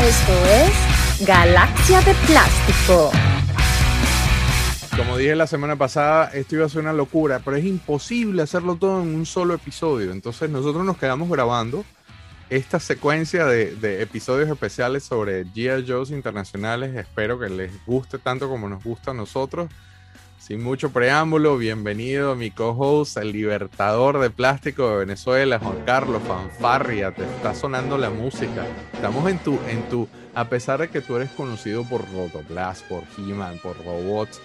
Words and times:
Esto 0.00 0.32
es 0.46 1.26
Galaxia 1.26 2.00
de 2.02 2.14
Plástico. 2.28 3.10
Como 4.96 5.16
dije 5.16 5.34
la 5.34 5.48
semana 5.48 5.74
pasada, 5.74 6.30
esto 6.34 6.54
iba 6.54 6.66
a 6.66 6.68
ser 6.68 6.82
una 6.82 6.92
locura, 6.92 7.40
pero 7.44 7.56
es 7.56 7.64
imposible 7.64 8.42
hacerlo 8.42 8.76
todo 8.76 9.02
en 9.02 9.12
un 9.12 9.26
solo 9.26 9.54
episodio. 9.54 10.12
Entonces 10.12 10.50
nosotros 10.50 10.84
nos 10.84 10.98
quedamos 10.98 11.28
grabando 11.28 11.84
esta 12.48 12.78
secuencia 12.78 13.44
de, 13.44 14.00
episodios 14.00 14.48
especiales 14.48 15.02
sobre 15.02 15.44
G.I. 15.44 15.84
Joe's 15.84 16.12
internacionales. 16.12 16.94
Espero 16.94 17.40
que 17.40 17.48
les 17.48 17.84
guste 17.84 18.18
tanto 18.18 18.48
como 18.48 18.68
nos 18.68 18.84
gusta 18.84 19.10
a 19.10 19.14
nosotros. 19.14 19.68
Sin 20.48 20.62
mucho 20.62 20.88
preámbulo, 20.92 21.58
bienvenido 21.58 22.34
mi 22.34 22.50
co-host, 22.50 23.18
el 23.18 23.32
libertador 23.32 24.18
de 24.18 24.30
plástico 24.30 24.88
de 24.88 24.96
Venezuela, 25.00 25.58
Juan 25.58 25.84
Carlos 25.84 26.22
Fanfarria. 26.22 27.12
Te 27.12 27.22
está 27.22 27.54
sonando 27.54 27.98
la 27.98 28.08
música. 28.08 28.64
Estamos 28.94 29.30
en 29.30 29.38
tu, 29.40 29.58
en 29.68 29.86
tu, 29.90 30.08
a 30.34 30.48
pesar 30.48 30.80
de 30.80 30.88
que 30.88 31.02
tú 31.02 31.16
eres 31.16 31.30
conocido 31.32 31.84
por 31.84 32.10
Rotoblast, 32.10 32.82
por 32.88 33.02
He-Man, 33.18 33.58
por 33.62 33.76
robots, 33.84 34.40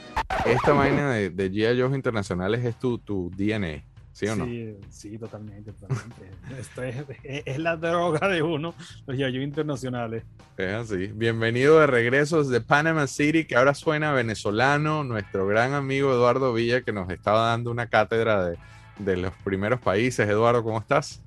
esta 0.45 0.73
vaina 0.73 1.14
de, 1.14 1.30
de 1.30 1.50
G.I. 1.50 1.80
Joe's 1.80 1.95
internacionales 1.95 2.66
es 2.66 2.78
tu, 2.78 2.98
tu 2.98 3.31
DNA. 3.38 3.86
¿Sí 4.13 4.27
o 4.27 4.35
no? 4.35 4.45
Sí, 4.45 4.77
sí, 4.91 5.17
totalmente, 5.17 5.72
totalmente. 5.72 6.30
Esto 6.59 6.84
es, 6.84 7.03
es, 7.23 7.58
la 7.58 7.76
droga 7.77 8.27
de 8.27 8.44
uno, 8.44 8.76
los 9.08 9.17
Yayo 9.17 9.41
internacionales. 9.41 10.23
Es 10.55 10.73
así. 10.73 11.08
Bienvenido 11.08 11.80
de 11.80 11.88
regreso 11.88 12.44
desde 12.44 12.62
Panama 12.62 13.08
City, 13.08 13.45
que 13.45 13.55
ahora 13.55 13.73
suena 13.73 14.12
venezolano, 14.12 15.03
nuestro 15.03 15.48
gran 15.48 15.73
amigo 15.73 16.12
Eduardo 16.13 16.53
Villa, 16.53 16.81
que 16.81 16.91
nos 16.91 17.09
estaba 17.09 17.48
dando 17.48 17.72
una 17.72 17.88
cátedra 17.88 18.45
de, 18.45 18.58
de 19.00 19.17
los 19.17 19.33
primeros 19.44 19.81
países. 19.81 20.30
Eduardo, 20.30 20.64
¿cómo 20.64 20.77
estás? 20.77 21.23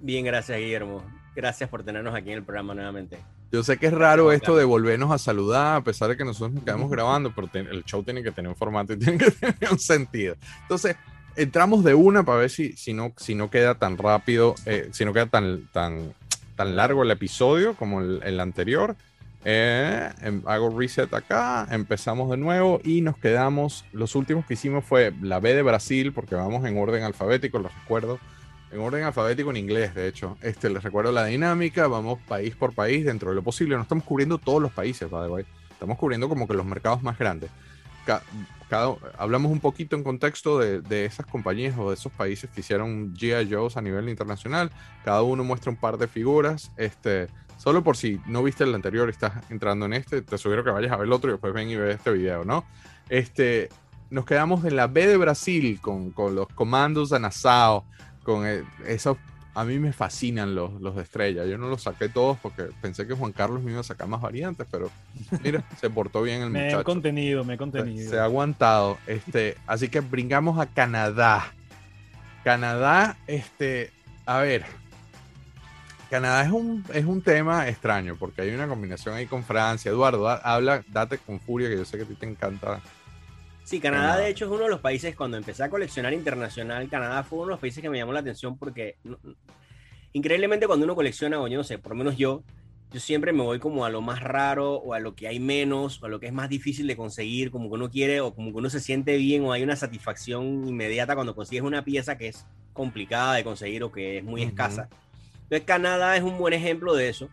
Bien, 0.00 0.24
gracias, 0.24 0.56
Guillermo. 0.56 1.02
Gracias 1.34 1.68
por 1.68 1.82
tenernos 1.82 2.14
aquí 2.14 2.30
en 2.30 2.38
el 2.38 2.44
programa 2.44 2.74
nuevamente. 2.74 3.18
Yo 3.52 3.64
sé 3.64 3.76
que 3.78 3.86
es 3.86 3.92
raro 3.92 4.30
esto 4.30 4.56
de 4.56 4.64
volvernos 4.64 5.10
a 5.10 5.18
saludar, 5.18 5.78
a 5.78 5.82
pesar 5.82 6.08
de 6.08 6.16
que 6.16 6.24
nosotros 6.24 6.52
nos 6.52 6.62
quedamos 6.62 6.88
grabando, 6.88 7.34
pero 7.34 7.48
el 7.52 7.84
show 7.84 8.04
tiene 8.04 8.22
que 8.22 8.30
tener 8.30 8.48
un 8.48 8.54
formato 8.54 8.92
y 8.92 8.98
tiene 9.00 9.18
que 9.18 9.32
tener 9.32 9.72
un 9.72 9.78
sentido. 9.78 10.36
Entonces, 10.62 10.94
entramos 11.36 11.84
de 11.84 11.94
una 11.94 12.24
para 12.24 12.38
ver 12.38 12.50
si, 12.50 12.72
si, 12.72 12.92
no, 12.92 13.12
si 13.16 13.34
no 13.34 13.50
queda 13.50 13.76
tan 13.76 13.98
rápido, 13.98 14.54
eh, 14.66 14.88
si 14.92 15.04
no 15.04 15.12
queda 15.12 15.26
tan, 15.26 15.68
tan, 15.72 16.14
tan 16.56 16.76
largo 16.76 17.02
el 17.02 17.10
episodio 17.10 17.74
como 17.74 18.00
el, 18.00 18.40
anterior. 18.40 18.96
Eh, 19.44 20.10
em, 20.20 20.42
hago 20.44 20.78
reset 20.78 21.12
acá, 21.14 21.66
empezamos 21.70 22.30
de 22.30 22.36
nuevo 22.36 22.80
y 22.84 23.00
nos 23.00 23.16
quedamos. 23.16 23.84
Los 23.92 24.14
últimos 24.14 24.44
que 24.44 24.54
hicimos 24.54 24.84
fue 24.84 25.12
la 25.22 25.40
B 25.40 25.54
de 25.54 25.62
Brasil, 25.62 26.12
porque 26.12 26.34
vamos 26.34 26.64
en 26.66 26.76
orden 26.76 27.04
alfabético, 27.04 27.58
los 27.58 27.74
recuerdo. 27.74 28.18
En 28.72 28.80
orden 28.80 29.02
alfabético 29.02 29.50
en 29.50 29.56
inglés, 29.56 29.94
de 29.94 30.06
hecho. 30.06 30.36
Este, 30.42 30.70
les 30.70 30.82
recuerdo 30.82 31.10
la 31.10 31.24
dinámica, 31.24 31.88
vamos 31.88 32.20
país 32.28 32.54
por 32.54 32.72
país 32.72 33.04
dentro 33.04 33.30
de 33.30 33.36
lo 33.36 33.42
posible. 33.42 33.74
No 33.74 33.82
estamos 33.82 34.04
cubriendo 34.04 34.38
todos 34.38 34.62
los 34.62 34.72
países, 34.72 35.10
by 35.10 35.26
the 35.26 35.32
way. 35.32 35.44
Estamos 35.70 35.98
cubriendo 35.98 36.28
como 36.28 36.46
que 36.46 36.54
los 36.54 36.66
mercados 36.66 37.02
más 37.02 37.18
grandes. 37.18 37.50
Hablamos 39.18 39.50
un 39.50 39.60
poquito 39.60 39.96
en 39.96 40.04
contexto 40.04 40.58
de, 40.58 41.04
esas 41.04 41.26
compañías 41.26 41.76
o 41.78 41.88
de 41.90 41.94
esos 41.94 42.12
países 42.12 42.50
que 42.50 42.60
hicieron 42.60 43.14
G.I. 43.14 43.52
Joe's 43.52 43.76
a 43.76 43.82
nivel 43.82 44.08
internacional. 44.08 44.70
Cada 45.04 45.22
uno 45.22 45.44
muestra 45.44 45.70
un 45.70 45.76
par 45.76 45.98
de 45.98 46.08
figuras. 46.08 46.70
Este, 46.76 47.28
solo 47.56 47.82
por 47.82 47.96
si 47.96 48.20
no 48.26 48.42
viste 48.42 48.64
el 48.64 48.74
anterior 48.74 49.08
y 49.08 49.12
estás 49.12 49.32
entrando 49.50 49.86
en 49.86 49.94
este, 49.94 50.22
te 50.22 50.38
sugiero 50.38 50.64
que 50.64 50.70
vayas 50.70 50.92
a 50.92 50.96
ver 50.96 51.06
el 51.06 51.12
otro 51.12 51.30
y 51.30 51.32
después 51.32 51.52
ven 51.52 51.70
y 51.70 51.76
ve 51.76 51.92
este 51.92 52.10
video, 52.12 52.44
¿no? 52.44 52.64
Este, 53.08 53.68
nos 54.10 54.24
quedamos 54.24 54.64
en 54.64 54.76
la 54.76 54.86
B 54.86 55.06
de 55.06 55.16
Brasil 55.16 55.80
con, 55.80 56.10
con 56.10 56.34
los 56.34 56.48
comandos 56.48 57.10
de 57.10 57.20
Nassau, 57.20 57.84
con 58.22 58.46
el, 58.46 58.64
esos 58.86 59.16
a 59.54 59.64
mí 59.64 59.78
me 59.78 59.92
fascinan 59.92 60.54
los, 60.54 60.80
los 60.80 60.96
de 60.96 61.02
estrella. 61.02 61.44
Yo 61.44 61.58
no 61.58 61.68
los 61.68 61.82
saqué 61.82 62.08
todos 62.08 62.38
porque 62.38 62.68
pensé 62.80 63.06
que 63.06 63.14
Juan 63.14 63.32
Carlos 63.32 63.62
me 63.62 63.72
iba 63.72 63.80
a 63.80 63.84
sacar 63.84 64.06
más 64.06 64.20
variantes, 64.20 64.66
pero 64.70 64.90
mira, 65.42 65.64
se 65.80 65.90
portó 65.90 66.22
bien 66.22 66.42
el 66.42 66.50
me 66.50 66.60
muchacho. 66.60 66.76
Me 66.76 66.82
he 66.82 66.84
contenido, 66.84 67.44
me 67.44 67.54
he 67.54 67.58
contenido. 67.58 68.04
Se, 68.04 68.10
se, 68.10 68.18
ha 68.18 68.24
aguantado. 68.24 68.98
Este, 69.06 69.56
así 69.66 69.88
que 69.88 70.00
brincamos 70.00 70.58
a 70.58 70.66
Canadá. 70.66 71.52
Canadá, 72.44 73.16
este, 73.26 73.92
a 74.24 74.38
ver. 74.38 74.64
Canadá 76.08 76.44
es 76.44 76.50
un, 76.50 76.84
es 76.92 77.04
un 77.04 77.22
tema 77.22 77.68
extraño 77.68 78.16
porque 78.18 78.42
hay 78.42 78.50
una 78.50 78.66
combinación 78.66 79.14
ahí 79.14 79.26
con 79.26 79.44
Francia. 79.44 79.90
Eduardo, 79.90 80.24
da, 80.24 80.34
habla, 80.36 80.82
date 80.88 81.18
con 81.18 81.40
furia, 81.40 81.68
que 81.68 81.76
yo 81.76 81.84
sé 81.84 81.98
que 81.98 82.04
a 82.04 82.06
ti 82.06 82.14
te 82.14 82.26
encanta 82.26 82.80
Sí, 83.70 83.78
Canadá, 83.78 84.18
de 84.18 84.28
hecho 84.28 84.46
es 84.46 84.50
uno 84.50 84.64
de 84.64 84.68
los 84.68 84.80
países, 84.80 85.14
cuando 85.14 85.36
empecé 85.36 85.62
a 85.62 85.70
coleccionar 85.70 86.12
internacional, 86.12 86.88
Canadá 86.88 87.22
fue 87.22 87.38
uno 87.38 87.46
de 87.46 87.50
los 87.52 87.60
países 87.60 87.80
que 87.80 87.88
me 87.88 87.98
llamó 87.98 88.12
la 88.12 88.18
atención 88.18 88.58
porque 88.58 88.96
increíblemente 90.12 90.66
cuando 90.66 90.86
uno 90.86 90.96
colecciona, 90.96 91.40
o 91.40 91.46
yo 91.46 91.56
no 91.56 91.62
sé, 91.62 91.78
por 91.78 91.92
lo 91.92 91.98
menos 91.98 92.16
yo, 92.16 92.42
yo 92.92 92.98
siempre 92.98 93.32
me 93.32 93.44
voy 93.44 93.60
como 93.60 93.84
a 93.84 93.90
lo 93.90 94.00
más 94.00 94.24
raro 94.24 94.74
o 94.74 94.92
a 94.92 94.98
lo 94.98 95.14
que 95.14 95.28
hay 95.28 95.38
menos 95.38 96.02
o 96.02 96.06
a 96.06 96.08
lo 96.08 96.18
que 96.18 96.26
es 96.26 96.32
más 96.32 96.48
difícil 96.48 96.88
de 96.88 96.96
conseguir, 96.96 97.52
como 97.52 97.68
que 97.68 97.76
uno 97.76 97.88
quiere 97.88 98.20
o 98.20 98.34
como 98.34 98.50
que 98.50 98.56
uno 98.56 98.70
se 98.70 98.80
siente 98.80 99.16
bien 99.16 99.44
o 99.44 99.52
hay 99.52 99.62
una 99.62 99.76
satisfacción 99.76 100.66
inmediata 100.66 101.14
cuando 101.14 101.36
consigues 101.36 101.62
una 101.62 101.84
pieza 101.84 102.18
que 102.18 102.26
es 102.26 102.44
complicada 102.72 103.34
de 103.34 103.44
conseguir 103.44 103.84
o 103.84 103.92
que 103.92 104.18
es 104.18 104.24
muy 104.24 104.40
uh 104.40 104.46
-huh. 104.46 104.48
escasa. 104.48 104.88
Entonces 105.44 105.62
Canadá 105.64 106.16
es 106.16 106.24
un 106.24 106.38
buen 106.38 106.54
ejemplo 106.54 106.96
de 106.96 107.08
eso 107.08 107.30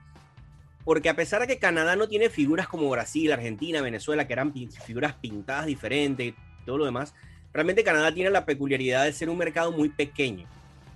porque 0.88 1.10
a 1.10 1.18
pesar 1.18 1.42
de 1.42 1.48
que 1.48 1.60
Canadá 1.60 1.98
no 1.98 2.08
tiene 2.08 2.30
figuras 2.30 2.66
como 2.66 2.90
Brasil, 2.90 3.34
Argentina, 3.34 3.82
Venezuela, 3.82 4.26
que 4.26 4.32
eran 4.32 4.54
figuras 4.54 5.16
pintadas 5.16 5.66
diferentes 5.66 6.28
y 6.28 6.36
todo 6.66 6.78
lo 6.78 6.86
demás, 6.86 7.14
realmente 7.52 7.84
Canadá 7.84 8.14
tiene 8.14 8.30
la 8.30 8.46
peculiaridad 8.46 9.04
de 9.04 9.12
ser 9.12 9.30
un 9.30 9.38
mercado 9.38 9.74
muy 9.74 9.90
pequeño, 9.90 10.48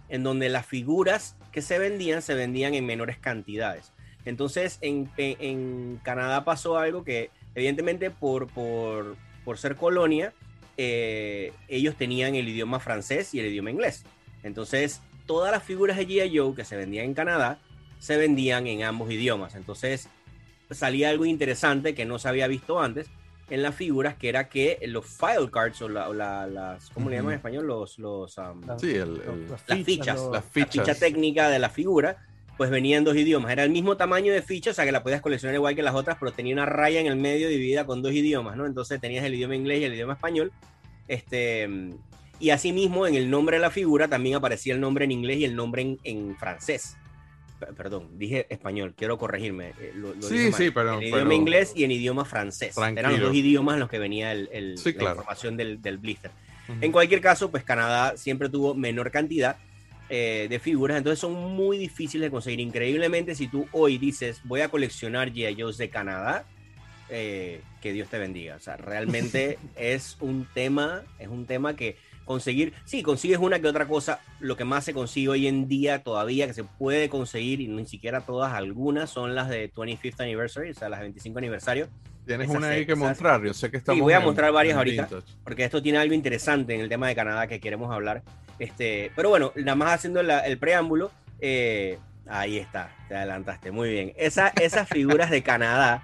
en 0.07 0.23
donde 0.23 0.47
las 0.47 0.65
figuras 0.65 1.35
que 1.51 1.61
se 1.61 1.77
vendían 1.77 2.21
se 2.21 2.35
vendían 2.35 2.73
en 2.73 2.85
menores 2.85 3.17
cantidades. 3.17 3.91
Entonces 4.23 4.79
en, 4.79 5.99
Canadá 6.03 6.45
pasó 6.45 6.77
algo 6.77 7.03
que 7.03 7.29
evidentemente 7.53 8.11
por, 8.11 8.47
por, 8.47 9.17
por 9.43 9.57
ser 9.57 9.75
colonia, 9.75 10.33
eh, 10.77 11.51
ellos 11.67 11.97
tenían 11.97 12.35
el 12.35 12.47
idioma 12.47 12.79
francés 12.79 13.33
y 13.33 13.41
el 13.41 13.47
idioma 13.47 13.71
inglés. 13.71 14.05
Entonces 14.41 15.01
todas 15.25 15.51
las 15.51 15.63
figuras 15.63 15.97
de 15.97 16.07
G.I. 16.07 16.37
Joe 16.37 16.55
que 16.55 16.63
se 16.63 16.77
vendían 16.77 17.07
en 17.07 17.13
Canadá 17.13 17.59
se 18.01 18.17
vendían 18.17 18.65
en 18.65 18.83
ambos 18.83 19.11
idiomas. 19.11 19.53
Entonces 19.55 20.09
salía 20.71 21.09
algo 21.09 21.25
interesante 21.25 21.93
que 21.93 22.03
no 22.03 22.17
se 22.17 22.27
había 22.27 22.47
visto 22.47 22.81
antes 22.81 23.07
en 23.49 23.61
las 23.61 23.75
figuras, 23.75 24.15
que 24.15 24.29
era 24.29 24.49
que 24.49 24.79
los 24.87 25.05
file 25.05 25.51
cards 25.51 25.81
o, 25.83 25.89
la, 25.89 26.09
o 26.09 26.13
la, 26.13 26.47
las, 26.47 26.89
¿cómo 26.89 27.05
uh 27.05 27.09
-huh. 27.09 27.11
le 27.11 27.17
llaman 27.17 27.33
en 27.33 27.37
español? 27.37 27.67
Los, 27.67 27.99
los 27.99 28.37
um, 28.37 28.61
sí, 28.79 28.91
el, 28.91 29.21
el, 29.21 29.49
las, 29.49 29.61
fichas, 29.61 29.85
fichas, 29.85 30.15
los, 30.15 30.31
las 30.31 30.45
fichas, 30.45 30.75
la 30.75 30.83
ficha 30.85 30.95
técnica 30.95 31.49
de 31.49 31.59
la 31.59 31.69
figura, 31.69 32.25
pues 32.57 32.71
venía 32.71 32.97
en 32.97 33.03
dos 33.03 33.15
idiomas. 33.15 33.51
Era 33.51 33.63
el 33.63 33.69
mismo 33.69 33.97
tamaño 33.97 34.33
de 34.33 34.41
ficha, 34.41 34.71
o 34.71 34.73
sea 34.73 34.85
que 34.85 34.91
la 34.91 35.03
podías 35.03 35.21
coleccionar 35.21 35.53
igual 35.53 35.75
que 35.75 35.83
las 35.83 35.93
otras, 35.93 36.17
pero 36.19 36.31
tenía 36.31 36.53
una 36.53 36.65
raya 36.65 37.01
en 37.01 37.07
el 37.07 37.17
medio 37.17 37.49
dividida 37.49 37.85
con 37.85 38.01
dos 38.01 38.13
idiomas, 38.13 38.57
¿no? 38.57 38.65
Entonces 38.65 38.99
tenías 38.99 39.23
el 39.25 39.35
idioma 39.35 39.55
inglés 39.55 39.81
y 39.81 39.83
el 39.83 39.93
idioma 39.93 40.13
español. 40.13 40.51
Este, 41.07 41.69
y 42.39 42.49
asimismo, 42.49 43.05
en 43.05 43.13
el 43.13 43.29
nombre 43.29 43.57
de 43.57 43.61
la 43.61 43.69
figura 43.69 44.07
también 44.07 44.37
aparecía 44.37 44.73
el 44.73 44.79
nombre 44.79 45.05
en 45.05 45.11
inglés 45.11 45.37
y 45.37 45.45
el 45.45 45.55
nombre 45.55 45.83
en, 45.83 45.99
en 46.03 46.35
francés 46.37 46.97
perdón, 47.77 48.09
dije 48.17 48.47
español, 48.49 48.93
quiero 48.97 49.17
corregirme. 49.17 49.73
eh, 49.79 49.91
Lo, 49.95 50.13
lo 50.13 50.21
Sí, 50.21 50.51
sí, 50.53 50.71
pero. 50.71 50.95
En 50.95 51.03
idioma 51.03 51.17
pero- 51.23 51.31
inglés 51.33 51.73
y 51.75 51.83
en 51.83 51.91
idioma 51.91 52.25
francés. 52.25 52.75
Eran 52.77 52.93
los 52.95 53.01
Tranquilo. 53.03 53.27
dos 53.27 53.35
idiomas 53.35 53.73
en 53.75 53.79
los 53.81 53.89
que 53.89 53.99
venía 53.99 54.31
el, 54.31 54.49
el- 54.51 54.77
Sí, 54.77 54.91
la 54.93 54.97
claro. 54.99 55.15
información 55.17 55.57
del, 55.57 55.81
del 55.81 55.97
blister. 55.97 56.31
Ujú. 56.69 56.77
En 56.81 56.91
cualquier 56.91 57.21
caso, 57.21 57.49
pues 57.51 57.63
Canadá 57.63 58.17
siempre 58.17 58.49
tuvo 58.49 58.73
menor 58.75 59.11
cantidad 59.11 59.57
eh, 60.09 60.47
de 60.49 60.59
figuras, 60.59 60.97
entonces 60.97 61.19
son 61.19 61.33
muy 61.33 61.77
difíciles 61.77 62.27
de 62.27 62.31
conseguir. 62.31 62.59
Increíblemente, 62.59 63.33
si 63.33 63.47
tú 63.47 63.67
hoy 63.71 63.97
dices, 63.97 64.41
voy 64.43 64.59
a 64.61 64.67
coleccionar 64.69 65.31
G.I. 65.31 65.61
Joes 65.61 65.77
de 65.77 65.89
Canadá, 65.89 66.45
eh, 67.09 67.61
que 67.81 67.93
Dios 67.93 68.09
te 68.09 68.17
bendiga. 68.19 68.55
O 68.55 68.59
sea, 68.59 68.77
realmente 68.77 69.57
es 69.75 70.17
un 70.19 70.47
tema, 70.53 71.03
es 71.19 71.27
un 71.29 71.45
tema 71.45 71.75
que 71.75 71.95
conseguir, 72.25 72.73
sí, 72.85 73.03
consigues 73.03 73.39
una 73.39 73.59
que 73.59 73.67
otra 73.67 73.87
cosa, 73.87 74.19
lo 74.39 74.55
que 74.57 74.63
más 74.65 74.83
se 74.85 74.93
consigue 74.93 75.29
hoy 75.29 75.47
en 75.47 75.67
día 75.67 76.03
todavía 76.03 76.47
que 76.47 76.53
se 76.53 76.63
puede 76.63 77.09
conseguir, 77.09 77.61
y 77.61 77.67
ni 77.67 77.85
siquiera 77.85 78.21
todas, 78.21 78.53
algunas 78.53 79.09
son 79.09 79.35
las 79.35 79.49
de 79.49 79.71
25th 79.71 80.19
Anniversary, 80.21 80.71
o 80.71 80.73
sea, 80.73 80.89
las 80.89 80.99
25 81.01 81.37
aniversario, 81.39 81.87
Tienes 82.25 82.45
esas 82.49 82.57
una 82.57 82.67
ahí 82.69 82.85
que 82.85 82.93
mostrar. 82.95 83.43
Yo 83.43 83.51
sé 83.53 83.71
que 83.71 83.77
estamos. 83.77 83.99
voy 84.01 84.13
a 84.13 84.17
en- 84.17 84.23
mostrar 84.23 84.51
varias 84.51 84.73
en 84.73 84.77
ahorita. 84.77 85.07
vintage. 85.07 85.33
porque 85.43 85.63
esto 85.63 85.81
tiene 85.81 85.97
algo 85.97 86.13
interesante 86.13 86.75
en 86.75 86.81
el 86.81 86.87
tema 86.87 87.07
de 87.07 87.15
Canadá 87.15 87.47
que 87.47 87.59
queremos 87.59 87.91
hablar. 87.91 88.21
Este, 88.59 89.11
pero 89.15 89.29
bueno, 89.29 89.51
nada 89.55 89.75
más 89.75 89.93
haciendo 89.95 90.21
la- 90.21 90.41
el 90.41 90.59
preámbulo, 90.59 91.11
eh, 91.39 91.97
ahí 92.27 92.57
está, 92.59 92.95
te 93.09 93.15
adelantaste, 93.15 93.71
muy 93.71 93.89
bien. 93.89 94.13
Esa, 94.17 94.49
esas 94.61 94.87
figuras 94.87 95.31
de 95.31 95.41
Canadá 95.41 96.03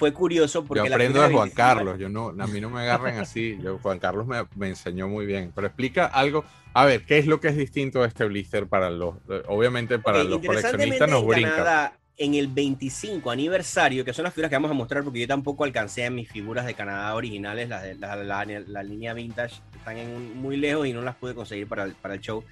fue 0.00 0.14
curioso 0.14 0.64
porque 0.64 0.88
Yo 0.88 0.94
aprendo 0.94 1.20
de 1.20 1.26
Juan 1.30 1.48
25 1.50 1.56
Carlos. 1.56 1.98
Yo 1.98 2.08
no, 2.08 2.28
a 2.30 2.46
mí 2.46 2.58
no 2.58 2.70
me 2.70 2.80
agarren 2.80 3.18
así. 3.18 3.58
Yo, 3.62 3.78
Juan 3.78 3.98
Carlos 3.98 4.26
me, 4.26 4.38
me 4.56 4.68
enseñó 4.68 5.08
muy 5.08 5.26
bien. 5.26 5.52
Pero 5.54 5.66
explica 5.66 6.06
algo. 6.06 6.42
A 6.72 6.86
ver, 6.86 7.04
¿qué 7.04 7.18
es 7.18 7.26
lo 7.26 7.38
que 7.38 7.48
es 7.48 7.56
distinto 7.56 8.00
de 8.00 8.08
este 8.08 8.24
blister 8.24 8.66
para 8.66 8.88
los. 8.88 9.16
Obviamente, 9.46 9.98
para 9.98 10.24
los 10.24 10.40
coleccionistas 10.40 11.08
nos 11.10 11.26
brinca. 11.26 11.50
Canadá, 11.50 11.92
en 12.16 12.34
el 12.34 12.48
25 12.48 13.30
aniversario, 13.30 14.04
que 14.04 14.12
son 14.14 14.22
las 14.24 14.32
figuras 14.32 14.48
que 14.50 14.56
vamos 14.56 14.70
a 14.70 14.74
mostrar, 14.74 15.04
porque 15.04 15.20
yo 15.20 15.26
tampoco 15.26 15.64
alcancé 15.64 16.06
a 16.06 16.10
mis 16.10 16.30
figuras 16.30 16.64
de 16.64 16.72
Canadá 16.74 17.14
originales, 17.14 17.68
las 17.68 17.82
de 17.82 17.94
la, 17.96 18.16
la- 18.16 18.44
la 18.46 18.82
línea 18.82 19.12
vintage, 19.12 19.60
están 19.76 19.98
en 19.98 20.08
un- 20.10 20.36
muy 20.38 20.56
lejos 20.56 20.86
y 20.86 20.92
no 20.94 21.02
las 21.02 21.16
pude 21.16 21.34
conseguir 21.34 21.66
para 21.66 21.84
el, 21.84 21.92
para 21.92 22.14
el 22.14 22.20
show. 22.20 22.42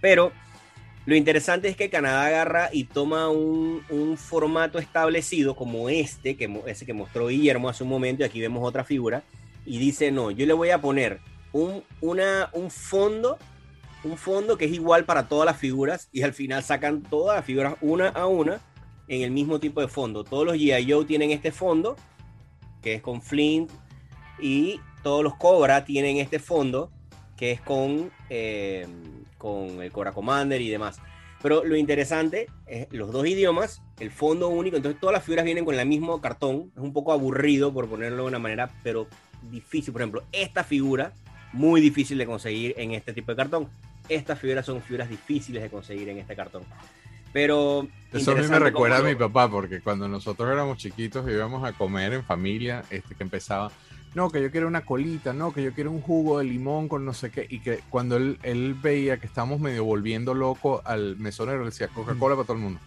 Pero 0.00 0.32
Lo 1.06 1.14
interesante 1.14 1.68
es 1.68 1.76
que 1.76 1.88
Canadá 1.88 2.26
agarra 2.26 2.68
y 2.72 2.82
toma 2.84 3.28
un, 3.28 3.84
un 3.90 4.18
formato 4.18 4.80
establecido 4.80 5.54
como 5.54 5.88
este, 5.88 6.36
que, 6.36 6.62
ese 6.66 6.84
que 6.84 6.92
mostró 6.92 7.28
Guillermo 7.28 7.68
hace 7.68 7.84
un 7.84 7.90
momento, 7.90 8.22
y 8.22 8.26
aquí 8.26 8.40
vemos 8.40 8.66
otra 8.66 8.82
figura, 8.82 9.22
y 9.64 9.78
dice, 9.78 10.10
no, 10.10 10.32
yo 10.32 10.46
le 10.46 10.52
voy 10.52 10.70
a 10.70 10.80
poner 10.80 11.20
un, 11.52 11.84
una, 12.00 12.50
un 12.52 12.72
fondo, 12.72 13.38
un 14.02 14.18
fondo 14.18 14.58
que 14.58 14.64
es 14.64 14.72
igual 14.72 15.04
para 15.04 15.28
todas 15.28 15.46
las 15.46 15.56
figuras, 15.56 16.08
y 16.10 16.22
al 16.22 16.32
final 16.32 16.64
sacan 16.64 17.02
todas 17.02 17.36
las 17.36 17.44
figuras 17.44 17.76
una 17.80 18.08
a 18.08 18.26
una 18.26 18.60
en 19.06 19.22
el 19.22 19.30
mismo 19.30 19.60
tipo 19.60 19.80
de 19.80 19.86
fondo. 19.86 20.24
Todos 20.24 20.44
los 20.44 20.56
G.I. 20.56 20.90
Joe 20.90 21.04
tienen 21.04 21.30
este 21.30 21.52
fondo, 21.52 21.94
que 22.82 22.94
es 22.94 23.00
con 23.00 23.22
Flint, 23.22 23.70
y 24.40 24.80
todos 25.04 25.22
los 25.22 25.36
Cobra 25.36 25.84
tienen 25.84 26.16
este 26.16 26.40
fondo, 26.40 26.90
que 27.36 27.52
es 27.52 27.60
con, 27.60 28.10
eh, 28.30 28.86
con 29.38 29.82
el 29.82 29.92
Cobra 29.92 30.12
Commander 30.12 30.60
y 30.60 30.70
demás. 30.70 31.00
Pero 31.42 31.64
lo 31.64 31.76
interesante 31.76 32.48
es 32.66 32.88
los 32.90 33.12
dos 33.12 33.26
idiomas, 33.26 33.82
el 34.00 34.10
fondo 34.10 34.48
único, 34.48 34.76
entonces 34.76 35.00
todas 35.00 35.14
las 35.14 35.24
figuras 35.24 35.44
vienen 35.44 35.64
con 35.64 35.78
el 35.78 35.86
mismo 35.86 36.20
cartón, 36.20 36.72
es 36.74 36.82
un 36.82 36.92
poco 36.92 37.12
aburrido 37.12 37.72
por 37.72 37.88
ponerlo 37.88 38.22
de 38.22 38.28
una 38.28 38.38
manera, 38.38 38.70
pero 38.82 39.06
difícil. 39.50 39.92
Por 39.92 40.02
ejemplo, 40.02 40.24
esta 40.32 40.64
figura, 40.64 41.12
muy 41.52 41.80
difícil 41.80 42.18
de 42.18 42.26
conseguir 42.26 42.74
en 42.78 42.92
este 42.92 43.12
tipo 43.12 43.32
de 43.32 43.36
cartón. 43.36 43.68
Estas 44.08 44.38
figuras 44.38 44.64
son 44.64 44.82
figuras 44.82 45.08
difíciles 45.08 45.62
de 45.62 45.70
conseguir 45.70 46.08
en 46.08 46.18
este 46.18 46.34
cartón. 46.34 46.62
Pero... 47.32 47.86
Eso 48.12 48.32
a 48.32 48.34
mí 48.34 48.48
me 48.48 48.58
recuerda 48.58 48.98
a 48.98 49.02
mi 49.02 49.14
papá, 49.14 49.50
porque 49.50 49.80
cuando 49.80 50.08
nosotros 50.08 50.50
éramos 50.50 50.78
chiquitos 50.78 51.28
íbamos 51.28 51.64
a 51.64 51.72
comer 51.74 52.14
en 52.14 52.24
familia, 52.24 52.82
este 52.90 53.14
que 53.14 53.22
empezaba, 53.22 53.70
no, 54.16 54.30
que 54.30 54.40
yo 54.40 54.50
quiero 54.50 54.66
una 54.66 54.80
colita, 54.80 55.34
no, 55.34 55.52
que 55.52 55.62
yo 55.62 55.74
quiero 55.74 55.90
un 55.90 56.00
jugo 56.00 56.38
de 56.38 56.46
limón 56.46 56.88
con 56.88 57.04
no 57.04 57.12
sé 57.12 57.30
qué, 57.30 57.46
y 57.50 57.60
que 57.60 57.80
cuando 57.90 58.16
él, 58.16 58.38
él 58.42 58.72
veía 58.72 59.18
que 59.18 59.26
estábamos 59.26 59.60
medio 59.60 59.84
volviendo 59.84 60.32
loco 60.32 60.80
al 60.86 61.18
mesonero, 61.18 61.58
le 61.58 61.66
decía 61.66 61.88
Coca-Cola 61.88 62.34
para 62.34 62.46
todo 62.46 62.56
el 62.56 62.62
mundo. 62.62 62.80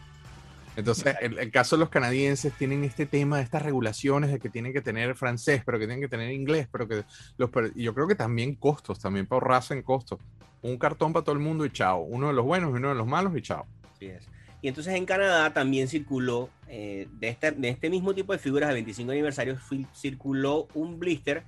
Entonces, 0.76 1.16
el, 1.22 1.38
el 1.38 1.52
caso 1.52 1.76
de 1.76 1.82
los 1.82 1.90
canadienses 1.90 2.52
tienen 2.54 2.84
este 2.84 3.06
tema 3.06 3.38
de 3.38 3.44
estas 3.44 3.62
regulaciones 3.62 4.32
de 4.32 4.40
que 4.40 4.50
tienen 4.50 4.74
que 4.74 4.82
tener 4.82 5.16
francés, 5.16 5.62
pero 5.64 5.78
que 5.78 5.86
tienen 5.86 6.02
que 6.02 6.08
tener 6.08 6.32
inglés, 6.32 6.68
pero 6.72 6.88
que 6.88 7.04
los 7.38 7.52
yo 7.76 7.94
creo 7.94 8.08
que 8.08 8.16
también 8.16 8.56
costos, 8.56 9.00
también 9.00 9.28
para 9.28 9.38
ahorrarse 9.38 9.76
en 9.76 9.84
costos. 9.84 10.20
Un 10.64 10.80
cartón 10.80 11.14
para 11.14 11.24
todo 11.24 11.34
el 11.34 11.42
mundo 11.42 11.64
y 11.64 11.70
chao. 11.70 12.00
Uno 12.00 12.30
de 12.30 12.34
los 12.34 12.44
buenos 12.44 12.72
y 12.72 12.78
uno 12.78 12.90
de 12.90 12.96
los 12.96 13.06
malos 13.06 13.38
y 13.38 13.44
chao. 13.44 13.68
Así 13.94 14.08
es. 14.08 14.28
Y 14.62 14.68
entonces 14.68 14.94
en 14.96 15.06
Canadá 15.06 15.54
también 15.54 15.88
circuló, 15.88 16.50
eh, 16.68 17.08
de, 17.20 17.30
este, 17.30 17.52
de 17.52 17.70
este 17.70 17.90
mismo 17.90 18.14
tipo 18.14 18.34
de 18.34 18.40
figuras 18.40 18.70
de 18.70 18.76
25 18.76 19.12
aniversario, 19.12 19.58
circuló 19.94 20.68
un 20.74 21.00
blister 21.00 21.44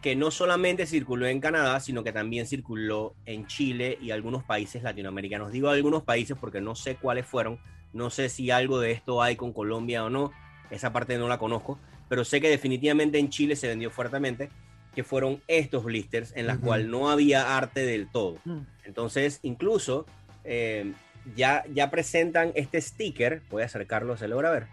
que 0.00 0.14
no 0.14 0.30
solamente 0.30 0.86
circuló 0.86 1.26
en 1.26 1.40
Canadá, 1.40 1.80
sino 1.80 2.04
que 2.04 2.12
también 2.12 2.46
circuló 2.46 3.14
en 3.24 3.46
Chile 3.46 3.98
y 4.00 4.10
algunos 4.10 4.44
países 4.44 4.82
latinoamericanos. 4.82 5.50
Digo 5.50 5.70
algunos 5.70 6.02
países 6.02 6.36
porque 6.38 6.60
no 6.60 6.74
sé 6.74 6.96
cuáles 6.96 7.26
fueron, 7.26 7.58
no 7.92 8.10
sé 8.10 8.28
si 8.28 8.50
algo 8.50 8.78
de 8.80 8.92
esto 8.92 9.22
hay 9.22 9.34
con 9.34 9.52
Colombia 9.52 10.04
o 10.04 10.10
no, 10.10 10.30
esa 10.70 10.92
parte 10.92 11.16
no 11.16 11.26
la 11.26 11.38
conozco, 11.38 11.78
pero 12.08 12.24
sé 12.24 12.40
que 12.40 12.50
definitivamente 12.50 13.18
en 13.18 13.30
Chile 13.30 13.56
se 13.56 13.66
vendió 13.66 13.90
fuertemente, 13.90 14.50
que 14.94 15.04
fueron 15.04 15.40
estos 15.48 15.84
blisters 15.84 16.32
en 16.36 16.46
las 16.46 16.58
Ujú. 16.58 16.66
cuales 16.66 16.86
no 16.86 17.10
había 17.10 17.56
arte 17.56 17.84
del 17.86 18.06
todo. 18.08 18.36
Mm. 18.44 18.58
Entonces, 18.84 19.40
incluso 19.42 20.06
eh, 20.44 20.92
ya, 21.36 21.64
ya 21.72 21.90
presentan 21.90 22.52
este 22.54 22.80
sticker, 22.80 23.42
voy 23.50 23.62
a 23.62 23.66
acercarlo, 23.66 24.16
se 24.16 24.28
logra 24.28 24.50
ver. 24.50 24.66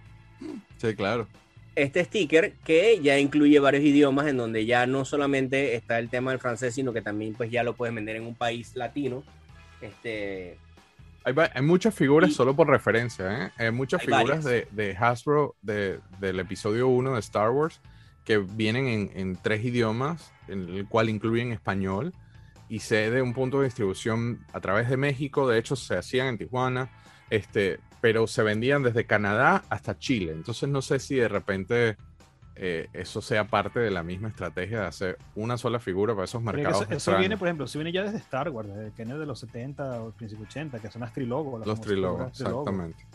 Sí, 0.78 0.96
claro. 0.96 1.28
Este 1.76 2.04
sticker 2.04 2.54
que 2.66 3.00
ya 3.02 3.18
incluye 3.18 3.58
varios 3.60 3.84
idiomas 3.84 4.28
en 4.28 4.36
donde 4.38 4.66
ya 4.66 4.86
no 4.88 5.06
solamente 5.06 5.76
está 5.76 6.00
el 6.00 6.10
tema 6.10 6.32
del 6.32 6.40
francés, 6.40 6.76
sino 6.76 6.92
que 6.92 7.02
también 7.02 7.34
pues 7.34 7.50
ya 7.50 7.64
lo 7.64 7.74
puedes 7.76 7.96
vender 7.96 8.18
en 8.18 8.24
un 8.26 8.36
país 8.36 8.76
latino. 8.76 9.24
Este, 9.82 10.58
Hay, 11.24 11.62
muchas 11.62 11.94
figuras 11.96 12.30
Y- 12.32 12.34
solo 12.34 12.56
por 12.56 12.68
referencia, 12.68 13.46
¿eh? 13.46 13.52
Hay 13.58 13.72
muchas 13.72 14.02
Hay 14.02 14.08
figuras 14.08 14.44
de, 14.44 14.68
de 14.72 14.96
Hasbro 14.98 15.56
de- 15.62 16.00
del 16.20 16.40
episodio 16.40 16.88
1 16.90 17.14
de 17.14 17.20
Star 17.20 17.52
Wars 17.52 17.80
que 18.26 18.38
vienen 18.38 18.88
en, 18.88 19.12
en 19.16 19.36
tres 19.36 19.64
idiomas, 19.64 20.32
en 20.48 20.68
el 20.70 20.88
cual 20.88 21.10
incluyen 21.10 21.52
español, 21.54 22.14
y 22.72 22.80
sé 22.80 23.12
de 23.12 23.22
un 23.22 23.34
punto 23.34 23.60
de 23.60 23.66
distribución 23.66 24.46
a 24.54 24.62
través 24.62 24.90
de 24.90 24.96
México, 24.96 25.46
de 25.46 25.60
hecho 25.60 25.76
se 25.76 25.98
hacían 25.98 26.28
en 26.28 26.38
Tijuana, 26.38 26.90
este, 27.30 27.82
pero 28.00 28.28
se 28.28 28.44
vendían 28.44 28.82
desde 28.82 29.06
Canadá 29.06 29.66
hasta 29.68 30.00
Chile. 30.00 30.32
Entonces 30.32 30.70
no 30.70 30.82
sé 30.82 31.00
si 31.00 31.16
de 31.16 31.28
repente 31.28 31.98
eh, 32.56 32.88
eso 32.94 33.22
sea 33.22 33.44
parte 33.44 33.82
de 33.82 33.92
la 33.92 34.04
misma 34.04 34.30
estrategia 34.30 34.80
de 34.80 34.86
hacer 34.86 35.18
una 35.36 35.58
sola 35.58 35.80
figura 35.80 36.14
para 36.14 36.24
esos 36.24 36.42
mercados. 36.42 36.84
Eso, 36.84 36.94
eso 36.94 37.18
viene, 37.18 37.38
por 37.38 37.50
ejemplo, 37.50 37.66
eso 37.66 37.78
viene 37.78 37.92
ya 37.92 38.04
desde 38.04 38.20
Star 38.20 38.48
Wars, 38.48 38.70
desde 38.70 38.92
que 38.94 39.04
viene 39.04 39.20
de 39.20 39.26
los 39.26 39.42
70 39.42 40.04
o 40.04 40.12
principio 40.12 40.46
80, 40.46 40.80
que 40.80 40.90
son 40.90 41.02
las 41.02 41.12
trilogos. 41.12 41.60
las 41.60 41.68
Los 41.68 41.82
trilogos, 41.82 42.40
exactamente. 42.40 43.06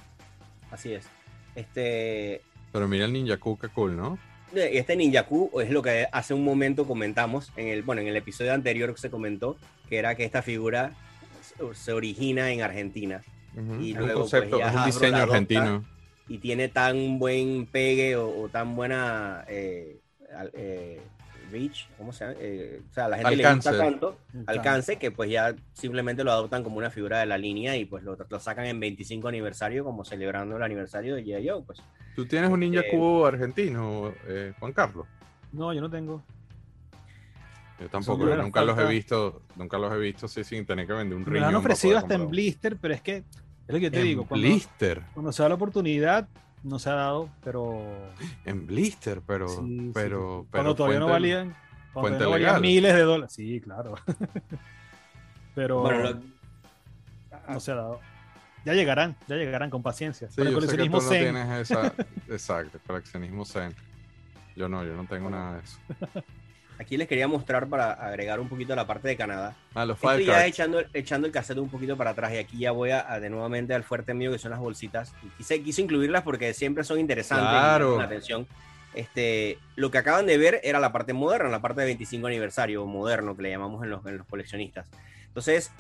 así 0.71 0.93
es. 0.93 1.09
Este, 1.55 2.43
Pero 2.73 2.87
mira 2.89 3.07
el 3.07 3.13
Ninja 3.15 3.39
Ku, 3.39 3.59
qué 3.59 3.69
cool, 3.71 3.97
¿no? 3.97 4.19
Este 4.55 4.97
Ninjaku 4.97 5.61
es 5.61 5.71
lo 5.71 5.83
que 5.83 6.07
hace 6.13 6.33
un 6.35 6.45
momento 6.45 6.87
comentamos 6.87 7.53
en 7.57 7.69
el 7.69 7.83
bueno 7.83 8.01
en 8.03 8.09
el 8.09 8.17
episodio 8.17 8.53
anterior 8.53 8.95
que 8.95 9.01
se 9.01 9.11
comentó 9.11 9.57
que 9.89 9.99
era 9.99 10.15
que 10.15 10.25
esta 10.25 10.43
figura 10.43 10.93
se- 11.75 11.93
origina 11.93 12.51
en 12.53 12.63
Argentina. 12.63 13.23
Y 13.81 13.93
Es 13.93 13.97
luego, 13.99 14.13
un 14.15 14.21
concepto, 14.23 14.59
pues, 14.59 14.67
es 14.69 14.73
un 14.73 14.79
Hasbro 14.81 14.93
diseño 15.01 15.17
argentino. 15.23 15.85
y 16.29 16.39
tiene 16.39 16.69
tan 16.69 17.19
buen 17.19 17.67
pegue 17.67 18.15
o, 18.17 18.29
o 18.43 18.49
tan 18.49 18.77
buena 18.77 19.45
eh, 19.49 19.99
eh, 20.53 21.01
reach, 21.51 21.89
¿cómo 21.99 22.13
se 22.13 22.25
llama? 22.25 22.37
Eh, 22.41 22.83
o 22.91 22.93
sea, 22.95 23.09
la 23.09 23.17
gente 23.19 23.35
Alcance. 23.35 23.71
le 23.71 23.77
gusta 23.77 23.85
tanto, 23.91 24.19
Alcance. 24.29 24.51
alcance, 24.51 24.97
que 24.99 25.11
pues 25.11 25.31
ya 25.31 25.55
simplemente 25.73 26.25
lo 26.25 26.33
adoptan 26.33 26.63
como 26.63 26.79
una 26.79 26.91
figura 26.91 27.19
de 27.21 27.27
la 27.27 27.39
línea 27.39 27.77
y 27.77 27.85
pues 27.85 28.03
lo, 28.05 28.17
lo 28.29 28.39
sacan 28.41 28.67
en 28.67 28.79
25 28.81 29.29
aniversario 29.29 29.85
como 29.85 30.05
celebrando 30.05 30.57
el 30.57 30.63
aniversario 30.63 31.15
de 31.15 31.25
G.I. 31.25 31.49
Joe, 31.49 31.63
pues. 31.63 31.83
¿Tú 32.15 32.27
tienes 32.27 32.51
un 32.51 32.61
Ninja 32.61 32.81
Eh, 32.81 32.89
Cubo 32.91 33.27
argentino, 33.27 34.13
eh, 34.27 34.53
Juan 34.59 34.73
Carlos? 34.73 35.07
No, 35.53 35.73
yo 35.73 35.81
no 35.81 35.91
tengo. 35.91 36.23
Yo 37.79 37.89
tampoco, 37.91 38.25
me 38.25 38.31
yo 38.31 38.43
nunca 38.43 38.63
los 38.63 38.79
he 38.79 38.87
visto, 38.87 39.43
nunca 39.55 39.77
los 39.79 39.93
he 39.93 39.99
visto 39.99 40.27
sí, 40.29 40.43
sin 40.45 40.65
tener 40.65 40.87
que 40.87 40.95
vender 40.95 41.17
un 41.17 41.25
Me 41.25 41.31
riñón. 41.31 41.43
lo 41.43 41.49
han 41.49 41.55
ofrecido 41.57 41.99
hasta 41.99 42.15
en 42.15 42.29
blister, 42.29 42.77
pero 42.79 42.95
es 42.95 43.03
que 43.03 43.17
es 43.19 43.25
lo 43.69 43.75
que 43.75 43.81
yo 43.83 43.91
te 43.91 43.99
En 44.01 44.05
digo. 44.05 44.27
Cuando, 44.27 44.47
blister, 44.47 45.03
cuando 45.13 45.31
se 45.31 45.43
da 45.43 45.51
la 45.51 45.57
oportunidad, 45.57 46.27
no 46.67 46.79
se 46.79 46.91
ha 46.91 46.95
dado, 46.95 47.31
pero. 47.45 47.81
en 48.45 48.67
blister, 48.67 49.23
pero, 49.27 49.49
sí, 49.49 49.55
sí. 49.79 49.91
pero, 49.95 50.47
pero 50.51 50.63
cuando 50.63 50.75
todavía 50.75 50.99
no 51.01 51.07
valían. 51.07 51.57
Cuando 51.93 52.19
todavía 52.19 52.49
no 52.49 52.53
valían 52.55 52.61
miles 52.61 52.95
de 52.95 53.01
dólares. 53.03 53.33
Sí, 53.35 53.61
claro. 53.61 53.95
pero 55.55 55.81
Bueno, 55.81 56.11
lo- 56.11 56.21
no 57.49 57.61
se 57.61 57.73
ha 57.73 57.77
dado. 57.77 58.01
Ya 58.65 58.75
llegarán, 58.75 59.15
ya 59.29 59.37
llegarán 59.37 59.71
con 59.71 59.83
paciencia. 59.83 60.27
Sí, 60.29 60.35
Pero 60.37 60.49
el 60.51 60.55
yo 60.57 60.61
sé 60.63 60.77
que 60.77 60.85
tú 60.85 60.91
coleccionismo 60.91 61.01
no 61.01 61.09
zen. 61.09 61.23
tienes 61.35 61.71
esa, 61.71 61.95
exacto, 62.35 62.79
coleccionismo 62.87 63.45
zen. 63.45 63.73
Yo 64.57 64.69
no, 64.69 64.85
yo 64.85 64.95
no 64.97 65.05
tengo 65.05 65.31
nada 65.31 65.55
de 65.59 65.61
eso. 65.63 65.79
aquí 66.79 66.97
les 66.97 67.09
quería 67.09 67.27
mostrar 67.29 67.67
para 67.69 67.93
agregar 67.93 68.41
un 68.41 68.49
poquito 68.49 68.73
a 68.73 68.77
la 68.77 68.87
parte 68.87 69.09
de 69.09 69.17
Canadá. 69.17 69.55
Ah, 69.75 69.85
los 69.87 69.97
Estoy 69.97 70.25
ya 70.27 70.35
cards. 70.35 70.49
echando, 70.49 70.83
echando 70.95 71.27
el 71.27 71.33
cassette 71.33 71.59
un 71.59 71.69
poquito 71.69 71.97
para 71.97 72.11
atrás 72.11 72.33
y 72.33 72.37
aquí 72.39 72.59
ya 72.59 72.71
voy 72.73 72.91
a, 72.91 73.11
a 73.13 73.21
de 73.21 73.31
nuevamente 73.31 73.75
al 73.75 73.83
fuerte 73.85 74.15
mío 74.15 74.31
que 74.33 74.39
son 74.39 74.51
las 74.51 74.61
bolsitas. 74.61 75.13
Quise, 75.39 75.63
quise 75.63 75.83
incluirlas 75.83 76.23
porque 76.23 76.53
siempre 76.55 76.85
son 76.85 76.99
interesantes 77.01 77.49
Claro. 77.49 77.99
la 77.99 78.05
atención. 78.05 78.47
Este, 78.95 79.59
lo 79.75 79.91
que 79.91 79.99
acaban 79.99 80.27
de 80.27 80.39
ver 80.39 80.61
era 80.65 80.81
la 80.81 80.91
parte 80.93 81.13
moderna, 81.13 81.51
la 81.51 81.61
parte 81.61 81.81
de 81.83 81.87
25 81.87 82.27
aniversario 82.29 82.87
moderno 82.87 83.37
que 83.37 83.43
le 83.43 83.51
llamamos 83.51 83.83
en 83.85 83.91
los, 83.91 84.07
en 84.07 84.17
los 84.19 84.27
coleccionistas. 84.27 84.87
Entonces, 85.29 85.71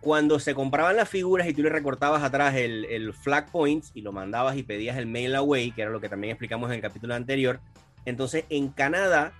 cuando 0.00 0.38
se 0.38 0.54
compraban 0.54 0.96
las 0.96 1.08
figuras 1.08 1.48
y 1.48 1.54
tú 1.54 1.62
le 1.62 1.70
recortabas 1.70 2.22
atrás 2.22 2.54
el, 2.54 2.84
el 2.86 3.12
flag 3.14 3.50
points 3.50 3.90
y 3.94 4.02
lo 4.02 4.12
mandabas 4.12 4.56
y 4.56 4.62
pedías 4.62 4.96
el 4.98 5.06
mail 5.06 5.34
away, 5.34 5.70
que 5.72 5.82
era 5.82 5.90
lo 5.90 6.00
que 6.00 6.08
también 6.10 6.30
explicamos 6.32 6.68
en 6.70 6.76
el 6.76 6.82
capítulo 6.82 7.14
anterior, 7.14 7.58
entonces 8.04 8.44
en 8.50 8.68
Canadá 8.68 9.32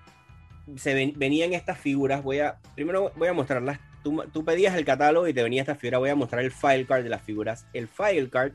se 0.77 0.95
ven- 0.95 1.13
venían 1.17 1.53
estas 1.53 1.79
figuras. 1.79 2.23
Voy 2.23 2.41
a, 2.41 2.59
primero 2.75 3.13
voy 3.17 3.29
a 3.29 3.33
mostrarlas. 3.33 3.79
Tú, 4.03 4.23
tú 4.33 4.45
pedías 4.45 4.75
el 4.77 4.85
catálogo 4.85 5.27
y 5.29 5.35
te 5.35 5.43
venía 5.43 5.63
esta 5.63 5.75
figura. 5.75 5.99
Voy 5.99 6.11
a 6.11 6.15
mostrar 6.15 6.43
el 6.45 6.53
file 6.53 6.87
card 6.87 7.03
de 7.03 7.09
las 7.09 7.23
figuras. 7.23 7.67
El 7.73 7.89
file 7.89 8.29
card, 8.31 8.53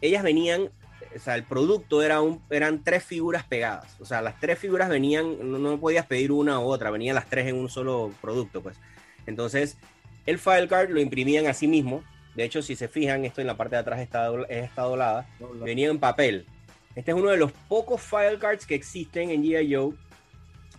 ellas 0.00 0.22
venían, 0.22 0.70
o 1.14 1.18
sea, 1.18 1.34
el 1.34 1.44
producto 1.44 2.02
era 2.02 2.20
un, 2.20 2.42
eran 2.50 2.82
tres 2.82 3.04
figuras 3.04 3.44
pegadas. 3.44 3.96
O 4.00 4.04
sea, 4.04 4.22
las 4.22 4.38
tres 4.40 4.58
figuras 4.58 4.88
venían, 4.88 5.50
no, 5.50 5.58
no 5.58 5.78
podías 5.78 6.06
pedir 6.06 6.32
una 6.32 6.60
u 6.60 6.64
otra, 6.64 6.90
venían 6.90 7.14
las 7.14 7.26
tres 7.28 7.46
en 7.46 7.56
un 7.56 7.68
solo 7.68 8.12
producto, 8.20 8.62
pues. 8.62 8.78
Entonces, 9.26 9.76
el 10.24 10.38
file 10.38 10.68
card 10.68 10.90
lo 10.90 11.00
imprimían 11.00 11.46
así 11.46 11.66
mismo. 11.68 12.02
De 12.34 12.44
hecho, 12.44 12.60
si 12.62 12.76
se 12.76 12.88
fijan, 12.88 13.24
esto 13.24 13.40
en 13.40 13.46
la 13.46 13.56
parte 13.56 13.76
de 13.76 13.80
atrás 13.80 14.00
está, 14.00 14.28
está 14.48 14.82
doblada 14.82 15.26
venía 15.62 15.88
en 15.88 15.98
papel. 15.98 16.46
Este 16.94 17.10
es 17.10 17.16
uno 17.16 17.30
de 17.30 17.36
los 17.36 17.52
pocos 17.52 18.00
file 18.00 18.38
cards 18.38 18.66
que 18.66 18.74
existen 18.74 19.30
en 19.30 19.42
G.I. 19.42 19.74
Joe 19.74 19.94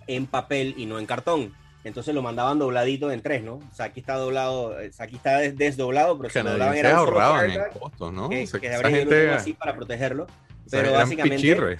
en 0.07 0.25
papel 0.27 0.73
y 0.77 0.85
no 0.85 0.99
en 0.99 1.05
cartón. 1.05 1.53
Entonces 1.83 2.13
lo 2.13 2.21
mandaban 2.21 2.59
dobladito 2.59 3.11
en 3.11 3.21
tres, 3.21 3.43
¿no? 3.43 3.55
O 3.55 3.73
sea, 3.73 3.85
aquí 3.85 3.99
está 4.01 4.15
doblado, 4.15 4.77
eh, 4.79 4.91
aquí 4.99 5.15
está 5.15 5.37
des- 5.37 5.55
desdoblado, 5.55 6.17
pero 6.17 6.43
lo 6.43 6.51
doblaban 6.51 6.75
era 6.75 6.89
un 6.91 6.95
ahorraban 6.97 7.51
en 7.51 7.61
costos, 7.79 8.13
¿no? 8.13 8.29
que, 8.29 8.43
O 8.43 8.47
sea, 8.47 8.59
que 8.59 8.67
esa 8.67 8.89
gente 8.89 9.29
así 9.29 9.53
para 9.53 9.75
protegerlo. 9.75 10.23
o 10.23 10.69
sea, 10.69 10.81
Pero 10.81 10.93
básicamente 10.93 11.77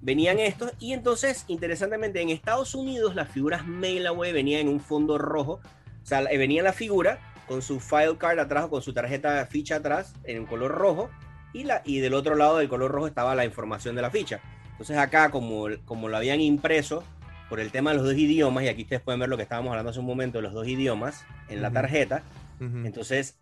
venían 0.00 0.38
estos 0.38 0.72
y 0.78 0.92
entonces, 0.94 1.44
interesantemente, 1.48 2.20
en 2.22 2.30
Estados 2.30 2.74
Unidos 2.74 3.14
las 3.14 3.28
figuras 3.30 3.66
mail 3.66 4.06
away 4.06 4.32
venían 4.32 4.62
en 4.62 4.68
un 4.68 4.80
fondo 4.80 5.18
rojo. 5.18 5.60
O 6.02 6.06
sea, 6.06 6.22
eh, 6.22 6.38
venía 6.38 6.62
la 6.62 6.72
figura 6.72 7.20
con 7.46 7.60
su 7.62 7.78
file 7.78 8.16
card 8.18 8.38
atrás 8.38 8.64
o 8.64 8.70
con 8.70 8.80
su 8.82 8.92
tarjeta 8.94 9.44
ficha 9.46 9.76
atrás 9.76 10.14
en 10.24 10.46
color 10.46 10.72
rojo 10.72 11.10
y, 11.52 11.64
la, 11.64 11.82
y 11.84 11.98
del 12.00 12.14
otro 12.14 12.34
lado 12.36 12.56
del 12.58 12.68
color 12.68 12.90
rojo 12.90 13.06
estaba 13.06 13.34
la 13.34 13.44
información 13.44 13.94
de 13.94 14.02
la 14.02 14.10
ficha. 14.10 14.40
Entonces 14.72 14.96
acá, 14.96 15.30
como, 15.30 15.66
como 15.84 16.08
lo 16.08 16.16
habían 16.16 16.40
impreso 16.40 17.04
por 17.52 17.60
el 17.60 17.70
tema 17.70 17.90
de 17.90 17.98
los 17.98 18.06
dos 18.06 18.14
idiomas, 18.14 18.64
y 18.64 18.68
aquí 18.68 18.84
ustedes 18.84 19.02
pueden 19.02 19.20
ver 19.20 19.28
lo 19.28 19.36
que 19.36 19.42
estábamos 19.42 19.72
hablando 19.72 19.90
hace 19.90 20.00
un 20.00 20.06
momento 20.06 20.38
de 20.38 20.42
los 20.42 20.54
dos 20.54 20.66
idiomas 20.66 21.22
en 21.50 21.60
la 21.60 21.70
tarjeta, 21.70 22.22
entonces 22.58 23.36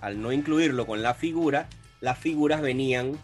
al 0.00 0.22
no 0.22 0.30
incluirlo 0.30 0.86
con 0.86 1.02
la 1.02 1.12
figura, 1.12 1.68
las 2.00 2.16
figuras 2.18 2.60
venían 2.60 3.18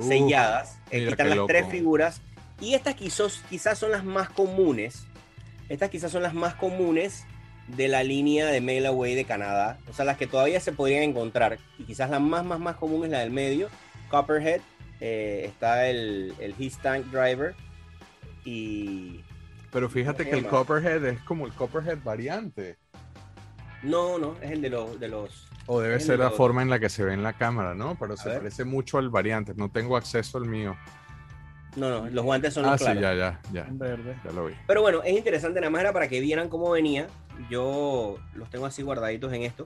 selladas. 0.00 0.78
Aquí 0.86 0.96
mira 1.00 1.10
están 1.10 1.28
las 1.28 1.36
loco. 1.36 1.48
tres 1.48 1.66
figuras. 1.68 2.22
Y 2.58 2.72
estas 2.72 2.94
quizás, 2.94 3.42
quizás 3.50 3.78
son 3.78 3.90
las 3.90 4.02
más 4.02 4.30
comunes. 4.30 5.06
Estas 5.68 5.90
quizás 5.90 6.10
son 6.10 6.22
las 6.22 6.32
más 6.32 6.54
comunes 6.54 7.26
de 7.66 7.88
la 7.88 8.02
línea 8.02 8.46
de 8.46 8.62
Mailaway 8.62 9.14
de 9.14 9.26
Canadá. 9.26 9.76
O 9.90 9.92
sea, 9.92 10.06
las 10.06 10.16
que 10.16 10.26
todavía 10.26 10.60
se 10.60 10.72
podrían 10.72 11.02
encontrar. 11.02 11.58
Y 11.78 11.84
quizás 11.84 12.08
la 12.08 12.18
más, 12.18 12.46
más, 12.46 12.60
más 12.60 12.76
común 12.76 13.04
es 13.04 13.10
la 13.10 13.18
del 13.18 13.30
medio. 13.30 13.68
Copperhead. 14.08 14.62
eh, 15.02 15.42
está 15.44 15.86
el, 15.86 16.32
el 16.40 16.54
His 16.58 16.78
Tank 16.78 17.04
Driver. 17.08 17.54
Y... 18.46 19.20
Pero 19.72 19.88
fíjate 19.88 20.28
que 20.28 20.36
el. 20.36 20.46
Copperhead 20.46 21.04
es 21.06 21.20
como 21.22 21.46
el 21.46 21.52
Copperhead 21.52 21.98
variante. 22.02 22.78
No, 23.82 24.18
no, 24.18 24.36
es 24.42 24.50
el 24.50 24.60
de 24.60 24.68
los... 24.70 25.00
De 25.00 25.08
los 25.08 25.48
O 25.66 25.80
debe 25.80 25.98
ser 26.00 26.18
la 26.18 26.30
forma 26.30 26.60
en 26.60 26.68
la 26.68 26.78
que 26.78 26.90
se 26.90 27.02
ve 27.02 27.14
en 27.14 27.22
la 27.22 27.32
cámara, 27.32 27.74
¿no? 27.74 27.96
Pero 27.98 28.16
se 28.16 28.28
parece 28.28 28.64
mucho 28.64 28.98
al 28.98 29.08
variante. 29.08 29.54
No 29.56 29.70
tengo 29.70 29.96
acceso 29.96 30.36
al 30.36 30.44
mío. 30.46 30.76
no, 31.76 31.88
no, 31.88 32.10
los 32.10 32.24
guantes 32.24 32.52
son 32.52 32.66
Ah, 32.66 32.72
los 32.72 32.80
sí, 32.80 32.84
claros. 32.84 33.00
ya, 33.02 33.14
ya, 33.14 33.40
ya. 33.52 33.68
En 33.68 33.78
verde. 33.78 34.16
Ya 34.22 34.32
lo 34.32 34.46
vi. 34.46 34.54
Pero 34.66 34.82
bueno, 34.82 35.02
es 35.02 35.16
interesante, 35.16 35.60
nada 35.60 35.70
más 35.70 35.80
era 35.80 35.92
para 35.94 36.08
que 36.08 36.20
vieran 36.20 36.48
cómo 36.50 36.70
venía. 36.70 37.06
Yo 37.48 38.18
los 38.34 38.50
tengo 38.50 38.66
así 38.66 38.82
guardaditos 38.82 39.32
en 39.32 39.42
esto. 39.44 39.64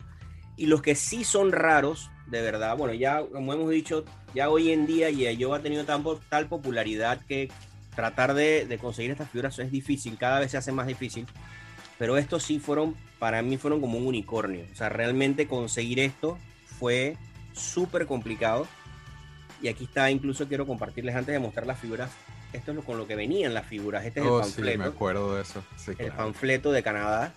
Y 0.56 0.66
los 0.66 0.80
que 0.80 0.94
sí 0.94 1.25
son 1.25 1.50
raros, 1.50 2.08
de 2.28 2.40
verdad, 2.40 2.76
bueno, 2.76 2.94
ya 2.94 3.20
como 3.32 3.52
hemos 3.52 3.68
dicho, 3.70 4.04
ya 4.32 4.49
hoy 4.49 4.70
en 4.70 4.87
día 4.87 5.11
yo 5.11 5.52
ha 5.54 5.58
tenido 5.61 5.84
tan, 5.84 6.04
tal 6.28 6.46
popularidad 6.46 7.20
que 7.26 7.50
tratar 7.94 8.34
de, 8.34 8.66
de 8.66 8.78
conseguir 8.78 9.10
estas 9.10 9.30
figuras 9.30 9.58
es 9.58 9.70
difícil, 9.70 10.16
cada 10.18 10.40
vez 10.40 10.50
se 10.50 10.56
hace 10.56 10.72
más 10.72 10.86
difícil. 10.86 11.26
Pero 11.98 12.16
estos 12.16 12.42
sí 12.42 12.58
fueron, 12.58 12.96
para 13.18 13.40
mí 13.42 13.56
fueron 13.56 13.80
como 13.80 13.98
un 13.98 14.06
unicornio. 14.06 14.66
O 14.72 14.74
sea, 14.76 14.88
realmente 14.88 15.46
conseguir 15.46 16.00
esto 16.00 16.38
fue 16.78 17.16
súper 17.52 18.06
complicado. 18.06 18.66
Y 19.62 19.68
aquí 19.68 19.84
está, 19.84 20.10
incluso 20.10 20.48
quiero 20.48 20.66
compartirles 20.66 21.14
antes 21.14 21.32
de 21.32 21.38
mostrar 21.38 21.66
las 21.66 21.78
figuras. 21.78 22.10
Esto 22.52 22.72
es 22.72 22.76
lo, 22.76 22.82
con 22.82 22.98
lo 22.98 23.06
que 23.06 23.14
venían 23.14 23.54
las 23.54 23.66
figuras. 23.66 24.04
Este 24.04 24.20
es 24.20 24.26
Oh, 24.26 24.40
el 24.40 24.44
sí, 24.44 24.52
panfleto 24.56 24.78
me 24.78 24.84
acuerdo 24.84 25.34
de 25.36 25.42
eso. 25.42 25.64
Sí, 25.76 25.92
el 25.92 25.96
claro. 25.96 26.16
panfleto 26.16 26.72
de 26.72 26.82
Canadá. 26.82 27.32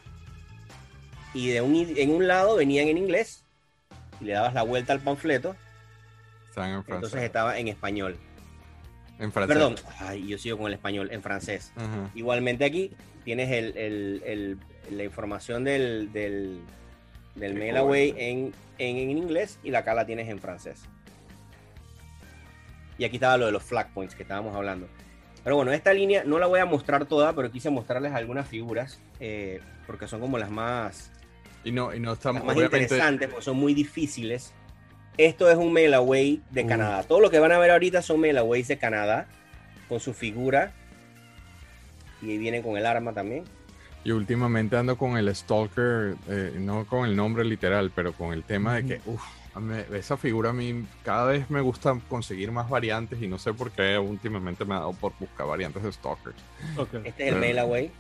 Y 1.34 1.50
de 1.50 1.62
un, 1.62 1.76
en 1.76 2.10
un 2.10 2.28
lado 2.28 2.56
venían 2.56 2.88
en 2.88 2.98
inglés. 2.98 3.44
Y 4.20 4.26
le 4.26 4.34
dabas 4.34 4.54
la 4.56 4.64
vuelta 4.64 4.94
al 4.94 5.00
panfleto. 5.02 5.56
Están 6.50 6.72
en 6.72 6.84
francés. 6.84 6.96
Entonces 6.96 7.22
estaba 7.24 7.58
en 7.60 7.68
español. 7.68 8.18
En 9.20 9.32
francés. 9.32 9.56
Perdón, 9.56 9.76
ay, 10.00 10.28
yo 10.28 10.38
sigo 10.38 10.58
con 10.58 10.68
el 10.68 10.74
español, 10.74 11.10
en 11.12 11.22
francés. 11.22 11.72
Igualmente 12.16 12.66
aquí 12.66 12.92
tienes 13.24 13.50
el, 13.52 13.76
el- 13.78 14.24
el- 14.26 14.58
la 14.96 15.04
información 15.04 15.64
del, 15.64 16.12
del, 16.14 16.60
del 17.36 17.54
Qué 17.54 17.60
mailaway 17.60 18.12
cool. 18.12 18.22
en, 18.22 18.54
en, 18.78 18.98
en 18.98 19.10
inglés 19.18 19.60
y 19.64 19.72
la 19.72 19.80
acá 19.80 19.94
la 19.94 20.06
tienes 20.06 20.30
en 20.30 20.40
francés. 20.40 20.82
Y 22.98 23.04
aquí 23.06 23.18
estaba 23.18 23.38
lo 23.38 23.46
de 23.48 23.52
los 23.52 23.64
flag 23.64 23.94
points 23.94 24.16
que 24.16 24.24
estábamos 24.24 24.56
hablando. 24.56 24.88
Pero 25.44 25.56
bueno, 25.56 25.72
esta 25.72 25.94
línea 25.94 26.24
no 26.26 26.40
la 26.40 26.48
voy 26.48 26.60
a 26.60 26.66
mostrar 26.66 27.06
toda, 27.06 27.34
pero 27.34 27.52
quise 27.52 27.70
mostrarles 27.70 28.14
algunas 28.14 28.48
figuras 28.48 29.00
eh, 29.20 29.62
porque 29.86 30.08
son 30.08 30.20
como 30.20 30.38
las 30.38 30.50
más, 30.50 31.12
Y 31.64 31.72
no, 31.72 31.94
y 31.94 32.00
no 32.00 32.14
estamos, 32.14 32.44
las 32.46 32.56
más 32.56 32.64
interesantes, 32.64 33.30
porque 33.30 33.46
son 33.46 33.58
muy 33.58 33.74
difíciles. 33.74 34.54
Esto 35.18 35.50
es 35.50 35.58
un 35.58 35.74
mailaway 35.74 36.42
de 36.52 36.64
Uh. 36.64 36.68
Canadá. 36.68 37.04
Todo 37.04 37.20
lo 37.22 37.30
que 37.30 37.40
van 37.40 37.52
a 37.52 37.58
ver 37.58 37.72
ahorita 37.72 38.02
son 38.02 38.20
mailaways 38.22 38.68
de 38.68 38.78
Canadá 38.78 39.28
con 39.90 40.00
su 40.00 40.14
figura. 40.14 40.72
Y 42.22 42.32
ahí 42.32 42.38
vienen 42.38 42.62
con 42.64 42.78
el 42.78 42.86
arma 42.86 43.14
también. 43.14 43.44
y 44.04 44.12
últimamente 44.12 44.78
ando 44.78 44.98
con 44.98 45.18
el 45.18 45.36
Stalker, 45.36 46.16
eh, 46.30 46.54
no 46.60 46.86
con 46.86 47.06
el 47.10 47.14
nombre 47.16 47.44
literal, 47.44 47.92
pero 47.94 48.14
con 48.14 48.32
el 48.32 48.44
tema 48.44 48.76
de 48.76 48.86
que, 48.86 49.02
uff, 49.06 49.22
esa 49.94 50.16
figura 50.18 50.52
a 50.52 50.54
mí 50.54 50.86
cada 51.04 51.26
vez 51.26 51.50
me 51.50 51.60
gusta 51.62 51.98
conseguir 52.08 52.52
más 52.52 52.70
variantes 52.70 53.22
y 53.22 53.28
no 53.28 53.38
sé 53.38 53.54
por 53.54 53.72
qué 53.72 53.98
últimamente 53.98 54.64
me 54.66 54.76
ha 54.76 54.80
dado 54.80 54.94
por 54.94 55.12
buscar 55.20 55.48
variantes 55.48 55.84
de 55.84 55.92
Stalkers. 55.92 56.38
Ok. 56.78 56.94
Este 57.04 57.24
es 57.24 57.30
el 57.30 57.36
Ah. 57.36 57.40
mailaway. 57.40 57.92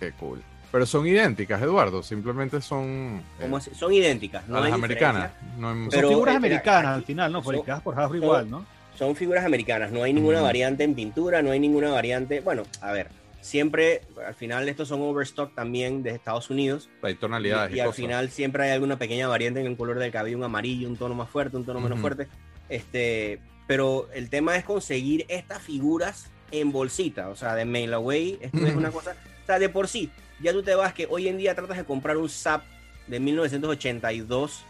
Qué 0.00 0.12
cool. 0.12 0.42
Pero 0.74 0.86
son 0.86 1.06
idénticas, 1.06 1.62
Eduardo, 1.62 2.02
simplemente 2.02 2.60
son 2.60 3.22
eh. 3.38 3.48
Son 3.78 3.92
idénticas. 3.92 4.48
No 4.48 4.56
a 4.56 4.60
las 4.62 4.66
hay 4.70 4.72
americanas. 4.74 5.30
No 5.56 5.68
hay- 5.70 5.74
Son 5.82 5.88
Pero, 5.90 6.08
figuras 6.08 6.34
eh, 6.34 6.36
americanas 6.38 6.90
aquí- 6.90 6.94
al 6.96 7.04
final, 7.04 7.32
¿no? 7.32 7.42
Fabricadas 7.44 7.80
por 7.82 7.94
Hasbro 7.94 8.08
son- 8.18 8.24
igual, 8.24 8.50
¿no? 8.50 8.66
Son 8.98 9.14
figuras 9.14 9.44
americanas. 9.44 9.92
No 9.92 10.02
hay 10.02 10.12
ninguna 10.12 10.40
variante 10.40 10.82
en 10.82 10.96
pintura, 10.96 11.42
no 11.42 11.52
hay 11.52 11.60
ninguna 11.60 11.90
variante. 11.92 12.40
Bueno, 12.40 12.64
a 12.80 12.90
ver. 12.90 13.06
Siempre, 13.40 14.00
al 14.26 14.34
final, 14.34 14.68
estos 14.68 14.88
son 14.88 15.00
overstock 15.02 15.54
también 15.54 16.02
de 16.02 16.10
Estados 16.10 16.50
Unidos. 16.50 16.88
hay 17.02 17.14
tonalidades 17.14 17.70
y, 17.70 17.74
y, 17.74 17.76
y 17.76 17.80
al 17.80 17.86
cosas. 17.86 17.96
final 18.00 18.30
siempre 18.30 18.64
hay 18.64 18.70
alguna 18.72 18.98
pequeña 18.98 19.28
variante 19.28 19.60
en 19.60 19.66
el 19.66 19.76
color 19.76 20.00
del 20.00 20.10
cabello, 20.10 20.36
un 20.38 20.42
amarillo, 20.44 20.88
un 20.88 20.96
tono 20.96 21.14
más 21.14 21.30
fuerte, 21.30 21.56
un 21.56 21.64
tono 21.64 21.78
menos 21.78 22.00
fuerte. 22.00 22.26
Este, 22.68 23.38
pero 23.68 24.08
el 24.12 24.28
tema 24.28 24.56
es 24.56 24.64
conseguir 24.64 25.24
estas 25.28 25.62
figuras 25.62 26.30
en 26.50 26.72
bolsita, 26.72 27.28
o 27.28 27.36
sea, 27.36 27.54
de 27.54 27.64
mail 27.64 27.94
away. 27.94 28.38
Esto 28.40 28.66
es 28.66 28.74
una 28.74 28.90
cosa, 28.90 29.12
o 29.42 29.46
sea, 29.46 29.58
de 29.60 29.68
por 29.68 29.86
sí, 29.88 30.10
ya 30.40 30.52
tú 30.52 30.62
te 30.62 30.74
vas 30.74 30.92
que 30.92 31.06
hoy 31.10 31.28
en 31.28 31.38
día 31.38 31.54
tratas 31.54 31.76
de 31.76 31.84
comprar 31.84 32.16
un 32.16 32.28
SAP 32.28 32.64
de 33.06 33.20
1982 33.20 34.64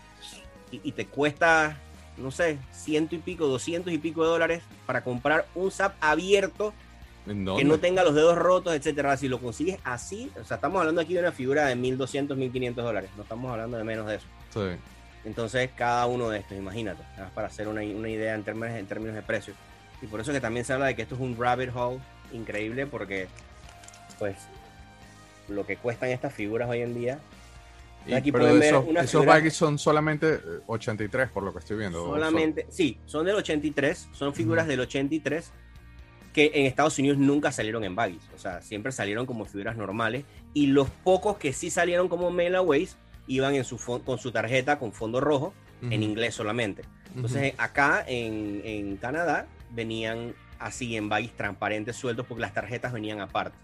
y, 0.71 0.81
y 0.83 0.93
te 0.93 1.07
cuesta, 1.07 1.79
no 2.17 2.31
sé, 2.31 2.59
ciento 2.73 3.15
y 3.15 3.19
pico, 3.19 3.47
doscientos 3.47 3.93
y 3.93 3.99
pico 3.99 4.23
de 4.23 4.29
dólares 4.29 4.63
para 4.87 5.03
comprar 5.03 5.47
un 5.55 5.71
SAP 5.71 5.95
abierto 6.01 6.73
¿En 7.27 7.47
que 7.57 7.65
no 7.65 7.79
tenga 7.79 8.05
los 8.05 8.15
dedos 8.15 8.37
rotos, 8.37 8.75
etcétera. 8.75 9.17
Si 9.17 9.29
lo 9.29 9.41
consigues 9.41 9.79
así, 9.85 10.31
o 10.41 10.45
sea, 10.45 10.57
estamos 10.57 10.81
hablando 10.81 11.01
aquí 11.01 11.15
de 11.15 11.21
una 11.21 11.33
figura 11.33 11.67
de 11.67 11.75
1200, 11.75 12.37
1500 12.37 12.85
dólares, 12.85 13.11
no 13.17 13.23
estamos 13.23 13.51
hablando 13.51 13.79
de 13.79 13.85
menos 13.85 14.07
de 14.07 14.17
eso. 14.17 14.27
Sí. 14.53 14.79
Entonces, 15.25 15.71
cada 15.75 16.05
uno 16.07 16.29
de 16.29 16.41
estos, 16.41 16.57
imagínate, 16.57 17.03
para 17.35 17.47
hacer 17.47 17.67
una, 17.69 17.81
una 17.81 18.09
idea 18.11 18.35
en 18.35 18.43
términos, 18.45 18.77
en 18.77 18.87
términos 18.87 19.15
de 19.15 19.23
precio. 19.23 19.55
Y 20.03 20.07
por 20.07 20.21
eso 20.21 20.33
que 20.33 20.41
también 20.41 20.67
se 20.67 20.75
habla 20.75 20.87
de 20.87 20.95
que 20.95 21.03
esto 21.03 21.15
es 21.15 21.21
un 21.21 21.37
rabbit 21.39 21.71
hole 21.75 21.99
increíble, 22.33 22.87
porque, 22.87 23.29
pues, 24.19 24.37
lo 25.49 25.67
que 25.67 25.77
cuestan 25.77 26.11
estas 26.11 26.33
figuras 26.33 26.69
hoy 26.69 26.81
en 26.81 26.95
día, 26.95 27.19
Y- 28.07 28.13
Aquí 28.13 28.31
pero 28.33 28.45
pueden 28.45 28.61
ver 28.61 28.69
esos, 28.75 28.87
esos 28.87 29.11
figura- 29.13 29.33
baggies 29.33 29.55
son 29.55 29.79
solamente 29.79 30.35
eh, 30.35 30.41
83 30.67 31.31
por 31.31 31.43
lo 31.43 31.53
que 31.55 31.61
estoy 31.61 31.79
viendo. 31.79 32.03
o 32.03 32.07
son- 32.09 32.15
solamente, 32.17 32.67
sí, 32.69 32.99
son 33.07 33.25
del 33.25 33.37
83, 33.37 34.09
son 34.13 34.35
figuras 34.35 34.67
del 34.67 34.81
83 34.81 35.51
que 36.35 36.51
en 36.53 36.67
Estados 36.67 36.99
Unidos 36.99 37.17
nunca 37.17 37.51
salieron 37.51 37.83
en 37.85 37.95
baggies, 37.95 38.23
o 38.35 38.39
sea, 38.39 38.61
siempre 38.61 38.93
salieron 38.93 39.25
como 39.25 39.47
figuras 39.47 39.77
normales 39.79 40.25
y 40.53 40.67
los 40.67 40.91
pocos 40.91 41.39
que 41.39 41.53
sí 41.55 41.71
salieron 41.71 42.09
como 42.11 42.31
mailaways 42.31 42.97
iban 43.27 43.55
en 43.55 43.65
su 43.65 43.79
con 44.05 44.19
su 44.19 44.31
tarjeta 44.33 44.79
con 44.79 44.93
fondo 44.93 45.21
rojo 45.21 45.55
en 45.81 46.03
inglés 46.03 46.35
solamente. 46.35 46.83
Entonces 47.15 47.55
acá 47.57 48.05
en, 48.07 48.61
en 48.65 48.97
Canadá 48.99 49.47
venían 49.71 50.35
así 50.59 50.95
en 50.97 51.09
baggies 51.09 51.33
transparentes 51.37 51.97
sueltos 51.97 52.27
porque 52.27 52.43
las 52.43 52.53
tarjetas 52.53 52.93
venían 52.93 53.21
aparte. 53.23 53.57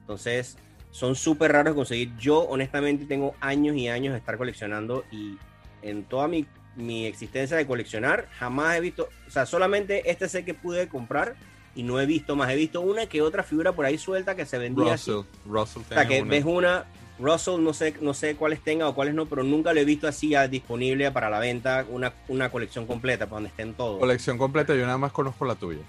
Entonces 0.00 0.56
son 0.90 1.14
súper 1.14 1.52
raros 1.52 1.74
de 1.74 1.76
conseguir. 1.76 2.16
Yo 2.16 2.40
honestamente 2.40 3.04
tengo 3.06 3.34
años 3.40 3.76
y 3.76 3.88
años 3.88 4.12
de 4.12 4.18
estar 4.18 4.36
coleccionando 4.36 5.04
y 5.10 5.36
en 5.82 6.04
toda 6.04 6.28
mi, 6.28 6.46
mi 6.76 7.06
existencia 7.06 7.56
de 7.56 7.66
coleccionar 7.66 8.28
jamás 8.38 8.76
he 8.76 8.80
visto, 8.80 9.08
o 9.26 9.30
sea, 9.30 9.46
solamente 9.46 10.10
este 10.10 10.28
sé 10.28 10.44
que 10.44 10.54
pude 10.54 10.88
comprar 10.88 11.36
y 11.74 11.82
no 11.82 12.00
he 12.00 12.06
visto 12.06 12.36
más. 12.36 12.50
He 12.50 12.56
visto 12.56 12.80
una 12.80 13.06
que 13.06 13.22
otra 13.22 13.42
figura 13.42 13.72
por 13.72 13.84
ahí 13.84 13.98
suelta 13.98 14.34
que 14.34 14.46
se 14.46 14.58
vendía 14.58 14.94
así. 14.94 15.12
Russell, 15.12 15.30
Russell 15.46 15.82
O 15.82 15.94
sea, 15.94 16.06
que 16.06 16.22
una. 16.22 16.30
ves 16.30 16.44
una, 16.44 16.84
Russell, 17.18 17.62
no 17.62 17.72
sé, 17.72 17.94
no 18.00 18.14
sé 18.14 18.34
cuáles 18.34 18.60
tenga 18.60 18.88
o 18.88 18.94
cuáles 18.94 19.14
no, 19.14 19.26
pero 19.26 19.42
nunca 19.42 19.72
lo 19.72 19.80
he 19.80 19.84
visto 19.84 20.08
así 20.08 20.30
ya 20.30 20.48
disponible 20.48 21.10
para 21.12 21.30
la 21.30 21.38
venta, 21.38 21.86
una, 21.88 22.12
una 22.28 22.50
colección 22.50 22.86
completa, 22.86 23.26
para 23.26 23.36
donde 23.36 23.50
estén 23.50 23.74
todos. 23.74 24.00
colección 24.00 24.38
completa, 24.38 24.74
yo 24.74 24.84
nada 24.84 24.98
más 24.98 25.12
conozco 25.12 25.44
la 25.44 25.54
tuya. 25.54 25.80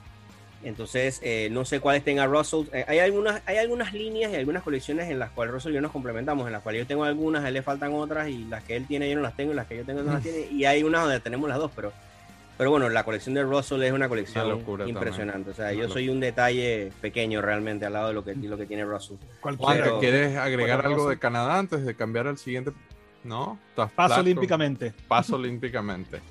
Entonces, 0.63 1.19
eh, 1.23 1.49
no 1.51 1.65
sé 1.65 1.79
cuáles 1.79 2.03
tenga 2.03 2.27
Russell. 2.27 2.67
Eh, 2.71 2.85
hay, 2.87 2.99
algunas, 2.99 3.41
hay 3.45 3.57
algunas 3.57 3.93
líneas 3.93 4.31
y 4.31 4.35
algunas 4.35 4.63
colecciones 4.63 5.09
en 5.09 5.19
las 5.19 5.31
cuales 5.31 5.53
Russell 5.53 5.71
y 5.71 5.75
yo 5.75 5.81
nos 5.81 5.91
complementamos, 5.91 6.45
en 6.45 6.53
las 6.53 6.61
cuales 6.61 6.81
yo 6.81 6.87
tengo 6.87 7.03
algunas, 7.03 7.43
a 7.43 7.47
él 7.47 7.55
le 7.55 7.61
faltan 7.61 7.93
otras, 7.93 8.29
y 8.29 8.45
las 8.45 8.63
que 8.63 8.75
él 8.75 8.85
tiene 8.85 9.09
yo 9.09 9.15
no 9.15 9.21
las 9.21 9.35
tengo, 9.35 9.53
y 9.53 9.55
las 9.55 9.67
que 9.67 9.77
yo 9.77 9.85
tengo 9.85 10.03
no 10.03 10.13
las 10.13 10.23
tiene, 10.23 10.47
y 10.51 10.65
hay 10.65 10.83
unas 10.83 11.01
donde 11.01 11.19
tenemos 11.19 11.49
las 11.49 11.57
dos, 11.57 11.71
pero, 11.75 11.91
pero 12.57 12.69
bueno, 12.69 12.89
la 12.89 13.03
colección 13.03 13.33
de 13.33 13.43
Russell 13.43 13.81
es 13.81 13.91
una 13.91 14.07
colección 14.07 14.45
Una 14.45 14.55
locura 14.55 14.87
impresionante. 14.87 15.49
O 15.49 15.53
sea, 15.53 15.71
Una 15.71 15.73
yo 15.73 15.89
soy 15.89 16.09
un 16.09 16.19
detalle 16.19 16.91
pequeño 17.01 17.41
realmente 17.41 17.85
al 17.85 17.93
lado 17.93 18.09
de 18.09 18.13
lo 18.13 18.23
que, 18.23 18.35
lo 18.35 18.57
que 18.57 18.65
tiene 18.67 18.85
Russell. 18.85 19.17
Cualquiera. 19.39 19.83
Pero- 19.83 19.99
¿quieres 19.99 20.37
agregar 20.37 20.85
algo 20.85 20.97
Russell. 20.97 21.09
de 21.11 21.19
Canadá 21.19 21.57
antes 21.57 21.85
de 21.85 21.95
cambiar 21.95 22.27
al 22.27 22.37
siguiente? 22.37 22.71
No, 23.23 23.57
¿Estás 23.69 23.91
Paso 23.91 24.19
olímpicamente. 24.19 24.93
Paso 25.07 25.35
olímpicamente. 25.35 26.21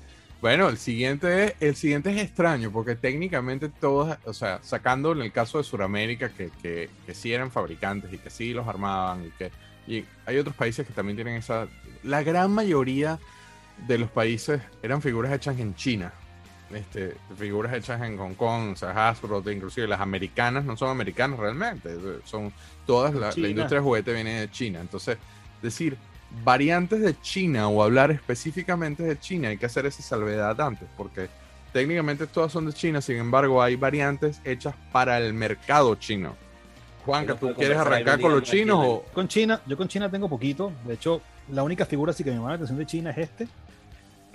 Bueno, 0.41 0.69
el 0.69 0.77
siguiente 0.77 1.45
es, 1.45 1.55
el 1.59 1.75
siguiente 1.75 2.09
es 2.09 2.21
extraño, 2.21 2.71
porque 2.71 2.95
técnicamente 2.95 3.69
todos, 3.69 4.17
o 4.25 4.33
sea, 4.33 4.59
sacando 4.63 5.11
en 5.11 5.21
el 5.21 5.31
caso 5.31 5.59
de 5.59 5.63
Sudamérica, 5.63 6.29
que, 6.29 6.49
que, 6.63 6.89
que 7.05 7.13
sí 7.13 7.31
eran 7.31 7.51
fabricantes 7.51 8.11
y 8.11 8.17
que 8.17 8.31
sí 8.31 8.51
los 8.51 8.67
armaban, 8.67 9.27
y 9.27 9.29
que 9.31 9.51
y 9.87 10.05
hay 10.25 10.37
otros 10.37 10.55
países 10.55 10.85
que 10.85 10.93
también 10.93 11.15
tienen 11.15 11.35
esa. 11.35 11.67
La 12.03 12.23
gran 12.23 12.51
mayoría 12.51 13.19
de 13.87 13.97
los 13.97 14.09
países 14.09 14.61
eran 14.81 15.01
figuras 15.01 15.31
hechas 15.33 15.59
en 15.59 15.75
China. 15.75 16.13
Este, 16.73 17.17
figuras 17.37 17.73
hechas 17.73 18.01
en 18.01 18.17
Hong 18.17 18.35
Kong, 18.35 18.71
o 18.73 18.75
sea, 18.77 19.09
Hasbro, 19.09 19.43
inclusive 19.51 19.87
las 19.87 19.99
americanas 19.99 20.63
no 20.63 20.77
son 20.77 20.89
americanas 20.89 21.37
realmente, 21.37 21.89
son 22.23 22.53
todas, 22.85 23.13
la, 23.13 23.33
la 23.35 23.47
industria 23.49 23.79
de 23.79 23.83
juguete 23.83 24.13
viene 24.13 24.39
de 24.39 24.51
China. 24.51 24.79
Entonces, 24.79 25.17
decir, 25.61 25.97
variantes 26.43 27.01
de 27.01 27.19
China 27.21 27.67
o 27.67 27.83
hablar 27.83 28.11
específicamente 28.11 29.03
de 29.03 29.19
China, 29.19 29.49
hay 29.49 29.57
que 29.57 29.65
hacer 29.65 29.85
esa 29.85 30.01
salvedad 30.01 30.59
antes, 30.59 30.87
porque 30.97 31.29
técnicamente 31.73 32.27
todas 32.27 32.51
son 32.51 32.65
de 32.65 32.73
China, 32.73 33.01
sin 33.01 33.17
embargo 33.17 33.61
hay 33.61 33.75
variantes 33.75 34.41
hechas 34.43 34.75
para 34.91 35.17
el 35.17 35.33
mercado 35.33 35.95
chino. 35.95 36.35
Juanca, 37.05 37.35
¿tú 37.35 37.53
quieres 37.55 37.77
arrancar 37.77 38.19
con 38.19 38.31
los 38.31 38.43
chinos 38.43 38.79
o...? 38.79 39.03
Con 39.13 39.27
China, 39.27 39.61
yo 39.65 39.75
con 39.75 39.87
China 39.87 40.09
tengo 40.09 40.29
poquito, 40.29 40.71
de 40.85 40.93
hecho 40.93 41.21
la 41.51 41.63
única 41.63 41.85
figura 41.85 42.11
así 42.11 42.23
que 42.23 42.29
me 42.29 42.37
llama 42.37 42.49
la 42.49 42.55
atención 42.55 42.77
de 42.77 42.85
China 42.85 43.09
es 43.11 43.17
este. 43.17 43.47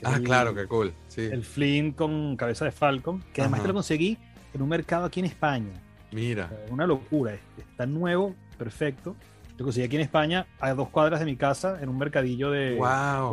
Ah, 0.02 0.20
claro, 0.22 0.54
qué 0.54 0.66
cool. 0.66 0.92
Sí. 1.08 1.22
El 1.22 1.44
Flint 1.44 1.96
con 1.96 2.36
cabeza 2.36 2.64
de 2.64 2.72
Falcon, 2.72 3.24
que 3.32 3.40
además 3.40 3.62
te 3.62 3.68
lo 3.68 3.74
conseguí 3.74 4.18
en 4.52 4.62
un 4.62 4.68
mercado 4.68 5.06
aquí 5.06 5.20
en 5.20 5.26
España. 5.26 5.72
Mira. 6.12 6.50
una 6.70 6.86
locura, 6.86 7.36
está 7.58 7.86
nuevo, 7.86 8.34
perfecto. 8.58 9.16
Lo 9.58 9.64
conseguí 9.64 9.86
aquí 9.86 9.96
en 9.96 10.02
España, 10.02 10.46
a 10.60 10.75
dos 10.75 10.88
cuadras 10.90 11.20
de 11.20 11.26
mi 11.26 11.36
casa, 11.36 11.78
en 11.80 11.88
un 11.88 11.96
mercadillo 11.96 12.50
de, 12.50 12.76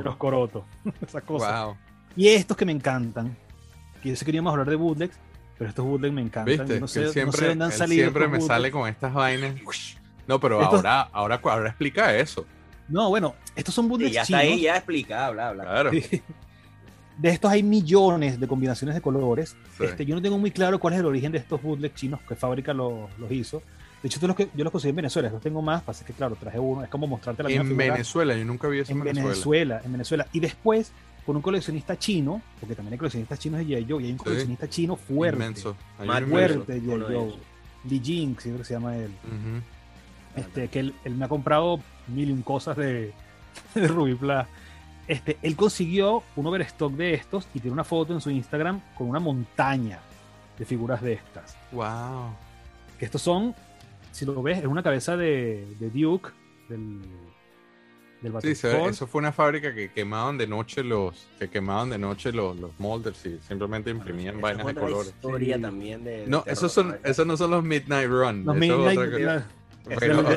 los 0.04 0.16
corotos. 0.16 0.64
Esas 1.06 1.24
cosas. 1.24 1.76
Y 2.16 2.30
estos 2.30 2.56
que 2.56 2.66
me 2.66 2.72
encantan, 2.72 3.36
que 4.02 4.10
yo 4.10 4.16
sé 4.16 4.22
que 4.22 4.28
queríamos 4.28 4.52
hablar 4.52 4.70
de 4.70 4.76
bootlegs, 4.76 5.18
pero 5.58 5.70
estos 5.70 5.86
bootlegs 5.86 6.14
me 6.14 6.22
encantan. 6.22 6.58
¿Viste? 6.58 6.80
no 6.80 6.88
sé, 6.88 7.12
siempre, 7.12 7.50
dónde 7.50 7.66
han 7.66 7.72
salido. 7.72 8.04
Siempre 8.04 8.28
me 8.28 8.40
sale 8.40 8.72
con 8.72 8.88
estas 8.88 9.14
vainas. 9.14 9.56
No, 10.28 10.40
pero 10.40 10.64
ahora, 10.64 11.02
ahora, 11.12 11.42
ahora 11.44 11.70
explica 11.70 12.16
eso. 12.16 12.46
No, 12.88 13.10
bueno, 13.10 13.36
estos 13.56 13.74
son 13.74 13.90
bootlegs 13.90 14.14
ya 14.14 14.22
está 14.22 14.38
ahí, 14.40 14.62
ya 14.62 14.76
explica, 14.78 15.30
bla, 15.32 15.52
bla. 15.52 15.64
Claro. 15.64 15.92
De 17.18 17.30
estos 17.30 17.52
hay 17.52 17.62
millones 17.62 18.40
de 18.40 18.48
combinaciones 18.48 18.96
de 18.96 19.02
colores. 19.02 19.56
Este, 19.80 20.04
yo 20.04 20.16
no 20.16 20.22
tengo 20.22 20.40
muy 20.40 20.50
claro 20.50 20.80
cuál 20.80 20.96
es 20.96 21.00
el 21.00 21.06
origen 21.06 21.32
de 21.32 21.38
estos 21.38 21.62
bootlegs 21.62 21.94
chinos 21.94 22.20
que 22.28 22.36
fábrica 22.36 22.74
los, 22.74 23.08
los 23.20 23.32
hizo. 23.32 23.62
De 24.04 24.10
hecho, 24.10 24.28
los 24.28 24.36
que, 24.36 24.50
yo 24.54 24.66
los 24.66 24.72
conseguí 24.72 24.90
en 24.90 24.98
Venezuela, 24.98 25.30
los 25.30 25.42
tengo 25.42 25.62
más, 25.62 25.82
pasa 25.82 26.06
que 26.06 26.12
claro, 26.12 26.36
traje 26.36 26.60
uno, 26.60 26.84
es 26.84 26.90
como 26.90 27.08
mostrarte 27.08 27.42
la 27.42 27.50
En 27.50 27.78
Venezuela, 27.78 28.36
yo 28.36 28.44
nunca 28.44 28.68
vi 28.68 28.80
eso 28.80 28.92
en, 28.92 28.98
en 28.98 29.16
Venezuela. 29.16 29.82
En 29.86 29.94
Venezuela, 29.94 30.28
Y 30.34 30.42
después, 30.42 30.92
con 31.26 31.38
un 31.38 31.42
coleccionista 31.42 31.98
chino, 31.98 32.42
porque 32.60 32.76
también 32.76 32.94
hay 32.94 32.98
coleccionistas 32.98 33.40
chinos 33.40 33.60
de 33.60 33.66
G.I. 33.66 33.86
Joe, 33.90 34.04
y 34.04 34.08
hay 34.08 34.12
un 34.12 34.18
coleccionista 34.18 34.70
chino 34.70 34.98
fuerte. 34.98 35.38
Inmenso. 35.38 35.78
Más 36.06 36.22
fuerte 36.24 36.74
de 36.74 36.82
G.I. 36.82 37.14
Joe. 37.14 37.34
Li 37.86 38.02
Jing, 38.04 38.36
creo 38.36 38.58
que 38.58 38.66
se 38.66 38.74
llama 38.74 38.98
él. 38.98 39.12
este, 40.36 40.68
que 40.68 40.80
él, 40.80 40.94
me 41.06 41.24
ha 41.24 41.30
comprado 41.30 41.80
mil 42.08 42.30
y 42.30 42.34
un 42.34 42.42
cosas 42.42 42.76
de, 42.76 43.14
de 43.74 43.88
Ruby 43.88 44.16
Plus. 44.16 44.44
Este, 45.08 45.38
él 45.42 45.56
consiguió 45.56 46.24
un 46.36 46.46
overstock 46.46 46.92
de 46.92 47.14
estos 47.14 47.48
y 47.54 47.60
tiene 47.62 47.72
una 47.72 47.86
foto 47.86 48.14
en 48.14 48.20
su 48.20 48.30
Instagram 48.30 48.82
con 48.98 49.08
una 49.08 49.20
montaña 49.20 50.00
de 50.60 50.66
figuras 50.66 51.02
de 51.02 51.14
estas. 51.14 51.56
Wow. 51.72 52.36
Que 53.00 53.06
estos 53.06 53.22
son 53.22 53.56
si 54.14 54.26
lo 54.26 54.42
ves, 54.42 54.60
es 54.60 54.66
una 54.66 54.84
cabeza 54.84 55.18
de, 55.18 55.68
de 55.80 55.90
Duke, 55.90 56.30
del, 56.70 57.02
del 58.22 58.56
Sí, 58.56 58.68
eso 58.68 59.08
fue 59.08 59.20
una 59.20 59.32
fábrica 59.32 59.74
que 59.74 59.92
quemaban 59.92 60.38
de 60.38 60.48
noche 60.48 60.84
los, 60.84 61.28
que 61.40 61.50
quemaban 61.50 61.90
de 61.90 61.98
noche 61.98 62.32
los, 62.32 62.56
los 62.58 62.72
molders 62.80 63.26
y 63.26 63.40
simplemente 63.40 63.90
imprimían 63.90 64.40
vainas 64.40 64.68
de 64.68 64.76
colores. 64.76 65.08
historia 65.08 65.60
también 65.60 66.04
de, 66.04 66.26
no, 66.28 66.44
esos, 66.46 66.72
son, 66.72 66.98
esos 67.04 67.26
no 67.26 67.36
son 67.36 67.52
los 67.52 67.64
Midnight 67.64 68.08
Run. 68.08 68.46
Los 68.46 68.56
Midnight 68.56 69.00
Run. 69.00 69.44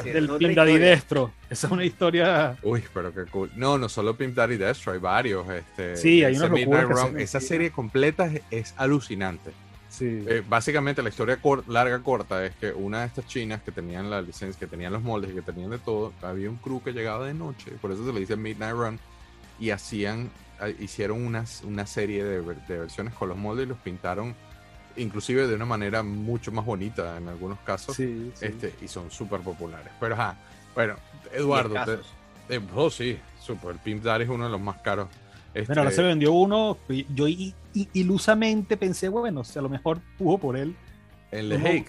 del, 0.04 0.28
Pimp 0.38 0.56
Daddy 0.56 0.78
Destro. 0.78 1.32
Esa 1.50 1.66
es 1.66 1.72
una 1.72 1.84
historia. 1.84 2.56
Uy, 2.62 2.82
pero 2.92 3.12
qué 3.12 3.26
cool. 3.26 3.52
No, 3.56 3.76
no 3.76 3.88
solo 3.90 4.16
Pimp 4.16 4.34
Daddy 4.34 4.56
Destro, 4.56 4.92
hay 4.92 4.98
varios. 4.98 5.48
Este, 5.50 5.96
sí, 5.96 6.24
hay 6.24 6.34
una 6.36 6.48
locura. 6.48 7.10
Esa 7.18 7.40
serie 7.40 7.70
completa 7.70 8.30
es 8.50 8.74
alucinante. 8.78 9.52
Eh, 10.00 10.42
básicamente 10.48 11.02
la 11.02 11.08
historia 11.08 11.38
larga 11.68 12.02
corta 12.02 12.44
es 12.44 12.54
que 12.56 12.72
una 12.72 13.00
de 13.00 13.06
estas 13.06 13.26
chinas 13.26 13.62
que 13.62 13.72
tenían 13.72 14.10
la 14.10 14.20
licencia, 14.20 14.58
que 14.58 14.66
tenían 14.66 14.92
los 14.92 15.02
moldes 15.02 15.30
y 15.30 15.34
que 15.34 15.42
tenían 15.42 15.70
de 15.70 15.78
todo, 15.78 16.12
había 16.22 16.50
un 16.50 16.56
crew 16.56 16.82
que 16.82 16.92
llegaba 16.92 17.26
de 17.26 17.34
noche, 17.34 17.72
por 17.80 17.92
eso 17.92 18.04
se 18.04 18.12
le 18.12 18.20
dice 18.20 18.36
Midnight 18.36 18.74
Run, 18.74 18.98
y 19.58 19.70
hacían, 19.70 20.30
hicieron 20.80 21.24
unas, 21.24 21.62
una 21.62 21.86
serie 21.86 22.24
de, 22.24 22.40
versiones 22.40 23.14
con 23.14 23.28
los 23.28 23.38
moldes 23.38 23.66
y 23.66 23.68
los 23.68 23.78
pintaron 23.78 24.34
inclusive 24.98 25.46
de 25.46 25.54
una 25.54 25.66
manera 25.66 26.02
mucho 26.02 26.50
más 26.52 26.64
bonita 26.64 27.18
en 27.18 27.28
algunos 27.28 27.58
casos, 27.60 27.98
este 28.00 28.74
y 28.80 28.88
son 28.88 29.10
súper 29.10 29.40
populares. 29.40 29.92
Pero 30.00 30.14
ajá, 30.14 30.36
bueno, 30.74 30.96
Eduardo, 31.32 31.76
eh, 32.48 32.60
oh, 32.74 32.90
sí, 32.90 33.18
super, 33.40 33.76
Pimp 33.76 34.02
Daddy 34.02 34.24
es 34.24 34.30
uno 34.30 34.44
de 34.44 34.50
los 34.50 34.60
más 34.60 34.80
caros 34.80 35.08
este... 35.56 35.78
ahora 35.78 35.90
se 35.90 36.02
vendió 36.02 36.32
uno. 36.32 36.76
Yo 37.14 37.26
ilusamente 37.92 38.76
pensé, 38.76 39.08
bueno, 39.08 39.42
a 39.42 39.60
lo 39.60 39.68
mejor 39.68 40.00
pudo 40.18 40.38
por 40.38 40.56
él. 40.56 40.76
El 41.30 41.50
de 41.50 41.84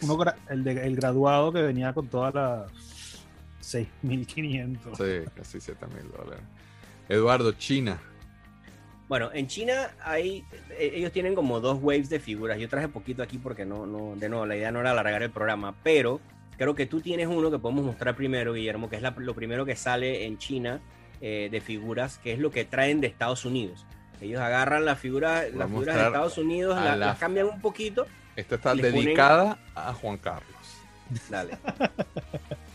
el, 0.50 0.63
de, 0.63 0.71
el 0.86 0.95
graduado 0.95 1.54
que 1.54 1.62
venía 1.62 1.93
con 1.93 2.08
todas 2.08 2.34
las 2.34 2.71
6.500. 3.62 4.80
Sí, 4.95 5.30
casi 5.36 5.58
7.000 5.60 6.17
dólares. 6.17 6.43
Eduardo, 7.08 7.52
China. 7.54 8.00
Bueno, 9.08 9.30
en 9.34 9.47
China 9.47 9.91
hay, 10.04 10.43
e, 10.78 10.91
ellos 10.95 11.12
tienen 11.12 11.36
como 11.36 11.60
dos 11.60 11.80
waves 11.82 12.10
de 12.10 12.19
figuras. 12.19 12.60
Yo 12.60 12.67
traje 12.67 12.88
poquito 12.89 13.23
aquí 13.23 13.38
porque 13.38 13.65
no, 13.65 13.86
no, 13.86 14.15
de 14.15 14.28
nuevo, 14.28 14.45
la 14.45 14.58
idea 14.58 14.71
no 14.71 14.82
era 14.82 14.91
alargar 14.91 15.23
el 15.23 15.32
programa, 15.32 15.76
pero 15.84 16.19
creo 16.58 16.76
que 16.76 16.86
tú 16.86 17.00
tienes 17.00 17.28
uno 17.28 17.50
que 17.50 17.60
podemos 17.60 17.86
mostrar 17.86 18.15
primero, 18.15 18.54
Guillermo, 18.54 18.89
que 18.89 18.97
es 18.97 19.04
lo 19.17 19.34
primero 19.34 19.65
que 19.65 19.76
sale 19.76 20.26
en 20.26 20.38
China 20.38 20.82
eh, 21.21 21.47
de 21.52 21.62
figuras, 21.62 22.17
que 22.17 22.34
es 22.34 22.39
lo 22.39 22.52
que 22.52 22.65
traen 22.65 23.00
de 23.00 23.08
Estados 23.08 23.45
Unidos. 23.45 23.86
Ellos 24.21 24.41
agarran 24.41 24.86
la 24.86 24.95
figura, 24.95 25.43
las 25.53 25.67
figuras 25.67 25.95
de 25.95 26.03
Estados 26.06 26.38
Unidos, 26.38 26.80
las 26.97 27.17
cambian 27.17 27.47
un 27.47 27.62
poquito. 27.62 28.08
Esta 28.36 28.56
está 28.56 28.75
dedicada 28.75 29.58
a 29.75 29.93
Juan 29.93 30.17
Carlos. 30.17 30.56
Dale. 31.30 31.58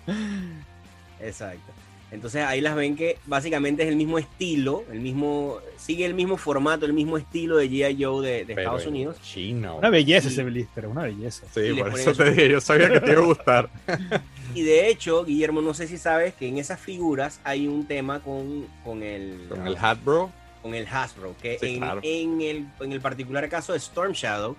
Exacto. 1.20 1.72
Entonces 2.11 2.42
ahí 2.44 2.61
las 2.61 2.74
ven 2.74 2.94
que 2.94 3.16
básicamente 3.24 3.85
es 3.85 3.88
el 3.88 3.96
mismo 3.96 4.18
estilo, 4.18 4.85
el 4.92 5.00
mismo, 5.00 5.61
sigue 5.78 6.05
el 6.05 6.12
mismo 6.12 6.37
formato, 6.37 6.85
el 6.85 6.92
mismo 6.92 7.16
estilo 7.16 7.57
de 7.57 7.70
G.I. 7.70 8.05
Joe 8.05 8.26
de, 8.26 8.52
Estados 8.52 8.87
Unidos. 8.87 9.16
Chino. 9.22 9.78
Una 9.78 9.88
belleza 9.88 10.28
ese 10.28 10.44
blister, 10.44 10.87
una 10.88 11.05
belleza. 11.05 11.46
Sí, 11.55 11.72
por 11.72 11.98
eso 11.98 12.12
te 12.12 12.31
dije, 12.31 12.50
yo 12.50 12.61
sabía 12.61 12.90
que 12.90 13.00
te 13.00 13.12
iba 13.12 13.22
a 13.22 13.24
gustar. 13.24 13.70
y 14.55 14.62
de 14.62 14.88
hecho, 14.88 15.24
Guillermo, 15.24 15.62
no 15.62 15.72
sé 15.72 15.88
si 15.88 15.96
sabes 15.96 16.35
que 16.35 16.48
en 16.48 16.59
esas 16.59 16.78
figuras 16.78 17.40
hay 17.44 17.66
un 17.66 17.87
tema 17.87 18.20
con, 18.20 18.66
con 18.85 19.02
el... 19.02 19.46
Con 19.48 19.66
el 19.66 19.76
Hatbro 19.78 20.31
con 20.62 20.75
el 20.75 20.87
Hasbro, 20.87 21.35
que 21.40 21.59
en, 21.61 22.40
el, 22.40 22.68
en 22.81 22.92
el 22.92 23.01
particular 23.01 23.48
caso 23.48 23.72
de 23.72 23.79
Storm 23.79 24.12
Shadow 24.12 24.57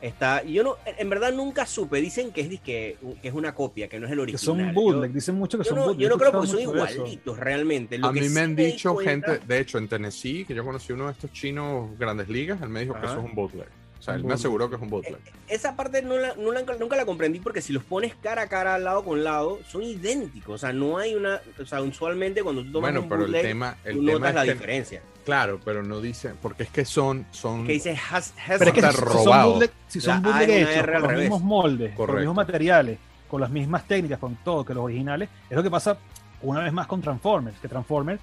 está, 0.00 0.42
yo 0.44 0.62
no, 0.62 0.76
en 0.86 1.10
verdad 1.10 1.32
nunca 1.32 1.66
supe, 1.66 2.00
dicen 2.00 2.32
que 2.32 2.42
es, 2.42 2.60
que, 2.60 2.96
que 3.20 3.28
es 3.28 3.34
una 3.34 3.54
copia, 3.54 3.88
que 3.88 3.98
no 3.98 4.06
es 4.06 4.12
el 4.12 4.20
original. 4.20 4.40
Que 4.40 4.44
son 4.44 4.74
bootleg, 4.74 5.12
dicen 5.12 5.34
mucho 5.34 5.58
que 5.58 5.64
son 5.64 5.76
no, 5.76 5.92
Yo 5.94 6.08
no 6.08 6.16
creo 6.16 6.40
que 6.40 6.46
son 6.46 6.60
igualitos 6.60 7.38
realmente. 7.38 7.98
a 8.00 8.12
mí 8.12 8.28
me 8.28 8.40
han 8.40 8.56
dicho 8.56 8.96
gente, 8.96 9.38
de 9.38 9.58
hecho 9.58 9.78
en 9.78 9.88
Tennessee, 9.88 10.44
que 10.44 10.54
yo 10.54 10.64
conocí 10.64 10.92
uno 10.92 11.06
de 11.06 11.12
estos 11.12 11.32
chinos 11.32 11.90
grandes 11.98 12.28
ligas, 12.28 12.62
él 12.62 12.68
me 12.68 12.80
dijo 12.80 12.94
que 12.94 13.06
eso 13.06 13.18
es 13.18 13.24
un 13.24 13.34
bootleg. 13.34 13.68
O 14.02 14.04
sea, 14.04 14.14
él 14.16 14.24
me 14.24 14.34
aseguró 14.34 14.68
que 14.68 14.74
es 14.74 14.82
un 14.82 14.90
bootleg. 14.90 15.14
Eh, 15.14 15.32
esa 15.46 15.76
parte 15.76 16.02
no 16.02 16.18
la, 16.18 16.34
nunca 16.34 16.96
la 16.96 17.04
comprendí 17.04 17.38
porque 17.38 17.62
si 17.62 17.72
los 17.72 17.84
pones 17.84 18.16
cara 18.16 18.42
a 18.42 18.48
cara, 18.48 18.76
lado 18.80 19.04
con 19.04 19.22
lado, 19.22 19.60
son 19.68 19.84
idénticos. 19.84 20.56
O 20.56 20.58
sea, 20.58 20.72
no 20.72 20.98
hay 20.98 21.14
una. 21.14 21.40
O 21.60 21.64
sea, 21.64 21.80
usualmente 21.82 22.42
cuando 22.42 22.64
tú 22.64 22.72
tomas 22.72 22.92
bueno, 22.92 23.08
pero 23.08 23.26
el 23.26 23.32
tema, 23.32 23.76
el 23.84 23.94
tú 23.94 24.02
notas 24.02 24.34
la 24.34 24.42
diferencia. 24.42 25.02
Claro, 25.24 25.60
pero 25.64 25.82
no 25.82 26.00
dice. 26.00 26.32
Porque 26.40 26.64
es 26.64 26.70
que 26.70 26.84
son. 26.84 27.26
son 27.30 27.66
que 27.66 27.72
dice 27.72 27.98
has, 28.10 28.34
pero 28.58 28.70
es 28.70 28.72
que 28.72 28.82
si, 28.82 28.96
son 28.96 29.44
bootleg, 29.44 29.70
si 29.88 30.00
son 30.00 30.22
bootleg 30.22 30.50
hechos 30.50 30.86
con 30.86 31.02
los 31.02 31.12
mismos 31.12 31.42
moldes, 31.42 31.94
con 31.94 32.06
los 32.08 32.16
mismos 32.16 32.36
materiales, 32.36 32.98
con 33.28 33.40
las 33.40 33.50
mismas 33.50 33.86
técnicas, 33.86 34.18
con 34.18 34.36
todo 34.36 34.64
que 34.64 34.74
los 34.74 34.84
originales, 34.84 35.28
es 35.48 35.56
lo 35.56 35.62
que 35.62 35.70
pasa 35.70 35.96
una 36.42 36.60
vez 36.60 36.72
más 36.72 36.86
con 36.86 37.00
Transformers. 37.00 37.58
Que 37.60 37.68
Transformers 37.68 38.20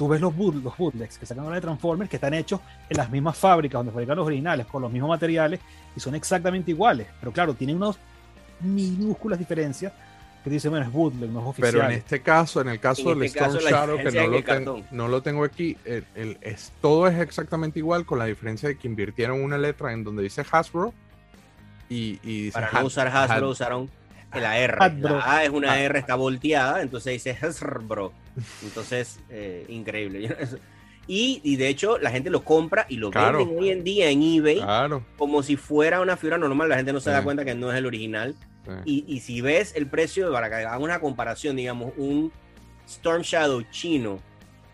tú 0.00 0.08
ves 0.08 0.20
los, 0.22 0.34
los 0.34 0.78
bootlegs 0.78 1.18
que 1.18 1.26
sacan 1.26 1.44
ahora 1.44 1.56
de 1.56 1.60
Transformers 1.60 2.08
que 2.08 2.16
están 2.16 2.32
hechos 2.32 2.60
en 2.88 2.96
las 2.96 3.10
mismas 3.10 3.36
fábricas 3.36 3.80
donde 3.80 3.92
fabrican 3.92 4.16
los 4.16 4.26
originales, 4.26 4.64
con 4.64 4.80
los 4.80 4.90
mismos 4.90 5.10
materiales 5.10 5.60
y 5.94 6.00
son 6.00 6.14
exactamente 6.14 6.70
iguales. 6.70 7.06
Pero 7.20 7.32
claro, 7.32 7.52
tienen 7.52 7.76
unas 7.76 7.98
minúsculas 8.60 9.38
diferencias 9.38 9.92
que 10.42 10.50
dicen, 10.50 10.70
bueno, 10.70 10.86
es 10.86 10.92
bootleg, 10.92 11.30
no 11.30 11.40
es 11.40 11.46
oficial. 11.46 11.72
Pero 11.72 11.84
en 11.84 11.92
este 11.92 12.20
caso, 12.20 12.60
en 12.60 12.68
el 12.68 12.80
caso 12.80 13.10
del 13.10 13.22
este 13.22 13.38
Storm 13.40 13.58
Shadow, 13.58 13.96
que 13.98 14.10
no 14.10 14.60
lo, 14.60 14.84
no 14.90 15.08
lo, 15.08 15.22
tengo 15.22 15.44
aquí, 15.44 15.76
el, 15.84 16.38
es, 16.40 16.72
todo 16.80 17.06
es 17.08 17.18
exactamente 17.18 17.78
igual, 17.78 18.06
con 18.06 18.18
la 18.18 18.26
diferencia 18.26 18.68
de 18.68 18.78
que 18.78 18.88
invirtieron 18.88 19.42
una 19.42 19.58
letra 19.58 19.92
en 19.92 20.04
donde 20.04 20.22
dice 20.22 20.44
Hasbro 20.50 20.94
y, 21.88 22.18
y 22.22 22.50
Para 22.50 22.70
no 22.72 22.86
usar 22.86 23.08
Hasbro, 23.08 23.50
usaron 23.50 23.90
la 24.32 24.58
R. 24.58 24.78
La 25.00 25.24
A 25.24 25.44
es 25.44 25.50
una 25.50 25.80
R, 25.80 25.98
está 25.98 26.14
volteada, 26.14 26.82
entonces 26.82 27.12
dice 27.14 27.36
Hasbro. 27.40 28.12
Entonces, 28.62 29.20
eh, 29.28 29.66
increíble. 29.68 30.36
Y, 31.12 31.56
de 31.56 31.66
hecho 31.66 31.98
la 31.98 32.12
gente 32.12 32.30
lo 32.30 32.44
compra 32.44 32.86
y 32.88 32.96
lo 32.96 33.10
venden 33.10 33.58
hoy 33.58 33.70
en 33.70 33.82
día 33.82 34.10
en 34.10 34.22
eBay 34.22 34.62
como 35.18 35.42
si 35.42 35.56
fuera 35.56 36.00
una 36.00 36.16
figura 36.16 36.38
normal. 36.38 36.68
La 36.68 36.76
gente 36.76 36.92
no 36.92 37.00
se 37.00 37.10
da 37.10 37.24
cuenta 37.24 37.44
que 37.44 37.56
no 37.56 37.72
es 37.72 37.78
el 37.78 37.86
original. 37.86 38.36
Y, 38.84 39.20
si 39.20 39.40
ves 39.40 39.74
el 39.74 39.86
precio, 39.86 40.32
para 40.32 40.48
que 40.48 40.56
hagamos 40.56 40.82
una 40.82 41.00
comparación, 41.00 41.56
digamos, 41.56 41.92
un 41.96 42.32
Storm 42.86 43.22
Shadow 43.22 43.62
chino, 43.70 44.20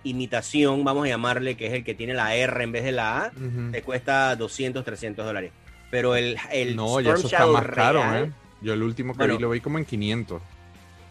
imitación, 0.05 0.85
vamos 0.85 1.07
a 1.07 1.09
llamarle, 1.09 1.57
que 1.57 1.67
es 1.67 1.73
el 1.73 1.85
que 1.85 1.95
tiene 1.95 2.15
la 2.15 2.35
R 2.35 2.63
en 2.63 2.73
vez 2.73 2.85
de 2.85 2.93
la 2.93 3.25
A, 3.25 3.33
te 3.73 3.83
cuesta 3.83 4.37
200, 4.37 4.85
300 4.85 5.25
dólares. 5.25 5.53
Pero 5.91 6.17
el, 6.17 6.37
el 6.53 6.77
no, 6.77 6.99
Storm 6.99 7.19
eso 7.19 7.27
está 7.27 7.47
más 7.47 7.67
caro, 7.67 8.03
¿eh? 8.15 8.31
Yo 8.61 8.73
el 8.73 8.83
último 8.83 9.15
que 9.15 9.27
vi 9.27 9.39
lo 9.39 9.51
vi 9.51 9.61
como 9.61 9.79
en 9.79 9.85
500. 9.85 10.41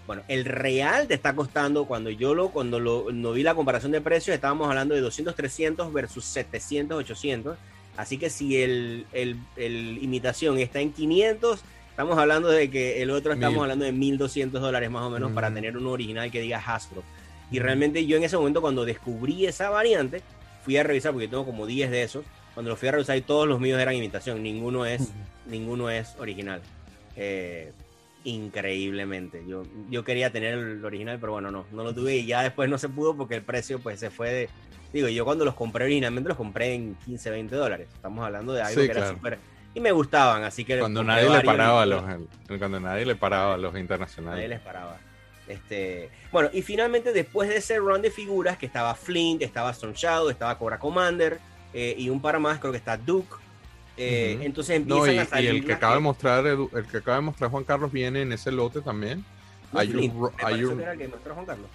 Bueno, 0.08 0.22
el 0.28 0.46
real 0.46 1.08
te 1.08 1.16
está 1.16 1.36
costando, 1.36 1.86
cuando 1.86 2.10
yo 2.10 2.36
lo, 2.36 2.50
cuando 2.50 2.80
lo, 2.80 3.12
no 3.12 3.32
vi 3.32 3.42
la 3.42 3.56
comparación 3.56 3.92
de 3.92 4.02
precios, 4.02 4.36
estábamos 4.36 4.68
hablando 4.68 4.94
de 4.94 5.02
200, 5.02 5.36
300 5.36 5.92
versus 5.92 6.26
700, 6.26 7.00
800. 7.00 7.58
Así 7.98 8.18
que 8.18 8.30
si 8.30 8.62
el, 8.62 9.06
el, 9.14 9.38
el 9.56 10.04
imitación 10.04 10.60
está 10.60 10.80
en 10.80 10.92
500, 10.92 11.62
estamos 11.96 12.18
hablando 12.18 12.50
de 12.50 12.70
que 12.70 13.02
el 13.02 13.10
otro 13.10 13.32
estamos 13.32 13.62
hablando 13.62 13.86
de 13.86 13.94
1200 13.94 14.62
dólares 14.62 14.92
más 14.92 15.04
o 15.04 15.10
menos 15.10 15.32
para 15.32 15.50
tener 15.54 15.78
un 15.78 15.88
original 15.88 16.30
que 16.30 16.42
diga 16.42 16.58
Hasbro. 16.58 17.04
Y 17.52 17.60
realmente 17.60 18.06
yo 18.06 18.18
en 18.18 18.26
ese 18.26 18.36
momento 18.36 18.60
cuando 18.60 18.84
descubrí 18.84 19.46
esa 19.46 19.70
variante, 19.70 20.22
fui 20.66 20.76
a 20.76 20.84
revisar, 20.84 21.14
porque 21.14 21.30
tengo 21.30 21.46
como 21.46 21.66
10 21.66 21.90
de 21.92 22.04
esos, 22.04 22.26
cuando 22.54 22.72
los 22.72 22.80
fui 22.80 22.90
a 22.90 22.92
revisar 22.92 23.16
y 23.16 23.22
todos 23.22 23.48
los 23.48 23.62
míos 23.62 23.80
eran 23.80 23.96
imitación, 23.96 24.44
ninguno 24.44 24.86
es, 24.86 25.14
ninguno 25.46 25.90
es 25.90 26.18
original. 26.20 26.62
Eh, 27.16 27.72
increíblemente. 28.26 29.44
Yo, 29.48 29.64
yo 29.90 30.04
quería 30.04 30.34
tener 30.34 30.56
el 30.56 30.84
original, 30.84 31.18
pero 31.18 31.32
bueno, 31.32 31.50
no, 31.50 31.66
no 31.72 31.86
lo 31.86 31.96
tuve 31.96 32.18
y 32.18 32.26
ya 32.26 32.44
después 32.44 32.70
no 32.70 32.78
se 32.78 32.90
pudo 32.90 33.16
porque 33.16 33.36
el 33.36 33.42
precio 33.42 33.80
pues 33.80 34.02
se 34.02 34.10
fue 34.10 34.34
de... 34.34 34.50
Digo, 34.92 35.08
yo 35.08 35.24
cuando 35.24 35.46
los 35.46 35.56
compré 35.56 35.86
originalmente 35.86 36.28
los 36.28 36.38
compré 36.38 36.74
en 36.74 36.96
15, 37.06 37.30
20 37.30 37.56
dólares. 37.56 37.88
Estamos 37.94 38.26
hablando 38.26 38.52
de 38.52 38.64
algo 38.64 38.82
que 38.82 38.92
era 38.92 39.08
súper... 39.08 39.40
Y 39.76 39.82
me 39.82 39.92
gustaban, 39.92 40.44
así 40.44 40.66
que... 40.66 40.80
Cuando 40.80 41.04
nadie 41.04 41.30
le 41.30 41.42
paraba 41.42 41.84
a 41.84 41.86
los... 41.86 42.04
Cuando 42.58 42.80
nadie 42.80 43.06
le 43.06 43.16
paraba 43.16 43.54
a 43.54 43.58
los 43.58 43.78
internacionales. 43.78 44.38
Nadie 44.38 44.48
les 44.48 44.62
paraba. 44.62 44.98
Este, 45.48 46.10
bueno, 46.32 46.50
y 46.54 46.62
finalmente 46.62 47.14
después 47.14 47.50
de 47.50 47.58
ese 47.58 47.78
run 47.78 48.02
de 48.02 48.10
figuras, 48.10 48.58
que 48.58 48.66
estaba 48.66 48.96
Flint, 48.96 49.44
estaba 49.44 49.72
Storm 49.72 49.94
Shadow, 49.94 50.30
estaba 50.30 50.58
Cobra 50.58 50.80
Commander, 50.80 51.40
eh, 51.74 51.94
y 51.98 52.10
un 52.10 52.22
par 52.22 52.40
más, 52.40 52.60
creo 52.60 52.72
que 52.72 52.80
está 52.80 52.98
Duke, 52.98 53.36
eh, 53.98 54.40
entonces 54.42 54.78
empiezan 54.78 55.20
a 55.20 55.26
salir. 55.26 55.54
Y 55.54 55.58
el 55.58 55.66
que 55.66 55.74
acaba 55.74 55.96
de 55.96 56.00
mostrar, 56.00 56.48
el, 56.48 56.68
que 56.90 56.98
acaba 56.98 57.18
de 57.18 57.24
mostrar 57.24 57.52
Juan 57.52 57.64
Carlos 57.64 57.92
viene 57.92 58.22
en 58.22 58.32
ese 58.32 58.52
lote 58.52 58.82
también. 58.82 59.24
hay 59.74 59.94
un, 59.94 60.32
hay 60.44 60.64
un... 60.64 60.82
el 60.82 60.98
que 60.98 61.08
mostró 61.08 61.34
Juan 61.34 61.46
Carlos. 61.46 61.68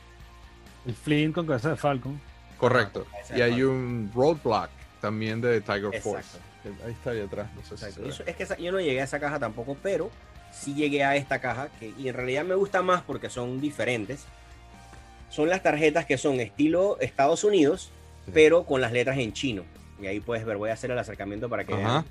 El 0.86 0.94
Flint 0.94 1.34
con 1.34 1.46
cabeza 1.46 1.70
de 1.70 1.76
Falcon. 1.76 2.20
Correcto. 2.56 3.06
Ah, 3.12 3.36
y 3.38 3.40
hay 3.42 3.62
un 3.62 4.10
Roadblock 4.14 4.70
también 5.00 5.40
de 5.40 5.60
Tiger 5.60 6.00
Force. 6.00 6.38
Ahí 6.84 6.92
está 6.92 7.10
ahí 7.10 7.20
atrás. 7.20 7.48
No 7.54 7.62
sé 7.62 7.92
si 7.92 8.22
es 8.26 8.36
que 8.36 8.62
yo 8.62 8.72
no 8.72 8.80
llegué 8.80 9.00
a 9.00 9.04
esa 9.04 9.18
caja 9.18 9.38
tampoco, 9.38 9.76
pero 9.82 10.10
sí 10.52 10.74
llegué 10.74 11.04
a 11.04 11.16
esta 11.16 11.40
caja 11.40 11.68
que 11.78 11.92
y 11.98 12.08
en 12.08 12.14
realidad 12.14 12.44
me 12.44 12.54
gusta 12.54 12.82
más 12.82 13.02
porque 13.02 13.30
son 13.30 13.60
diferentes. 13.60 14.26
Son 15.30 15.48
las 15.48 15.62
tarjetas 15.62 16.06
que 16.06 16.18
son 16.18 16.40
estilo 16.40 16.98
Estados 17.00 17.44
Unidos, 17.44 17.90
pero 18.32 18.64
con 18.64 18.80
las 18.80 18.92
letras 18.92 19.16
en 19.18 19.32
chino. 19.32 19.64
Y 20.00 20.06
ahí 20.06 20.20
puedes 20.20 20.44
ver, 20.44 20.56
voy 20.56 20.70
a 20.70 20.72
hacer 20.72 20.90
el 20.90 20.98
acercamiento 20.98 21.48
para 21.48 21.64
que 21.64 21.74
vean. 21.74 22.04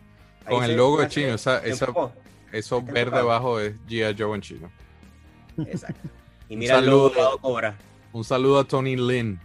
Con 0.47 0.63
el 0.63 0.75
logo 0.77 1.01
de 1.01 1.09
chino, 1.09 1.33
esa, 1.33 1.61
eso 2.51 2.81
verde 2.81 3.17
abajo 3.17 3.59
es 3.59 3.75
G.I. 3.87 4.15
Joe 4.17 4.35
en 4.35 4.41
chino. 4.41 4.71
Exacto. 5.57 6.09
Y 6.47 6.55
mira 6.55 6.79
el 6.79 6.85
logo 6.85 7.09
de 7.09 7.21
Cobra. 7.41 7.75
Un 8.13 8.23
saludo 8.23 8.59
a 8.59 8.63
Tony 8.63 8.95
Lin. 8.95 9.39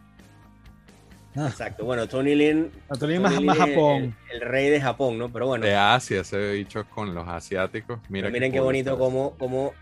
Ah. 1.37 1.49
Exacto, 1.49 1.85
bueno, 1.85 2.07
Tony 2.07 2.35
Lin. 2.35 2.71
Tony, 2.99 3.19
más, 3.19 3.41
más 3.43 3.59
Japón. 3.59 4.17
El, 4.31 4.41
rey 4.41 4.71
de 4.71 4.81
Japón, 4.81 5.19
¿no? 5.19 5.33
Pero 5.33 5.47
bueno. 5.47 5.67
De 5.67 5.75
Asia, 5.75 6.23
se 6.23 6.53
dicho 6.53 6.85
con 6.91 7.15
los 7.15 7.27
asiáticos. 7.27 7.99
Mira 8.09 8.31
miren 8.31 8.53
qué, 8.53 8.61
bonito 8.61 8.99
como, 8.99 9.33
como. 9.33 9.67
O 9.69 9.75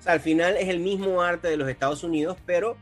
sea, 0.00 0.12
al 0.12 0.20
final 0.20 0.56
es 0.56 0.68
el 0.68 0.80
mismo 0.80 1.22
arte 1.22 1.48
de 1.48 1.56
los 1.56 1.68
Estados 1.68 2.02
Unidos, 2.02 2.36
pero 2.44 2.76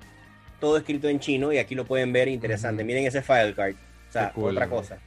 todo 0.61 0.77
escrito 0.77 1.09
en 1.09 1.21
chino 1.21 1.53
y 1.53 1.59
aquí 1.59 1.75
lo 1.75 1.85
pueden 1.85 2.13
ver 2.13 2.29
interesante. 2.29 2.85
Miren 2.85 3.07
ese 3.07 3.23
file 3.23 3.55
card. 3.55 3.75
O 4.09 4.13
sea, 4.13 4.33
otra 4.35 4.69
cosa 4.69 4.99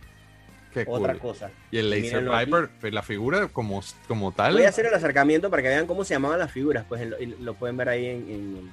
otra 0.85 1.15
cosa. 1.15 1.49
Y 1.71 1.77
el 1.77 1.89
Laser 1.89 2.23
Viper, 2.23 2.69
pues, 2.79 2.93
la 2.93 3.01
figura 3.01 3.47
como, 3.47 3.81
como 4.07 4.31
tal. 4.31 4.53
Voy 4.53 4.63
a 4.63 4.69
hacer 4.69 4.85
el 4.85 4.93
acercamiento 4.93 5.49
para 5.49 5.63
que 5.63 5.69
vean 5.69 5.87
cómo 5.87 6.03
se 6.03 6.13
llamaban 6.13 6.39
las 6.39 6.51
figuras, 6.51 6.85
pues 6.87 7.07
lo, 7.39 7.53
pueden 7.55 7.77
ver 7.77 7.89
ahí 7.89 8.07
en, 8.07 8.69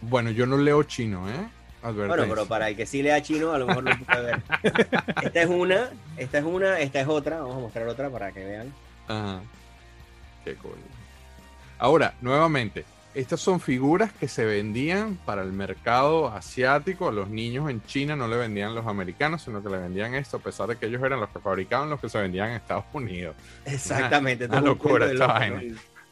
Bueno, 0.00 0.30
yo 0.30 0.46
no 0.46 0.56
leo 0.56 0.82
chino, 0.84 1.28
¿eh? 1.28 1.48
Bueno, 1.92 2.24
pero 2.28 2.46
para 2.46 2.68
el 2.68 2.76
que 2.76 2.86
sí 2.86 3.02
lea 3.02 3.22
chino, 3.22 3.52
a 3.52 3.58
lo 3.58 3.66
mejor 3.66 3.84
lo 3.84 3.98
puede 3.98 4.22
ver. 4.22 4.42
esta 5.22 5.42
es 5.42 5.48
una, 5.48 5.90
esta 6.16 6.38
es 6.38 6.44
una, 6.44 6.80
esta 6.80 7.00
es 7.00 7.08
otra. 7.08 7.40
Vamos 7.40 7.56
a 7.56 7.60
mostrar 7.60 7.88
otra 7.88 8.10
para 8.10 8.32
que 8.32 8.44
vean. 8.44 8.72
Ajá. 9.08 9.40
Qué 10.44 10.54
cool. 10.54 10.76
Ahora, 11.78 12.14
nuevamente, 12.20 12.84
estas 13.16 13.40
son 13.40 13.60
figuras 13.60 14.12
que 14.12 14.28
se 14.28 14.44
vendían 14.44 15.16
para 15.24 15.42
el 15.42 15.50
mercado 15.50 16.28
asiático. 16.28 17.08
A 17.08 17.12
los 17.12 17.28
niños 17.28 17.70
en 17.70 17.82
China 17.84 18.14
no 18.14 18.28
le 18.28 18.36
vendían 18.36 18.74
los 18.74 18.86
americanos, 18.86 19.42
sino 19.42 19.62
que 19.62 19.70
le 19.70 19.78
vendían 19.78 20.14
esto, 20.14 20.36
a 20.36 20.40
pesar 20.40 20.68
de 20.68 20.76
que 20.76 20.84
ellos 20.84 21.02
eran 21.02 21.20
los 21.20 21.30
que 21.30 21.38
fabricaban 21.38 21.88
los 21.88 21.98
que 21.98 22.10
se 22.10 22.18
vendían 22.18 22.50
en 22.50 22.56
Estados 22.56 22.84
Unidos. 22.92 23.34
Exactamente. 23.64 24.44
Una, 24.44 24.60
locura 24.60 25.10
esta 25.10 25.26
vaina. 25.26 25.62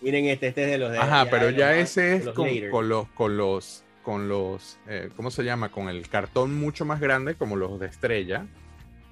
Miren 0.01 0.27
este, 0.27 0.49
este 0.49 0.65
es 0.65 0.71
de 0.71 0.79
los 0.79 0.93
de. 0.93 0.99
Ajá, 0.99 1.27
pero 1.31 1.51
ya 1.51 1.77
ese 1.77 2.17
es 2.17 2.29
con, 2.31 2.89
los, 2.89 3.07
con 3.09 3.37
los, 3.37 3.84
con 4.05 4.29
los, 4.29 4.79
eh, 4.87 5.11
¿cómo 5.17 5.31
se 5.31 5.43
llama? 5.43 5.71
Con 5.71 5.89
el 5.89 6.09
cartón 6.09 6.55
mucho 6.55 6.85
más 6.85 7.01
grande, 7.01 7.35
como 7.35 7.57
los 7.57 7.81
de 7.81 7.87
estrella. 7.87 8.47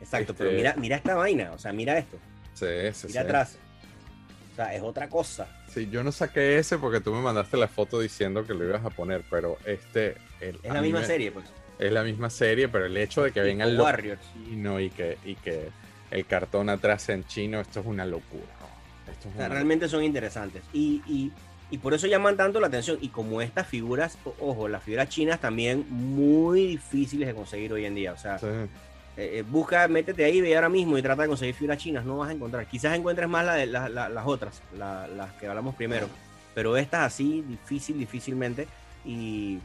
Exacto, 0.01 0.35
pero 0.35 0.51
este 0.51 0.59
mira, 0.59 0.75
mira 0.77 0.97
esta 0.97 1.15
vaina, 1.15 1.51
o 1.53 1.59
sea, 1.59 1.73
mira 1.73 1.99
esto. 1.99 2.19
Sí, 2.55 2.67
sí, 2.93 3.09
mira 3.09 3.23
atrás. 3.23 3.59
O 4.53 4.55
sea, 4.55 4.75
es 4.75 4.83
otra 4.83 5.09
cosa. 5.09 5.49
Sí, 5.69 5.89
yo 5.91 6.05
no 6.05 6.13
saqué 6.13 6.59
ese 6.59 6.77
porque 6.77 7.01
tú 7.01 7.13
me 7.13 7.23
mandaste 7.23 7.57
la 7.57 7.69
foto 7.69 7.99
diciendo 7.99 8.47
que 8.47 8.53
lo 8.53 8.65
ibas 8.65 8.85
a 8.85 8.91
poner, 8.91 9.25
pero 9.31 9.57
este... 9.65 10.17
es 10.41 10.63
la 10.63 10.83
misma 10.83 11.03
serie, 11.05 11.33
pues. 11.33 11.47
Es 11.79 11.91
la 11.91 12.03
misma 12.03 12.29
serie, 12.29 12.69
pero 12.69 12.85
el 12.85 12.97
hecho 12.97 13.23
de 13.23 13.33
que 13.33 13.41
venga 13.41 13.65
el 13.65 13.81
Warriors 13.81 14.21
chino 14.35 14.79
y 14.79 14.91
que, 14.91 15.17
y 15.25 15.35
que 15.37 15.71
el 16.11 16.27
cartón 16.27 16.69
atrás 16.69 17.09
en 17.09 17.25
chino, 17.25 17.61
esto 17.61 17.81
es 17.81 17.87
una 17.87 18.05
locura. 18.05 18.45
realmente 19.49 19.89
son 19.89 20.05
interesantes. 20.05 20.63
Y, 20.75 21.33
por 21.79 21.95
eso 21.95 22.07
llaman 22.07 22.37
tanto 22.37 22.61
la 22.61 22.67
atención. 22.67 22.99
Y 23.01 23.09
como 23.09 23.41
estas 23.41 23.67
figuras, 23.67 24.19
ojo, 24.41 24.69
las 24.69 24.83
figuras 24.83 25.09
chinas 25.09 25.41
también 25.41 25.87
muy 25.89 26.67
difíciles 26.67 27.27
de 27.27 27.35
conseguir 27.35 27.73
hoy 27.73 27.87
en 27.87 27.95
día. 27.95 28.13
O 28.13 28.19
sea, 28.19 28.39
eh, 29.17 29.39
eh, 29.39 29.45
busca, 29.49 29.89
métete 29.89 30.25
ahí, 30.25 30.41
ve 30.41 30.55
ahora 30.55 30.69
mismo 30.69 30.97
y 30.99 31.03
trata 31.03 31.23
de 31.23 31.29
conseguir 31.29 31.55
fibras 31.55 31.79
chinas, 31.79 32.05
no 32.05 32.19
vas 32.19 32.31
a 32.31 32.33
encontrar. 32.33 32.67
Quizás 32.67 32.97
encuentres 32.97 33.29
más 33.29 33.45
las 33.67 34.27
otras, 34.27 34.63
las 34.77 35.33
que 35.41 35.47
hablamos 35.47 35.75
primero, 35.75 36.09
pero 36.55 36.77
estas 36.77 37.01
así, 37.01 37.43
difícil, 37.49 37.99
difícilmente. 37.99 38.67
Y, 39.05 39.59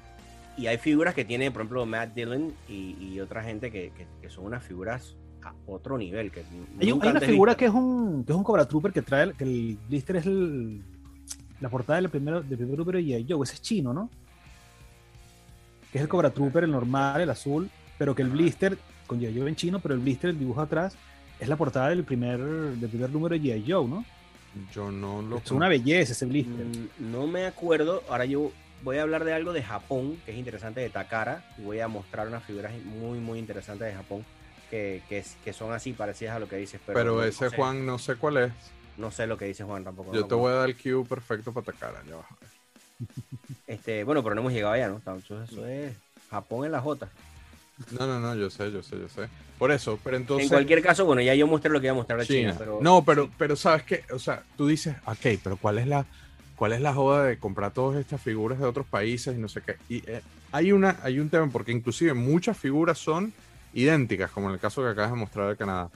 hay 0.65 0.77
figuras 0.79 1.13
que 1.13 1.23
tiene, 1.23 1.51
por 1.51 1.61
ejemplo, 1.61 1.85
Matt 1.85 2.15
Dillon 2.15 2.51
y, 2.67 3.19
otra 3.19 3.43
gente 3.43 3.71
que, 3.71 3.91
son 4.29 4.45
unas 4.45 4.63
figuras 4.63 5.15
a 5.43 5.53
otro 5.65 5.97
nivel. 5.97 6.31
Que 6.31 6.43
hay, 6.79 6.91
una 6.91 7.19
figura 7.19 7.55
que 7.55 7.65
es 7.65 7.71
un 7.71 8.23
que 8.25 8.31
es 8.31 8.37
un 8.37 8.43
Cobra 8.43 8.65
Trooper 8.65 8.91
que 8.91 9.01
trae, 9.01 9.33
que 9.33 9.43
el 9.43 9.77
blister 9.87 10.15
es 10.17 10.25
la 11.59 11.69
portada 11.69 11.99
del 11.99 12.09
primer, 12.09 12.43
del 12.43 12.57
primer 12.57 12.75
Trooper 12.75 12.99
y 12.99 13.25
yo, 13.25 13.41
ese 13.43 13.55
es 13.55 13.61
chino, 13.61 13.93
¿no? 13.93 14.09
Que 15.91 15.97
es 15.97 16.01
el 16.01 16.07
Cobra 16.07 16.29
Trooper, 16.29 16.65
el 16.65 16.71
normal, 16.71 17.21
el 17.21 17.29
azul, 17.29 17.69
pero 17.97 18.13
que 18.13 18.21
el 18.21 18.29
blister 18.29 18.77
con 19.07 19.19
G.I. 19.19 19.39
Joe 19.39 19.49
en 19.49 19.55
chino, 19.55 19.79
pero 19.79 19.93
el 19.93 20.01
blister, 20.01 20.29
el 20.29 20.39
dibujo 20.39 20.61
atrás, 20.61 20.95
es 21.39 21.47
la 21.47 21.55
portada 21.55 21.89
del 21.89 22.03
primer, 22.03 22.39
del 22.39 22.89
primer 22.89 23.09
número 23.09 23.35
de 23.35 23.41
G.I. 23.41 23.71
Joe, 23.71 23.87
¿no? 23.87 24.05
Yo 24.73 24.91
no 24.91 25.21
lo. 25.21 25.37
Es 25.37 25.51
una 25.51 25.69
belleza 25.69 26.13
ese 26.13 26.25
blister. 26.25 26.65
Mm, 26.65 27.11
no 27.11 27.27
me 27.27 27.45
acuerdo. 27.45 28.03
Ahora 28.09 28.25
yo 28.25 28.51
voy 28.83 28.97
a 28.97 29.03
hablar 29.03 29.23
de 29.23 29.33
algo 29.33 29.53
de 29.53 29.63
Japón, 29.63 30.17
que 30.25 30.31
es 30.31 30.37
interesante, 30.37 30.81
de 30.81 30.89
Takara. 30.89 31.43
Y 31.57 31.61
voy 31.61 31.79
a 31.79 31.87
mostrar 31.87 32.27
unas 32.27 32.43
figuras 32.43 32.73
muy, 32.83 33.19
muy 33.19 33.39
interesantes 33.39 33.87
de 33.87 33.93
Japón, 33.93 34.25
que, 34.69 35.01
que, 35.09 35.53
son 35.53 35.73
así 35.73 35.93
parecidas 35.93 36.35
a 36.35 36.39
lo 36.39 36.47
que 36.47 36.57
dices. 36.57 36.81
Pero, 36.85 37.23
ese 37.23 37.49
Juan, 37.49 37.85
no 37.85 37.97
sé 37.99 38.15
cuál 38.15 38.37
es. 38.37 38.51
No 38.97 39.11
sé 39.11 39.27
lo 39.27 39.37
que 39.37 39.45
dice 39.45 39.63
Juan 39.63 39.83
tampoco. 39.83 40.13
Yo 40.13 40.25
te 40.25 40.35
voy 40.35 40.51
a 40.51 40.55
dar 40.55 40.69
el 40.69 40.75
cue 40.75 41.05
perfecto 41.05 41.53
para 41.53 41.65
Takara, 41.65 42.03
ya. 42.03 42.15
Este, 43.67 44.03
bueno, 44.03 44.23
pero 44.23 44.33
no 44.33 44.41
hemos 44.41 44.53
llegado 44.53 44.73
allá, 44.73 44.87
¿no? 44.87 44.95
Entonces 44.95 45.51
eso 45.51 45.67
es 45.67 45.93
Japón 46.29 46.65
en 46.65 46.71
la 46.71 46.81
J. 46.81 47.07
No, 47.91 48.07
no, 48.07 48.19
no, 48.19 48.35
yo 48.35 48.49
sé, 48.49 48.71
yo 48.71 48.81
sé, 48.81 48.97
yo 48.99 49.07
sé. 49.07 49.27
Por 49.59 49.71
eso, 49.71 49.99
pero 50.03 50.17
entonces. 50.17 50.45
En 50.45 50.49
cualquier 50.49 50.81
caso, 50.81 51.05
bueno, 51.05 51.21
ya 51.21 51.35
yo 51.35 51.45
mostré 51.45 51.71
lo 51.71 51.79
que 51.79 51.87
iba 51.87 51.93
a 51.93 51.95
mostrar 51.95 52.19
a 52.19 52.25
China. 52.25 52.55
pero... 52.57 52.79
No, 52.81 53.03
pero, 53.05 53.29
pero 53.37 53.55
sabes 53.55 53.83
que, 53.83 54.03
o 54.11 54.19
sea, 54.19 54.43
tú 54.55 54.67
dices, 54.67 54.95
ok, 55.05 55.39
pero 55.43 55.57
¿cuál 55.57 55.77
es 55.77 55.87
la, 55.87 56.05
cuál 56.55 56.73
es 56.73 56.81
la 56.81 56.93
joda 56.93 57.25
de 57.25 57.37
comprar 57.37 57.71
todas 57.71 57.99
estas 57.99 58.19
figuras 58.21 58.57
de 58.59 58.65
otros 58.65 58.87
países 58.87 59.35
y 59.35 59.39
no 59.39 59.47
sé 59.47 59.61
qué? 59.61 59.75
Y 59.89 59.97
eh, 60.09 60.21
hay 60.51 60.71
una, 60.71 60.97
hay 61.03 61.19
un 61.19 61.29
tema, 61.29 61.47
porque 61.51 61.71
inclusive 61.71 62.13
muchas 62.15 62.57
figuras 62.57 62.97
son 62.97 63.31
idénticas, 63.73 64.31
como 64.31 64.47
en 64.47 64.55
el 64.55 64.59
caso 64.59 64.81
que 64.81 64.89
acabas 64.89 65.11
de 65.11 65.17
mostrar 65.17 65.49
de 65.49 65.55
Canadá. 65.55 65.89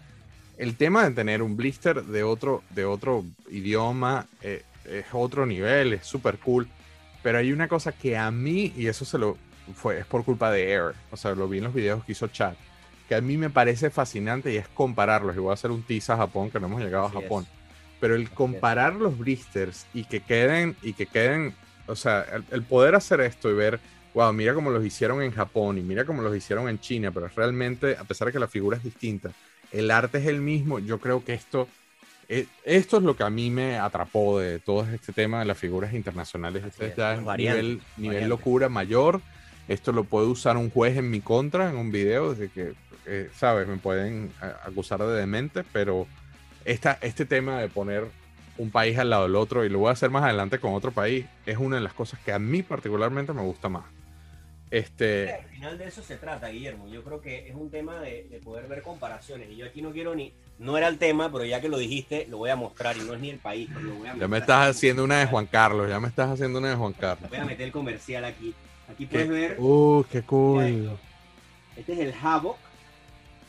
El 0.62 0.76
tema 0.76 1.04
de 1.10 1.16
tener 1.16 1.42
un 1.42 1.58
blister 1.58 2.04
de 2.04 2.22
otro, 2.22 2.62
de 2.70 2.86
otro 2.86 3.26
idioma 3.50 4.28
eh, 4.44 4.62
es 4.86 5.06
otro 5.12 5.48
nivel, 5.48 5.94
es 5.94 6.06
súper 6.06 6.38
cool. 6.38 6.68
Pero 7.24 7.40
hay 7.40 7.52
una 7.52 7.68
cosa 7.68 7.92
que 7.94 8.16
a 8.16 8.30
mí, 8.30 8.72
y 8.78 8.86
eso 8.86 9.04
se 9.04 9.18
lo, 9.18 9.40
fue, 9.74 9.98
es 9.98 10.06
por 10.06 10.24
culpa 10.24 10.52
de 10.52 10.72
Air. 10.72 10.94
O 11.10 11.18
sea, 11.18 11.34
lo 11.34 11.48
vi 11.48 11.58
en 11.58 11.64
los 11.64 11.74
videos 11.74 12.06
que 12.06 12.12
hizo 12.12 12.28
Chat. 12.28 12.56
que 13.10 13.16
a 13.16 13.22
mí 13.22 13.38
me 13.38 13.50
parece 13.50 13.90
fascinante 13.90 14.54
y 14.54 14.58
es 14.58 14.68
compararlos. 14.68 15.36
Y 15.36 15.40
voy 15.40 15.50
a 15.50 15.56
hacer 15.56 15.72
un 15.72 15.82
tease 15.82 16.12
a 16.12 16.18
Japón, 16.18 16.52
que 16.52 16.60
no 16.60 16.68
hemos 16.68 16.84
llegado 16.84 17.06
a 17.06 17.10
Japón. 17.10 17.48
Pero 18.00 18.14
el 18.14 18.30
comparar 18.30 18.94
los 18.94 19.18
blisters 19.18 19.88
y 19.96 20.04
que 20.04 20.20
queden, 20.20 20.76
y 20.84 20.94
que 20.94 21.08
queden, 21.08 21.56
o 21.88 21.96
sea, 21.96 22.24
el, 22.52 22.62
poder 22.62 22.94
hacer 22.94 23.20
esto 23.22 23.50
y 23.50 23.56
ver, 23.56 23.80
wow, 24.14 24.32
mira 24.32 24.54
cómo 24.54 24.70
los 24.70 24.86
hicieron 24.86 25.24
en 25.24 25.32
Japón 25.32 25.80
y 25.80 25.82
mira 25.82 26.06
cómo 26.06 26.22
los 26.22 26.38
hicieron 26.38 26.70
en 26.70 26.80
China, 26.80 27.10
pero 27.12 27.28
realmente, 27.30 27.98
a 27.98 28.04
pesar 28.04 28.28
de 28.28 28.34
que 28.34 28.40
la 28.40 28.48
figura 28.48 28.78
es 28.78 28.84
distinta, 28.84 29.32
el 29.72 29.92
arte 29.92 30.20
es 30.20 30.28
el 30.28 30.42
mismo, 30.42 30.80
yo 30.80 31.00
creo 31.00 31.24
que 31.24 31.34
esto 31.34 31.68
eh, 32.34 32.48
esto 32.64 32.96
es 32.96 33.04
lo 33.04 33.18
que 33.18 33.24
a 33.24 33.30
mí 33.30 33.50
me 33.50 33.78
atrapó 33.78 34.40
de 34.40 34.60
todo 34.60 34.88
este 34.88 35.12
tema 35.12 35.40
de 35.40 35.46
las 35.46 35.58
figuras 35.58 35.94
internacionales. 35.94 36.64
Este 36.64 36.94
ya 36.96 37.16
es 37.16 37.22
nivel, 37.38 37.82
nivel 37.98 38.30
locura 38.30 38.70
mayor. 38.70 39.20
Esto 39.68 39.92
lo 39.92 40.06
puede 40.06 40.28
usar 40.28 40.56
un 40.56 40.70
juez 40.70 40.96
en 40.96 41.10
mi 41.10 41.20
contra 41.20 41.70
en 41.70 41.76
un 41.76 41.92
video, 41.92 42.34
desde 42.34 42.50
que, 42.50 42.74
eh, 43.06 43.30
¿sabes? 43.36 43.68
Me 43.68 43.76
pueden 43.76 44.32
acusar 44.66 45.00
de 45.02 45.14
demente, 45.14 45.66
pero 45.74 46.08
esta, 46.64 46.98
este 47.02 47.26
tema 47.26 47.60
de 47.60 47.68
poner 47.68 48.06
un 48.58 48.72
país 48.72 48.98
al 48.98 49.10
lado 49.10 49.24
del 49.24 49.36
otro, 49.36 49.66
y 49.66 49.70
lo 49.70 49.80
voy 49.80 49.90
a 49.90 49.92
hacer 49.92 50.10
más 50.10 50.24
adelante 50.24 50.58
con 50.60 50.74
otro 50.74 50.92
país, 50.92 51.26
es 51.46 51.58
una 51.58 51.76
de 51.76 51.82
las 51.82 51.94
cosas 51.94 52.18
que 52.22 52.32
a 52.32 52.40
mí 52.40 52.64
particularmente 52.64 53.34
me 53.34 53.42
gusta 53.42 53.68
más. 53.68 53.84
Este... 54.72 55.34
Al 55.34 55.50
final 55.50 55.78
de 55.78 55.88
eso 55.90 56.02
se 56.02 56.16
trata, 56.16 56.48
Guillermo. 56.48 56.88
Yo 56.88 57.04
creo 57.04 57.20
que 57.20 57.50
es 57.50 57.54
un 57.54 57.70
tema 57.70 58.00
de, 58.00 58.40
poder 58.42 58.68
ver 58.68 58.82
comparaciones. 58.82 59.50
Y 59.52 59.58
yo 59.58 59.66
aquí 59.66 59.82
no 59.82 59.92
quiero 59.92 60.16
ni. 60.16 60.34
No 60.60 60.78
era 60.78 60.88
el 60.88 60.98
tema, 60.98 61.30
pero 61.30 61.44
ya 61.44 61.60
que 61.60 61.68
lo 61.68 61.78
dijiste, 61.78 62.26
lo 62.30 62.38
voy 62.38 62.52
a 62.52 62.56
mostrar. 62.56 62.96
Y 62.96 63.02
no 63.02 63.14
es 63.14 63.20
ni 63.20 63.30
el 63.30 63.40
país. 63.40 63.70
ya 64.18 64.28
me 64.30 64.38
estás 64.38 64.70
haciendo 64.70 65.04
una 65.04 65.20
de 65.20 65.26
Juan 65.26 65.46
Carlos. 65.46 65.90
Ya 65.90 66.00
me 66.00 66.08
estás 66.08 66.30
haciendo 66.30 66.60
una 66.60 66.70
de 66.70 66.76
Juan 66.76 66.94
Carlos. 66.94 67.30
Voy 67.30 67.40
a 67.40 67.46
meter 67.46 67.66
el 67.66 67.72
comercial 67.72 68.24
aquí. 68.24 68.54
Aquí 68.90 69.06
puedes 69.06 69.28
ver. 69.28 69.60
Uh, 69.60 70.06
qué 70.10 70.22
cool. 70.22 70.98
Este 71.76 71.94
es 71.94 72.00
el 72.00 72.14
Havoc. 72.14 72.58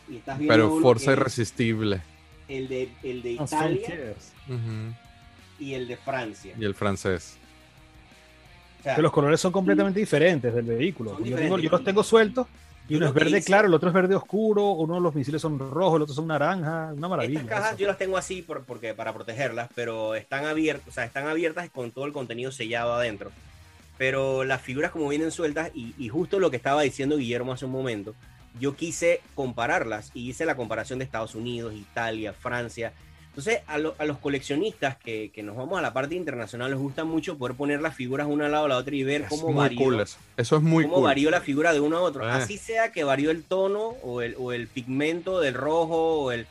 Y 0.09 0.17
estás 0.17 0.39
viendo 0.39 0.53
pero 0.53 0.81
fuerza 0.81 1.13
irresistible. 1.13 2.03
El 2.49 2.67
de, 2.67 2.91
el 3.05 3.23
de 3.23 3.33
Italia. 3.33 4.15
Y 5.61 5.75
el 5.75 5.87
de 5.87 5.97
Francia. 5.97 6.55
Y 6.59 6.65
el 6.65 6.75
francés 6.75 7.39
que 8.83 9.03
los 9.03 9.13
colores 9.13 9.41
son 9.41 9.53
completamente 9.53 10.01
diferentes 10.01 10.53
del 10.55 10.65
vehículo. 10.65 11.23
Yo, 11.23 11.57
los 11.57 11.85
tengo 11.85 12.03
sueltos 12.03 12.47
y 12.89 12.97
uno 12.97 13.07
es 13.07 13.15
verde 13.15 13.43
claro, 13.43 13.69
el 13.69 13.75
otro 13.75 13.89
es 13.89 13.95
verde 13.95 14.15
oscuro, 14.15 14.73
uno 14.73 14.97
de 14.97 15.01
los 15.01 15.15
misiles 15.15 15.41
son 15.41 15.59
rojos, 15.59 15.97
el 15.97 16.03
otro 16.03 16.15
son 16.15 16.27
naranja, 16.27 16.93
una 16.95 17.09
maravilla. 17.09 17.41
Estas 17.41 17.61
cajas 17.61 17.79
yo 17.79 17.87
las 17.87 17.99
tengo 17.99 18.17
así 18.17 18.43
porque, 18.43 18.95
para 18.95 19.13
protegerlas, 19.13 19.69
pero 19.75 20.15
están 20.15 20.45
abiertas, 20.45 20.89
o 20.89 20.93
sea, 20.93 21.05
están 21.05 21.27
abiertas 21.29 21.71
con 21.71 21.91
todo 21.93 22.07
el 22.07 22.13
contenido 22.13 22.51
sellado 22.51 22.95
adentro. 22.95 23.31
Pero 23.99 24.43
las 24.45 24.61
figuras 24.61 24.91
como 24.91 25.09
vienen 25.09 25.31
sueltas 25.31 25.71
y, 25.75 25.95
y 25.97 26.09
justo 26.09 26.41
lo 26.41 26.51
que 26.51 26.57
estaba 26.57 26.83
diciendo 26.83 27.19
Guillermo 27.19 27.53
hace 27.53 27.67
un 27.67 27.73
momento, 27.73 28.15
yo 28.59 28.75
quise 28.75 29.21
compararlas 29.35 30.11
y 30.13 30.29
hice 30.29 30.45
la 30.45 30.57
comparación 30.57 30.99
de 30.99 31.05
Estados 31.05 31.35
Unidos, 31.35 31.75
Italia, 31.75 32.33
Francia 32.33 32.93
entonces, 33.33 33.61
a, 33.67 33.79
los 33.79 34.19
coleccionistas 34.19 34.99
que, 34.99 35.33
nos 35.43 35.57
vamos 35.57 35.79
a 35.79 35.83
la 35.83 35.95
parte 35.95 36.15
internacional 36.15 36.71
les 36.71 36.79
gusta 36.79 37.05
mucho 37.05 37.39
poder 37.39 37.57
poner 37.57 37.81
las 37.81 37.95
figuras 37.97 38.27
una 38.27 38.45
al 38.45 38.53
lado 38.53 38.65
de 38.65 38.69
la 38.69 38.77
otra 38.77 38.95
y 38.95 39.05
ver 39.05 39.25
cómo 39.27 39.55
varió. 39.55 40.03
eso. 40.03 40.19
es 40.37 40.63
muy 40.63 40.85
cómo 40.85 41.01
varió 41.01 41.31
la 41.31 41.41
figura 41.41 41.73
de 41.73 41.81
uno 41.81 41.97
a 41.97 42.01
otro. 42.03 42.27
Ah. 42.27 42.37
Así 42.37 42.59
sea 42.59 42.93
que 42.93 43.05
varió 43.05 43.31
el 43.31 43.43
tono 43.43 43.95
o 44.03 44.21
el, 44.21 44.37
o 44.39 44.53
el 44.53 44.67
pigmento 44.67 45.41
del 45.41 45.55
rojo 45.55 46.25
o 46.25 46.33
el 46.33 46.41
eh, 46.43 46.47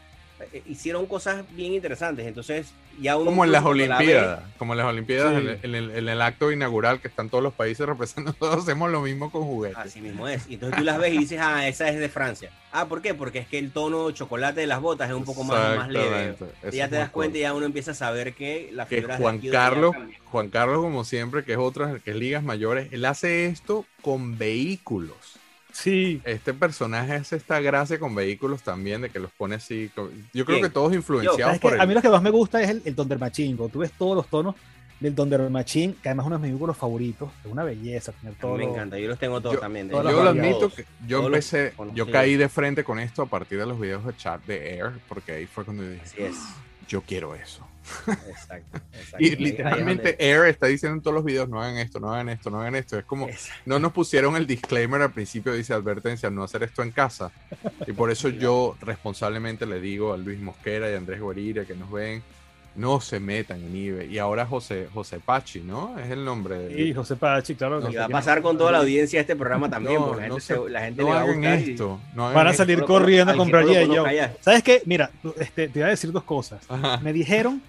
hicieron 0.66 1.06
cosas 1.06 1.44
bien 1.56 1.74
interesantes. 1.74 2.26
Entonces, 2.28 2.74
ya 3.00 3.16
Como 3.16 3.46
en 3.46 3.52
las 3.52 3.66
Olimpiadas, 3.66 4.44
como 4.58 4.74
en 4.74 4.78
las 4.78 4.88
Olimpiadas, 4.88 5.42
en, 5.64 5.76
el, 5.76 6.22
acto 6.22 6.52
inaugural 6.52 7.00
que 7.00 7.08
están 7.08 7.30
todos 7.30 7.44
los 7.44 7.54
países 7.54 7.86
representando, 7.88 8.34
todos 8.34 8.64
hacemos 8.64 8.92
lo 8.92 9.02
mismo 9.02 9.32
con 9.32 9.44
juguetes. 9.44 9.78
Así 9.78 10.02
mismo 10.02 10.28
es. 10.28 10.48
Y 10.50 10.56
entonces 10.56 10.78
tú 10.80 10.84
las 10.84 11.00
ves 11.00 11.14
y 11.14 11.18
dices, 11.20 11.40
ah, 11.42 11.68
esa 11.68 11.90
es 11.90 12.00
de 12.00 12.10
Francia. 12.10 12.52
Ah, 12.72 12.88
¿por 12.88 13.02
qué? 13.02 13.14
Porque 13.14 13.40
es 13.40 13.48
que 13.48 13.58
el 13.58 13.72
tono 13.72 14.12
chocolate 14.12 14.62
de 14.62 14.68
las 14.68 14.80
botas 14.80 15.10
es 15.10 15.16
un 15.16 15.26
poco 15.26 15.44
más, 15.44 15.78
más 15.78 15.90
leve. 15.90 16.36
Y 16.72 16.78
ya 16.78 16.88
te 16.88 16.96
das 16.96 17.10
cuenta 17.10 17.38
y 17.38 17.42
ya 17.42 17.54
uno 17.54 17.66
empieza 17.66 17.92
a 17.92 17.96
saber 17.96 18.34
que 18.34 18.70
la 18.72 18.86
figura 18.86 19.18
Juan 19.18 19.40
Carlos, 19.40 19.96
Juan 20.26 20.50
Carlos, 20.50 20.82
como 20.82 21.04
siempre, 21.04 21.44
que 21.44 21.54
es 21.54 21.58
otra, 21.58 22.00
que 22.04 22.12
es 22.12 22.18
ligas 22.18 22.44
mayores, 22.44 22.88
él 22.92 23.06
hace 23.06 23.48
esto 23.48 23.86
con 24.02 24.38
vehículos. 24.38 25.41
Sí. 25.72 26.22
Este 26.26 26.54
personaje 26.54 27.14
hace 27.14 27.36
esta 27.36 27.60
gracia 27.60 28.00
con 28.00 28.14
vehículos 28.16 28.62
también, 28.62 29.02
de 29.02 29.10
que 29.10 29.20
los 29.20 29.32
pone 29.32 29.56
así. 29.56 29.92
Yo 30.34 30.46
creo 30.46 30.62
que 30.62 30.70
todos 30.70 30.94
influenciados 30.94 31.60
por 31.60 31.80
A 31.80 31.86
mí 31.86 31.94
lo 31.94 32.02
que 32.02 32.10
más 32.10 32.22
me 32.22 32.30
gusta 32.30 32.62
es 32.62 32.70
el, 32.70 32.82
el 32.86 32.96
Thunder 32.96 33.20
Machine. 33.20 33.56
Cuando 33.56 33.74
tú 33.74 33.80
ves 33.80 33.92
todos 33.92 34.16
los 34.16 34.28
tonos 34.28 34.56
del 35.02 35.16
Thunder 35.16 35.50
Machine, 35.50 35.96
que 36.02 36.10
además 36.10 36.26
es 36.26 36.28
uno 36.28 36.36
de 36.38 36.42
mis 36.44 36.52
vehículos 36.52 36.78
favoritos. 36.78 37.30
Es 37.44 37.52
una 37.52 37.64
belleza 37.64 38.12
tener 38.12 38.36
todo. 38.36 38.56
Me 38.56 38.66
encanta, 38.66 38.98
yo 39.00 39.08
los 39.08 39.20
tengo 39.20 39.42
todos 39.42 39.60
también. 39.60 39.90
yo 39.90 40.02
lo 40.04 40.30
admito 40.30 40.70
que 40.70 40.86
yo 41.08 41.26
empecé, 41.26 41.74
yo 41.94 42.10
caí 42.10 42.36
de 42.36 42.48
frente 42.48 42.84
con 42.84 43.00
esto 43.00 43.24
a 43.24 43.26
partir 43.26 43.60
de 43.60 43.66
los 43.66 43.80
videos 43.80 44.06
de 44.06 44.16
chat 44.16 44.44
de 44.46 44.76
Air, 44.76 44.92
porque 45.10 45.34
ahí 45.34 45.46
fue 45.48 45.66
cuando 45.66 45.84
dije, 45.84 46.02
Así 46.04 46.22
es. 46.22 46.36
yo 46.88 47.02
quiero 47.02 47.36
eso. 47.36 47.68
Exacto, 48.08 48.80
Y 49.20 49.36
literalmente 49.36 50.16
Air 50.20 50.46
está 50.46 50.68
diciendo 50.68 50.96
en 50.96 51.02
todos 51.02 51.16
los 51.16 51.26
videos, 51.26 51.50
no 51.50 51.62
hagan 51.62 51.78
esto, 51.78 52.00
no 52.00 52.14
hagan 52.14 52.30
esto, 52.30 52.50
no 52.50 52.62
hagan 52.62 52.76
esto. 52.76 52.98
Es 52.98 53.06
como, 53.06 53.28
no 53.66 53.80
nos 53.80 53.92
pusieron 53.92 54.36
el 54.36 54.48
disclaimer 54.48 55.02
al 55.02 55.12
principio, 55.12 55.54
dice 55.54 55.74
advertencia, 55.74 56.30
no 56.30 56.44
hacer 56.44 56.64
esto 56.64 56.84
en 56.84 56.92
casa. 56.92 57.32
Y 57.88 57.94
por 57.94 58.12
eso 58.12 58.30
yo 58.30 58.78
responsablemente 58.82 59.66
le 59.66 59.80
digo 59.80 60.14
a 60.14 60.18
Luis 60.18 60.40
Mosquera 60.40 60.90
y 60.90 60.94
a 60.94 60.98
Andrés 60.98 61.22
Guarira 61.22 61.66
que 61.66 61.76
nos 61.76 61.92
ven, 61.92 62.24
no 62.76 63.02
se 63.02 63.20
metan 63.20 63.62
en 63.62 63.76
eBay. 63.76 64.14
Y 64.14 64.18
ahora 64.18 64.46
José, 64.46 64.88
José 64.94 65.20
Pachi, 65.20 65.60
¿no? 65.60 65.98
Es 66.00 66.10
el 66.10 66.24
nombre. 66.24 66.58
De... 66.58 66.76
Sí, 66.76 66.94
José 66.94 67.16
Pachi, 67.16 67.56
claro. 67.56 67.90
y 67.90 67.96
va 67.96 68.06
a 68.06 68.10
pasar 68.10 68.42
con 68.42 68.58
toda 68.58 68.72
la 68.72 68.80
audiencia 68.80 69.18
de 69.18 69.22
este 69.22 69.36
programa 69.36 69.70
también, 69.70 70.00
no, 70.00 70.08
porque 70.08 70.28
la 70.70 70.82
gente, 70.82 71.02
no 71.02 71.14
hagan 71.14 71.44
esto. 71.44 72.00
Van 72.16 72.48
a 72.48 72.54
salir 72.54 72.84
corriendo 72.84 73.34
a 73.34 73.36
comprar 73.36 73.66
yo. 73.66 74.06
¿Sabes 74.40 74.64
qué? 74.64 74.82
Mira, 74.86 75.12
este, 75.40 75.68
te 75.68 75.80
voy 75.80 75.88
a 75.88 75.92
decir 75.92 76.12
dos 76.12 76.24
cosas. 76.24 76.62
Me 77.02 77.14
dijeron 77.14 77.62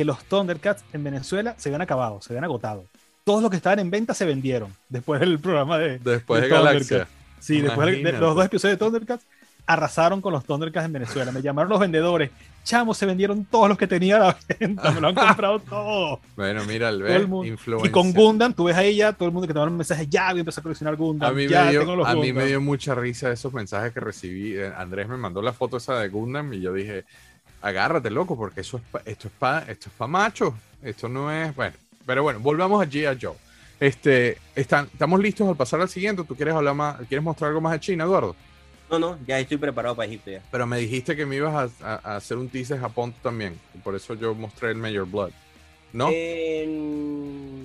que 0.00 0.04
los 0.06 0.24
Thundercats 0.24 0.82
en 0.94 1.04
Venezuela 1.04 1.54
se 1.58 1.68
habían 1.68 1.82
acabado, 1.82 2.22
se 2.22 2.32
habían 2.32 2.44
agotado. 2.44 2.86
Todos 3.22 3.42
los 3.42 3.50
que 3.50 3.58
estaban 3.58 3.80
en 3.80 3.90
venta 3.90 4.14
se 4.14 4.24
vendieron 4.24 4.74
después 4.88 5.20
del 5.20 5.38
programa 5.38 5.76
de, 5.76 5.98
después 5.98 6.40
de, 6.40 6.48
Galaxia. 6.48 7.06
Sí, 7.38 7.60
después 7.60 8.02
de, 8.02 8.12
los 8.12 8.34
dos 8.34 8.46
episodios 8.46 8.78
de 8.78 8.82
Thundercats 8.82 9.26
arrasaron 9.66 10.22
con 10.22 10.32
los 10.32 10.42
Thundercats 10.46 10.86
en 10.86 10.94
Venezuela. 10.94 11.32
Me 11.32 11.42
llamaron 11.42 11.68
los 11.68 11.78
vendedores. 11.78 12.30
Chamo, 12.64 12.94
se 12.94 13.04
vendieron 13.04 13.44
todos 13.44 13.68
los 13.68 13.76
que 13.76 13.86
tenía 13.86 14.16
a 14.16 14.20
la 14.20 14.38
venta. 14.58 14.90
Me 14.90 15.02
lo 15.02 15.08
han 15.08 15.14
comprado 15.14 15.58
todo. 15.68 16.20
Bueno, 16.34 16.64
mira, 16.64 16.88
el 16.88 17.02
ver, 17.02 17.28
Y 17.84 17.90
con 17.90 18.14
Gundam, 18.14 18.54
tú 18.54 18.64
ves 18.64 18.76
ahí 18.76 18.96
ya 18.96 19.12
todo 19.12 19.28
el 19.28 19.34
mundo 19.34 19.46
que 19.46 19.52
te 19.52 19.58
manda 19.58 19.70
un 19.70 19.76
mensaje, 19.76 20.06
ya 20.06 20.30
voy 20.30 20.38
a 20.38 20.40
empezar 20.40 20.62
a 20.62 20.64
coleccionar 20.64 20.96
Gundam. 20.96 21.28
A 21.28 21.34
mí, 21.34 21.46
me, 21.46 21.70
dio, 21.70 22.06
a 22.06 22.14
mí 22.14 22.32
me 22.32 22.46
dio 22.46 22.58
mucha 22.62 22.94
risa 22.94 23.30
esos 23.30 23.52
mensajes 23.52 23.92
que 23.92 24.00
recibí. 24.00 24.54
Eh, 24.54 24.72
Andrés 24.74 25.10
me 25.10 25.18
mandó 25.18 25.42
la 25.42 25.52
foto 25.52 25.76
esa 25.76 25.98
de 25.98 26.08
Gundam 26.08 26.54
y 26.54 26.62
yo 26.62 26.72
dije, 26.72 27.04
agárrate, 27.60 28.10
loco, 28.10 28.36
porque 28.36 28.60
eso 28.62 28.78
es 28.78 29.02
esto 29.06 29.28
es 29.28 29.34
para 29.38 29.70
esto 29.70 29.88
es 29.88 29.94
pa 29.94 30.06
macho. 30.06 30.54
Esto 30.82 31.08
no 31.08 31.30
es. 31.30 31.54
Bueno, 31.54 31.74
pero 32.06 32.22
bueno, 32.22 32.40
volvamos 32.40 32.82
a 32.82 32.88
G.I. 32.88 33.18
Joe. 33.20 33.36
Este, 33.78 34.36
están, 34.54 34.88
¿Estamos 34.92 35.20
listos 35.20 35.48
al 35.48 35.56
pasar 35.56 35.80
al 35.80 35.88
siguiente? 35.88 36.22
¿Tú 36.24 36.36
quieres 36.36 36.54
hablar 36.54 36.74
más? 36.74 36.98
¿Quieres 37.08 37.22
mostrar 37.22 37.48
algo 37.48 37.60
más 37.60 37.72
de 37.72 37.80
China, 37.80 38.04
Eduardo? 38.04 38.36
No, 38.90 38.98
no, 38.98 39.18
ya 39.26 39.38
estoy 39.38 39.56
preparado 39.56 39.94
para 39.94 40.06
Egipto 40.06 40.32
ya. 40.32 40.42
Pero 40.50 40.66
me 40.66 40.76
dijiste 40.78 41.14
que 41.16 41.24
me 41.24 41.36
ibas 41.36 41.72
a, 41.80 42.16
hacer 42.16 42.36
un 42.36 42.48
teaser 42.48 42.80
Japón 42.80 43.14
también. 43.22 43.58
Y 43.74 43.78
por 43.78 43.94
eso 43.94 44.14
yo 44.14 44.34
mostré 44.34 44.70
el 44.70 44.76
Major 44.76 45.06
Blood. 45.06 45.30
¿No? 45.92 46.10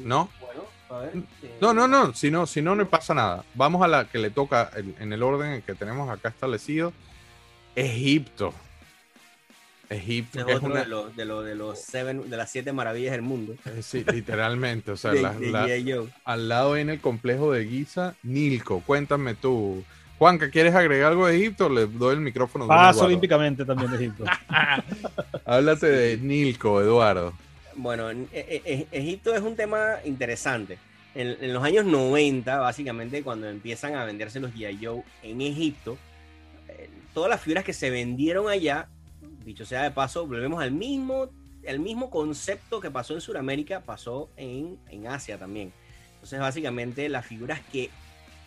¿No? 0.05 0.29
Bueno, 0.39 0.63
a 0.89 0.97
ver. 0.99 1.13
No, 1.59 1.73
no, 1.73 1.87
no. 1.87 2.13
Si 2.13 2.31
no, 2.31 2.45
si 2.45 2.61
no, 2.61 2.75
no 2.75 2.87
pasa 2.87 3.13
nada. 3.13 3.43
Vamos 3.55 3.83
a 3.83 3.87
la 3.87 4.05
que 4.05 4.19
le 4.19 4.29
toca 4.29 4.69
en 4.75 5.11
el 5.11 5.23
orden 5.23 5.61
que 5.63 5.73
tenemos 5.73 6.09
acá 6.09 6.29
establecido. 6.29 6.93
Egipto. 7.75 8.53
Egipto. 9.89 10.47
Es, 10.47 10.55
otro 10.55 10.73
de, 10.73 10.85
los, 10.85 11.15
de, 11.15 11.25
de, 11.25 11.55
los 11.55 11.79
seven, 11.79 12.29
de 12.29 12.37
las 12.37 12.51
siete 12.51 12.73
maravillas 12.73 13.11
del 13.11 13.21
mundo. 13.21 13.55
Eh, 13.65 13.81
sí, 13.81 14.03
literalmente. 14.11 14.91
O 14.91 14.97
sea, 14.97 15.11
al 16.23 16.49
lado 16.49 16.77
en 16.77 16.89
el 16.89 16.99
complejo 16.99 17.51
de 17.51 17.65
Giza, 17.65 18.15
Nilco. 18.23 18.81
Cuéntame 18.81 19.35
tú. 19.35 19.83
Juan, 20.17 20.39
¿que 20.39 20.49
quieres 20.49 20.73
agregar 20.73 21.11
algo 21.11 21.27
de 21.27 21.35
Egipto? 21.35 21.67
Le 21.67 21.87
doy 21.87 22.15
el 22.15 22.21
micrófono. 22.21 22.67
Paso 22.67 23.05
olímpicamente 23.05 23.65
también 23.65 23.91
de 23.91 23.97
Egipto. 23.97 24.23
Háblate 25.45 25.87
de 25.87 26.17
Nilco, 26.17 26.81
Eduardo. 26.81 27.33
Bueno, 27.75 28.09
e, 28.09 28.25
e, 28.31 28.61
e, 28.65 28.87
Egipto 28.91 29.35
es 29.35 29.41
un 29.41 29.55
tema 29.55 29.95
interesante. 30.05 30.77
En, 31.13 31.35
en, 31.41 31.53
los 31.53 31.63
años 31.63 31.85
90, 31.85 32.59
básicamente, 32.59 33.23
cuando 33.23 33.49
empiezan 33.49 33.95
a 33.95 34.05
venderse 34.05 34.39
los 34.39 34.53
G.I. 34.53 34.85
Joe 34.85 35.03
en 35.23 35.41
Egipto, 35.41 35.97
eh, 36.69 36.89
todas 37.13 37.29
las 37.29 37.41
figuras 37.41 37.63
que 37.63 37.73
se 37.73 37.89
vendieron 37.89 38.49
allá 38.49 38.87
dicho 39.45 39.65
sea 39.65 39.83
de 39.83 39.91
paso, 39.91 40.27
volvemos 40.27 40.61
al 40.61 40.71
mismo, 40.71 41.29
el 41.63 41.79
mismo 41.79 42.09
concepto 42.09 42.79
que 42.79 42.91
pasó 42.91 43.13
en 43.13 43.21
Sudamérica, 43.21 43.81
pasó 43.81 44.29
en, 44.35 44.79
Asia 45.07 45.37
también. 45.37 45.71
Entonces, 46.15 46.39
básicamente, 46.39 47.07
las 47.09 47.25
figuras 47.25 47.61
que 47.71 47.91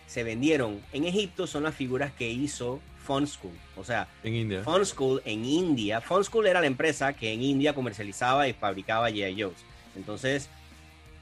se 0.06 0.24
vendieron 0.24 0.80
en 0.92 1.04
Egipto 1.04 1.46
son 1.46 1.62
las 1.62 1.74
figuras 1.74 2.12
que 2.12 2.28
hizo 2.28 2.80
Fun 3.04 3.26
School. 3.26 3.52
O 3.76 3.84
sea, 3.84 4.08
en 4.24 4.34
India. 4.34 4.62
Fun 4.64 4.84
School 4.84 5.22
en 5.24 5.44
India. 5.44 6.00
Fun 6.00 6.24
School 6.24 6.46
era 6.46 6.61
la 6.61 6.66
empresa 6.66 7.12
que 7.12 7.32
en 7.32 7.42
India 7.42 7.74
comercializaba 7.74 8.48
y 8.48 8.52
fabricaba 8.52 9.08
G.I. 9.11 9.40
Joe's. 9.40 9.64
Entonces, 9.94 10.50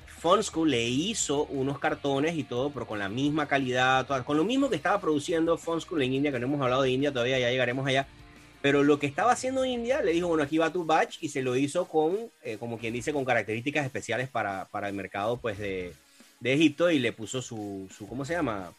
Fun 0.06 0.42
School 0.42 0.70
le 0.70 0.88
hizo 0.88 1.44
unos 1.44 1.78
cartones 1.78 2.36
y 2.36 2.44
todo, 2.44 2.70
pero 2.70 2.86
con 2.86 2.98
la 2.98 3.08
misma 3.08 3.46
calidad, 3.46 4.06
con 4.24 4.36
lo 4.36 4.44
mismo 4.44 4.70
que 4.70 4.76
estaba 4.76 5.00
produciendo 5.00 5.58
Fun 5.58 5.80
School 5.80 6.02
en 6.02 6.14
India, 6.14 6.32
que 6.32 6.38
no 6.38 6.46
hemos 6.46 6.60
hablado 6.62 6.82
de 6.82 6.90
India 6.90 7.12
todavía, 7.12 7.38
ya 7.38 7.50
llegaremos 7.50 7.86
allá. 7.86 8.06
Pero 8.66 8.82
lo 8.82 8.98
que 8.98 9.06
estaba 9.06 9.30
haciendo 9.30 9.64
India, 9.64 10.02
le 10.02 10.10
dijo, 10.10 10.26
bueno, 10.26 10.42
aquí 10.42 10.58
va 10.58 10.72
tu 10.72 10.84
batch 10.84 11.18
y 11.20 11.28
se 11.28 11.40
lo 11.40 11.54
hizo 11.54 11.86
con, 11.86 12.16
eh, 12.42 12.56
como 12.58 12.78
quien 12.78 12.92
dice, 12.92 13.12
con 13.12 13.24
características 13.24 13.84
especiales 13.84 14.28
para, 14.28 14.64
para 14.64 14.88
el 14.88 14.94
mercado 14.96 15.36
pues, 15.36 15.56
de, 15.56 15.92
de, 16.40 16.52
Egipto 16.52 16.90
y 16.90 16.98
le 16.98 17.12
puso 17.12 17.40
su, 17.40 17.88
su, 17.96 18.08
¿cómo 18.08 18.24
se 18.24 18.32
llama? 18.32 18.72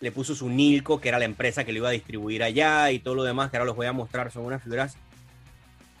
Le 0.00 0.10
puso 0.10 0.34
su 0.34 0.48
Nilco, 0.48 1.00
que 1.00 1.08
era 1.08 1.20
la 1.20 1.24
empresa 1.24 1.62
que 1.62 1.70
lo 1.70 1.78
iba 1.78 1.88
a 1.90 1.92
distribuir 1.92 2.42
allá 2.42 2.90
y 2.90 2.98
todo 2.98 3.14
lo 3.14 3.22
demás, 3.22 3.48
que 3.48 3.58
ahora 3.58 3.66
los 3.66 3.76
voy 3.76 3.86
a 3.86 3.92
mostrar, 3.92 4.32
son 4.32 4.44
unas 4.44 4.64
figuras 4.64 4.96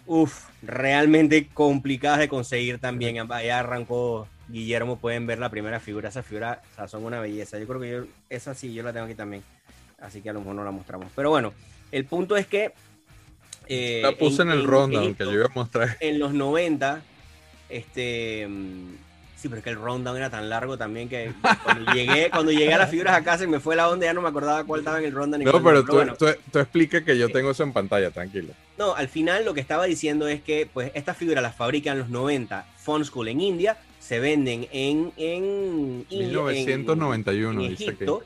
Uf, 0.06 0.48
realmente 0.62 1.46
complicadas 1.46 2.18
de 2.18 2.28
conseguir 2.28 2.80
también. 2.80 3.14
Ya 3.14 3.60
arrancó 3.60 4.26
Guillermo, 4.48 4.98
pueden 4.98 5.28
ver 5.28 5.38
la 5.38 5.50
primera 5.50 5.78
figura. 5.78 6.08
Esa 6.08 6.24
figura 6.24 6.60
o 6.72 6.74
sea, 6.74 6.88
son 6.88 7.04
una 7.04 7.20
belleza. 7.20 7.56
Yo 7.60 7.68
creo 7.68 7.80
que 7.80 7.90
yo, 7.90 8.04
esa 8.30 8.52
sí, 8.56 8.74
yo 8.74 8.82
la 8.82 8.92
tengo 8.92 9.06
aquí 9.06 9.14
también. 9.14 9.44
Así 10.00 10.22
que 10.22 10.30
a 10.30 10.32
lo 10.32 10.40
mejor 10.40 10.56
no 10.56 10.64
la 10.64 10.72
mostramos. 10.72 11.06
Pero 11.14 11.30
bueno, 11.30 11.52
el 11.92 12.04
punto 12.04 12.36
es 12.36 12.48
que. 12.48 12.72
Eh, 13.68 14.00
la 14.02 14.12
puse 14.12 14.42
en, 14.42 14.50
el 14.50 14.64
ronda, 14.64 15.00
aunque 15.00 15.24
yo 15.24 15.32
iba 15.32 15.46
a 15.46 15.54
mostrar. 15.54 15.96
En 16.00 16.18
los 16.18 16.32
90, 16.32 17.02
este. 17.68 18.48
Sí, 19.36 19.48
pero 19.48 19.58
es 19.58 19.64
que 19.64 19.70
el 19.70 19.76
rundown 19.76 20.16
era 20.16 20.30
tan 20.30 20.48
largo 20.48 20.78
también 20.78 21.10
que 21.10 21.30
cuando 21.62 21.92
llegué, 21.94 22.30
cuando 22.30 22.52
llegué 22.52 22.72
a 22.72 22.78
las 22.78 22.90
figuras 22.90 23.14
acá 23.14 23.36
se 23.36 23.46
me 23.46 23.60
fue 23.60 23.76
la 23.76 23.90
onda, 23.90 24.06
ya 24.06 24.14
no 24.14 24.22
me 24.22 24.28
acordaba 24.28 24.64
cuál 24.64 24.80
estaba 24.80 24.98
en 24.98 25.04
el 25.04 25.12
rundown. 25.12 25.44
No, 25.44 25.62
pero, 25.62 25.84
tú, 25.84 26.00
tú, 26.18 26.26
tú 26.50 26.58
expliques 26.58 27.04
que 27.04 27.18
yo 27.18 27.28
tengo 27.28 27.50
eso 27.50 27.62
en 27.62 27.74
pantalla, 27.74 28.10
tranquilo. 28.10 28.54
No, 28.78 28.94
al 28.94 29.08
final 29.08 29.44
lo 29.44 29.52
que 29.52 29.60
estaba 29.60 29.84
diciendo 29.84 30.26
es 30.26 30.40
que 30.42 30.66
pues 30.72 30.90
estas 30.94 31.18
figuras 31.18 31.42
las 31.42 31.54
fabrican 31.54 31.94
en 31.94 31.98
los 32.00 32.08
90 32.08 32.66
Fun 32.78 33.04
School 33.04 33.28
en 33.28 33.40
India, 33.40 33.76
se 33.98 34.20
venden 34.20 34.68
en, 34.72 35.12
en 35.16 36.06
1991, 36.08 37.60
en, 37.60 37.72
Egipto, 37.72 38.22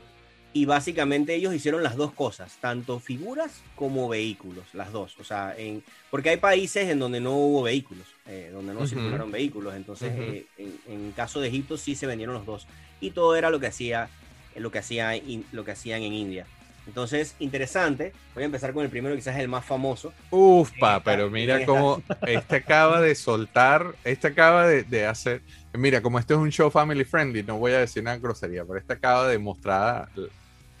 y 0.53 0.65
básicamente 0.65 1.33
ellos 1.33 1.53
hicieron 1.53 1.81
las 1.81 1.95
dos 1.95 2.11
cosas, 2.13 2.57
tanto 2.59 2.99
figuras 2.99 3.61
como 3.75 4.09
vehículos, 4.09 4.65
las 4.73 4.91
dos. 4.91 5.15
O 5.19 5.23
sea, 5.23 5.55
en, 5.57 5.83
porque 6.09 6.29
hay 6.29 6.37
países 6.37 6.89
en 6.89 6.99
donde 6.99 7.19
no 7.21 7.31
hubo 7.33 7.63
vehículos, 7.63 8.05
eh, 8.27 8.49
donde 8.51 8.73
no 8.73 8.85
circularon 8.85 9.31
vehículos. 9.31 9.75
Entonces, 9.75 10.11
eh, 10.15 10.45
en, 10.57 10.77
en, 10.87 11.11
caso 11.13 11.39
de 11.39 11.47
Egipto 11.47 11.77
sí 11.77 11.95
se 11.95 12.05
vendieron 12.05 12.35
los 12.35 12.45
dos. 12.45 12.67
Y 12.99 13.11
todo 13.11 13.35
era 13.35 13.49
lo 13.49 13.59
que 13.59 13.67
hacía, 13.67 14.09
lo 14.55 14.71
que 14.71 14.79
hacía, 14.79 15.13
lo 15.51 15.63
que 15.63 15.71
hacían 15.71 16.03
en 16.03 16.13
India. 16.13 16.45
Entonces, 16.87 17.35
interesante. 17.39 18.13
Voy 18.33 18.43
a 18.43 18.45
empezar 18.47 18.73
con 18.73 18.83
el 18.83 18.89
primero, 18.89 19.15
quizás 19.15 19.37
el 19.37 19.47
más 19.47 19.63
famoso. 19.63 20.13
Ufa, 20.31 20.97
eh, 20.97 21.01
pero 21.03 21.29
mira 21.29 21.65
cómo 21.65 22.01
este 22.27 22.57
acaba 22.57 22.99
de 23.01 23.15
soltar, 23.15 23.95
este 24.03 24.27
acaba 24.27 24.67
de, 24.67 25.05
hacer. 25.05 25.41
Mira, 25.73 26.01
como 26.01 26.19
este 26.19 26.33
es 26.33 26.39
un 26.39 26.49
show 26.51 26.69
family 26.69 27.05
friendly, 27.05 27.43
no 27.43 27.57
voy 27.57 27.73
a 27.73 27.79
decir 27.79 28.01
una 28.01 28.17
grosería, 28.17 28.65
pero 28.65 28.79
este 28.79 28.93
acaba 28.93 29.27
de 29.27 29.37
mostrar 29.37 30.09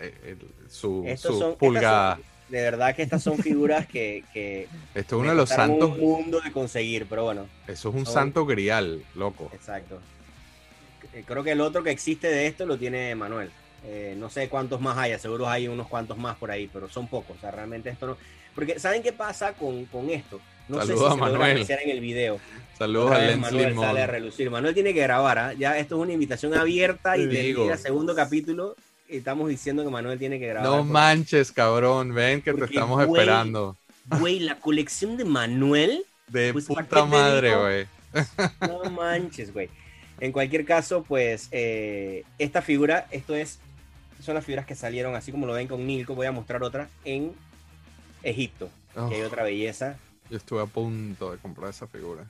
eh, 0.01 0.37
su, 0.69 1.55
pulgada. 1.59 2.19
de 2.49 2.61
verdad 2.61 2.95
que 2.95 3.03
estas 3.03 3.21
son 3.23 3.37
figuras 3.37 3.87
que. 3.87 4.23
Esto 4.95 5.15
es 5.15 5.21
uno 5.21 5.29
de 5.29 5.35
los 5.35 5.49
santos. 5.49 5.91
un 5.91 5.99
mundo 5.99 6.41
de 6.41 6.51
conseguir, 6.51 7.05
pero 7.07 7.25
bueno. 7.25 7.47
Eso 7.67 7.89
es 7.89 7.95
un 7.95 8.05
santo 8.05 8.45
grial, 8.45 9.03
loco. 9.15 9.49
Exacto. 9.53 9.99
Eh, 11.13 11.23
creo 11.25 11.43
que 11.43 11.51
el 11.51 11.61
otro 11.61 11.83
que 11.83 11.91
existe 11.91 12.27
de 12.27 12.47
esto 12.47 12.65
lo 12.65 12.77
tiene 12.77 13.15
Manuel. 13.15 13.51
Eh, 13.83 14.15
no 14.17 14.29
sé 14.29 14.47
cuántos 14.47 14.79
más 14.79 14.97
hay, 14.97 15.17
seguro 15.17 15.49
hay 15.49 15.67
unos 15.67 15.87
cuantos 15.87 16.17
más 16.17 16.37
por 16.37 16.51
ahí, 16.51 16.69
pero 16.71 16.87
son 16.89 17.07
pocos. 17.07 17.37
O 17.37 17.39
sea, 17.39 17.51
realmente 17.51 17.89
esto 17.89 18.07
no. 18.07 18.17
Porque, 18.53 18.79
¿saben 18.79 19.01
qué 19.01 19.13
pasa 19.13 19.53
con, 19.53 19.85
con 19.85 20.09
esto? 20.09 20.39
No 20.67 20.77
Saludos 20.77 20.99
sé 20.99 21.07
si 21.07 21.13
a 21.13 21.15
Manuel. 21.15 21.67
en 21.69 21.89
el 21.89 21.99
video. 21.99 22.39
Saludos 22.77 23.11
a 23.11 23.37
Manuel 23.37 23.75
sale 23.75 24.01
a 24.01 24.07
relucir. 24.07 24.49
Manuel 24.49 24.73
tiene 24.73 24.93
que 24.93 25.01
grabar, 25.01 25.37
¿ah? 25.39 25.53
ya 25.53 25.77
esto 25.77 25.95
es 25.95 26.01
una 26.01 26.13
invitación 26.13 26.53
abierta 26.53 27.17
y 27.17 27.23
el 27.23 27.77
segundo 27.77 28.15
capítulo 28.15 28.75
estamos 29.17 29.49
diciendo 29.49 29.83
que 29.83 29.89
Manuel 29.89 30.17
tiene 30.19 30.39
que 30.39 30.47
grabar. 30.47 30.69
No 30.69 30.83
manches, 30.83 31.51
cabrón, 31.51 32.13
ven 32.13 32.41
que 32.41 32.53
te 32.53 32.65
estamos 32.65 33.01
esperando. 33.01 33.77
Güey, 34.19 34.39
la 34.39 34.59
colección 34.59 35.17
de 35.17 35.25
Manuel. 35.25 36.03
De 36.27 36.53
pues, 36.53 36.65
puta 36.65 37.05
madre, 37.05 37.55
güey. 37.55 37.87
No 38.61 38.89
manches, 38.89 39.53
güey. 39.53 39.69
En 40.19 40.31
cualquier 40.31 40.65
caso, 40.65 41.03
pues 41.03 41.47
eh, 41.51 42.23
esta 42.37 42.61
figura, 42.61 43.07
esto 43.11 43.35
es 43.35 43.59
son 44.21 44.35
las 44.35 44.45
figuras 44.45 44.65
que 44.65 44.75
salieron, 44.75 45.15
así 45.15 45.31
como 45.31 45.45
lo 45.47 45.53
ven 45.53 45.67
con 45.67 45.85
Nilco. 45.85 46.15
Voy 46.15 46.27
a 46.27 46.31
mostrar 46.31 46.63
otra 46.63 46.89
en 47.03 47.33
Egipto, 48.23 48.69
que 49.09 49.15
hay 49.15 49.21
otra 49.21 49.43
belleza. 49.43 49.97
Yo 50.29 50.37
estuve 50.37 50.61
a 50.61 50.65
punto 50.65 51.31
de 51.31 51.37
comprar 51.39 51.71
esa 51.71 51.87
figura. 51.87 52.25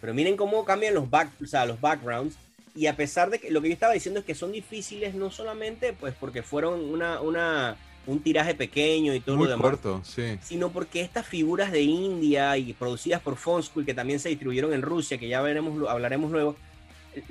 Pero 0.00 0.14
miren 0.14 0.36
cómo 0.36 0.64
cambian 0.64 0.94
los, 0.94 1.08
back, 1.08 1.30
o 1.42 1.46
sea, 1.46 1.64
los 1.64 1.80
backgrounds. 1.80 2.36
Y 2.74 2.86
a 2.86 2.96
pesar 2.96 3.30
de 3.30 3.38
que 3.38 3.50
lo 3.50 3.60
que 3.60 3.68
yo 3.68 3.74
estaba 3.74 3.92
diciendo 3.92 4.20
es 4.20 4.26
que 4.26 4.34
son 4.34 4.52
difíciles, 4.52 5.14
no 5.14 5.30
solamente 5.30 5.92
pues 5.92 6.14
porque 6.18 6.42
fueron 6.42 6.80
una, 6.80 7.20
una, 7.20 7.76
un 8.06 8.22
tiraje 8.22 8.54
pequeño 8.54 9.14
y 9.14 9.20
todo 9.20 9.36
lo 9.36 9.44
demás. 9.44 9.60
Corto, 9.60 10.00
sí. 10.04 10.38
Sino 10.42 10.70
porque 10.70 11.02
estas 11.02 11.26
figuras 11.26 11.70
de 11.70 11.82
India 11.82 12.56
y 12.56 12.72
producidas 12.72 13.20
por 13.20 13.36
Fonschool, 13.36 13.84
que 13.84 13.94
también 13.94 14.20
se 14.20 14.30
distribuyeron 14.30 14.72
en 14.72 14.82
Rusia, 14.82 15.18
que 15.18 15.28
ya 15.28 15.42
veremos, 15.42 15.86
hablaremos 15.88 16.30
luego, 16.30 16.56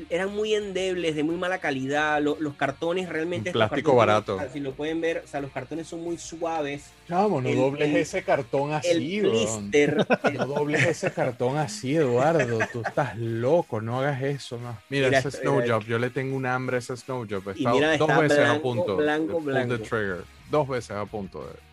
eran 0.09 0.33
muy 0.33 0.53
endebles, 0.53 1.15
de 1.15 1.23
muy 1.23 1.35
mala 1.35 1.59
calidad. 1.59 2.21
Los, 2.21 2.37
cartones 2.55 3.09
realmente. 3.09 3.51
plástico 3.51 3.95
barato. 3.95 4.39
Si 4.51 4.59
lo 4.59 4.73
pueden 4.73 5.01
ver, 5.01 5.23
o 5.25 5.27
sea, 5.27 5.41
los 5.41 5.51
cartones 5.51 5.87
son 5.87 6.03
muy 6.03 6.17
suaves. 6.17 6.91
Chamo, 7.07 7.41
no 7.41 7.51
dobles 7.53 7.95
ese 7.95 8.23
cartón 8.23 8.73
así, 8.73 8.89
el 8.89 9.97
No 10.33 10.45
dobles 10.45 10.85
ese 10.85 11.11
cartón 11.11 11.57
así, 11.57 11.95
Eduardo. 11.95 12.59
Tú 12.71 12.81
estás 12.85 13.17
loco, 13.17 13.81
no 13.81 13.99
hagas 13.99 14.21
eso. 14.21 14.57
No. 14.57 14.77
Mira, 14.89 15.07
ese 15.17 15.31
Snow 15.31 15.61
Job, 15.67 15.85
yo 15.85 15.97
le 15.99 16.09
tengo 16.09 16.35
un 16.35 16.45
hambre 16.45 16.77
a 16.77 16.79
ese 16.79 16.95
Snow 16.95 17.25
Job. 17.29 17.49
Está 17.49 17.97
dos 17.97 18.17
veces 18.17 18.47
a 18.47 18.59
punto. 18.61 18.97
Blanco, 18.97 19.39
blanco. 19.39 19.77
trigger. 19.79 20.23
Dos 20.49 20.67
veces 20.67 20.91
a 20.91 21.05
punto 21.05 21.39
de 21.39 21.70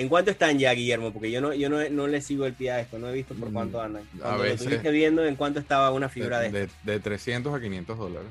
¿En 0.00 0.08
cuánto 0.08 0.30
están 0.30 0.58
ya, 0.58 0.72
Guillermo? 0.72 1.12
Porque 1.12 1.30
yo 1.30 1.42
no, 1.42 1.52
yo 1.52 1.68
no, 1.68 1.86
no 1.90 2.06
le 2.06 2.22
sigo 2.22 2.46
el 2.46 2.54
pie 2.54 2.70
a 2.70 2.80
esto, 2.80 2.98
no 2.98 3.08
he 3.10 3.12
visto 3.12 3.34
por 3.34 3.52
cuánto 3.52 3.76
mm, 3.76 3.82
andan. 3.82 4.02
Cuando 4.18 4.28
a 4.28 4.36
veces, 4.38 4.48
lo 4.48 4.64
estuviste 4.64 4.90
viendo, 4.90 5.26
¿en 5.26 5.36
cuánto 5.36 5.60
estaba 5.60 5.90
una 5.90 6.08
figura 6.08 6.40
de, 6.40 6.50
de, 6.50 6.68
de, 6.84 7.00
300 7.00 7.54
a 7.54 7.60
500 7.60 7.98
dólares. 7.98 8.28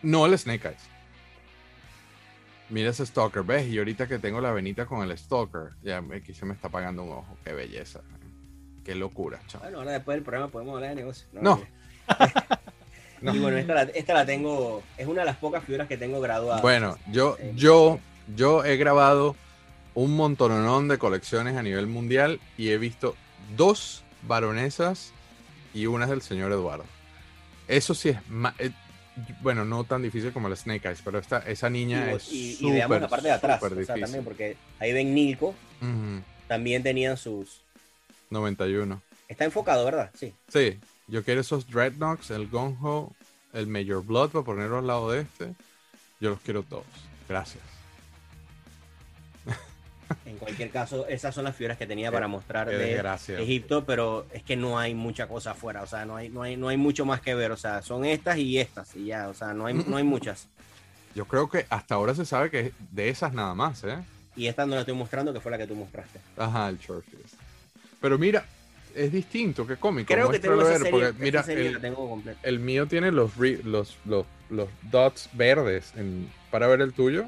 No 0.00 0.24
el 0.24 0.38
Snake 0.38 0.68
Eyes. 0.68 0.80
Mira 2.70 2.88
ese 2.88 3.04
Stalker, 3.04 3.42
¿ves? 3.42 3.68
Y 3.68 3.76
ahorita 3.76 4.08
que 4.08 4.18
tengo 4.18 4.40
la 4.40 4.50
venita 4.50 4.86
con 4.86 5.02
el 5.06 5.16
Stalker, 5.18 5.72
ya 5.82 6.02
aquí 6.16 6.32
se 6.32 6.46
me 6.46 6.54
está 6.54 6.70
pagando 6.70 7.02
un 7.02 7.10
ojo. 7.10 7.36
Qué 7.44 7.52
belleza. 7.52 8.00
Qué 8.82 8.94
locura, 8.94 9.42
chaval. 9.48 9.66
Bueno, 9.66 9.78
ahora 9.80 9.92
después 9.92 10.16
del 10.16 10.24
programa 10.24 10.50
podemos 10.50 10.74
hablar 10.76 10.90
de 10.90 10.96
negocio. 10.96 11.26
No. 11.34 11.42
no. 11.42 11.66
Y 13.34 13.38
bueno, 13.38 13.56
esta 13.56 13.74
la, 13.74 13.82
esta 13.82 14.14
la, 14.14 14.26
tengo, 14.26 14.82
es 14.98 15.06
una 15.06 15.20
de 15.20 15.26
las 15.26 15.36
pocas 15.36 15.62
figuras 15.62 15.86
que 15.86 15.96
tengo 15.96 16.20
graduadas. 16.20 16.60
Bueno, 16.60 16.98
yo, 17.08 17.36
yo, 17.54 18.00
yo 18.34 18.64
he 18.64 18.76
grabado 18.76 19.36
un 19.94 20.16
montononón 20.16 20.88
de 20.88 20.98
colecciones 20.98 21.56
a 21.56 21.62
nivel 21.62 21.86
mundial 21.86 22.40
y 22.56 22.70
he 22.70 22.78
visto 22.78 23.16
dos 23.56 24.04
baronesas 24.22 25.12
y 25.74 25.86
una 25.86 26.04
es 26.04 26.10
del 26.10 26.22
señor 26.22 26.52
Eduardo. 26.52 26.84
Eso 27.68 27.94
sí 27.94 28.10
es 28.10 28.18
eh, 28.58 28.72
bueno, 29.40 29.64
no 29.64 29.84
tan 29.84 30.02
difícil 30.02 30.32
como 30.32 30.48
la 30.48 30.56
Snake 30.56 30.88
Eyes, 30.88 31.02
pero 31.04 31.18
esta, 31.18 31.38
esa 31.40 31.68
niña 31.68 32.12
es 32.12 32.32
y, 32.32 32.56
y 32.60 32.70
veamos 32.70 33.00
la 33.00 33.08
parte 33.08 33.28
de 33.28 33.34
atrás, 33.34 33.60
también 33.60 34.24
porque 34.24 34.56
ahí 34.78 34.92
ven 34.92 35.14
Nilco, 35.14 35.54
también 36.48 36.82
tenían 36.82 37.16
sus 37.16 37.60
91. 38.30 39.02
Está 39.28 39.44
enfocado, 39.44 39.84
¿verdad? 39.84 40.10
Sí. 40.18 40.34
Sí, 40.48 40.78
yo 41.08 41.24
quiero 41.24 41.40
esos 41.40 41.66
Dreadnoks, 41.66 42.30
el 42.30 42.48
Gonho, 42.48 43.12
el 43.52 43.66
Major 43.66 44.02
Blood 44.02 44.30
para 44.30 44.44
ponerlo 44.44 44.78
al 44.78 44.86
lado 44.86 45.10
de 45.10 45.22
este. 45.22 45.54
Yo 46.20 46.30
los 46.30 46.40
quiero 46.40 46.62
todos. 46.62 46.84
Gracias. 47.28 47.71
En 50.26 50.36
cualquier 50.36 50.70
caso, 50.70 51.06
esas 51.06 51.34
son 51.34 51.44
las 51.44 51.56
figuras 51.56 51.78
que 51.78 51.86
tenía 51.86 52.10
para 52.12 52.28
mostrar 52.28 52.68
de 52.68 53.02
Egipto, 53.38 53.84
pero 53.84 54.26
es 54.32 54.42
que 54.42 54.56
no 54.56 54.78
hay 54.78 54.94
mucha 54.94 55.26
cosa 55.26 55.52
afuera, 55.52 55.82
o 55.82 55.86
sea, 55.86 56.04
no 56.04 56.16
hay, 56.16 56.28
no 56.28 56.42
hay, 56.42 56.56
no 56.56 56.68
hay 56.68 56.76
mucho 56.76 57.04
más 57.04 57.20
que 57.20 57.34
ver, 57.34 57.52
o 57.52 57.56
sea, 57.56 57.82
son 57.82 58.04
estas 58.04 58.38
y 58.38 58.58
estas 58.58 58.94
y 58.96 59.06
ya, 59.06 59.28
o 59.28 59.34
sea, 59.34 59.54
no 59.54 59.66
hay, 59.66 59.74
no 59.74 59.96
hay 59.96 60.04
muchas. 60.04 60.48
Yo 61.14 61.26
creo 61.26 61.48
que 61.48 61.66
hasta 61.68 61.94
ahora 61.94 62.14
se 62.14 62.24
sabe 62.24 62.50
que 62.50 62.72
de 62.90 63.08
esas 63.08 63.32
nada 63.34 63.54
más, 63.54 63.84
¿eh? 63.84 63.98
Y 64.34 64.46
esta 64.46 64.64
no 64.64 64.74
la 64.74 64.80
estoy 64.80 64.94
mostrando, 64.94 65.32
que 65.32 65.40
fue 65.40 65.50
la 65.50 65.58
que 65.58 65.66
tú 65.66 65.74
mostraste. 65.74 66.18
Ajá, 66.36 66.68
el 66.68 66.78
short 66.78 67.04
Pero 68.00 68.18
mira, 68.18 68.44
es 68.94 69.12
distinto, 69.12 69.66
que 69.66 69.76
cómico. 69.76 70.12
Creo 70.12 70.30
que 70.30 70.38
tengo 70.38 70.62
esa 70.62 70.78
serie, 70.78 71.12
mira, 71.18 71.44
el, 71.48 72.36
el, 72.42 72.58
mío 72.58 72.86
tiene 72.86 73.12
los, 73.12 73.36
los, 73.36 73.96
los, 74.04 74.26
los 74.48 74.68
dots 74.90 75.28
verdes 75.34 75.92
en, 75.96 76.30
para 76.50 76.66
ver 76.66 76.80
el 76.80 76.92
tuyo. 76.92 77.26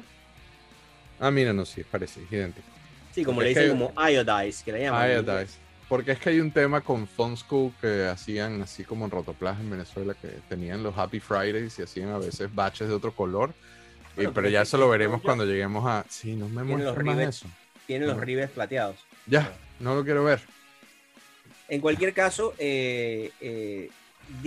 Ah, 1.19 1.31
mira, 1.31 1.53
no, 1.53 1.65
sí, 1.65 1.83
parece, 1.83 2.21
idéntico. 2.29 2.67
Sí, 3.13 3.23
como 3.23 3.41
le 3.41 3.49
dicen, 3.49 3.69
como 3.69 3.93
iodize, 3.97 4.63
que 4.63 4.71
le 4.71 4.81
llaman. 4.81 5.09
Iodize. 5.09 5.57
Porque 5.87 6.13
es 6.13 6.19
que 6.19 6.29
hay 6.29 6.39
un 6.39 6.51
tema 6.51 6.81
con 6.81 7.07
Fun 7.07 7.37
School 7.37 7.71
que 7.79 8.07
hacían 8.07 8.61
así 8.61 8.83
como 8.83 9.05
en 9.05 9.11
Rotoplas 9.11 9.59
en 9.59 9.69
Venezuela, 9.69 10.15
que 10.15 10.27
tenían 10.49 10.81
los 10.81 10.97
Happy 10.97 11.19
Fridays 11.19 11.77
y 11.77 11.83
hacían 11.83 12.09
a 12.09 12.17
veces 12.17 12.53
baches 12.53 12.87
de 12.87 12.93
otro 12.93 13.11
color. 13.13 13.53
pero 14.15 14.49
ya 14.49 14.63
eso 14.63 14.77
lo 14.77 14.89
veremos 14.89 15.21
cuando 15.21 15.45
lleguemos 15.45 15.85
a. 15.85 16.05
Sí, 16.09 16.35
no 16.35 16.49
me 16.49 16.63
muestro 16.63 17.03
más 17.05 17.19
eso. 17.19 17.47
Tienen 17.85 18.07
los 18.07 18.19
ribes 18.19 18.49
plateados. 18.49 18.97
Ya, 19.27 19.53
no 19.79 19.93
lo 19.93 20.03
quiero 20.03 20.23
ver. 20.23 20.41
En 21.67 21.81
cualquier 21.81 22.13
caso, 22.13 22.53
eh, 22.57 23.31
eh, 23.39 23.89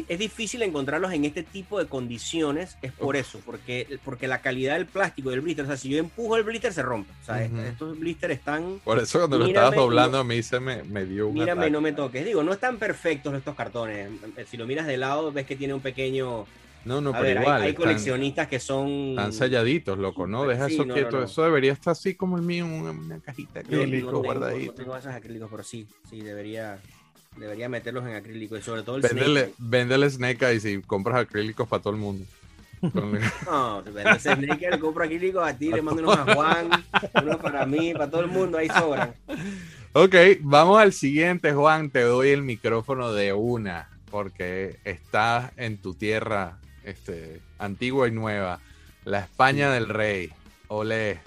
es 0.09 0.19
difícil 0.19 0.63
encontrarlos 0.63 1.13
en 1.13 1.25
este 1.25 1.43
tipo 1.43 1.79
de 1.79 1.87
condiciones, 1.87 2.77
es 2.83 2.93
por 2.93 3.17
eso, 3.17 3.41
porque, 3.45 3.99
porque 4.05 4.29
la 4.29 4.41
calidad 4.41 4.75
del 4.75 4.87
plástico 4.87 5.31
del 5.31 5.41
blister, 5.41 5.65
o 5.65 5.69
sea, 5.69 5.77
si 5.77 5.89
yo 5.89 5.99
empujo 5.99 6.37
el 6.37 6.43
blister 6.43 6.73
se 6.73 6.83
rompe, 6.83 7.13
o 7.23 7.25
sea, 7.25 7.45
estos 7.45 7.99
blisters 7.99 8.35
están... 8.35 8.81
Por 8.85 8.99
eso 8.99 9.19
cuando 9.19 9.39
lo 9.39 9.47
estabas 9.47 9.75
doblando 9.75 10.19
a 10.19 10.25
mí 10.25 10.43
se 10.43 10.61
me, 10.61 10.83
me 10.85 11.05
dio 11.05 11.29
un 11.29 11.35
Mírame, 11.35 11.71
no 11.71 11.81
me 11.81 11.93
toques, 11.93 12.25
digo, 12.25 12.43
no 12.43 12.53
están 12.53 12.79
perfectos 12.79 13.35
estos 13.35 13.55
cartones, 13.55 14.11
si 14.49 14.57
lo 14.57 14.67
miras 14.67 14.87
de 14.87 14.97
lado 14.97 15.33
ves 15.33 15.47
que 15.47 15.57
tiene 15.57 15.75
un 15.75 15.81
pequeño... 15.81 16.47
No, 16.85 17.01
no, 17.01 17.13
pero 17.13 17.43
igual. 17.43 17.61
Hay, 17.61 17.75
coleccionistas 17.75 18.49
que 18.49 18.61
son. 18.61 19.11
Están 19.11 19.33
selladitos, 19.33 19.99
loco, 19.99 20.27
¿no? 20.27 20.47
Deja 20.47 20.69
eso 20.69 20.87
quieto. 20.87 21.23
Eso 21.23 21.43
debería 21.43 21.73
estar 21.73 21.91
así 21.91 22.15
como 22.15 22.37
el 22.37 22.43
mío, 22.43 22.65
una, 22.65 22.93
una 22.93 23.21
cajita 23.21 23.61
acrílico 23.61 24.23
guardadito. 24.23 24.73
No 24.73 24.77
tengo 24.77 24.97
esos 24.97 25.13
acrílicos, 25.13 25.49
pero 25.51 25.63
sí, 25.65 25.87
sí, 26.09 26.21
debería. 26.21 26.79
Debería 27.39 27.69
meterlos 27.69 28.07
en 28.07 28.15
acrílico 28.15 28.57
y 28.57 28.63
sobre 28.63 28.83
todo 28.83 28.97
el 28.97 29.03
véndele, 29.03 29.41
Snake. 29.41 29.55
Véndele 29.59 30.11
Snake 30.11 30.47
Eyes 30.47 30.65
y 30.65 30.83
compras 30.83 31.21
acrílicos 31.21 31.69
para 31.69 31.83
todo 31.83 31.95
el 31.95 32.01
mundo. 32.01 32.25
no, 33.47 33.83
vendes 33.83 34.23
Snake 34.23 34.71
le 34.71 34.79
compro 34.79 35.05
acrílicos 35.05 35.47
a 35.47 35.57
ti, 35.57 35.71
le 35.71 35.83
mando 35.83 36.03
unos 36.03 36.17
a 36.17 36.35
Juan, 36.35 36.71
unos 37.23 37.37
para 37.37 37.67
mí, 37.67 37.93
para 37.93 38.09
todo 38.09 38.21
el 38.21 38.29
mundo, 38.29 38.59
ahí 38.59 38.69
sobran. 38.69 39.15
Ok, 39.93 40.15
vamos 40.41 40.81
al 40.81 40.93
siguiente, 40.93 41.53
Juan. 41.53 41.91
Te 41.91 42.03
doy 42.03 42.31
el 42.31 42.43
micrófono 42.43 43.13
de 43.13 43.33
una, 43.33 43.89
porque 44.11 44.79
estás 44.85 45.51
en 45.57 45.79
tu 45.79 45.95
tierra 45.95 46.59
este, 46.85 47.41
antigua 47.59 48.07
y 48.07 48.13
nueva. 48.13 48.61
La 49.05 49.21
España 49.21 49.71
del 49.73 49.89
Rey. 49.89 50.33
Olé. 50.69 51.21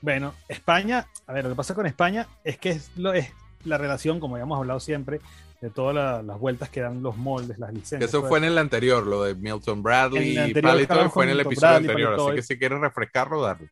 Bueno, 0.00 0.34
España, 0.48 1.06
a 1.26 1.32
ver, 1.32 1.44
lo 1.44 1.50
que 1.50 1.56
pasa 1.56 1.74
con 1.74 1.86
España 1.86 2.26
es 2.42 2.56
que 2.58 2.70
es, 2.70 2.90
lo, 2.96 3.12
es 3.12 3.30
la 3.64 3.78
relación, 3.78 4.20
como 4.20 4.36
habíamos 4.36 4.58
hablado 4.58 4.80
siempre, 4.80 5.20
de 5.60 5.70
todas 5.70 6.24
las 6.24 6.38
vueltas 6.38 6.70
que 6.70 6.80
dan 6.80 7.02
los 7.02 7.16
moldes, 7.16 7.58
las 7.58 7.72
licencias. 7.72 8.08
Eso 8.08 8.26
fue 8.26 8.38
en 8.38 8.44
el 8.44 8.58
anterior, 8.58 9.06
lo 9.06 9.24
de 9.24 9.34
Milton 9.34 9.82
Bradley 9.82 10.38
y 10.50 10.54
Palitoy 10.54 11.08
fue 11.10 11.24
en 11.24 11.30
el 11.30 11.40
episodio 11.40 11.76
anterior, 11.76 12.14
así 12.14 12.34
que 12.34 12.42
si 12.42 12.58
quieres 12.58 12.80
refrescarlo, 12.80 13.42
darle. 13.42 13.70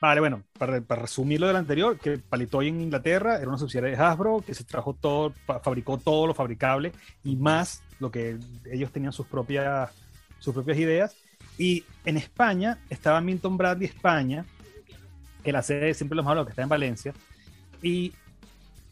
Vale, 0.00 0.20
bueno, 0.20 0.44
para, 0.56 0.80
para, 0.80 1.02
resumir 1.02 1.40
lo 1.40 1.48
del 1.48 1.56
anterior, 1.56 1.98
que 1.98 2.18
Palitoy 2.18 2.68
en 2.68 2.80
Inglaterra 2.80 3.36
era 3.38 3.48
una 3.48 3.58
subsidiaria 3.58 3.96
de 3.96 4.02
Hasbro 4.02 4.44
que 4.46 4.54
se 4.54 4.62
trajo 4.62 4.94
todo, 4.94 5.32
fabricó 5.62 5.98
todo 5.98 6.28
lo 6.28 6.34
fabricable 6.34 6.92
y 7.24 7.34
más 7.34 7.82
lo 7.98 8.10
que 8.10 8.38
ellos 8.70 8.92
tenían 8.92 9.12
sus 9.12 9.26
propias, 9.26 9.90
sus 10.38 10.54
propias 10.54 10.78
ideas. 10.78 11.16
Y 11.56 11.84
en 12.04 12.16
España 12.16 12.78
estaba 12.88 13.20
Milton 13.20 13.56
Bradley 13.56 13.88
España, 13.88 14.44
que 15.42 15.50
la 15.50 15.62
sede 15.62 15.94
siempre 15.94 16.14
lo 16.14 16.22
hemos 16.22 16.30
hablado, 16.30 16.46
que 16.46 16.52
está 16.52 16.62
en 16.62 16.68
Valencia, 16.68 17.12
y 17.82 18.12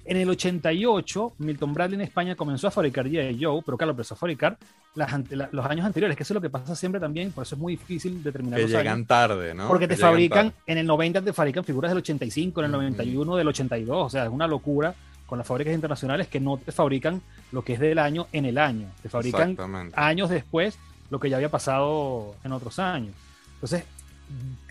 en 0.06 0.16
el 0.16 0.28
88, 0.30 1.34
Milton 1.38 1.74
Bradley 1.74 1.96
en 1.96 2.02
España 2.02 2.36
comenzó 2.36 2.68
a 2.68 2.70
fabricar 2.70 3.06
G.I. 3.06 3.42
Joe, 3.42 3.62
pero 3.64 3.76
claro, 3.76 3.90
empezó 3.90 4.14
a 4.14 4.16
fabricar 4.16 4.56
los 4.94 5.66
años 5.66 5.84
anteriores, 5.84 6.16
que 6.16 6.22
eso 6.22 6.32
es 6.32 6.36
lo 6.36 6.40
que 6.40 6.48
pasa 6.48 6.74
siempre 6.74 7.00
también, 7.00 7.32
por 7.32 7.42
eso 7.42 7.54
es 7.54 7.60
muy 7.60 7.74
difícil 7.74 8.22
determinar 8.22 8.60
que 8.60 8.68
llegan 8.68 9.04
tarde, 9.04 9.52
¿no? 9.52 9.68
Porque 9.68 9.86
te 9.86 9.96
fabrican, 9.96 10.52
en 10.66 10.78
el 10.78 10.86
90 10.86 11.22
te 11.22 11.32
fabrican 11.32 11.64
figuras 11.64 11.90
del 11.90 11.98
85, 11.98 12.60
en 12.60 12.66
el 12.66 12.72
91 12.72 13.36
del 13.36 13.48
82, 13.48 14.06
o 14.06 14.08
sea, 14.08 14.24
es 14.24 14.30
una 14.30 14.46
locura 14.46 14.94
con 15.26 15.38
las 15.38 15.46
fábricas 15.46 15.74
internacionales 15.74 16.28
que 16.28 16.38
no 16.40 16.56
te 16.56 16.70
fabrican 16.72 17.20
lo 17.52 17.62
que 17.62 17.74
es 17.74 17.80
del 17.80 17.98
año 17.98 18.28
en 18.32 18.46
el 18.46 18.58
año, 18.58 18.86
te 19.02 19.08
fabrican 19.08 19.56
años 19.94 20.30
después 20.30 20.78
lo 21.10 21.20
que 21.20 21.28
ya 21.28 21.36
había 21.36 21.50
pasado 21.50 22.36
en 22.44 22.52
otros 22.52 22.78
años. 22.78 23.14
Entonces, 23.54 23.84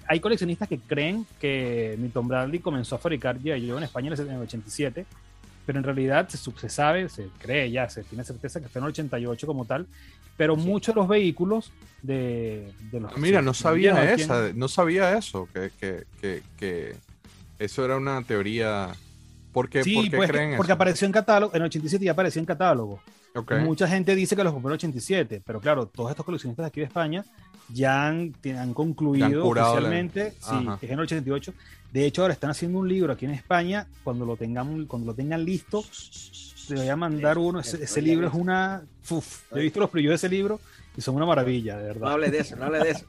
hay 0.08 0.20
coleccionistas 0.20 0.68
que 0.68 0.80
creen 0.80 1.26
que 1.40 1.96
Milton 2.00 2.28
Bradley 2.28 2.60
comenzó 2.60 2.96
a 2.96 3.00
fabricar 3.00 3.40
G.I. 3.40 3.70
Joe 3.70 3.78
en 3.78 3.84
España 3.84 4.14
en 4.14 4.32
el 4.32 4.42
87 4.42 5.06
pero 5.66 5.80
en 5.80 5.84
realidad 5.84 6.30
se, 6.30 6.38
se, 6.38 6.70
sabe, 6.70 7.10
se 7.10 7.28
cree 7.40 7.72
ya, 7.72 7.90
se 7.90 8.04
tiene 8.04 8.24
certeza 8.24 8.62
que 8.62 8.70
fue 8.70 8.80
en 8.80 8.86
el 8.86 8.90
88 8.90 9.48
como 9.48 9.66
tal, 9.66 9.88
pero 10.38 10.56
muchos 10.56 10.94
de 10.94 11.02
los 11.02 11.08
vehículos 11.08 11.72
de, 12.02 12.72
de 12.92 13.00
los... 13.00 13.12
Ah, 13.12 13.16
mira, 13.18 13.42
no 13.42 13.54
sabía 13.54 14.14
esa, 14.14 14.52
no 14.54 14.68
sabía 14.68 15.18
eso, 15.18 15.48
que, 15.54 15.72
que, 15.80 16.04
que, 16.22 16.44
que, 16.58 16.96
eso 17.58 17.84
era 17.84 17.98
una 17.98 18.22
teoría... 18.24 18.92
¿Por 19.52 19.70
qué, 19.70 19.84
sí, 19.84 20.10
pues, 20.14 20.30
creen 20.30 20.58
Porque 20.58 20.74
apareció 20.74 21.06
en 21.06 21.14
catálogo, 21.14 21.56
en 21.56 21.62
el 21.62 21.68
87 21.68 22.04
ya 22.04 22.12
apareció 22.12 22.40
en 22.40 22.46
catálogo. 22.46 23.00
Mucha 23.62 23.88
gente 23.88 24.16
dice 24.16 24.36
que 24.36 24.44
los 24.44 24.54
compró 24.54 24.70
en 24.70 24.74
el 24.74 24.80
87, 24.80 25.42
pero 25.46 25.60
claro, 25.60 25.88
todos 25.88 26.10
estos 26.10 26.26
coleccionistas 26.26 26.64
de 26.64 26.68
aquí 26.68 26.80
de 26.82 26.86
España 26.86 27.26
ya 27.74 28.08
han, 28.08 28.34
han 28.58 28.74
concluido 28.74 29.48
oficialmente, 29.48 30.34
sí, 30.40 30.68
es 30.82 30.90
en 30.90 30.94
el 30.94 31.00
88. 31.02 31.54
De 31.92 32.06
hecho, 32.06 32.24
ahora 32.24 32.34
están 32.34 32.50
haciendo 32.50 32.80
un 32.80 32.90
libro 32.90 33.14
aquí 33.14 33.26
en 33.26 33.32
España. 33.32 33.88
Cuando 34.04 34.26
lo 34.26 34.36
tengan, 34.36 34.86
cuando 34.86 35.08
lo 35.08 35.14
tengan 35.14 35.46
listo, 35.46 35.84
te 36.68 36.76
voy 36.76 36.90
a 36.90 36.96
mandar 36.96 37.38
uno. 37.38 37.60
Ese, 37.60 38.02
libro 38.02 38.28
es 38.28 38.34
una. 38.34 38.84
Uf, 39.10 39.44
he 39.54 39.62
visto 39.62 39.80
los 39.80 39.90
previews 39.90 40.12
de 40.12 40.16
ese 40.16 40.30
libro 40.30 40.60
y 40.98 41.02
son 41.02 41.16
una 41.16 41.26
maravilla, 41.26 41.78
de 41.78 41.84
verdad. 41.86 42.02
No 42.02 42.10
hable 42.10 42.32
de 42.32 42.40
eso, 42.40 42.56
no 42.56 42.66
hable 42.66 42.80
de 42.80 42.90
eso. 42.92 43.06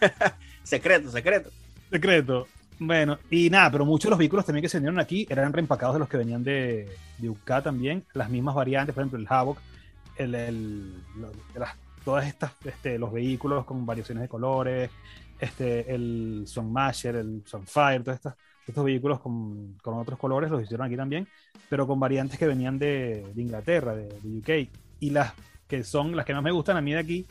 secreto, 0.62 1.10
secreto. 1.10 1.50
Secreto. 1.90 2.46
Bueno, 2.78 3.18
y 3.30 3.50
nada, 3.50 3.70
pero 3.70 3.84
muchos 3.84 4.04
de 4.04 4.10
los 4.10 4.18
vehículos 4.18 4.46
también 4.46 4.62
que 4.62 4.68
se 4.68 4.78
vendieron 4.78 5.00
aquí 5.00 5.26
eran 5.28 5.52
reempacados 5.52 5.96
de 5.96 5.98
los 5.98 6.08
que 6.08 6.16
venían 6.16 6.42
de, 6.42 6.88
de 7.18 7.28
UK 7.28 7.62
también. 7.62 8.04
Las 8.14 8.30
mismas 8.30 8.54
variantes, 8.54 8.94
por 8.94 9.02
ejemplo, 9.02 9.18
el 9.18 9.26
Havoc, 9.28 9.58
el, 10.16 10.34
el, 10.34 10.94
las 11.54 11.74
todas 12.04 12.26
estas, 12.26 12.52
este, 12.64 12.98
los 12.98 13.12
vehículos 13.12 13.64
con 13.64 13.84
variaciones 13.86 14.22
de 14.22 14.28
colores, 14.28 14.90
este, 15.38 15.92
el 15.94 16.44
Sunmasher, 16.46 17.16
el 17.16 17.42
Sunfire, 17.46 18.00
todos 18.00 18.16
estos, 18.16 18.84
vehículos 18.84 19.18
con, 19.20 19.74
con, 19.82 19.98
otros 19.98 20.16
colores 20.18 20.48
los 20.48 20.62
hicieron 20.62 20.86
aquí 20.86 20.96
también, 20.96 21.26
pero 21.68 21.88
con 21.88 21.98
variantes 21.98 22.38
que 22.38 22.46
venían 22.46 22.78
de, 22.78 23.26
de 23.34 23.42
Inglaterra, 23.42 23.96
de, 23.96 24.06
UK. 24.38 24.70
Y 25.00 25.10
las 25.10 25.32
que 25.66 25.82
son 25.82 26.14
las 26.14 26.24
que 26.24 26.34
más 26.34 26.42
me 26.42 26.52
gustan 26.52 26.76
a 26.76 26.80
mí 26.80 26.92
de 26.92 26.98
aquí, 26.98 27.26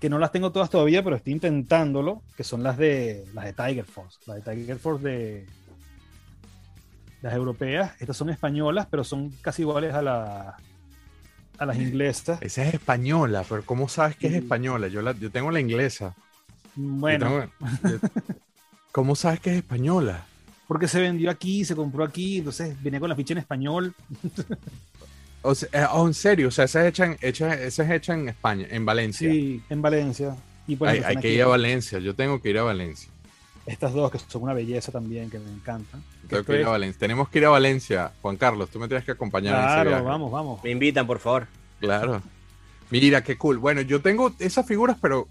que 0.00 0.10
no 0.10 0.18
las 0.18 0.32
tengo 0.32 0.50
todas 0.50 0.70
todavía, 0.70 1.04
pero 1.04 1.14
estoy 1.14 1.34
intentándolo, 1.34 2.22
que 2.36 2.42
son 2.42 2.62
las 2.64 2.76
de 2.76 3.24
las 3.32 3.44
de 3.44 3.52
Tiger 3.52 3.84
Force, 3.84 4.18
las 4.26 4.44
de 4.44 4.54
Tiger 4.54 4.78
Force 4.78 5.08
de 5.08 5.46
las 7.20 7.34
europeas, 7.34 7.94
estas 8.00 8.16
son 8.16 8.30
españolas, 8.30 8.88
pero 8.90 9.04
son 9.04 9.30
casi 9.40 9.62
iguales 9.62 9.94
a 9.94 10.02
la 10.02 10.56
a 11.58 11.66
las 11.66 11.76
inglesas. 11.76 12.40
Esa 12.42 12.64
es 12.64 12.74
española, 12.74 13.44
pero 13.48 13.64
¿cómo 13.64 13.88
sabes 13.88 14.16
que 14.16 14.28
es 14.28 14.34
española? 14.34 14.88
Yo, 14.88 15.02
la, 15.02 15.12
yo 15.12 15.30
tengo 15.30 15.50
la 15.50 15.60
inglesa. 15.60 16.14
Bueno. 16.74 17.50
¿Cómo 18.92 19.16
sabes 19.16 19.40
que 19.40 19.50
es 19.50 19.56
española? 19.56 20.26
Porque 20.66 20.88
se 20.88 21.00
vendió 21.00 21.30
aquí, 21.30 21.64
se 21.64 21.74
compró 21.74 22.04
aquí, 22.04 22.38
entonces 22.38 22.80
viene 22.82 23.00
con 23.00 23.08
la 23.08 23.16
ficha 23.16 23.34
en 23.34 23.38
español. 23.38 23.94
o 25.42 25.54
sea, 25.54 25.68
eh, 25.72 25.86
oh, 25.92 26.06
en 26.06 26.14
serio, 26.14 26.48
o 26.48 26.50
sea, 26.50 26.64
esa 26.64 26.82
es, 26.82 26.88
hecha 26.88 27.06
en, 27.06 27.16
esa 27.20 27.54
es 27.62 27.78
hecha 27.78 28.14
en 28.14 28.28
España, 28.28 28.66
en 28.70 28.84
Valencia. 28.84 29.30
Sí, 29.30 29.62
en 29.68 29.82
Valencia. 29.82 30.36
Y 30.66 30.82
hay, 30.84 31.00
hay 31.00 31.16
que 31.16 31.32
ir 31.32 31.42
a 31.42 31.46
Valencia, 31.46 31.98
yo 31.98 32.14
tengo 32.14 32.40
que 32.40 32.50
ir 32.50 32.58
a 32.58 32.62
Valencia. 32.62 33.11
Estas 33.64 33.92
dos 33.92 34.10
que 34.10 34.18
son 34.18 34.42
una 34.42 34.54
belleza 34.54 34.90
también, 34.90 35.30
que 35.30 35.38
me 35.38 35.50
encantan. 35.50 36.02
Tenemos 36.98 37.28
que 37.28 37.38
ir 37.38 37.46
a 37.46 37.50
Valencia. 37.50 38.12
Juan 38.20 38.36
Carlos, 38.36 38.70
tú 38.70 38.78
me 38.78 38.88
tienes 38.88 39.04
que 39.04 39.12
acompañar. 39.12 39.54
Claro, 39.54 40.04
vamos, 40.04 40.32
vamos. 40.32 40.64
Me 40.64 40.70
invitan, 40.70 41.06
por 41.06 41.18
favor. 41.18 41.46
Claro. 41.78 42.22
Mira, 42.90 43.22
qué 43.22 43.38
cool. 43.38 43.58
Bueno, 43.58 43.80
yo 43.80 44.02
tengo 44.02 44.34
esas 44.38 44.66
figuras, 44.66 44.96
pero 45.00 45.28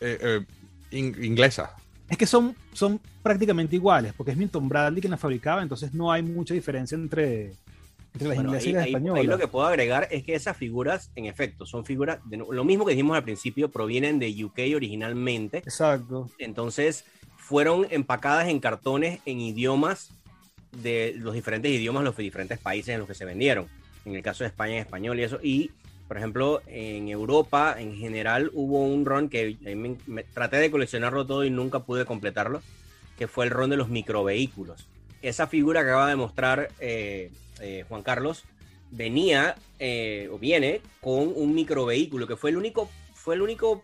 eh, 0.00 0.44
eh, 0.90 0.98
inglesas. 0.98 1.70
Es 2.08 2.16
que 2.16 2.26
son, 2.26 2.54
son 2.72 3.00
prácticamente 3.22 3.76
iguales, 3.76 4.12
porque 4.16 4.32
es 4.32 4.36
Milton 4.36 4.68
Bradley 4.68 5.00
quien 5.00 5.10
las 5.10 5.20
fabricaba, 5.20 5.62
entonces 5.62 5.92
no 5.92 6.10
hay 6.10 6.22
mucha 6.22 6.54
diferencia 6.54 6.96
entre, 6.96 7.52
entre 8.14 8.28
las 8.28 8.38
inglesas 8.38 8.66
y 8.66 8.72
las 8.72 8.86
españolas. 8.86 9.20
Ahí 9.20 9.26
lo 9.26 9.38
que 9.38 9.48
puedo 9.48 9.66
agregar 9.66 10.08
es 10.10 10.22
que 10.22 10.34
esas 10.34 10.56
figuras, 10.56 11.10
en 11.16 11.26
efecto, 11.26 11.66
son 11.66 11.84
figuras, 11.84 12.20
de, 12.24 12.38
lo 12.38 12.64
mismo 12.64 12.86
que 12.86 12.92
dijimos 12.92 13.16
al 13.16 13.24
principio, 13.24 13.70
provienen 13.70 14.18
de 14.18 14.44
UK 14.44 14.74
originalmente. 14.74 15.58
Exacto. 15.58 16.30
Entonces, 16.38 17.04
fueron 17.48 17.86
empacadas 17.88 18.48
en 18.48 18.60
cartones 18.60 19.20
en 19.24 19.40
idiomas 19.40 20.10
de 20.70 21.14
los 21.16 21.32
diferentes 21.32 21.72
idiomas, 21.72 22.04
los 22.04 22.14
diferentes 22.14 22.58
países 22.58 22.90
en 22.90 22.98
los 22.98 23.08
que 23.08 23.14
se 23.14 23.24
vendieron. 23.24 23.68
En 24.04 24.14
el 24.14 24.22
caso 24.22 24.44
de 24.44 24.48
España, 24.48 24.74
en 24.74 24.80
español 24.80 25.18
y 25.18 25.22
eso. 25.22 25.38
Y, 25.42 25.70
por 26.08 26.18
ejemplo, 26.18 26.60
en 26.66 27.08
Europa, 27.08 27.76
en 27.78 27.96
general, 27.96 28.50
hubo 28.52 28.84
un 28.84 29.06
ron 29.06 29.30
que 29.30 29.56
traté 30.34 30.58
de 30.58 30.70
coleccionarlo 30.70 31.26
todo 31.26 31.42
y 31.42 31.48
nunca 31.48 31.80
pude 31.80 32.04
completarlo, 32.04 32.60
que 33.16 33.28
fue 33.28 33.46
el 33.46 33.50
ron 33.50 33.70
de 33.70 33.78
los 33.78 33.88
microvehículos. 33.88 34.86
Esa 35.22 35.46
figura 35.46 35.82
que 35.82 35.88
acaba 35.88 36.10
de 36.10 36.16
mostrar 36.16 36.68
eh, 36.80 37.30
eh, 37.62 37.86
Juan 37.88 38.02
Carlos 38.02 38.44
venía 38.90 39.56
eh, 39.78 40.28
o 40.30 40.38
viene 40.38 40.82
con 41.00 41.32
un 41.34 41.54
microvehículo, 41.54 42.26
que 42.26 42.36
fue 42.36 42.50
el 42.50 42.58
único, 42.58 42.90
fue 43.14 43.36
el 43.36 43.40
único 43.40 43.82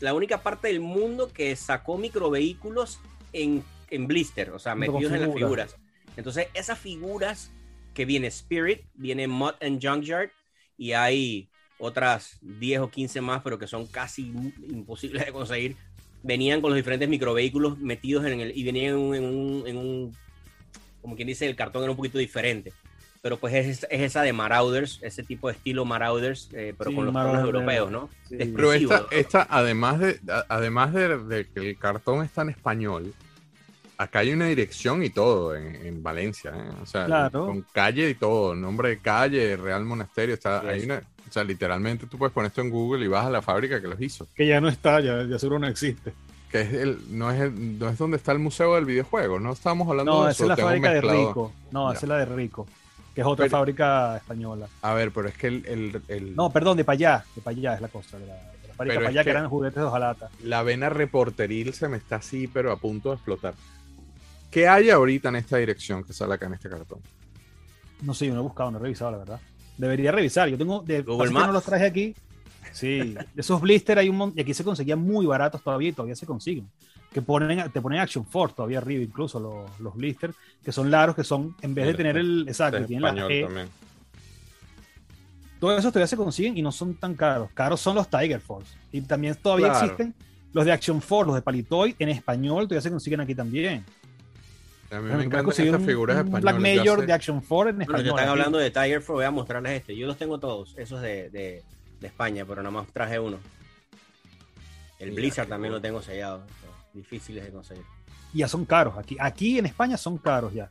la 0.00 0.14
única 0.14 0.42
parte 0.42 0.68
del 0.68 0.80
mundo 0.80 1.32
que 1.32 1.54
sacó 1.56 1.98
microvehículos 1.98 3.00
en, 3.32 3.64
en 3.90 4.06
blister, 4.06 4.50
o 4.50 4.58
sea, 4.58 4.74
metidos 4.74 5.12
en 5.12 5.20
las 5.20 5.34
figuras. 5.34 5.76
Entonces, 6.16 6.48
esas 6.54 6.78
figuras 6.78 7.50
que 7.92 8.04
viene 8.04 8.26
Spirit, 8.28 8.82
viene 8.94 9.26
Mud 9.28 9.54
and 9.60 9.84
Junkyard 9.84 10.30
y 10.76 10.92
hay 10.92 11.48
otras 11.78 12.38
10 12.42 12.80
o 12.80 12.90
15 12.90 13.20
más, 13.20 13.42
pero 13.42 13.58
que 13.58 13.66
son 13.66 13.86
casi 13.86 14.32
imposibles 14.68 15.26
de 15.26 15.32
conseguir, 15.32 15.76
venían 16.22 16.60
con 16.60 16.70
los 16.70 16.76
diferentes 16.76 17.08
microvehículos 17.08 17.78
metidos 17.78 18.24
en 18.26 18.40
el, 18.40 18.56
y 18.56 18.64
venían 18.64 18.94
en 18.94 19.24
un, 19.24 19.66
en 19.66 19.76
un, 19.76 20.16
como 21.02 21.16
quien 21.16 21.28
dice, 21.28 21.46
el 21.46 21.56
cartón 21.56 21.82
era 21.82 21.90
un 21.90 21.96
poquito 21.96 22.18
diferente. 22.18 22.72
Pero 23.24 23.38
pues 23.38 23.54
es, 23.54 23.86
esa 23.88 24.20
de 24.20 24.34
Marauders, 24.34 24.98
ese 25.00 25.22
tipo 25.22 25.48
de 25.48 25.54
estilo 25.54 25.86
Marauders, 25.86 26.50
eh, 26.52 26.74
pero 26.76 26.94
con 26.94 27.06
los 27.06 27.14
tonos 27.14 27.42
europeos, 27.42 27.90
¿no? 27.90 28.10
Pero 28.28 28.74
esta, 28.74 29.06
esta, 29.10 29.46
además, 29.48 29.98
de, 29.98 30.20
además 30.46 30.92
de, 30.92 31.46
que 31.54 31.70
el 31.70 31.78
cartón 31.78 32.22
está 32.22 32.42
en 32.42 32.50
español, 32.50 33.14
acá 33.96 34.18
hay 34.18 34.34
una 34.34 34.44
dirección 34.44 35.02
y 35.02 35.08
todo 35.08 35.56
en, 35.56 36.02
Valencia, 36.02 36.52
¿eh? 36.54 36.70
o 36.82 36.84
sea, 36.84 37.30
con 37.30 37.62
calle 37.72 38.10
y 38.10 38.14
todo, 38.14 38.54
nombre 38.54 38.90
de 38.90 38.98
calle, 38.98 39.56
Real 39.56 39.86
Monasterio, 39.86 40.34
está, 40.34 40.60
hay 40.60 40.84
una, 40.84 40.98
o 41.26 41.32
sea, 41.32 41.44
literalmente 41.44 42.06
tú 42.06 42.18
puedes 42.18 42.34
poner 42.34 42.48
esto 42.48 42.60
en 42.60 42.68
Google 42.68 43.06
y 43.06 43.08
vas 43.08 43.24
a 43.24 43.30
la 43.30 43.40
fábrica 43.40 43.80
que 43.80 43.88
los 43.88 44.02
hizo. 44.02 44.26
Que 44.34 44.46
ya 44.46 44.60
no 44.60 44.68
está, 44.68 45.00
ya, 45.00 45.22
ya 45.22 45.38
seguro 45.38 45.60
no 45.60 45.66
existe 45.66 46.12
que 46.52 46.60
es 46.60 46.72
el, 46.72 46.98
no, 47.08 47.32
es 47.32 47.52
no 47.52 47.88
es 47.88 47.98
donde 47.98 48.16
está 48.16 48.30
el 48.30 48.38
museo 48.38 48.76
del 48.76 48.84
videojuego, 48.84 49.40
no 49.40 49.54
estamos 49.54 49.88
hablando 49.88 50.12
no, 50.12 50.24
de 50.26 50.30
eso. 50.30 50.46
No, 50.46 50.52
es 50.52 50.58
la 50.58 50.64
fábrica 50.64 50.92
de 50.92 51.00
Rico. 51.00 51.52
No, 51.72 51.90
esa 51.90 52.02
es 52.02 52.08
la 52.08 52.18
de 52.18 52.26
Rico 52.26 52.66
que 53.14 53.20
es 53.20 53.26
otra 53.26 53.48
fábrica 53.48 54.16
española. 54.16 54.68
A 54.82 54.92
ver, 54.94 55.12
pero 55.12 55.28
es 55.28 55.36
que 55.36 55.46
el, 55.46 56.02
el, 56.08 56.34
No, 56.34 56.50
perdón, 56.50 56.76
de 56.76 56.84
Payá, 56.84 57.24
de 57.34 57.42
Payá 57.42 57.74
es 57.74 57.80
la 57.80 57.88
cosa, 57.88 58.18
de 58.18 58.26
la, 58.26 58.36
fábrica 58.76 58.98
de 58.98 59.06
Payá, 59.06 59.24
que, 59.24 59.30
eran 59.30 59.48
juguetes 59.48 59.76
de 59.76 59.82
hojalata. 59.82 60.30
La 60.42 60.62
vena 60.62 60.88
reporteril 60.88 61.72
se 61.74 61.88
me 61.88 61.96
está 61.96 62.16
así, 62.16 62.48
pero 62.48 62.72
a 62.72 62.76
punto 62.76 63.10
de 63.10 63.14
explotar. 63.14 63.54
¿Qué 64.50 64.66
hay 64.66 64.90
ahorita 64.90 65.28
en 65.28 65.36
esta 65.36 65.56
dirección 65.58 66.02
que 66.02 66.12
sale 66.12 66.34
acá 66.34 66.46
en 66.46 66.54
este 66.54 66.68
cartón? 66.68 66.98
No 68.02 68.14
sé, 68.14 68.26
yo 68.26 68.34
no 68.34 68.40
he 68.40 68.42
buscado, 68.42 68.72
no 68.72 68.78
he 68.78 68.82
revisado, 68.82 69.12
la 69.12 69.18
verdad. 69.18 69.40
Debería 69.78 70.10
revisar, 70.10 70.48
yo 70.48 70.58
tengo, 70.58 70.82
de, 70.82 71.02
Google 71.02 71.30
no 71.30 71.52
los 71.52 71.64
traje 71.64 71.86
aquí. 71.86 72.14
Sí, 72.72 73.14
esos 73.36 73.60
blisters 73.60 74.00
hay 74.00 74.08
un 74.08 74.16
montón, 74.16 74.38
y 74.38 74.42
aquí 74.42 74.54
se 74.54 74.64
conseguían 74.64 75.00
muy 75.00 75.24
baratos 75.24 75.62
todavía 75.62 75.90
y 75.90 75.92
todavía 75.92 76.16
se 76.16 76.26
consiguen 76.26 76.68
que 77.14 77.22
ponen, 77.22 77.70
te 77.70 77.80
ponen 77.80 78.00
Action 78.00 78.26
Force 78.26 78.56
todavía 78.56 78.78
arriba, 78.78 79.04
incluso 79.04 79.38
los, 79.38 79.78
los 79.78 79.94
blisters, 79.94 80.34
que 80.64 80.72
son 80.72 80.90
largos, 80.90 81.14
que 81.14 81.22
son, 81.22 81.54
en 81.62 81.72
vez 81.72 81.86
de 81.86 81.94
tener 81.94 82.16
el. 82.16 82.44
Exacto, 82.48 82.84
tienen 82.84 83.02
la 83.02 83.14
G. 83.14 83.68
Todos 85.60 85.78
esos 85.78 85.92
todavía 85.92 86.08
se 86.08 86.16
consiguen 86.16 86.58
y 86.58 86.62
no 86.62 86.72
son 86.72 86.96
tan 86.96 87.14
caros. 87.14 87.50
Caros 87.54 87.80
son 87.80 87.94
los 87.94 88.08
Tiger 88.08 88.40
Force. 88.40 88.76
Y 88.90 89.00
también 89.02 89.36
todavía 89.36 89.68
existen 89.68 90.12
los 90.52 90.64
de 90.64 90.72
Action 90.72 91.00
Force, 91.00 91.26
los 91.28 91.36
de 91.36 91.42
Palitoy, 91.42 91.94
en 92.00 92.08
español 92.08 92.64
todavía 92.64 92.82
se 92.82 92.90
consiguen 92.90 93.20
aquí 93.20 93.34
también. 93.34 93.84
A 94.90 95.00
mí 95.00 95.10
me 95.14 95.24
encantan 95.24 95.66
estas 95.66 95.82
figuras 95.84 96.16
españolas. 96.16 96.42
Black 96.42 96.58
Major 96.58 97.06
de 97.06 97.12
Action 97.12 97.42
Force 97.42 97.70
en 97.70 97.82
español. 97.82 98.02
Bueno, 98.02 98.18
están 98.18 98.28
hablando 98.28 98.58
de 98.58 98.70
Tiger 98.72 99.00
Force, 99.00 99.12
voy 99.12 99.24
a 99.24 99.30
mostrarles 99.30 99.80
este. 99.80 99.96
Yo 99.96 100.08
los 100.08 100.18
tengo 100.18 100.38
todos, 100.38 100.74
esos 100.76 101.00
de, 101.00 101.30
de, 101.30 101.62
de 102.00 102.06
España, 102.06 102.44
pero 102.44 102.60
nada 102.60 102.72
más 102.72 102.88
traje 102.92 103.20
uno. 103.20 103.38
El 104.98 105.12
Blizzard 105.12 105.48
también 105.48 105.72
lo 105.72 105.80
tengo 105.80 106.02
sellado 106.02 106.42
difíciles 106.94 107.44
de 107.44 107.50
conseguir. 107.50 107.84
Ya 108.32 108.48
son 108.48 108.64
caros. 108.64 108.96
Aquí, 108.96 109.16
aquí 109.20 109.58
en 109.58 109.66
España 109.66 109.96
son 109.96 110.18
caros 110.18 110.54
ya. 110.54 110.70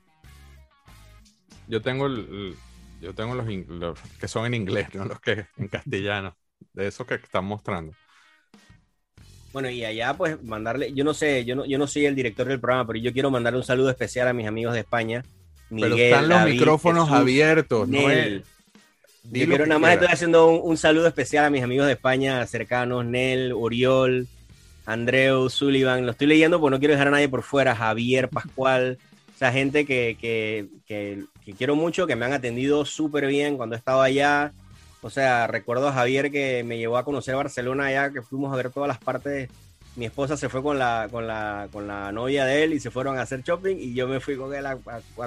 Yo 1.68 1.82
tengo 1.82 2.08
el, 2.08 2.56
yo 3.02 3.14
tengo 3.14 3.36
los, 3.36 4.00
que 4.20 4.28
son 4.28 4.46
en 4.46 4.54
inglés, 4.54 4.88
no 4.94 5.06
los 5.06 5.20
que 5.20 5.46
en 5.58 5.68
castellano, 5.68 6.36
de 6.74 6.88
esos 6.88 7.06
que 7.06 7.16
están 7.16 7.46
mostrando. 7.46 7.94
Bueno, 9.52 9.70
y 9.70 9.86
allá 9.86 10.16
pues 10.16 10.42
mandarle, 10.42 10.94
yo 10.94 11.04
no 11.04 11.14
sé, 11.14 11.46
yo 11.46 11.56
no, 11.56 11.66
yo 11.66 11.78
no 11.78 11.86
soy 11.86 12.06
el 12.08 12.16
director 12.16 12.48
del 12.48 12.60
programa, 12.60 12.88
pero 12.88 13.00
yo 13.00 13.14
quiero 13.14 13.30
mandarle 13.30 13.60
un 13.60 13.66
saludo 13.66 13.92
especial 13.92 14.28
a 14.28 14.34
mis 14.34 14.48
amigos 14.48 14.74
de 14.74 14.80
España. 14.80 15.24
pero 15.70 15.96
están 15.96 16.28
los 16.28 16.46
micrófonos 16.46 17.12
abiertos, 17.12 17.88
¿no? 17.88 18.00
Yo 19.26 19.46
quiero 19.46 19.66
nada 19.66 19.80
más 19.80 19.94
estoy 19.94 20.10
haciendo 20.10 20.48
un, 20.48 20.72
un, 20.72 20.76
saludo 20.76 21.08
especial 21.08 21.46
a 21.46 21.50
mis 21.50 21.64
amigos 21.64 21.86
de 21.86 21.94
España 21.94 22.46
cercanos, 22.46 23.06
Nel, 23.06 23.54
Oriol, 23.54 24.28
Andreu, 24.86 25.50
Sullivan, 25.50 26.06
lo 26.06 26.12
estoy 26.12 26.28
leyendo 26.28 26.60
porque 26.60 26.76
no 26.76 26.80
quiero 26.80 26.94
dejar 26.94 27.08
a 27.08 27.12
nadie 27.12 27.30
por 27.30 27.44
fuera, 27.44 27.76
Javier, 27.76 28.30
Pascual, 28.30 28.98
o 29.34 29.38
sea, 29.38 29.52
gente 29.52 29.86
que, 29.86 30.18
que, 30.20 30.68
que, 30.86 31.54
quiero 31.54 31.76
mucho, 31.76 32.06
que 32.06 32.16
me 32.16 32.26
han 32.26 32.34
atendido 32.34 32.86
súper 32.86 33.28
bien 33.28 33.58
cuando 33.58 33.76
he 33.76 33.80
estado 33.80 34.02
allá. 34.02 34.54
O 35.02 35.10
sea, 35.10 35.48
recuerdo 35.48 35.88
a 35.88 35.94
Javier 35.94 36.32
que 36.32 36.64
me 36.64 36.78
llevó 36.78 36.98
a 36.98 37.04
conocer 37.04 37.36
Barcelona 37.36 37.86
allá, 37.86 38.12
que 38.12 38.22
fuimos 38.22 38.54
a 38.54 38.56
ver 38.56 38.70
todas 38.70 38.88
las 38.88 39.00
partes. 39.00 39.50
Mi 39.96 40.06
esposa 40.06 40.38
se 40.38 40.50
fue 40.50 40.64
con 40.64 40.80
la, 40.80 41.08
con 41.12 41.28
la, 41.28 41.68
con 41.72 41.88
la 41.88 42.12
novia 42.12 42.46
de 42.46 42.64
él 42.64 42.74
y 42.74 42.80
se 42.80 42.90
fueron 42.90 43.18
a 43.18 43.24
hacer 43.24 43.42
shopping 43.42 43.76
y 43.78 43.94
yo 43.94 44.08
me 44.08 44.20
fui 44.20 44.36
con 44.36 44.54
él 44.54 44.66
a, 44.66 44.78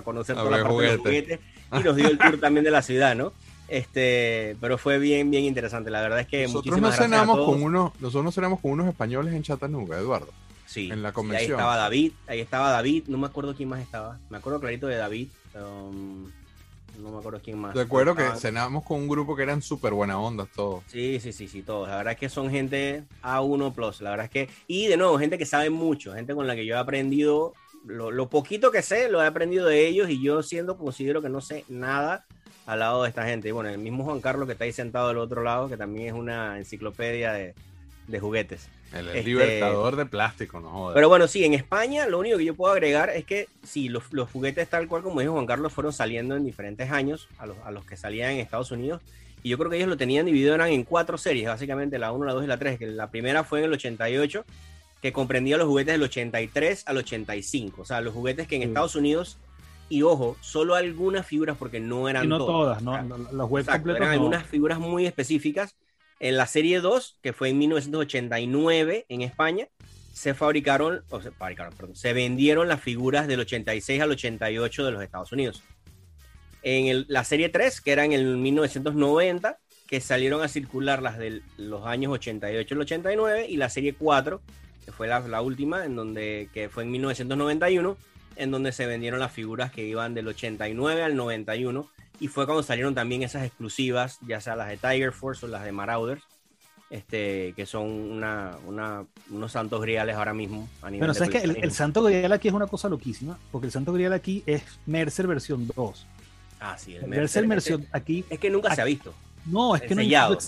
conocer 0.02 0.34
todas 0.34 0.50
las 0.50 0.62
partes 0.62 0.78
de 0.78 0.92
los 0.92 0.98
juguetes 0.98 1.40
y 1.72 1.78
nos 1.80 1.96
dio 1.96 2.08
el 2.08 2.18
tour 2.18 2.40
también 2.40 2.64
de 2.64 2.70
la 2.70 2.82
ciudad, 2.82 3.14
¿no? 3.14 3.32
Este, 3.68 4.56
pero 4.60 4.78
fue 4.78 4.98
bien, 4.98 5.30
bien 5.30 5.44
interesante. 5.44 5.90
La 5.90 6.00
verdad 6.00 6.20
es 6.20 6.26
que 6.26 6.46
nosotros 6.46 6.80
nos 6.80 6.96
cenamos 6.96 7.44
con 7.44 7.62
unos, 7.62 7.92
nosotros 8.00 8.24
nos 8.24 8.34
cenamos 8.34 8.60
con 8.60 8.72
unos 8.72 8.88
españoles 8.88 9.34
en 9.34 9.42
Chattanooga, 9.42 9.98
Eduardo. 9.98 10.28
Sí. 10.66 10.90
En 10.90 11.02
la 11.02 11.12
convención. 11.12 11.52
ahí 11.52 11.56
estaba 11.56 11.76
David, 11.76 12.12
ahí 12.26 12.40
estaba 12.40 12.70
David, 12.70 13.04
no 13.08 13.18
me 13.18 13.26
acuerdo 13.26 13.54
quién 13.54 13.68
más 13.68 13.80
estaba. 13.80 14.18
Me 14.30 14.38
acuerdo 14.38 14.60
clarito 14.60 14.86
de 14.86 14.96
David, 14.96 15.28
um, 15.54 16.24
no 17.00 17.10
me 17.10 17.18
acuerdo 17.18 17.40
quién 17.42 17.58
más. 17.58 17.74
Recuerdo 17.74 18.14
que 18.14 18.24
cenamos 18.36 18.84
con 18.84 19.00
un 19.00 19.08
grupo 19.08 19.36
que 19.36 19.42
eran 19.42 19.62
súper 19.62 19.94
buena 19.94 20.18
onda 20.18 20.46
todos. 20.54 20.82
Sí, 20.88 21.20
sí, 21.20 21.32
sí, 21.32 21.48
sí, 21.48 21.62
todos. 21.62 21.88
La 21.88 21.96
verdad 21.96 22.14
es 22.14 22.18
que 22.18 22.28
son 22.28 22.50
gente 22.50 23.04
A1 23.22 23.74
plus. 23.74 24.00
La 24.00 24.10
verdad 24.10 24.26
es 24.26 24.30
que, 24.30 24.48
y 24.66 24.86
de 24.86 24.96
nuevo, 24.96 25.18
gente 25.18 25.38
que 25.38 25.46
sabe 25.46 25.70
mucho, 25.70 26.14
gente 26.14 26.34
con 26.34 26.46
la 26.46 26.56
que 26.56 26.66
yo 26.66 26.74
he 26.74 26.78
aprendido, 26.78 27.54
lo, 27.84 28.10
lo 28.10 28.28
poquito 28.28 28.70
que 28.70 28.82
sé, 28.82 29.08
lo 29.08 29.22
he 29.22 29.26
aprendido 29.26 29.66
de 29.66 29.86
ellos 29.86 30.10
y 30.10 30.22
yo 30.22 30.42
siendo 30.42 30.76
considero 30.76 31.22
que 31.22 31.28
no 31.28 31.40
sé 31.40 31.64
nada 31.68 32.24
al 32.66 32.80
lado 32.80 33.04
de 33.04 33.08
esta 33.08 33.24
gente. 33.24 33.48
Y 33.48 33.52
bueno, 33.52 33.70
el 33.70 33.78
mismo 33.78 34.04
Juan 34.04 34.20
Carlos 34.20 34.46
que 34.46 34.52
está 34.52 34.64
ahí 34.64 34.72
sentado 34.72 35.08
al 35.08 35.18
otro 35.18 35.42
lado, 35.42 35.68
que 35.68 35.76
también 35.76 36.08
es 36.08 36.12
una 36.12 36.58
enciclopedia 36.58 37.32
de, 37.32 37.54
juguetes. 38.20 38.68
El, 38.92 39.08
este, 39.08 39.22
libertador 39.24 39.96
de 39.96 40.06
plástico, 40.06 40.60
no 40.60 40.70
joder. 40.70 40.94
Pero 40.94 41.08
bueno, 41.08 41.26
sí, 41.26 41.44
en 41.44 41.54
España 41.54 42.06
lo 42.06 42.18
único 42.18 42.38
que 42.38 42.44
yo 42.44 42.54
puedo 42.54 42.72
agregar 42.72 43.10
es 43.10 43.24
que 43.24 43.48
sí, 43.64 43.88
los, 43.88 44.04
juguetes 44.32 44.68
tal 44.68 44.86
cual 44.86 45.02
como 45.02 45.20
dijo 45.20 45.32
Juan 45.32 45.46
Carlos 45.46 45.72
fueron 45.72 45.92
saliendo 45.92 46.36
en 46.36 46.44
diferentes 46.44 46.90
años 46.90 47.28
a 47.38 47.46
los, 47.46 47.56
a 47.64 47.70
los 47.70 47.84
que 47.84 47.96
salían 47.96 48.32
en 48.32 48.38
Estados 48.38 48.70
Unidos. 48.70 49.00
Y 49.42 49.50
yo 49.50 49.58
creo 49.58 49.70
que 49.70 49.76
ellos 49.76 49.88
lo 49.88 49.96
tenían 49.96 50.26
dividido 50.26 50.54
eran 50.54 50.70
en 50.70 50.82
cuatro 50.82 51.18
series, 51.18 51.46
básicamente 51.46 51.98
la 51.98 52.10
1, 52.10 52.24
la 52.24 52.32
2 52.32 52.44
y 52.44 52.46
la 52.48 52.58
3. 52.58 52.78
Que 52.78 52.86
la 52.86 53.10
primera 53.10 53.44
fue 53.44 53.60
en 53.60 53.66
el 53.66 53.72
88, 53.74 54.44
que 55.02 55.12
comprendía 55.12 55.56
los 55.56 55.68
juguetes 55.68 55.94
del 55.94 56.02
83 56.02 56.84
al 56.86 56.96
85. 56.96 57.82
O 57.82 57.84
sea, 57.84 58.00
los 58.00 58.12
juguetes 58.12 58.48
que 58.48 58.56
en 58.56 58.62
Estados 58.62 58.96
Unidos 58.96 59.38
y 59.88 60.02
ojo, 60.02 60.36
solo 60.40 60.74
algunas 60.74 61.26
figuras 61.26 61.56
porque 61.56 61.80
no 61.80 62.08
eran 62.08 62.28
no 62.28 62.38
todas, 62.38 62.82
¿no? 62.82 63.00
Los 63.32 63.48
web 63.48 63.66
eran 63.68 64.10
algunas 64.10 64.46
figuras 64.46 64.78
muy 64.78 65.06
específicas. 65.06 65.76
En 66.18 66.36
la 66.36 66.46
serie 66.46 66.80
2, 66.80 67.18
que 67.22 67.32
fue 67.32 67.50
en 67.50 67.58
1989 67.58 69.06
en 69.08 69.20
España, 69.20 69.68
se 70.12 70.32
fabricaron, 70.34 71.02
o 71.10 71.20
se 71.20 71.30
fabricaron, 71.30 71.74
perdón, 71.74 71.94
se 71.94 72.14
vendieron 72.14 72.68
las 72.68 72.80
figuras 72.80 73.28
del 73.28 73.40
86 73.40 74.00
al 74.00 74.10
88 74.12 74.84
de 74.86 74.90
los 74.90 75.02
Estados 75.02 75.30
Unidos. 75.30 75.62
En 76.62 77.04
la 77.08 77.22
serie 77.22 77.50
3, 77.50 77.80
que 77.80 77.92
era 77.92 78.04
en 78.04 78.12
el 78.12 78.38
1990, 78.38 79.58
que 79.86 80.00
salieron 80.00 80.42
a 80.42 80.48
circular 80.48 81.02
las 81.02 81.18
de 81.18 81.42
los 81.58 81.86
años 81.86 82.12
88 82.14 82.74
al 82.74 82.80
89, 82.80 83.46
y 83.48 83.56
la 83.56 83.68
serie 83.68 83.92
4, 83.92 84.40
que 84.84 84.90
fue 84.90 85.06
la, 85.06 85.20
la 85.20 85.42
última, 85.42 85.84
en 85.84 85.94
donde, 85.94 86.48
que 86.52 86.70
fue 86.70 86.84
en 86.84 86.90
1991, 86.92 87.96
en 88.36 88.50
donde 88.50 88.72
se 88.72 88.86
vendieron 88.86 89.20
las 89.20 89.32
figuras 89.32 89.72
que 89.72 89.84
iban 89.84 90.14
del 90.14 90.28
89 90.28 91.02
al 91.02 91.16
91 91.16 91.88
y 92.20 92.28
fue 92.28 92.46
cuando 92.46 92.62
salieron 92.62 92.94
también 92.94 93.22
esas 93.22 93.44
exclusivas, 93.44 94.18
ya 94.26 94.40
sea 94.40 94.56
las 94.56 94.68
de 94.68 94.76
Tiger 94.76 95.12
Force 95.12 95.44
o 95.44 95.48
las 95.48 95.64
de 95.64 95.72
Marauders, 95.72 96.22
este, 96.88 97.52
que 97.56 97.66
son 97.66 97.86
una, 97.86 98.56
unos 99.30 99.52
santos 99.52 99.80
griales 99.82 100.16
ahora 100.16 100.32
mismo. 100.32 100.68
A 100.82 100.90
nivel 100.90 101.00
Pero 101.00 101.14
sabes 101.14 101.30
que 101.30 101.60
el, 101.60 101.72
santo 101.72 102.02
grial 102.02 102.32
aquí 102.32 102.48
es 102.48 102.54
una 102.54 102.66
cosa 102.66 102.88
loquísima, 102.88 103.38
porque 103.50 103.66
el 103.66 103.72
santo 103.72 103.92
grial 103.92 104.12
aquí 104.12 104.42
es 104.46 104.62
Mercer 104.86 105.26
versión 105.26 105.68
2. 105.74 106.06
Ah, 106.60 106.78
sí, 106.78 106.94
el, 106.94 107.06
Mercer, 107.06 107.46
versión 107.46 107.86
aquí. 107.92 108.24
Es 108.30 108.38
que 108.38 108.50
nunca 108.50 108.74
se 108.74 108.80
ha 108.80 108.84
visto. 108.84 109.12
No, 109.44 109.76
es 109.76 109.82
que 109.82 109.94
no, 109.94 110.02
no, 110.02 110.38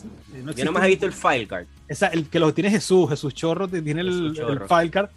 no 0.45 0.53
Yo 0.53 0.64
nomás 0.64 0.84
he 0.84 0.89
visto 0.89 1.07
el 1.07 1.12
file 1.12 1.47
card. 1.47 1.66
Esa, 1.86 2.09
el 2.09 2.28
que 2.28 2.41
lo 2.41 2.53
tiene 2.53 2.70
Jesús, 2.70 3.09
Jesús 3.11 3.34
Chorro, 3.34 3.68
tiene 3.68 4.01
el, 4.01 4.36
el 4.36 4.61
file 4.61 4.91
card 4.91 5.11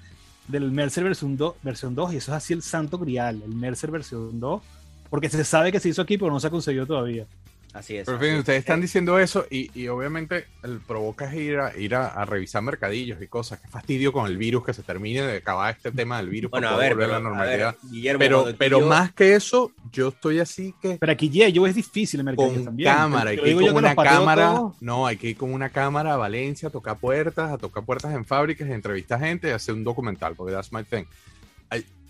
del 0.48 0.72
Mercer 0.72 1.04
versión 1.04 1.38
2, 1.38 1.56
versión 1.64 1.96
2 1.96 2.14
y 2.14 2.18
eso 2.18 2.32
es 2.32 2.38
así 2.38 2.54
el 2.54 2.62
santo 2.62 2.98
grial, 2.98 3.42
el 3.44 3.56
Mercer 3.56 3.92
versión 3.92 4.40
2, 4.40 4.62
porque 5.10 5.30
se 5.30 5.44
sabe 5.44 5.72
que 5.72 5.80
se 5.80 5.90
hizo 5.90 6.02
aquí, 6.02 6.18
pero 6.18 6.32
no 6.32 6.40
se 6.40 6.48
ha 6.48 6.50
conseguido 6.50 6.86
todavía. 6.86 7.26
Así 7.74 7.96
es. 7.96 8.06
Pero 8.06 8.20
fíjense, 8.20 8.40
ustedes 8.40 8.60
están 8.60 8.82
diciendo 8.82 9.18
eso 9.18 9.46
y, 9.50 9.72
y, 9.80 9.88
obviamente 9.88 10.46
el 10.64 10.80
provoca 10.80 11.26
es 11.26 11.34
ir, 11.36 11.60
a, 11.60 11.78
ir 11.78 11.96
a, 11.96 12.26
revisar 12.26 12.62
mercadillos 12.62 13.22
y 13.22 13.28
cosas. 13.28 13.60
Qué 13.62 13.68
fastidio 13.70 14.12
con 14.12 14.28
el 14.28 14.38
virus 14.38 14.66
que 14.66 14.74
se 14.74 14.84
termine 14.84 15.22
de 15.22 15.38
acabar 15.38 15.76
este 15.76 15.92
tema 15.92 16.18
del 16.18 16.30
virus 16.30 16.52
bueno, 16.52 16.68
a 16.70 16.76
ver, 16.76 16.94
volver 16.94 17.10
a 17.10 17.14
la 17.14 17.20
normalidad. 17.22 17.76
pero 18.20 18.48
pero 18.58 18.82
más 18.82 19.14
que 19.14 19.36
eso, 19.36 19.72
yo 19.92 20.10
estoy 20.10 20.40
así 20.40 20.76
que. 20.82 20.98
Pero 21.00 21.12
aquí 21.12 21.30
yo 21.30 21.66
es 21.66 21.76
difícil 21.76 22.20
el 22.20 22.26
mercadillo 22.26 22.56
con 22.56 22.66
también. 22.66 22.94
cámara, 22.94 23.30
hay 23.30 23.38
que 23.38 23.50
ir 23.50 23.58
con 23.58 23.76
una 23.76 23.96
cámara. 23.96 24.62
No, 24.82 25.08
hay 25.08 25.18
que 25.18 25.30
ir 25.30 25.38
con 25.38 25.54
una 25.54 25.70
cámara 25.70 26.14
a 26.14 26.18
Valencia 26.18 26.68
a 26.68 26.72
tocar 26.72 26.98
puertas, 26.98 27.52
a 27.52 27.58
tocar 27.58 27.86
puertas 27.86 28.14
en 28.14 28.26
fábricas, 28.26 28.70
a 28.70 28.74
entrevistar 28.74 29.20
gente 29.20 29.48
y 29.48 29.52
hacer 29.52 29.76
un 29.76 29.84
documental, 29.84 30.36
porque 30.36 30.54
that's 30.54 30.74
my 30.74 30.84
thing 30.84 31.06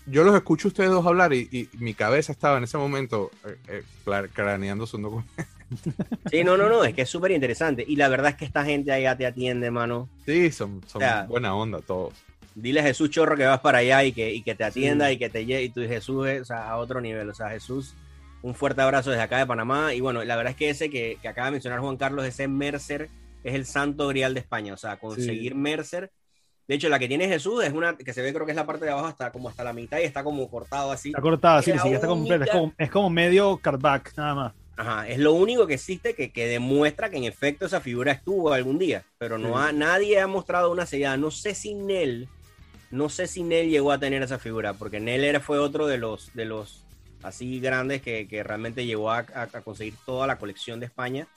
yo 0.06 0.24
los 0.24 0.34
escucho 0.34 0.68
ustedes 0.68 0.90
dos 0.90 1.06
hablar 1.06 1.32
y, 1.32 1.68
mi 1.78 1.94
cabeza 1.94 2.32
estaba 2.32 2.58
en 2.58 2.64
ese 2.64 2.78
momento 2.78 3.30
eh, 3.44 3.84
eh, 4.06 4.28
craneando 4.32 4.86
su 4.86 4.98
documento. 4.98 5.32
Sí, 6.30 6.44
no, 6.44 6.56
no, 6.56 6.68
no, 6.68 6.84
es 6.84 6.94
que 6.94 7.02
es 7.02 7.08
súper 7.08 7.30
interesante. 7.30 7.84
Y 7.86 7.96
la 7.96 8.08
verdad 8.08 8.30
es 8.30 8.36
que 8.36 8.44
esta 8.44 8.64
gente 8.64 8.92
allá 8.92 9.16
te 9.16 9.26
atiende, 9.26 9.70
mano. 9.70 10.08
Sí, 10.24 10.50
son, 10.50 10.80
son 10.86 11.02
buena 11.28 11.54
onda 11.54 11.80
todos. 11.80 12.14
Dile 12.54 12.80
a 12.80 12.82
Jesús 12.82 13.10
Chorro 13.10 13.36
que 13.36 13.46
vas 13.46 13.60
para 13.60 13.78
allá 13.78 14.04
y 14.04 14.12
que, 14.12 14.32
y 14.32 14.42
que 14.42 14.54
te 14.54 14.64
atienda 14.64 15.10
y 15.10 15.18
que 15.18 15.30
te 15.30 15.44
lleve. 15.46 15.62
Y 15.64 15.68
tú, 15.70 15.80
Jesús, 15.82 16.28
es, 16.28 16.50
a 16.50 16.76
otro 16.76 17.00
nivel. 17.00 17.28
O 17.30 17.34
sea, 17.34 17.48
Jesús 17.48 17.94
Un 18.42 18.54
fuerte 18.54 18.82
abrazo 18.82 19.10
desde 19.10 19.22
acá 19.22 19.38
de 19.38 19.46
Panamá. 19.46 19.94
Y 19.94 20.00
bueno, 20.00 20.22
la 20.24 20.36
verdad 20.36 20.50
es 20.50 20.56
que 20.56 20.70
ese 20.70 20.90
que, 20.90 21.18
acaba 21.26 21.46
de 21.46 21.52
mencionar 21.52 21.80
Juan 21.80 21.96
Carlos, 21.96 22.24
ese 22.24 22.48
Mercer, 22.48 23.08
es 23.44 23.54
el 23.54 23.64
santo 23.64 24.08
grial 24.08 24.34
de 24.34 24.40
España. 24.40 24.74
O 24.74 24.76
sea, 24.76 24.98
conseguir 24.98 25.54
Mercer. 25.54 26.10
De 26.68 26.76
hecho, 26.76 26.88
la 26.88 26.98
que 26.98 27.08
tiene 27.08 27.26
Jesús 27.26 27.64
es 27.64 27.72
una 27.72 27.96
que 27.96 28.12
se 28.12 28.22
ve, 28.22 28.32
creo 28.32 28.46
que 28.46 28.52
es 28.52 28.56
la 28.56 28.66
parte 28.66 28.84
de 28.84 28.92
abajo 28.92 29.08
hasta 29.08 29.32
como 29.32 29.48
hasta 29.48 29.64
la 29.64 29.72
mitad 29.72 29.98
y 29.98 30.04
está 30.04 30.22
como 30.22 30.48
cortado 30.48 30.92
así. 30.92 31.08
Está 31.08 31.20
cortado, 31.20 31.60
sí, 31.60 31.72
sí, 31.82 31.88
está 31.88 32.06
completa. 32.06 32.44
Es 32.44 32.50
como, 32.50 32.72
es 32.78 32.90
como 32.90 33.10
medio 33.10 33.56
cardback, 33.56 34.16
nada 34.16 34.34
más. 34.34 34.52
Ajá, 34.76 35.06
es 35.06 35.18
lo 35.18 35.34
único 35.34 35.66
que 35.66 35.74
existe 35.74 36.14
que, 36.14 36.32
que, 36.32 36.46
demuestra 36.46 37.10
que 37.10 37.18
en 37.18 37.24
efecto 37.24 37.66
esa 37.66 37.80
figura 37.80 38.12
estuvo 38.12 38.52
algún 38.52 38.78
día, 38.78 39.04
pero 39.18 39.36
no 39.36 39.58
ha, 39.58 39.70
nadie 39.72 40.18
ha 40.18 40.26
mostrado 40.26 40.72
una 40.72 40.86
sellada. 40.86 41.16
No 41.18 41.30
sé 41.30 41.54
si 41.54 41.74
Nell, 41.74 42.28
no 42.90 43.08
sé 43.08 43.26
si 43.26 43.42
Nell 43.42 43.68
llegó 43.68 43.92
a 43.92 43.98
tener 43.98 44.22
esa 44.22 44.38
figura, 44.38 44.72
porque 44.72 44.98
Nell 44.98 45.24
era, 45.24 45.40
fue 45.40 45.58
otro 45.58 45.86
de 45.86 45.98
los, 45.98 46.32
de 46.34 46.46
los 46.46 46.84
así 47.22 47.60
grandes 47.60 48.02
que, 48.02 48.26
que 48.26 48.42
realmente 48.42 48.86
llegó 48.86 49.10
a, 49.10 49.18
a, 49.34 49.46
conseguir 49.62 49.94
toda 50.04 50.26
la 50.26 50.38
colección 50.38 50.80
de 50.80 50.86
España. 50.86 51.28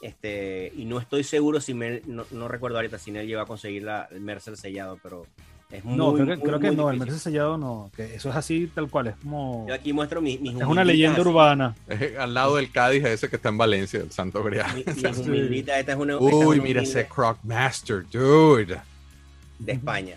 Este, 0.00 0.72
y 0.76 0.84
no 0.84 1.00
estoy 1.00 1.24
seguro 1.24 1.60
si 1.60 1.74
no, 1.74 2.24
no, 2.30 2.48
recuerdo 2.48 2.76
ahorita 2.76 2.98
si 2.98 3.10
Nell 3.10 3.26
llegó 3.26 3.40
a 3.40 3.46
conseguir 3.46 3.82
la, 3.82 4.08
el 4.12 4.20
Mercer 4.20 4.56
sellado, 4.56 4.98
pero 5.02 5.26
no, 5.84 6.14
creo 6.14 6.26
que, 6.26 6.38
creo 6.40 6.60
que 6.60 6.70
no, 6.70 6.90
el 6.90 6.98
Mercedes 6.98 7.22
sellado 7.22 7.58
no, 7.58 7.90
que 7.94 8.14
eso 8.14 8.30
es 8.30 8.36
así 8.36 8.70
tal 8.74 8.88
cual, 8.88 9.08
es 9.08 9.16
como... 9.16 9.66
Yo 9.68 9.74
aquí 9.74 9.92
muestro 9.92 10.22
mi, 10.22 10.34
Es 10.34 10.66
una 10.66 10.82
leyenda 10.82 11.20
urbana. 11.20 11.74
Es 11.86 12.16
al 12.16 12.32
lado 12.32 12.56
del 12.56 12.72
Cádiz 12.72 13.04
ese 13.04 13.28
que 13.28 13.36
está 13.36 13.50
en 13.50 13.58
Valencia, 13.58 14.00
el 14.00 14.10
Santo 14.10 14.42
Grial. 14.42 14.74
Mi, 14.74 14.80
esta 14.86 15.92
es 15.92 15.98
una... 15.98 16.16
Uy, 16.16 16.60
mira 16.60 16.82
ese 16.82 17.06
Croc 17.06 17.38
Master, 17.42 18.06
dude. 18.10 18.80
De 19.58 19.72
España. 19.72 20.16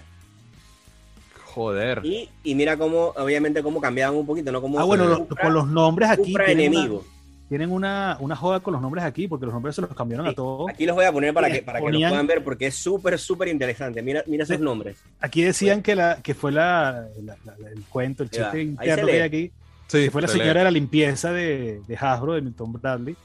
Joder. 1.45 1.99
Y, 2.05 2.29
y, 2.43 2.55
mira 2.55 2.77
cómo, 2.77 3.07
obviamente, 3.17 3.61
cómo 3.61 3.81
cambiaban 3.81 4.15
un 4.15 4.25
poquito, 4.25 4.53
¿no? 4.53 4.61
Como 4.61 4.79
ah, 4.79 4.85
bueno, 4.85 5.27
con 5.27 5.53
los 5.53 5.67
nombres 5.67 6.09
aquí. 6.11 6.33
enemigo 6.47 7.03
tienen 7.51 7.69
una, 7.69 8.15
una 8.21 8.33
joda 8.33 8.61
con 8.61 8.71
los 8.71 8.81
nombres 8.81 9.03
aquí, 9.03 9.27
porque 9.27 9.45
los 9.45 9.53
nombres 9.53 9.75
se 9.75 9.81
los 9.81 9.93
cambiaron 9.93 10.25
a 10.25 10.31
todos. 10.31 10.69
Aquí 10.69 10.85
los 10.85 10.95
voy 10.95 11.03
a 11.03 11.11
poner 11.11 11.33
para 11.33 11.51
que, 11.51 11.61
para 11.61 11.81
que 11.81 11.91
los 11.91 12.09
puedan 12.09 12.25
ver, 12.25 12.45
porque 12.45 12.67
es 12.67 12.75
súper, 12.75 13.19
súper 13.19 13.49
interesante. 13.49 14.01
Mira, 14.01 14.23
mira 14.25 14.45
esos 14.45 14.61
nombres. 14.61 15.03
Aquí 15.19 15.41
decían 15.41 15.81
que, 15.81 15.93
la, 15.93 16.21
que 16.21 16.33
fue 16.33 16.53
la, 16.53 17.09
el 17.17 17.83
cuento, 17.89 18.23
el 18.23 18.29
chiste 18.29 18.61
interno 18.61 19.05
que 19.05 19.11
hay 19.11 19.19
aquí. 19.19 19.51
Sí, 19.87 20.05
que 20.05 20.11
fue 20.11 20.21
la 20.21 20.29
señora 20.29 20.59
de 20.59 20.63
la 20.63 20.71
limpieza 20.71 21.33
de, 21.33 21.81
de 21.85 21.97
Hasbro, 21.97 22.35
de 22.35 22.41
Milton 22.41 22.71
Bradley, 22.71 23.17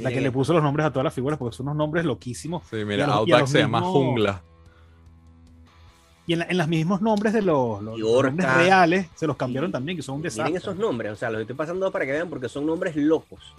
la 0.00 0.10
que 0.10 0.22
le 0.22 0.32
puso 0.32 0.54
los 0.54 0.62
nombres 0.62 0.86
a 0.86 0.90
todas 0.90 1.04
las 1.04 1.12
figuras, 1.12 1.38
porque 1.38 1.54
son 1.54 1.66
unos 1.66 1.76
nombres 1.76 2.06
loquísimos. 2.06 2.62
Sí, 2.70 2.86
mira, 2.86 3.04
Outback 3.04 3.46
se 3.48 3.58
llama 3.58 3.82
Jungla. 3.82 4.40
Y 6.26 6.32
en, 6.32 6.40
en 6.40 6.56
los 6.56 6.68
mismos 6.68 7.02
nombres 7.02 7.34
de 7.34 7.42
los, 7.42 7.82
los 7.82 7.98
nombres 7.98 8.54
reales 8.54 9.08
se 9.14 9.26
los 9.26 9.36
cambiaron 9.36 9.70
también, 9.70 9.94
que 9.94 10.02
son 10.02 10.14
un 10.14 10.22
desastre. 10.22 10.44
Miren 10.44 10.56
esos 10.56 10.74
nombres, 10.74 11.12
o 11.12 11.16
sea, 11.16 11.28
los 11.28 11.42
estoy 11.42 11.54
pasando 11.54 11.92
para 11.92 12.06
que 12.06 12.12
vean 12.12 12.30
porque 12.30 12.48
son 12.48 12.64
nombres 12.64 12.96
locos. 12.96 13.54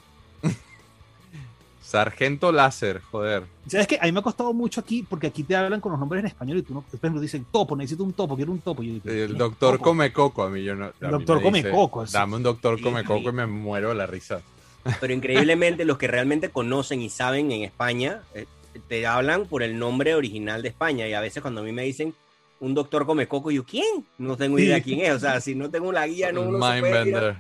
Sargento 1.86 2.52
Láser, 2.52 3.00
joder. 3.00 3.44
¿Sabes 3.68 3.86
qué? 3.86 4.00
A 4.02 4.06
mí 4.06 4.12
me 4.12 4.20
ha 4.20 4.24
costado 4.24 4.52
mucho 4.54 4.82
aquí 4.82 5.06
porque 5.08 5.28
aquí 5.28 5.44
te 5.44 5.56
hablan 5.56 5.80
con 5.80 5.92
los 5.92 6.00
nombres 6.00 6.22
en 6.22 6.26
español 6.26 6.58
y 6.58 6.62
tú 6.64 6.74
no, 6.74 6.84
después 6.92 7.14
me 7.14 7.22
dicen 7.22 7.46
topo, 7.52 7.76
necesito 7.76 8.04
un 8.04 8.14
topo, 8.14 8.36
quiero 8.36 8.52
un 8.52 8.60
topo. 8.60 8.82
el 8.82 9.38
doctor 9.38 9.80
come 9.80 10.12
coco, 10.12 10.44
a 10.44 10.50
mí 10.50 10.64
yo 10.64 10.76
no. 10.76 10.92
El 11.00 11.12
doctor 11.12 11.44
come 11.44 11.70
coco. 11.70 12.04
Dame 12.06 12.38
un 12.38 12.44
doctor 12.44 12.82
come 12.82 13.04
coco 13.04 13.30
y 13.30 13.34
me 13.34 13.46
muero 13.46 13.90
de 13.90 13.96
la 13.96 14.08
risa. 14.08 14.42
Pero 15.00 15.14
increíblemente 15.14 15.86
los 15.86 16.00
que 16.00 16.08
realmente 16.08 16.50
conocen 16.50 17.04
y 17.04 17.10
saben 17.10 17.52
en 17.52 17.62
España 17.62 18.22
eh, 18.34 18.46
te 18.88 19.06
hablan 19.06 19.46
por 19.46 19.62
el 19.62 19.78
nombre 19.78 20.16
original 20.16 20.64
de 20.64 20.70
España 20.70 21.08
y 21.08 21.14
a 21.14 21.22
veces 21.22 21.44
cuando 21.44 21.62
a 21.62 21.64
mí 21.64 21.72
me 21.72 21.84
dicen 21.84 22.16
un 22.62 22.74
doctor 22.74 23.06
come 23.06 23.28
coco, 23.28 23.52
yo 23.52 23.64
¿quién? 23.64 24.06
No 24.18 24.38
tengo 24.38 24.58
idea 24.58 24.82
quién 24.82 25.02
es, 25.02 25.12
o 25.12 25.20
sea, 25.20 25.40
si 25.40 25.54
no 25.54 25.70
tengo 25.70 25.92
la 25.92 26.08
guía 26.08 26.32
no 26.32 26.42
uno 26.42 26.58
Mindbender. 26.58 27.38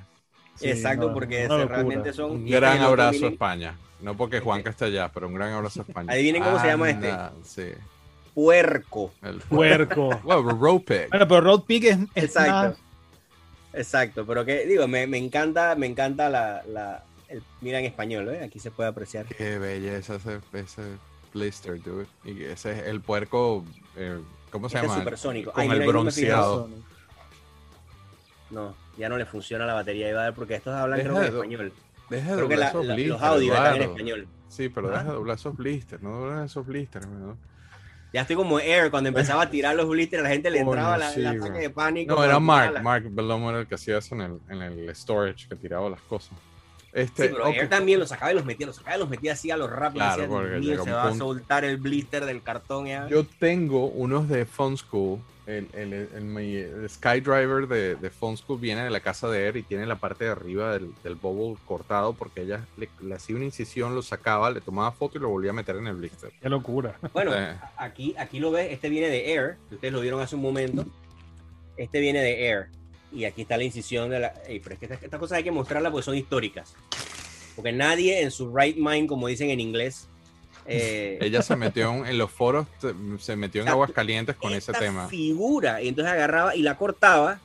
Exacto, 0.61 1.11
porque 1.13 1.47
realmente 1.47 2.13
son... 2.13 2.31
Un 2.31 2.45
gran 2.45 2.79
abrazo 2.79 3.25
a 3.25 3.29
España. 3.29 3.75
No 4.01 4.15
porque 4.15 4.39
Juanca 4.39 4.69
está 4.69 4.85
allá, 4.85 5.09
pero 5.13 5.27
un 5.27 5.33
gran 5.33 5.53
abrazo 5.53 5.81
a 5.81 5.83
España. 5.83 6.11
Adivinen 6.11 6.43
cómo 6.43 6.59
se 6.59 6.67
llama 6.67 6.89
este. 6.89 7.13
Sí. 7.43 7.71
Puerco. 8.33 9.13
El 9.21 9.37
puerco. 9.49 10.09
well, 10.23 10.43
road 10.43 10.81
pig. 10.81 11.09
Bueno, 11.09 11.27
pero 11.27 11.41
road 11.41 11.61
pig 11.61 11.85
es. 11.85 11.97
Exacto. 12.15 12.79
Exacto, 13.75 14.25
pero 14.25 14.45
que 14.45 14.65
digo, 14.65 14.87
me, 14.87 15.05
me 15.05 15.17
encanta, 15.17 15.75
me 15.75 15.85
encanta 15.85 16.29
la, 16.29 16.63
la 16.65 17.03
el, 17.27 17.43
mira 17.59 17.79
en 17.79 17.85
español, 17.85 18.29
¿eh? 18.29 18.43
aquí 18.43 18.57
se 18.57 18.71
puede 18.71 18.89
apreciar. 18.89 19.25
Qué 19.25 19.57
belleza 19.57 20.15
ese, 20.15 20.39
ese 20.53 20.81
blister, 21.33 21.81
dude. 21.81 22.07
Y 22.23 22.43
ese 22.43 22.71
es 22.71 22.87
el 22.87 23.01
puerco, 23.01 23.65
eh, 23.97 24.17
¿cómo 24.49 24.69
se 24.69 24.77
este 24.77 24.87
llama? 24.87 24.99
supersónico. 24.99 25.51
Con 25.51 25.69
el 25.69 25.85
bronceado. 25.85 26.69
No, 28.49 28.75
ya 28.97 29.09
no 29.09 29.17
le 29.17 29.25
funciona 29.25 29.65
la 29.65 29.73
batería, 29.73 30.09
iba 30.09 30.21
a 30.21 30.25
ver 30.25 30.33
porque 30.33 30.55
estos 30.55 30.73
hablan 30.73 31.01
creo 31.01 31.15
que 31.15 31.27
en 31.27 31.33
español. 31.33 31.73
Deja 32.09 32.35
de 32.35 32.41
doblar 32.41 32.69
esos 32.69 32.87
blisters. 32.87 33.07
Los 33.09 33.21
audios 33.21 33.57
están 33.57 33.75
en 33.75 33.81
español. 33.81 34.27
Sí, 34.47 34.69
pero 34.69 34.89
deja 34.89 35.03
de 35.03 35.11
doblar 35.11 35.35
esos 35.37 35.55
blisters, 35.57 36.03
no 36.03 36.19
doblar 36.19 36.45
esos 36.45 36.65
blisters. 36.65 37.07
¿no? 37.07 37.37
Ya 38.13 38.21
estoy 38.21 38.35
como 38.35 38.59
Air, 38.59 38.91
cuando 38.91 39.09
empezaba 39.09 39.43
a 39.43 39.49
tirar 39.49 39.75
los 39.75 39.89
blisters, 39.89 40.23
la 40.23 40.29
gente 40.29 40.49
le 40.49 40.59
entraba 40.59 40.97
la, 40.97 41.13
el 41.13 41.27
ataque 41.27 41.59
de 41.59 41.69
pánico. 41.69 42.15
No, 42.15 42.23
era 42.23 42.39
Mark, 42.39 42.81
Mark 42.81 43.07
Belomo 43.09 43.49
era 43.49 43.59
el 43.59 43.67
que 43.67 43.75
hacía 43.75 43.97
eso 43.97 44.15
en 44.15 44.21
el, 44.21 44.39
en 44.49 44.61
el 44.61 44.95
storage, 44.95 45.47
que 45.49 45.55
tiraba 45.55 45.89
las 45.89 46.01
cosas. 46.01 46.37
Este, 46.93 47.27
sí, 47.27 47.33
pero 47.33 47.47
Air 47.47 47.67
también 47.67 47.99
los 47.99 48.07
sacaba 48.07 48.31
y 48.31 48.35
los 48.35 48.45
metía, 48.45 48.67
los 48.67 48.77
sacaba 48.77 48.95
y 48.95 48.99
los 48.99 49.09
metía 49.09 49.33
así 49.33 49.51
a 49.51 49.57
los 49.57 49.69
rápido. 49.69 50.05
Claro, 50.05 50.83
se 50.85 50.91
va 50.91 51.09
a 51.09 51.13
soltar 51.13 51.65
el 51.65 51.75
blister 51.75 52.25
del 52.25 52.41
cartón. 52.41 52.85
Ya. 52.85 53.05
Yo 53.09 53.25
tengo 53.25 53.87
unos 53.87 54.29
de 54.29 54.45
Phone 54.45 54.77
School 54.77 55.19
el, 55.47 55.67
el, 55.73 55.93
el, 55.93 56.89
Skydriver 56.89 57.67
de, 57.67 57.95
de 57.95 58.09
Phone 58.09 58.37
School 58.37 58.59
viene 58.59 58.83
de 58.83 58.89
la 58.89 58.99
casa 58.99 59.29
de 59.29 59.45
Air 59.45 59.57
y 59.57 59.63
tiene 59.63 59.85
la 59.85 59.95
parte 59.95 60.25
de 60.25 60.31
arriba 60.31 60.73
del, 60.73 60.91
del 61.03 61.15
bubble 61.15 61.59
cortado 61.65 62.13
porque 62.13 62.41
ella 62.41 62.65
le, 62.77 62.89
hacía 63.13 63.35
una 63.35 63.45
incisión, 63.45 63.93
lo 63.93 64.01
sacaba, 64.01 64.49
le 64.49 64.61
tomaba 64.61 64.91
foto 64.91 65.17
y 65.17 65.21
lo 65.21 65.29
volvía 65.29 65.51
a 65.51 65.53
meter 65.53 65.75
en 65.75 65.87
el 65.87 65.95
blister. 65.95 66.31
Qué 66.41 66.49
locura. 66.49 66.97
Bueno, 67.13 67.31
aquí, 67.77 68.15
aquí 68.17 68.39
lo 68.39 68.51
ves, 68.51 68.71
este 68.71 68.89
viene 68.89 69.09
de 69.09 69.33
Air, 69.33 69.57
ustedes 69.71 69.93
lo 69.93 70.01
vieron 70.01 70.21
hace 70.21 70.35
un 70.35 70.41
momento. 70.41 70.85
Este 71.77 71.99
viene 71.99 72.21
de 72.21 72.47
Air. 72.47 72.67
Y 73.11 73.25
aquí 73.25 73.43
está 73.43 73.55
la 73.55 73.63
incisión 73.63 74.09
de 74.09 74.19
la. 74.19 74.33
pero 74.33 74.73
es 74.73 74.79
que 74.79 74.85
estas 74.85 75.03
esta 75.03 75.19
cosas 75.19 75.37
hay 75.37 75.43
que 75.43 75.51
mostrarlas 75.51 75.91
porque 75.91 76.03
son 76.05 76.15
históricas. 76.15 76.73
Porque 77.55 77.71
nadie 77.71 78.21
en 78.21 78.31
su 78.31 78.53
right 78.53 78.75
mind, 78.77 79.07
como 79.07 79.27
dicen 79.27 79.49
en 79.49 79.59
inglés, 79.59 80.09
eh, 80.65 81.17
Ella 81.21 81.41
se 81.41 81.55
metió 81.55 82.05
en, 82.05 82.17
los 82.17 82.31
foros, 82.31 82.67
se 83.19 83.35
metió 83.35 83.61
en 83.61 83.69
aguas 83.69 83.91
calientes 83.91 84.35
con 84.35 84.53
ese 84.53 84.73
tema. 84.73 85.07
figura, 85.07 85.81
y 85.81 85.89
entonces 85.89 86.13
agarraba 86.13 86.55
y 86.55 86.61
la 86.61 86.77
cortaba. 86.77 87.39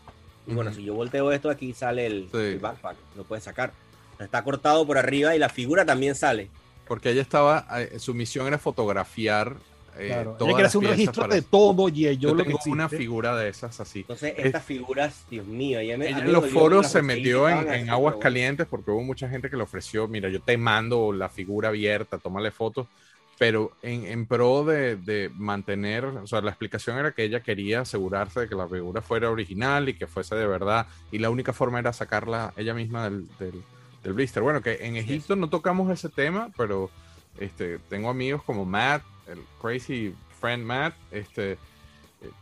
Y 0.47 0.55
bueno, 0.55 0.73
si 0.73 0.83
yo 0.83 0.95
volteo 0.95 1.31
esto, 1.33 1.51
aquí 1.51 1.73
sale 1.73 2.07
el, 2.07 2.59
backpack, 2.61 2.97
lo 3.17 3.25
puedes 3.25 3.45
sacar. 3.45 3.73
Está 4.19 4.43
cortado 4.43 4.87
por 4.87 4.99
arriba 4.99 5.35
y 5.35 5.39
la 5.39 5.49
figura 5.49 5.85
también 5.85 6.15
sale. 6.15 6.51
Porque 6.87 7.11
ella 7.11 7.23
estaba, 7.23 7.67
eh, 7.79 7.99
su 7.99 8.15
misión 8.15 8.47
era 8.47 8.59
fotografiar 8.59 9.57
eh, 9.99 10.09
claro. 10.09 10.37
Ella 10.41 10.67
hacer 10.67 10.79
un 10.79 10.85
registro 10.85 11.27
de 11.27 11.43
todo 11.43 11.89
y 11.89 11.93
yo, 11.93 12.13
yo 12.13 12.35
lo 12.35 12.45
tengo 12.45 12.59
una 12.67 12.89
figura 12.89 13.37
de 13.37 13.49
esas 13.49 13.81
así. 13.81 14.01
Entonces, 14.01 14.35
estas 14.37 14.65
figuras, 14.65 15.25
Dios 15.31 15.47
mío, 15.47 15.81
ella 15.81 15.97
me, 15.99 16.09
en 16.09 16.33
los 16.33 16.49
foros 16.51 16.89
se 16.89 17.03
metió 17.03 17.49
en, 17.49 17.91
aguas 17.91 18.17
calientes 18.17 18.67
porque 18.69 18.91
hubo 18.91 19.03
mucha 19.03 19.29
gente 19.29 19.51
que 19.51 19.57
le 19.57 19.63
ofreció, 19.63 20.09
mira, 20.09 20.29
yo 20.29 20.41
te 20.41 20.57
mando 20.57 21.13
la 21.13 21.29
figura 21.29 21.69
abierta, 21.69 22.19
tómale 22.19 22.51
fotos 22.51 22.87
pero 23.41 23.73
en, 23.81 24.05
en 24.05 24.27
pro 24.27 24.67
de, 24.67 24.97
de, 24.97 25.31
mantener, 25.35 26.05
o 26.05 26.27
sea, 26.27 26.43
la 26.43 26.51
explicación 26.51 26.99
era 26.99 27.13
que 27.13 27.25
ella 27.25 27.43
quería 27.43 27.81
asegurarse 27.81 28.41
de 28.41 28.49
que 28.51 28.55
la 28.55 28.69
figura 28.69 29.01
fuera 29.01 29.31
original 29.31 29.89
y 29.89 29.95
que 29.95 30.07
fuese 30.07 30.35
de 30.35 30.47
verdad, 30.47 30.87
y 31.11 31.21
la 31.21 31.31
única 31.31 31.55
forma 31.55 31.79
era 31.79 31.95
sacarla 31.95 32.53
ella 32.59 32.75
misma 32.75 33.05
del, 33.05 33.27
del, 33.39 33.63
del 34.03 34.13
blister. 34.13 34.43
Bueno, 34.43 34.61
que 34.61 34.85
en 34.87 34.97
Egipto 34.97 35.37
no 35.37 35.49
tocamos 35.49 35.91
ese 35.91 36.11
tema, 36.11 36.51
pero 36.55 36.91
este, 37.39 37.79
tengo 37.89 38.11
amigos 38.11 38.43
como 38.43 38.67
Matt, 38.67 39.05
el 39.27 39.39
crazy 39.59 40.15
friend 40.39 40.63
Matt, 40.63 40.95
este, 41.11 41.57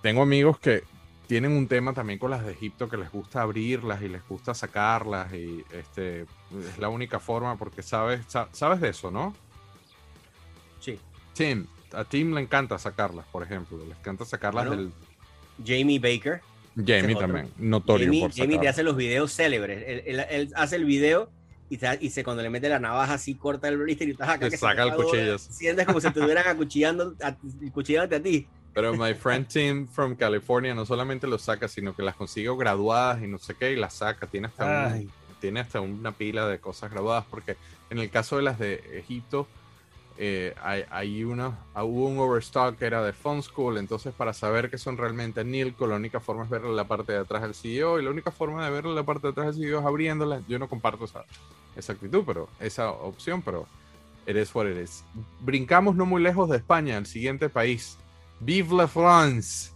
tengo 0.03 0.23
amigos 0.23 0.59
que 0.59 0.83
tienen 1.29 1.53
un 1.53 1.69
tema 1.69 1.93
también 1.93 2.19
con 2.19 2.33
las 2.33 2.45
de 2.45 2.51
Egipto 2.51 2.89
que 2.89 2.97
les 2.97 3.13
gusta 3.13 3.43
abrirlas 3.43 4.03
y 4.03 4.09
les 4.09 4.27
gusta 4.27 4.53
sacarlas 4.53 5.33
y 5.33 5.65
este 5.71 6.23
es 6.23 6.79
la 6.79 6.89
única 6.89 7.21
forma 7.21 7.55
porque 7.55 7.85
sabes 7.85 8.27
sabes 8.51 8.81
de 8.81 8.89
eso, 8.89 9.13
¿no? 9.13 9.33
Tim, 11.35 11.67
a 11.93 12.05
Tim 12.05 12.35
le 12.35 12.41
encanta 12.41 12.79
sacarlas, 12.79 13.27
por 13.27 13.43
ejemplo. 13.43 13.79
Le 13.79 13.93
encanta 13.93 14.25
sacarlas 14.25 14.71
del. 14.71 14.93
Jamie 15.65 15.99
Baker. 15.99 16.41
Jamie 16.77 17.17
también, 17.17 17.51
notorio 17.59 18.07
Jamie, 18.07 18.21
por 18.21 18.33
Jamie 18.33 18.59
te 18.59 18.69
hace 18.69 18.85
los 18.85 18.97
videos 18.97 19.33
célebres. 19.35 20.03
Él, 20.07 20.53
hace 20.55 20.77
el 20.77 20.85
video 20.85 21.29
y, 21.69 21.79
y 22.01 22.11
se, 22.11 22.23
cuando 22.23 22.43
le 22.43 22.51
mete 22.51 22.69
la 22.69 22.79
navaja 22.79 23.15
así 23.15 23.35
corta 23.35 23.69
el 23.69 23.79
blister 23.79 24.09
y 24.09 24.15
te 24.15 24.25
saca, 24.25 24.51
saca 24.51 24.85
el 24.85 24.95
cuchillo. 24.95 25.39
Sientes 25.39 25.87
como 25.87 26.01
si 26.01 26.07
estuvieran 26.07 26.47
acuchillando, 26.47 27.15
cuchillándote 27.73 28.17
a 28.17 28.23
ti. 28.23 28.47
Pero 28.75 28.95
my 28.95 29.13
friend 29.15 29.49
Tim 29.49 29.89
from 29.89 30.15
California 30.15 30.73
no 30.73 30.87
solamente 30.87 31.27
lo 31.27 31.39
saca, 31.39 31.67
sino 31.67 31.97
que 31.97 32.03
las 32.03 32.15
consigue 32.15 32.49
graduadas 32.57 33.23
y 33.23 33.27
no 33.27 33.39
sé 33.39 33.55
qué, 33.55 33.73
y 33.73 33.77
las 33.77 33.95
saca. 33.95 34.29
Tiene 34.29 34.47
hasta, 34.47 35.01
tiene 35.41 35.61
hasta 35.61 35.81
una 35.81 36.13
pila 36.13 36.47
de 36.47 36.61
cosas 36.61 36.91
graduadas, 36.91 37.25
porque 37.29 37.57
en 37.91 37.99
el 37.99 38.09
caso 38.09 38.37
de 38.37 38.43
las 38.43 38.59
de 38.59 38.75
Egipto, 38.99 39.49
eh, 40.21 40.53
hay, 40.91 41.23
una, 41.23 41.57
hubo 41.77 42.09
un 42.09 42.19
overstock 42.19 42.77
que 42.77 42.87
era 42.87 43.05
de 43.05 43.13
Fun 43.13 43.41
School, 43.41 43.79
entonces 43.79 44.13
para 44.13 44.33
saber 44.33 44.69
que 44.69 44.77
son 44.77 44.97
realmente 44.97 45.45
Nilco, 45.45 45.87
la 45.87 45.95
única 45.95 46.19
forma 46.19 46.43
es 46.43 46.51
verle 46.51 46.75
la 46.75 46.89
parte 46.89 47.13
de 47.13 47.19
atrás 47.19 47.43
del 47.43 47.55
CEO 47.55 48.01
y 48.01 48.03
la 48.03 48.11
única 48.11 48.33
forma 48.33 48.65
de 48.65 48.73
verle 48.73 48.97
la 48.97 49.05
parte 49.05 49.29
de 49.29 49.31
atrás 49.31 49.55
del 49.55 49.65
CEO 49.65 49.79
es 49.79 49.87
abriéndola. 49.87 50.43
Yo 50.49 50.59
no 50.59 50.69
comparto 50.69 51.05
esa, 51.05 51.25
esa 51.77 51.93
actitud, 51.93 52.25
pero 52.27 52.49
esa 52.59 52.91
opción, 52.91 53.43
pero 53.43 53.69
eres 54.27 54.53
what 54.53 54.67
it 54.67 54.77
is. 54.77 55.05
Brincamos 55.39 55.95
no 55.95 56.05
muy 56.05 56.21
lejos 56.21 56.51
de 56.51 56.57
España, 56.57 56.97
al 56.97 57.07
siguiente 57.07 57.49
país. 57.49 57.97
Vive 58.41 58.75
la 58.75 58.89
France. 58.89 59.71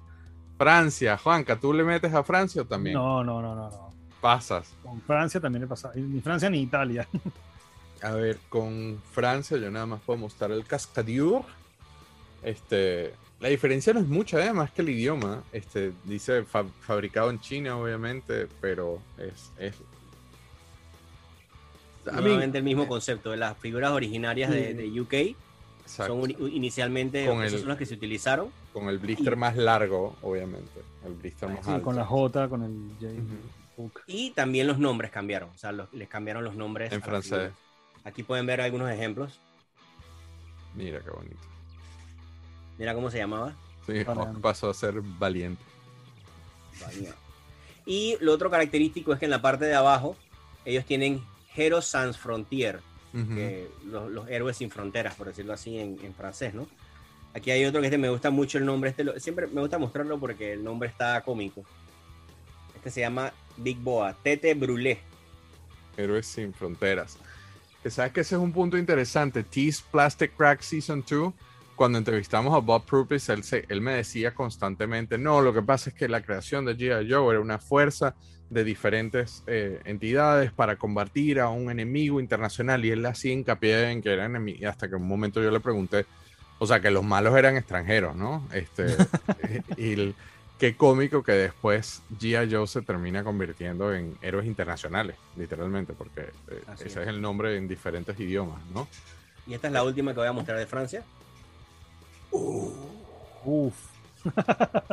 Francia, 0.59 1.17
Juanca, 1.19 1.55
¿tú 1.55 1.73
le 1.73 1.85
metes 1.85 2.13
a 2.13 2.25
Francia 2.25 2.63
o 2.63 2.65
también? 2.65 2.95
No, 2.95 3.23
no, 3.23 3.41
no, 3.41 3.55
no, 3.55 3.71
no. 3.71 3.93
Pasas. 4.21 4.75
Con 4.83 5.01
Francia 5.03 5.41
también 5.41 5.63
le 5.63 5.69
pasa. 5.69 5.93
Ni 5.95 6.21
Francia 6.21 6.51
ni 6.51 6.63
Italia. 6.63 7.07
A 8.03 8.13
ver, 8.13 8.39
con 8.49 9.01
Francia 9.13 9.57
yo 9.57 9.71
nada 9.71 9.87
más 9.87 10.01
puedo 10.01 10.19
mostrar 10.19 10.51
el 10.51 10.65
Cascadiur. 10.67 11.45
Este, 12.43 13.15
la 13.39 13.49
diferencia 13.49 13.93
no 13.93 14.01
es 14.01 14.09
mucha, 14.09 14.45
¿eh? 14.45 14.53
más 14.53 14.73
que 14.73 14.83
el 14.83 14.89
idioma. 14.89 15.45
Este, 15.53 15.93
dice 16.05 16.45
fabricado 16.45 17.31
en 17.31 17.41
China, 17.41 17.77
obviamente, 17.77 18.49
pero 18.61 19.01
es... 19.19 19.53
es... 19.59 19.77
Nuevamente 22.05 22.59
el 22.59 22.65
mismo 22.65 22.89
concepto 22.89 23.31
de 23.31 23.37
las 23.37 23.57
figuras 23.59 23.93
originarias 23.93 24.51
de, 24.51 25.01
UK. 25.01 25.37
Son 25.87 26.29
inicialmente 26.53 27.27
con 27.27 27.49
son 27.49 27.69
las 27.69 27.79
que 27.79 27.87
se 27.87 27.95
utilizaron. 27.95 28.51
Con 28.73 28.89
el 28.89 28.99
blister 28.99 29.37
más 29.37 29.57
largo, 29.57 30.17
obviamente. 30.23 30.81
El 31.05 31.15
blister 31.15 31.49
más 31.49 31.65
sí, 31.65 31.81
con 31.81 31.95
la 31.95 32.05
J, 32.05 32.49
con 32.49 32.65
el 32.65 32.91
J. 33.77 33.93
Y 34.07 34.31
también 34.31 34.67
los 34.67 34.79
nombres 34.79 35.13
cambiaron. 35.13 35.51
O 35.51 35.59
sea, 35.59 35.73
les 35.93 36.09
cambiaron 36.09 36.43
los 36.43 36.57
nombres. 36.57 36.93
En 36.93 37.03
francés. 37.03 37.53
Aquí 38.05 38.23
pueden 38.23 38.47
ver 38.47 38.61
algunos 38.61 38.91
ejemplos. 38.91 39.41
Mira 40.75 41.01
qué 41.01 41.11
bonito. 41.11 41.41
Mira 42.79 42.95
cómo 42.95 43.11
se 43.11 43.19
llamaba. 43.19 43.55
Sí, 43.87 44.05
pasó 44.41 44.71
a 44.71 44.75
ser 44.75 45.01
valiente. 45.01 45.63
Y 47.85 48.17
lo 48.21 48.33
otro 48.33 48.51
característico 48.51 49.13
es 49.13 49.19
que 49.19 49.27
en 49.27 49.31
la 49.31 49.43
parte 49.43 49.65
de 49.65 49.75
abajo 49.75 50.17
ellos 50.65 50.85
tienen 50.85 51.23
Heroes 51.57 51.87
Sans 51.87 52.17
Frontier, 52.17 52.81
los, 53.85 54.29
héroes 54.29 54.57
sin 54.57 54.71
fronteras, 54.71 55.15
por 55.15 55.27
decirlo 55.27 55.53
así 55.53 55.79
en, 55.79 56.15
francés, 56.15 56.55
¿no? 56.55 56.67
Aquí 57.35 57.51
hay 57.51 57.65
otro 57.65 57.81
que 57.81 57.87
este 57.87 57.99
me 57.99 58.11
gusta 58.11 58.31
mucho 58.31 58.59
el 58.59 58.67
nombre, 58.67 58.91
este 58.91 59.19
siempre 59.19 59.47
me 59.47 59.61
gusta 59.61 59.79
mostrarlo 59.79 60.19
porque 60.21 60.53
el 60.53 60.63
nombre 60.63 60.89
está 60.89 61.21
cómico. 61.23 61.65
Este 62.75 62.91
se 62.91 63.01
llama 63.01 63.33
Big 63.57 63.79
Boa, 63.79 64.15
Tete 64.23 64.55
Brûlé. 64.55 64.99
Héroes 65.97 66.27
sin 66.27 66.53
fronteras. 66.53 67.19
Que 67.83 67.91
sabes 67.91 68.13
que 68.13 68.21
ese 68.21 68.37
es 68.37 68.41
un 68.41 68.53
punto 68.53 68.79
interesante. 68.79 69.43
Tease 69.43 69.83
Plastic 69.91 70.37
Crack 70.37 70.61
Season 70.61 71.05
2, 71.09 71.33
cuando 71.75 71.99
entrevistamos 71.99 72.55
a 72.55 72.59
Bob 72.59 72.85
Purpose, 72.85 73.33
él, 73.33 73.43
él 73.69 73.81
me 73.81 73.95
decía 73.95 74.35
constantemente, 74.35 75.19
no, 75.19 75.41
lo 75.41 75.53
que 75.53 75.63
pasa 75.63 75.91
es 75.91 75.97
que 75.97 76.09
la 76.09 76.23
creación 76.23 76.65
de 76.65 76.77
G.I. 76.77 77.11
Joe 77.11 77.33
era 77.35 77.41
una 77.41 77.59
fuerza 77.59 78.15
de 78.53 78.65
diferentes 78.65 79.43
eh, 79.47 79.81
entidades 79.85 80.53
para 80.53 80.77
combatir 80.77 81.41
a 81.41 81.49
un 81.49 81.71
enemigo 81.71 82.21
internacional 82.21 82.85
y 82.85 82.91
él 82.91 83.05
hacía 83.07 83.33
hincapié 83.33 83.91
en 83.91 84.03
que 84.03 84.13
era 84.13 84.27
enemigo, 84.27 84.69
hasta 84.69 84.89
que 84.89 84.97
en 84.97 85.03
un 85.03 85.09
momento 85.09 85.43
yo 85.43 85.51
le 85.51 85.61
pregunté, 85.61 86.05
o 86.59 86.67
sea, 86.67 86.79
que 86.81 86.91
los 86.91 87.03
malos 87.03 87.37
eran 87.37 87.57
extranjeros, 87.57 88.15
¿no? 88.15 88.47
Este, 88.53 88.95
y, 89.79 90.15
qué 90.63 90.77
cómico 90.77 91.25
que 91.25 91.33
después 91.33 92.03
G.I. 92.21 92.49
Joe 92.49 92.69
se 92.69 92.83
termina 92.83 93.25
convirtiendo 93.25 93.93
en 93.93 94.17
héroes 94.23 94.47
internacionales, 94.47 95.17
literalmente, 95.37 95.93
porque 95.93 96.21
eh, 96.21 96.63
ese 96.79 97.03
es. 97.03 97.09
el 97.09 97.21
nombre 97.21 97.57
en 97.57 97.67
diferentes 97.67 98.17
idiomas, 98.21 98.65
¿no? 98.73 98.87
Y 99.45 99.55
esta 99.55 99.67
es 99.67 99.73
la 99.73 99.83
última 99.83 100.13
que 100.13 100.21
voy 100.21 100.29
a 100.29 100.33
mostrar 100.33 100.59
de 100.59 100.67
Francia. 100.67 101.03
uf. 102.31 103.75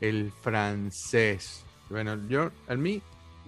el 0.00 0.32
francés. 0.42 1.64
Bueno, 1.88 2.18
yo, 2.28 2.50
al 2.66 2.78
mí, 2.78 3.00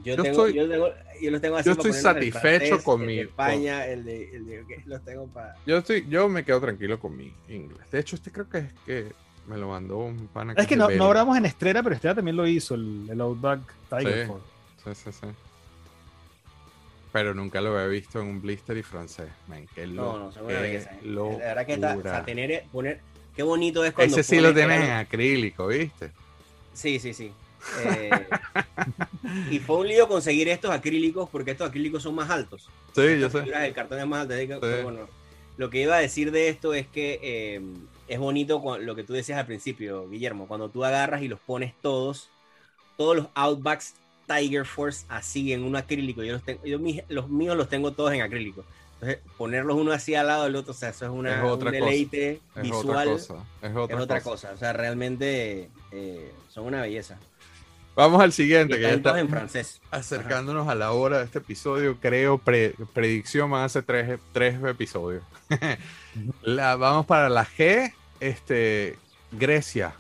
yo, 0.05 0.14
tengo, 0.14 0.29
estoy, 0.47 0.55
yo, 0.55 0.68
tengo, 0.68 0.89
yo, 1.21 1.41
tengo 1.41 1.61
yo 1.62 1.73
estoy 1.73 1.93
satisfecho 1.95 2.81
con 2.85 3.05
mi. 3.05 3.18
España, 3.18 3.89
el 3.89 4.05
de, 4.05 4.37
el 4.37 4.47
de 4.47 4.83
los 4.87 5.05
tengo 5.05 5.27
para. 5.27 5.57
Yo, 5.66 5.79
estoy, 5.79 6.07
yo 6.09 6.29
me 6.29 6.45
quedo 6.45 6.61
tranquilo 6.61 7.01
con 7.01 7.16
mi 7.16 7.35
inglés. 7.49 7.91
De 7.91 7.99
hecho, 7.99 8.14
este 8.14 8.31
creo 8.31 8.49
que 8.49 8.59
es 8.59 8.73
que 8.87 9.12
me 9.51 9.59
lo 9.59 9.68
mandó 9.68 9.98
un 9.98 10.28
pana. 10.28 10.55
Es 10.57 10.66
que 10.66 10.76
no, 10.76 10.88
no 10.88 11.05
hablamos 11.07 11.36
en 11.36 11.44
Estrella, 11.44 11.82
pero 11.82 11.96
Estrella 11.96 12.14
también 12.14 12.36
lo 12.36 12.46
hizo, 12.46 12.76
el, 12.76 13.09
el 13.11 13.20
Outback 13.20 13.61
Tiger 13.90 14.28
sí, 14.84 14.94
sí, 14.94 15.12
sí, 15.12 15.26
Pero 17.12 17.34
nunca 17.34 17.61
lo 17.61 17.76
había 17.76 17.88
visto 17.88 18.20
en 18.20 18.28
un 18.28 18.40
blister 18.40 18.76
y 18.76 18.84
francés. 18.84 19.28
Man, 19.48 19.66
qué 19.74 19.88
lo, 19.88 20.03
no, 20.03 20.18
no, 20.18 20.32
seguro 20.32 20.55
que 20.55 20.86
La 21.03 21.38
verdad 21.38 21.66
que 21.66 21.72
está, 21.74 21.96
o 21.96 22.03
sea, 22.03 22.24
tener, 22.24 22.64
poner, 22.70 23.01
qué 23.34 23.42
bonito 23.42 23.84
es 23.84 23.92
cuando 23.92 24.16
Ese 24.16 24.36
sí 24.36 24.40
lo 24.40 24.55
tienes 24.55 24.84
en 24.84 24.92
acrílico, 24.92 25.66
¿viste? 25.66 26.12
Sí, 26.72 27.01
sí, 27.01 27.12
sí. 27.12 27.32
Eh, 27.80 28.11
y 29.51 29.59
fue 29.59 29.78
un 29.78 29.88
lío 29.88 30.07
conseguir 30.07 30.48
estos 30.48 30.70
acrílicos 30.70 31.28
porque 31.28 31.51
estos 31.51 31.68
acrílicos 31.68 32.05
son 32.05 32.14
más 32.14 32.30
altos. 32.30 32.70
Sí, 32.94 33.18
yo 33.18 33.28
sé. 33.28 33.38
El 33.40 33.74
cartón 33.74 33.98
es 33.98 34.07
más 34.07 34.30
alto. 34.30 34.61
Bueno, 34.84 35.09
lo 35.57 35.68
que 35.68 35.82
iba 35.82 35.96
a 35.96 36.01
decir 36.01 36.30
de 36.30 36.48
esto 36.48 36.72
es 36.72 36.86
que 36.86 37.18
eh, 37.20 37.61
es 38.11 38.19
bonito 38.19 38.79
lo 38.79 38.97
que 38.97 39.05
tú 39.05 39.13
decías 39.13 39.39
al 39.39 39.47
principio, 39.47 40.09
Guillermo, 40.09 40.49
cuando 40.49 40.69
tú 40.69 40.85
agarras 40.85 41.23
y 41.23 41.29
los 41.29 41.39
pones 41.39 41.73
todos, 41.81 42.29
todos 42.97 43.17
los 43.17 43.27
Outbacks 43.35 43.95
Tiger 44.27 44.67
Force 44.67 45.07
así 45.09 45.53
en 45.53 45.63
un 45.63 45.77
acrílico. 45.77 46.25
Yo 46.25 46.33
los, 46.33 46.43
tengo, 46.43 46.65
yo 46.65 46.79
los 47.09 47.29
míos 47.29 47.57
los 47.57 47.69
tengo 47.69 47.93
todos 47.93 48.13
en 48.13 48.23
acrílico. 48.23 48.65
Entonces, 48.95 49.21
ponerlos 49.39 49.77
uno 49.77 49.93
así 49.93 50.17
al 50.17 50.27
lado 50.27 50.45
del 50.45 50.57
otro, 50.57 50.73
o 50.73 50.75
sea, 50.75 50.89
eso 50.89 51.05
es, 51.05 51.11
una, 51.13 51.45
un 51.45 51.71
deleite 51.71 52.41
visual. 52.57 53.09
Es 53.09 53.31
otra, 53.75 54.21
cosa. 54.21 54.51
O 54.55 54.57
sea, 54.57 54.73
realmente 54.73 55.71
eh, 55.93 56.33
son 56.49 56.67
una 56.67 56.83
belleza. 56.83 57.17
Vamos 57.95 58.21
al 58.23 58.33
siguiente, 58.33 58.77
que 58.77 58.83
ya 58.83 58.91
está 58.91 59.19
en 59.21 59.29
francés. 59.29 59.81
acercándonos 59.91 60.69
a 60.69 60.75
la 60.75 60.93
hora 60.93 61.19
de 61.19 61.25
este 61.25 61.39
episodio. 61.39 61.99
Creo, 62.01 62.39
predicción, 62.39 63.55
a 63.55 63.69
ser 63.69 63.85
tres, 63.85 64.19
tres 64.33 64.63
episodios. 64.65 65.23
la, 66.43 66.77
vamos 66.77 67.07
para 67.07 67.29
la 67.29 67.47
G, 67.47 67.93
este, 68.21 68.99
Grecia. 69.33 69.95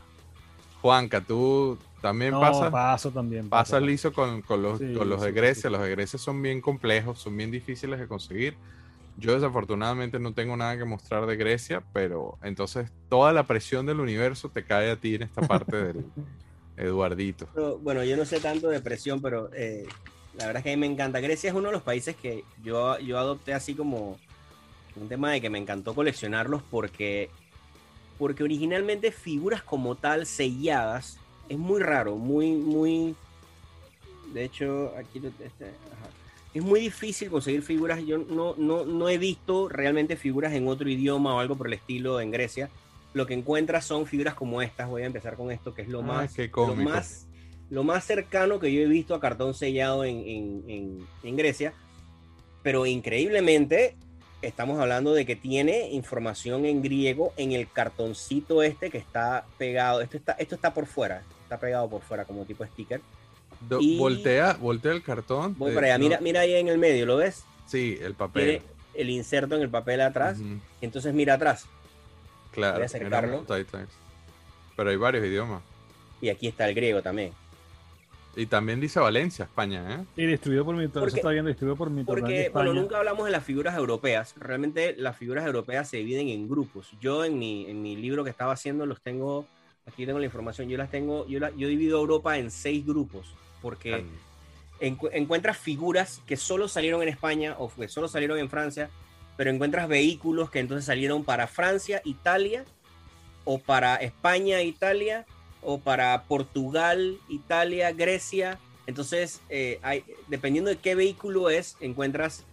Juanca, 0.80 1.20
tú 1.20 1.78
también 2.00 2.32
no, 2.32 2.40
pasas. 2.40 2.70
Paso 2.70 3.10
también. 3.10 3.48
Pasas 3.48 3.82
liso 3.82 4.12
con, 4.12 4.42
con 4.42 4.62
los, 4.62 4.78
con 4.78 5.08
los 5.08 5.20
de 5.20 5.32
Grecia. 5.32 5.68
Los 5.68 5.82
de 5.82 5.90
Grecia 5.90 6.18
son 6.18 6.40
bien 6.40 6.60
complejos, 6.60 7.18
son 7.18 7.36
bien 7.36 7.50
difíciles 7.50 7.98
de 7.98 8.06
conseguir. 8.06 8.56
Yo 9.16 9.34
desafortunadamente 9.34 10.18
no 10.18 10.32
tengo 10.32 10.56
nada 10.56 10.78
que 10.78 10.84
mostrar 10.84 11.26
de 11.26 11.36
Grecia, 11.36 11.82
pero 11.92 12.38
entonces 12.42 12.90
toda 13.08 13.32
la 13.32 13.46
presión 13.46 13.84
del 13.84 14.00
universo 14.00 14.48
te 14.48 14.64
cae 14.64 14.90
a 14.90 14.96
ti 14.96 15.16
en 15.16 15.22
esta 15.22 15.42
parte 15.42 15.76
del, 15.76 16.04
Eduardito. 16.80 17.46
bueno, 17.82 18.02
yo 18.04 18.16
no 18.16 18.24
sé 18.24 18.40
tanto 18.40 18.68
de 18.68 18.80
presión, 18.80 19.20
pero 19.20 19.50
eh, 19.52 19.86
la 20.34 20.46
verdad 20.46 20.60
es 20.60 20.64
que 20.64 20.72
a 20.72 20.76
mí 20.76 20.80
me 20.80 20.86
encanta. 20.86 21.20
Grecia 21.20 21.50
es 21.50 21.54
uno 21.54 21.66
de 21.66 21.72
los 21.72 21.82
países 21.82 22.16
que 22.16 22.44
yo, 22.62 22.98
yo 23.00 23.18
adopté 23.18 23.52
así 23.52 23.74
como 23.74 24.18
un 24.96 25.08
tema 25.08 25.30
de 25.30 25.42
que 25.42 25.50
me 25.50 25.58
encantó 25.58 25.94
coleccionarlos 25.94 26.62
porque, 26.70 27.28
porque 28.20 28.44
originalmente 28.44 29.10
figuras 29.10 29.64
como 29.64 29.96
tal 29.96 30.26
selladas 30.26 31.18
es 31.48 31.58
muy 31.58 31.80
raro, 31.80 32.14
muy, 32.14 32.52
muy... 32.52 33.16
De 34.32 34.44
hecho, 34.44 34.92
aquí 34.96 35.20
este, 35.24 35.72
es 36.54 36.62
muy 36.62 36.78
difícil 36.78 37.30
conseguir 37.30 37.62
figuras. 37.62 38.00
Yo 38.06 38.18
no, 38.18 38.54
no, 38.56 38.84
no 38.84 39.08
he 39.08 39.18
visto 39.18 39.68
realmente 39.68 40.14
figuras 40.14 40.52
en 40.52 40.68
otro 40.68 40.88
idioma 40.88 41.34
o 41.34 41.40
algo 41.40 41.56
por 41.56 41.66
el 41.66 41.72
estilo 41.72 42.20
en 42.20 42.30
Grecia 42.30 42.70
lo 43.12 43.26
que 43.26 43.34
encuentras 43.34 43.84
son 43.84 44.06
figuras 44.06 44.34
como 44.34 44.62
estas. 44.62 44.88
Voy 44.88 45.02
a 45.02 45.06
empezar 45.06 45.36
con 45.36 45.50
esto, 45.50 45.74
que 45.74 45.82
es 45.82 45.88
lo, 45.88 46.02
más, 46.02 46.36
lo 46.38 46.76
más, 46.76 47.26
lo 47.68 47.84
más 47.84 48.04
cercano 48.04 48.60
que 48.60 48.72
yo 48.72 48.82
he 48.82 48.86
visto 48.86 49.14
a 49.14 49.20
cartón 49.20 49.54
sellado 49.54 50.04
en, 50.04 51.06
Grecia. 51.22 51.72
Pero 52.62 52.86
increíblemente, 52.86 53.96
estamos 54.42 54.80
hablando 54.80 55.12
de 55.12 55.26
que 55.26 55.36
tiene 55.36 55.90
información 55.90 56.64
en 56.64 56.82
griego 56.82 57.32
en 57.36 57.52
el 57.52 57.70
cartoncito 57.70 58.62
este 58.62 58.90
que 58.90 58.98
está 58.98 59.44
pegado. 59.58 60.00
Esto 60.00 60.16
está, 60.16 60.32
esto 60.32 60.54
está 60.54 60.74
por 60.74 60.86
fuera, 60.86 61.22
está 61.42 61.58
pegado 61.58 61.88
por 61.88 62.02
fuera 62.02 62.24
como 62.24 62.44
tipo 62.44 62.64
sticker. 62.64 63.00
voltea, 63.98 64.54
voltea 64.54 64.92
el 64.92 65.02
cartón. 65.02 65.56
Voy 65.58 65.74
para 65.74 65.88
allá, 65.88 65.98
mira, 65.98 66.20
mira 66.20 66.40
ahí 66.40 66.54
en 66.54 66.68
el 66.68 66.78
medio, 66.78 67.06
¿lo 67.06 67.16
ves? 67.16 67.44
Sí, 67.66 67.98
el 68.00 68.14
papel. 68.14 68.62
el 68.94 69.10
inserto 69.10 69.56
en 69.56 69.62
el 69.62 69.70
papel 69.70 70.00
atrás. 70.00 70.38
Entonces 70.80 71.14
mira 71.14 71.34
atrás. 71.34 71.66
Claro, 72.52 72.84
pero 74.76 74.90
hay 74.90 74.96
varios 74.96 75.24
idiomas. 75.24 75.62
Y 76.20 76.30
aquí 76.30 76.48
está 76.48 76.68
el 76.68 76.74
griego 76.74 77.02
también. 77.02 77.32
Y 78.40 78.46
también 78.46 78.80
dice 78.80 78.98
Valencia, 78.98 79.44
España, 79.44 79.96
¿eh? 79.96 80.04
Y 80.16 80.24
distribuido 80.24 80.64
por 80.64 80.74
mi 80.74 80.84
está 80.84 81.28
bien 81.28 81.44
distribuido 81.44 81.76
por 81.76 81.90
mi 81.90 82.04
Porque, 82.04 82.48
bueno, 82.48 82.72
nunca 82.72 82.96
hablamos 82.96 83.26
de 83.26 83.32
las 83.32 83.44
figuras 83.44 83.76
europeas. 83.76 84.34
Realmente 84.38 84.94
las 84.96 85.18
figuras 85.18 85.44
europeas 85.44 85.90
se 85.90 85.98
dividen 85.98 86.30
en 86.30 86.48
grupos. 86.48 86.90
Yo 87.02 87.22
en 87.26 87.38
mi, 87.38 87.66
en 87.66 87.82
mi 87.82 87.96
libro 87.96 88.24
que 88.24 88.30
estaba 88.30 88.54
haciendo 88.54 88.86
los 88.86 89.02
tengo, 89.02 89.46
aquí 89.84 90.06
tengo 90.06 90.18
la 90.18 90.24
información, 90.24 90.70
yo 90.70 90.78
las 90.78 90.90
tengo, 90.90 91.26
yo, 91.26 91.38
la, 91.38 91.50
yo 91.50 91.68
divido 91.68 91.98
Europa 91.98 92.38
en 92.38 92.50
seis 92.50 92.86
grupos. 92.86 93.34
Porque 93.60 94.06
encuentras 94.80 95.58
figuras 95.58 96.22
que 96.26 96.38
solo 96.38 96.66
salieron 96.66 97.02
en 97.02 97.10
España 97.10 97.56
o 97.58 97.70
que 97.70 97.88
solo 97.88 98.08
salieron 98.08 98.38
en 98.38 98.48
Francia, 98.48 98.88
pero 99.36 99.50
encuentras 99.50 99.86
vehículos 99.86 100.50
que 100.50 100.60
entonces 100.60 100.86
salieron 100.86 101.24
para 101.24 101.46
Francia, 101.46 102.00
Italia, 102.06 102.64
o 103.44 103.58
para 103.58 103.96
España, 103.96 104.62
Italia, 104.62 105.26
o 105.62 105.78
para 105.78 106.24
Portugal, 106.24 107.18
Italia, 107.28 107.92
Grecia. 107.92 108.58
Entonces, 108.86 109.40
eh, 109.48 109.78
hay, 109.82 110.04
dependiendo 110.28 110.70
de 110.70 110.76
qué 110.76 110.94
vehículo 110.94 111.50
es, 111.50 111.76
encuentras, 111.80 112.44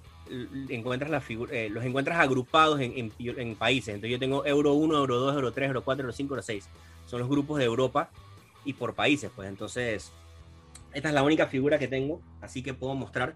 encuentras 0.70 1.10
la 1.10 1.24
eh, 1.52 1.70
los 1.72 1.84
encuentras 1.84 2.20
agrupados 2.20 2.80
en, 2.80 3.12
en, 3.18 3.56
países. 3.56 3.96
Entonces, 3.96 4.12
yo 4.12 4.20
tengo 4.20 4.46
Euro 4.46 4.74
1, 4.74 4.98
Euro 4.98 5.20
2, 5.20 5.36
Euro 5.36 5.52
3, 5.52 5.68
Euro 5.68 5.84
4, 5.84 6.04
Euro 6.04 6.14
5, 6.14 6.34
Euro 6.34 6.42
6. 6.42 6.70
Son 7.06 7.20
los 7.20 7.30
grupos 7.30 7.60
de 7.60 7.66
Europa 7.66 8.10
y 8.66 8.74
por 8.74 8.94
países. 8.94 9.32
Pues 9.36 9.48
entonces, 9.48 10.12
esta 10.94 11.10
es 11.10 11.16
la 11.16 11.24
única 11.24 11.48
figura 11.48 11.80
que 11.80 11.88
tengo, 11.88 12.22
así 12.42 12.62
que 12.62 12.74
puedo 12.74 12.94
mostrar. 12.96 13.36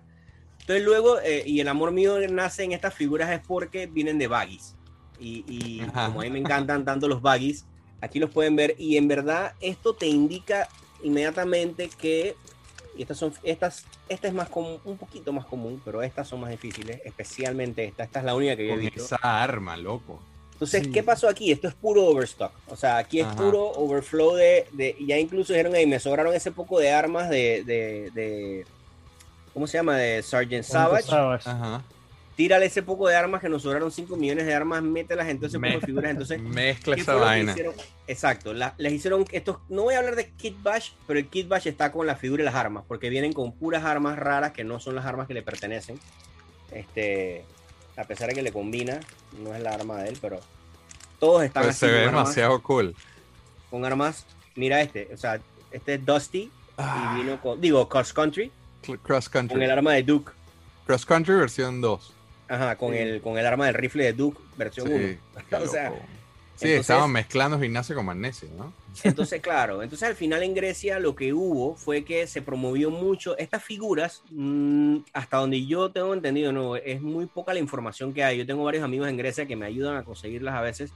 Entonces 0.60 0.84
luego, 0.86 1.20
eh, 1.20 1.44
y 1.46 1.60
el 1.60 1.68
amor 1.68 1.92
mío 1.92 2.18
nace 2.30 2.64
en 2.64 2.72
estas 2.72 2.94
figuras 2.94 3.32
es 3.32 3.40
porque 3.40 3.88
vienen 3.88 4.20
de 4.20 4.28
baggies. 4.28 4.76
Y, 5.24 5.82
como 5.94 6.22
a 6.22 6.24
mí 6.24 6.32
me 6.32 6.40
encantan 6.40 6.84
tanto 6.84 7.08
los 7.08 7.22
baggies, 7.22 7.66
aquí 8.02 8.20
los 8.20 8.30
pueden 8.30 8.56
ver. 8.56 8.76
Y 8.78 8.98
en 8.98 9.08
verdad 9.08 9.54
esto 9.62 9.94
te 9.94 10.08
indica 10.08 10.68
inmediatamente 11.04 11.90
que 11.90 12.36
y 12.96 13.04
estas 13.04 13.18
son 13.18 13.34
estas 13.44 13.86
esta 14.10 14.28
es 14.28 14.34
más 14.34 14.50
común 14.50 14.80
un 14.84 14.98
poquito 14.98 15.32
más 15.32 15.46
común 15.46 15.82
pero 15.84 16.04
estas 16.04 16.28
son 16.28 16.42
más 16.42 16.52
difíciles 16.52 17.00
especialmente 17.06 17.86
esta 17.86 18.04
esta 18.04 18.20
es 18.20 18.26
la 18.26 18.36
única 18.36 18.58
que 18.58 18.68
yo 18.68 18.74
he 18.74 18.78
visto 18.78 19.02
esa 19.02 19.16
arma 19.16 19.78
loco 19.78 20.22
entonces 20.52 20.90
qué 20.90 21.02
pasó 21.02 21.30
aquí 21.30 21.54
esto 21.54 21.70
es 21.70 21.74
puro 21.74 22.04
overstock 22.04 22.52
o 22.68 22.76
sea 22.76 22.98
aquí 22.98 23.22
es 23.22 23.28
puro 23.28 23.72
overflow 23.72 24.36
de, 24.36 24.68
de, 24.74 24.98
ya 25.00 25.18
incluso 25.18 25.54
dijeron 25.54 25.74
ahí 25.74 25.88
me 25.88 26.00
sobraron 26.00 26.36
ese 26.36 26.52
poco 26.52 26.80
de 26.80 26.92
armas 26.92 27.30
de, 27.30 27.64
de 27.64 28.66
¿cómo 29.54 29.68
se 29.68 29.78
llama? 29.78 29.98
De 29.98 30.24
Sergeant 30.24 30.64
Savage. 30.64 31.12
Ajá. 31.14 31.84
Tírale 32.42 32.66
ese 32.66 32.82
poco 32.82 33.08
de 33.08 33.16
armas 33.16 33.40
que 33.40 33.50
nos 33.50 33.62
sobraron 33.62 33.92
5 33.92 34.16
millones 34.16 34.48
de 34.48 34.56
armas, 34.56 34.82
mételas 34.82 35.28
entonces 35.28 35.62
poco 35.62 35.80
de 35.80 35.86
figuras. 35.86 36.10
Entonces, 36.10 36.42
mezcla 36.42 36.96
esa 36.96 37.14
vaina. 37.14 37.56
Exacto, 38.08 38.52
les 38.52 38.94
hicieron 38.94 39.26
estos. 39.32 39.58
No 39.70 39.84
voy 39.84 39.94
a 39.94 40.00
hablar 40.00 40.16
de 40.16 40.32
Kit 40.32 40.60
Bash, 40.64 40.90
pero 41.06 41.20
el 41.20 41.28
Kit 41.28 41.48
Bash 41.48 41.68
está 41.68 41.92
con 41.92 42.08
la 42.08 42.16
figura 42.16 42.42
y 42.42 42.46
las 42.46 42.56
armas, 42.56 42.84
porque 42.88 43.12
vienen 43.12 43.32
con 43.32 43.52
puras 43.52 43.84
armas 43.84 44.18
raras 44.18 44.54
que 44.54 44.64
no 44.64 44.80
son 44.80 44.96
las 44.96 45.06
armas 45.06 45.28
que 45.28 45.36
le 45.36 45.44
pertenecen. 45.44 46.00
Este, 46.72 47.46
a 47.96 48.06
pesar 48.06 48.30
de 48.30 48.34
que 48.34 48.42
le 48.42 48.52
combina, 48.52 49.00
no 49.38 49.54
es 49.54 49.62
la 49.62 49.76
arma 49.76 50.02
de 50.02 50.10
él, 50.10 50.18
pero 50.20 50.40
todos 51.20 51.44
están 51.44 51.66
pues 51.66 51.78
Se 51.78 51.92
ve 51.92 52.00
demasiado 52.08 52.60
cool. 52.64 52.96
Con 53.70 53.86
armas, 53.86 54.26
mira 54.56 54.82
este, 54.82 55.10
o 55.14 55.18
sea, 55.18 55.40
este 55.72 55.94
es 55.94 56.04
Dusty 56.04 56.40
y 56.40 56.52
ah. 56.80 57.14
vino 57.16 57.40
con, 57.40 57.62
digo, 57.62 57.88
Cross 57.88 58.14
Country 58.14 58.52
Cross 59.04 59.30
Country. 59.30 59.54
Con 59.54 59.62
el 59.62 59.70
arma 59.70 59.94
de 59.94 60.02
Duke. 60.02 60.32
Cross 60.88 61.06
Country 61.06 61.36
versión 61.36 61.82
2. 61.82 62.21
Ajá, 62.52 62.76
con, 62.76 62.94
el, 62.94 63.22
con 63.22 63.38
el 63.38 63.46
arma 63.46 63.66
del 63.68 63.76
rifle 63.76 64.04
de 64.04 64.12
Duke 64.12 64.38
versión 64.58 64.92
1. 64.92 65.18
o 65.64 65.68
sea, 65.68 65.94
sí, 66.58 66.74
estaban 66.74 67.10
mezclando 67.10 67.58
gimnasio 67.58 67.96
con 67.96 68.06
magnesio, 68.06 68.50
¿no? 68.58 68.74
Entonces, 69.06 69.42
claro, 69.42 69.82
entonces 69.82 70.10
al 70.10 70.16
final 70.16 70.44
en 70.44 70.54
Grecia 70.54 71.00
lo 71.00 71.16
que 71.16 71.34
hubo 71.34 71.76
fue 71.78 72.04
que 72.04 72.28
se 72.28 72.42
promovió 72.42 72.92
mucho 72.92 73.38
estas 73.38 73.64
figuras, 73.64 74.22
mm, 74.32 74.98
hasta 75.14 75.38
donde 75.38 75.66
yo 75.66 75.92
tengo 75.92 76.14
entendido, 76.14 76.52
no, 76.52 76.76
es 76.76 77.02
muy 77.02 77.26
poca 77.26 77.54
la 77.54 77.60
información 77.60 78.14
que 78.14 78.22
hay. 78.22 78.40
Yo 78.40 78.46
tengo 78.46 78.66
varios 78.66 78.84
amigos 78.84 79.08
en 79.08 79.16
Grecia 79.16 79.46
que 79.46 79.56
me 79.56 79.66
ayudan 79.66 79.96
a 79.96 80.04
conseguirlas 80.04 80.54
a 80.54 80.60
veces 80.60 80.92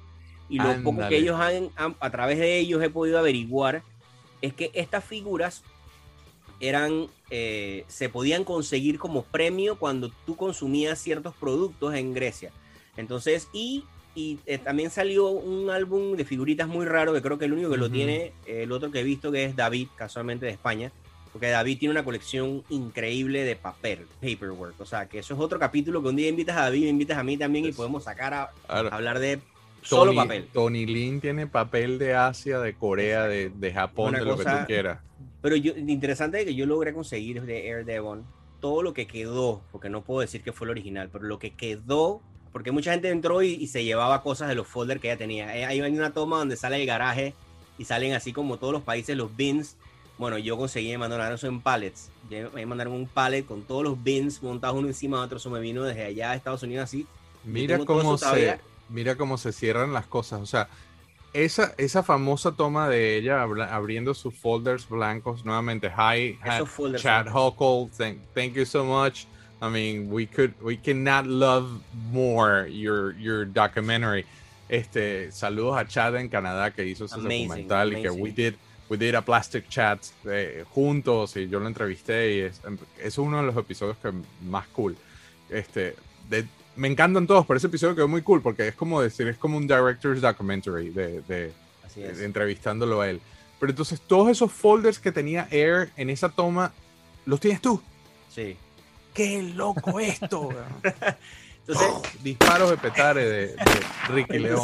y 0.49 0.59
lo 0.59 0.83
poco 0.83 1.07
que 1.07 1.15
ellos 1.15 1.39
han, 1.39 1.69
a 1.77 2.09
través 2.09 2.37
de 2.37 2.59
ellos 2.59 2.83
he 2.83 2.89
podido 2.89 3.17
averiguar 3.17 3.81
es 4.41 4.53
que 4.53 4.71
estas 4.73 5.05
figuras 5.05 5.63
eran, 6.59 7.07
eh, 7.29 7.85
se 7.87 8.09
podían 8.09 8.43
conseguir 8.43 8.99
como 8.99 9.23
premio 9.23 9.77
cuando 9.77 10.11
tú 10.25 10.35
consumías 10.35 10.99
ciertos 10.99 11.35
productos 11.35 11.93
en 11.95 12.13
Grecia. 12.13 12.51
Entonces, 12.97 13.49
y, 13.53 13.83
y 14.15 14.39
eh, 14.45 14.57
también 14.57 14.89
salió 14.89 15.27
un 15.27 15.69
álbum 15.69 16.15
de 16.15 16.25
figuritas 16.25 16.67
muy 16.67 16.85
raro, 16.85 17.13
que 17.13 17.21
creo 17.21 17.37
que 17.37 17.45
el 17.45 17.53
único 17.53 17.69
que 17.69 17.77
lo 17.77 17.89
tiene, 17.89 18.33
el 18.45 18.71
otro 18.71 18.91
que 18.91 19.01
he 19.01 19.03
visto 19.03 19.31
que 19.31 19.45
es 19.45 19.55
David, 19.55 19.87
casualmente 19.95 20.45
de 20.45 20.51
España, 20.51 20.91
porque 21.35 21.49
David 21.49 21.79
tiene 21.79 21.91
una 21.91 22.05
colección 22.05 22.63
increíble 22.69 23.43
de 23.43 23.57
papel, 23.57 24.07
paperwork. 24.21 24.79
O 24.79 24.85
sea, 24.85 25.09
que 25.09 25.19
eso 25.19 25.33
es 25.33 25.39
otro 25.41 25.59
capítulo 25.59 26.01
que 26.01 26.07
un 26.07 26.15
día 26.15 26.29
invitas 26.29 26.55
a 26.55 26.61
David, 26.61 26.83
me 26.83 26.89
invitas 26.91 27.17
a 27.17 27.23
mí 27.23 27.35
también 27.35 27.65
y 27.65 27.73
podemos 27.73 28.05
sacar 28.05 28.33
a, 28.33 28.51
hablar 28.69 29.19
de 29.19 29.41
solo 29.85 30.13
papel. 30.13 30.47
Tony 30.51 30.85
Lin 30.85 31.21
tiene 31.21 31.47
papel 31.47 31.97
de 31.97 32.15
Asia, 32.15 32.59
de 32.59 32.73
Corea, 32.75 33.23
de, 33.23 33.49
de, 33.49 33.73
Japón, 33.73 34.13
de 34.13 34.25
lo 34.25 34.37
que 34.37 34.43
tú 34.43 34.57
quieras. 34.67 34.99
Pero 35.41 35.55
yo, 35.55 35.73
interesante 35.77 36.39
es 36.39 36.45
que 36.45 36.55
yo 36.55 36.65
logré 36.65 36.93
conseguir 36.93 37.43
de 37.43 37.67
Air 37.67 37.85
Devon 37.85 38.25
todo 38.59 38.81
lo 38.81 38.93
que 38.93 39.05
quedó, 39.05 39.61
porque 39.71 39.89
no 39.89 40.03
puedo 40.03 40.21
decir 40.21 40.41
que 40.41 40.51
fue 40.51 40.65
el 40.65 40.71
original, 40.71 41.09
pero 41.11 41.25
lo 41.25 41.37
que 41.37 41.51
quedó, 41.51 42.21
porque 42.51 42.71
mucha 42.71 42.91
gente 42.91 43.09
entró 43.09 43.43
y, 43.43 43.67
se 43.67 43.83
llevaba 43.83 44.23
cosas 44.23 44.47
de 44.49 44.55
los 44.55 44.67
folders 44.67 44.99
que 44.99 45.09
ella 45.09 45.17
tenía. 45.17 45.55
Eh, 45.55 45.65
hay 45.65 45.81
una 45.81 46.13
toma 46.13 46.39
donde 46.39 46.55
sale 46.55 46.81
el 46.81 46.87
garaje 46.87 47.33
y 47.77 47.85
salen 47.85 48.13
así 48.13 48.33
como 48.33 48.57
todos 48.57 48.73
los 48.73 48.81
países 48.81 49.15
los 49.15 49.35
bins. 49.35 49.75
Bueno, 50.17 50.37
yo 50.37 50.57
conseguí, 50.57 50.89
me 50.91 50.97
mandaron 50.97 51.33
eso 51.33 51.47
en 51.47 51.61
pallets. 51.61 52.09
Me 52.53 52.65
mandaron 52.65 52.93
un 52.93 53.07
pallet 53.07 53.43
con 53.43 53.63
todos 53.63 53.83
los 53.83 54.01
bins 54.01 54.41
montados 54.41 54.77
uno 54.77 54.87
encima 54.87 55.17
de 55.17 55.25
otro. 55.25 55.37
Eso 55.37 55.49
me 55.49 55.59
vino 55.59 55.83
desde 55.83 56.05
allá 56.05 56.31
de 56.31 56.37
Estados 56.37 56.63
Unidos 56.63 56.85
así. 56.85 57.05
Mira 57.43 57.77
cómo 57.79 58.17
se, 58.17 58.57
mira 58.89 59.15
cómo 59.15 59.37
se 59.37 59.51
cierran 59.51 59.93
las 59.93 60.05
cosas. 60.05 60.41
O 60.41 60.45
sea, 60.45 60.67
esa, 61.33 61.73
esa 61.77 62.01
famosa 62.01 62.53
toma 62.53 62.87
de 62.87 63.17
ella 63.17 63.41
abriendo 63.43 64.13
sus 64.13 64.33
folders 64.33 64.87
blancos 64.87 65.43
nuevamente. 65.43 65.89
Hi, 65.89 66.39
Chad 66.95 67.27
Huckle, 67.27 67.89
thank, 67.97 68.19
thank 68.33 68.53
you 68.53 68.65
so 68.65 68.85
much. 68.85 69.27
I 69.61 69.69
mean, 69.69 70.09
we 70.09 70.25
could, 70.25 70.53
we 70.61 70.77
cannot 70.77 71.27
love 71.27 71.81
more 72.11 72.67
your, 72.67 73.13
your 73.13 73.45
documentary. 73.45 74.25
Este, 74.69 75.31
saludos 75.31 75.77
a 75.77 75.85
Chad 75.85 76.15
en 76.15 76.29
Canadá 76.29 76.71
que 76.71 76.85
hizo 76.85 77.05
ese 77.05 77.17
documental 77.17 77.93
y 77.93 78.01
que 78.01 78.09
we 78.09 78.31
did, 78.31 78.55
we 78.89 78.97
did 78.97 79.15
a 79.15 79.21
plastic 79.21 79.69
chat 79.69 79.99
eh, 80.25 80.63
juntos 80.73 81.35
y 81.35 81.47
yo 81.47 81.59
lo 81.59 81.67
entrevisté 81.67 82.35
y 82.35 82.39
es, 82.39 82.61
es 82.99 83.17
uno 83.17 83.41
de 83.41 83.43
los 83.43 83.57
episodios 83.57 83.97
que 83.97 84.11
más 84.43 84.67
cool. 84.69 84.95
Este, 85.49 85.95
de, 86.29 86.45
me 86.75 86.87
encantan 86.87 87.27
todos, 87.27 87.45
pero 87.45 87.57
ese 87.57 87.67
episodio 87.67 87.95
quedó 87.95 88.07
muy 88.07 88.21
cool 88.21 88.41
porque 88.41 88.67
es 88.67 88.75
como 88.75 89.01
decir, 89.01 89.27
es 89.27 89.37
como 89.37 89.57
un 89.57 89.67
director's 89.67 90.21
documentary 90.21 90.89
de, 90.89 91.21
de, 91.21 91.53
entrevistándolo 92.23 93.01
a 93.01 93.09
él. 93.09 93.21
Pero 93.59 93.71
entonces 93.71 94.01
todos 94.01 94.29
esos 94.29 94.51
folders 94.51 94.99
que 94.99 95.11
tenía 95.11 95.47
Air 95.49 95.89
en 95.95 96.09
esa 96.09 96.29
toma, 96.29 96.73
¿los 97.25 97.39
tienes 97.39 97.61
tú? 97.61 97.81
Sí. 98.29 98.57
¡Qué 99.13 99.41
loco 99.41 99.99
esto! 99.99 100.49
entonces, 101.67 102.23
disparos 102.23 102.69
de 102.69 102.77
petare 102.77 103.25
de, 103.25 103.47
de 103.47 103.57
Ricky 104.09 104.39
León. 104.39 104.61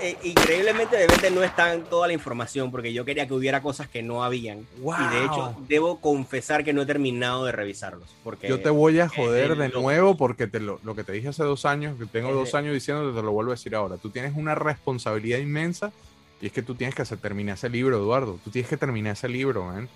Eh, 0.00 0.16
increíblemente 0.22 0.96
de 0.96 1.06
repente 1.06 1.30
no 1.30 1.42
está 1.42 1.74
en 1.74 1.84
toda 1.84 2.06
la 2.06 2.12
información 2.12 2.70
porque 2.70 2.92
yo 2.92 3.04
quería 3.04 3.26
que 3.26 3.34
hubiera 3.34 3.60
cosas 3.62 3.88
que 3.88 4.02
no 4.02 4.24
habían. 4.24 4.66
Y 4.78 5.14
de 5.14 5.24
hecho, 5.24 5.54
debo 5.68 6.00
confesar 6.00 6.64
que 6.64 6.72
no 6.72 6.82
he 6.82 6.86
terminado 6.86 7.44
de 7.44 7.52
revisarlos. 7.52 8.08
Porque 8.24 8.48
yo 8.48 8.60
te 8.60 8.70
voy 8.70 9.00
a 9.00 9.08
joder 9.08 9.56
de 9.56 9.68
nuevo 9.68 10.16
porque 10.16 10.46
te 10.46 10.60
lo, 10.60 10.78
que 10.94 11.04
te 11.04 11.12
dije 11.12 11.28
hace 11.28 11.44
dos 11.44 11.64
años, 11.64 11.98
que 11.98 12.06
tengo 12.06 12.32
dos 12.32 12.54
años 12.54 12.72
diciendo, 12.72 13.14
te 13.14 13.22
lo 13.22 13.32
vuelvo 13.32 13.52
a 13.52 13.54
decir 13.54 13.74
ahora. 13.74 13.96
Tú 13.96 14.10
tienes 14.10 14.34
una 14.36 14.54
responsabilidad 14.54 15.38
inmensa 15.38 15.92
y 16.40 16.46
es 16.46 16.52
que 16.52 16.62
tú 16.62 16.74
tienes 16.74 16.94
que 16.94 17.02
hacer, 17.02 17.18
terminar 17.18 17.54
ese 17.54 17.68
libro, 17.68 17.96
Eduardo. 17.96 18.38
Tú 18.42 18.50
tienes 18.50 18.68
que 18.68 18.76
terminar 18.76 19.12
ese 19.12 19.28
libro, 19.28 19.64
man. 19.64 19.88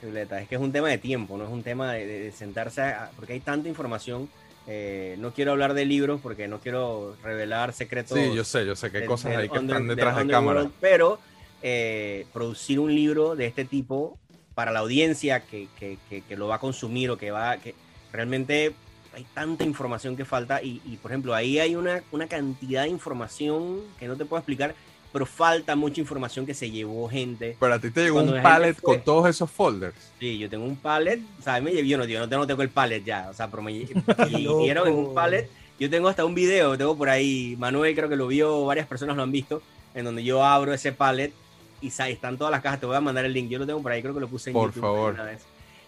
Es 0.00 0.48
que 0.48 0.54
es 0.56 0.60
un 0.60 0.72
tema 0.72 0.88
de 0.88 0.98
tiempo, 0.98 1.36
no 1.38 1.44
es 1.44 1.50
un 1.50 1.62
tema 1.62 1.92
de, 1.92 2.32
sentarse, 2.32 2.94
porque 3.14 3.34
hay 3.34 3.40
tanta 3.40 3.68
información 3.68 4.28
eh, 4.70 5.16
no 5.18 5.32
quiero 5.32 5.52
hablar 5.52 5.72
de 5.72 5.86
libros 5.86 6.20
porque 6.22 6.46
no 6.46 6.60
quiero 6.60 7.16
revelar 7.22 7.72
secretos. 7.72 8.18
Sí, 8.18 8.34
yo 8.34 8.44
sé, 8.44 8.66
yo 8.66 8.76
sé 8.76 8.90
qué 8.90 9.06
cosas 9.06 9.34
hay 9.34 9.48
que 9.48 9.56
están 9.56 9.88
detrás 9.88 10.16
de, 10.18 10.26
cámara. 10.26 10.70
pero 10.78 11.18
eh, 11.62 12.26
producir 12.34 12.78
un 12.78 12.94
libro 12.94 13.34
de 13.34 13.46
este 13.46 13.64
tipo 13.64 14.18
para 14.54 14.70
la 14.70 14.80
audiencia 14.80 15.40
que, 15.40 15.68
que, 15.78 15.96
que, 16.10 16.36
lo 16.36 16.48
va 16.48 16.56
a 16.56 16.58
consumir 16.58 17.10
o 17.10 17.16
que 17.16 17.30
va 17.30 17.56
que 17.56 17.74
realmente 18.12 18.74
hay 19.14 19.24
tanta 19.32 19.64
información 19.64 20.16
que 20.16 20.26
falta 20.26 20.62
y, 20.62 20.82
y 20.84 20.96
por 20.98 21.12
ejemplo 21.12 21.34
ahí 21.34 21.58
hay 21.58 21.74
una, 21.74 22.02
una 22.12 22.26
cantidad 22.26 22.82
de 22.82 22.88
información 22.88 23.80
que 23.98 24.06
no 24.06 24.16
te 24.16 24.26
puedo 24.26 24.40
explicar 24.40 24.74
pero 25.12 25.26
falta 25.26 25.74
mucha 25.74 26.00
información 26.00 26.44
que 26.44 26.54
se 26.54 26.70
llevó 26.70 27.08
gente. 27.08 27.56
Pero 27.58 27.74
a 27.74 27.78
ti 27.78 27.90
te 27.90 28.02
llegó 28.02 28.20
un 28.20 28.42
pallet 28.42 28.80
con 28.80 29.00
todos 29.02 29.28
esos 29.28 29.50
folders. 29.50 29.96
Sí, 30.18 30.38
yo 30.38 30.50
tengo 30.50 30.64
un 30.64 30.76
pallet, 30.76 31.20
o 31.38 31.42
sea, 31.42 31.60
me 31.60 31.86
yo 31.86 31.98
no, 31.98 32.04
yo 32.04 32.26
no 32.26 32.46
tengo 32.46 32.62
el 32.62 32.68
pallet 32.68 33.04
ya, 33.04 33.28
o 33.30 33.34
sea, 33.34 33.50
pero 33.50 33.62
me 33.62 33.72
en 33.82 34.78
un 34.78 35.14
pallet. 35.14 35.48
Yo 35.78 35.88
tengo 35.88 36.08
hasta 36.08 36.24
un 36.24 36.34
video, 36.34 36.76
tengo 36.76 36.96
por 36.96 37.08
ahí, 37.08 37.54
Manuel 37.58 37.94
creo 37.94 38.08
que 38.08 38.16
lo 38.16 38.26
vio, 38.26 38.64
varias 38.64 38.86
personas 38.86 39.16
lo 39.16 39.22
han 39.22 39.30
visto, 39.30 39.62
en 39.94 40.04
donde 40.04 40.24
yo 40.24 40.44
abro 40.44 40.74
ese 40.74 40.92
pallet 40.92 41.32
y 41.80 41.86
están 41.86 42.36
todas 42.36 42.50
las 42.50 42.62
cajas, 42.62 42.80
te 42.80 42.86
voy 42.86 42.96
a 42.96 43.00
mandar 43.00 43.24
el 43.24 43.32
link, 43.32 43.48
yo 43.48 43.60
lo 43.60 43.66
tengo 43.66 43.80
por 43.80 43.92
ahí, 43.92 44.02
creo 44.02 44.12
que 44.12 44.20
lo 44.20 44.28
puse 44.28 44.50
en 44.50 44.54
por 44.54 44.72
favor. 44.72 45.16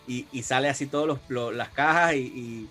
Y, 0.06 0.26
y, 0.32 0.42
sale 0.42 0.68
así 0.68 0.86
todas 0.86 1.18
las 1.28 1.68
cajas 1.68 2.14
y 2.14 2.18
y 2.18 2.68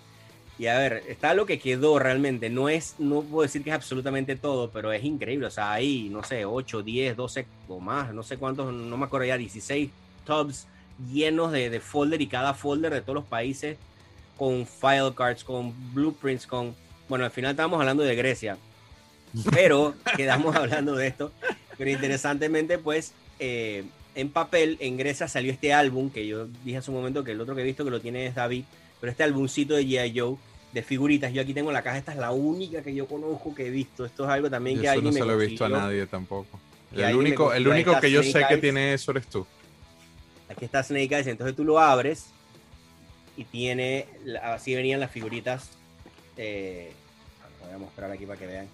a 0.66 0.78
ver, 0.78 1.04
está 1.08 1.34
lo 1.34 1.46
que 1.46 1.58
quedó 1.58 1.98
realmente. 1.98 2.50
No 2.50 2.68
es, 2.68 2.96
no 2.98 3.22
puedo 3.22 3.42
decir 3.42 3.62
que 3.62 3.70
es 3.70 3.76
absolutamente 3.76 4.36
todo, 4.36 4.70
pero 4.70 4.92
es 4.92 5.04
increíble. 5.04 5.46
O 5.46 5.50
sea, 5.50 5.72
hay, 5.72 6.08
no 6.10 6.22
sé, 6.22 6.44
8, 6.44 6.82
10, 6.82 7.16
12 7.16 7.46
o 7.68 7.80
más, 7.80 8.12
no 8.12 8.22
sé 8.22 8.36
cuántos, 8.36 8.72
no 8.72 8.96
me 8.96 9.04
acuerdo 9.06 9.26
ya, 9.26 9.38
16 9.38 9.90
tubs 10.26 10.66
llenos 11.10 11.52
de, 11.52 11.70
de 11.70 11.80
folder 11.80 12.20
y 12.20 12.26
cada 12.26 12.52
folder 12.52 12.92
de 12.92 13.00
todos 13.00 13.14
los 13.14 13.24
países 13.24 13.78
con 14.36 14.66
file 14.66 15.12
cards, 15.14 15.44
con 15.44 15.72
blueprints, 15.94 16.46
con 16.46 16.74
bueno, 17.10 17.24
al 17.24 17.32
final 17.32 17.50
estábamos 17.50 17.80
hablando 17.80 18.04
de 18.04 18.14
Grecia, 18.14 18.56
pero 19.50 19.94
quedamos 20.16 20.54
hablando 20.54 20.94
de 20.94 21.08
esto. 21.08 21.32
Pero 21.76 21.90
interesantemente, 21.90 22.78
pues, 22.78 23.12
eh, 23.40 23.84
en 24.14 24.30
papel, 24.30 24.76
en 24.80 24.96
Grecia 24.96 25.26
salió 25.26 25.50
este 25.50 25.72
álbum 25.72 26.10
que 26.10 26.26
yo 26.26 26.46
dije 26.64 26.78
hace 26.78 26.90
un 26.90 26.98
momento 26.98 27.24
que 27.24 27.32
el 27.32 27.40
otro 27.40 27.56
que 27.56 27.62
he 27.62 27.64
visto 27.64 27.84
que 27.84 27.90
lo 27.90 28.00
tiene 28.00 28.26
es 28.26 28.36
David, 28.36 28.64
pero 29.00 29.10
este 29.10 29.24
álbumcito 29.24 29.74
de 29.74 29.84
G.I. 29.84 30.18
Joe 30.18 30.36
de 30.72 30.82
figuritas. 30.82 31.32
Yo 31.32 31.42
aquí 31.42 31.54
tengo 31.54 31.72
la 31.72 31.82
caja, 31.82 31.98
esta 31.98 32.12
es 32.12 32.18
la 32.18 32.32
única 32.32 32.82
que 32.82 32.94
yo 32.94 33.06
conozco 33.06 33.54
que 33.54 33.66
he 33.66 33.70
visto. 33.70 34.04
Esto 34.04 34.24
es 34.24 34.30
algo 34.30 34.50
también 34.50 34.80
que 34.80 34.88
hay. 34.88 35.02
no 35.02 35.12
se 35.12 35.24
lo 35.24 35.40
he 35.40 35.46
visto 35.46 35.64
a 35.64 35.68
nadie 35.68 36.06
tampoco. 36.06 36.60
El 36.92 37.14
único, 37.14 37.52
el 37.52 37.66
único 37.68 37.98
que 38.00 38.10
yo 38.10 38.22
sé 38.22 38.44
que 38.48 38.56
tiene 38.58 38.94
eso 38.94 39.12
eres 39.12 39.26
tú. 39.26 39.46
Aquí 40.48 40.64
está 40.64 40.82
Snake 40.82 41.14
Eyes, 41.14 41.26
entonces 41.28 41.54
tú 41.54 41.64
lo 41.64 41.78
abres 41.78 42.26
y 43.36 43.44
tiene, 43.44 44.06
así 44.42 44.74
venían 44.74 44.98
las 44.98 45.10
figuritas. 45.10 45.70
Eh, 46.36 46.92
voy 47.62 47.72
a 47.72 47.78
mostrar 47.78 48.10
aquí 48.10 48.26
para 48.26 48.38
que 48.38 48.46
vean. 48.46 48.68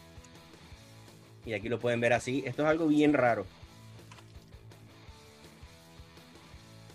Y 1.45 1.53
aquí 1.53 1.69
lo 1.69 1.79
pueden 1.79 2.01
ver 2.01 2.15
así. 2.15 2.43
Esto 2.47 2.63
es 2.63 2.69
algo 2.69 2.87
bien 2.87 3.13
raro. 3.13 3.47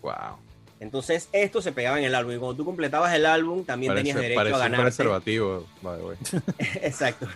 Wow. 0.02 0.38
Entonces, 0.82 1.30
esto 1.32 1.62
se 1.62 1.72
pegaba 1.72 2.00
en 2.00 2.06
el 2.06 2.16
álbum. 2.16 2.34
Y 2.34 2.38
cuando 2.40 2.56
tú 2.56 2.66
completabas 2.66 3.14
el 3.14 3.28
álbum, 3.28 3.64
también 3.64 3.94
tenías 3.94 4.18
derecho 4.18 4.56
a 4.56 4.58
ganar. 4.58 4.82
preservativo, 4.82 5.68
Exacto. 6.82 7.28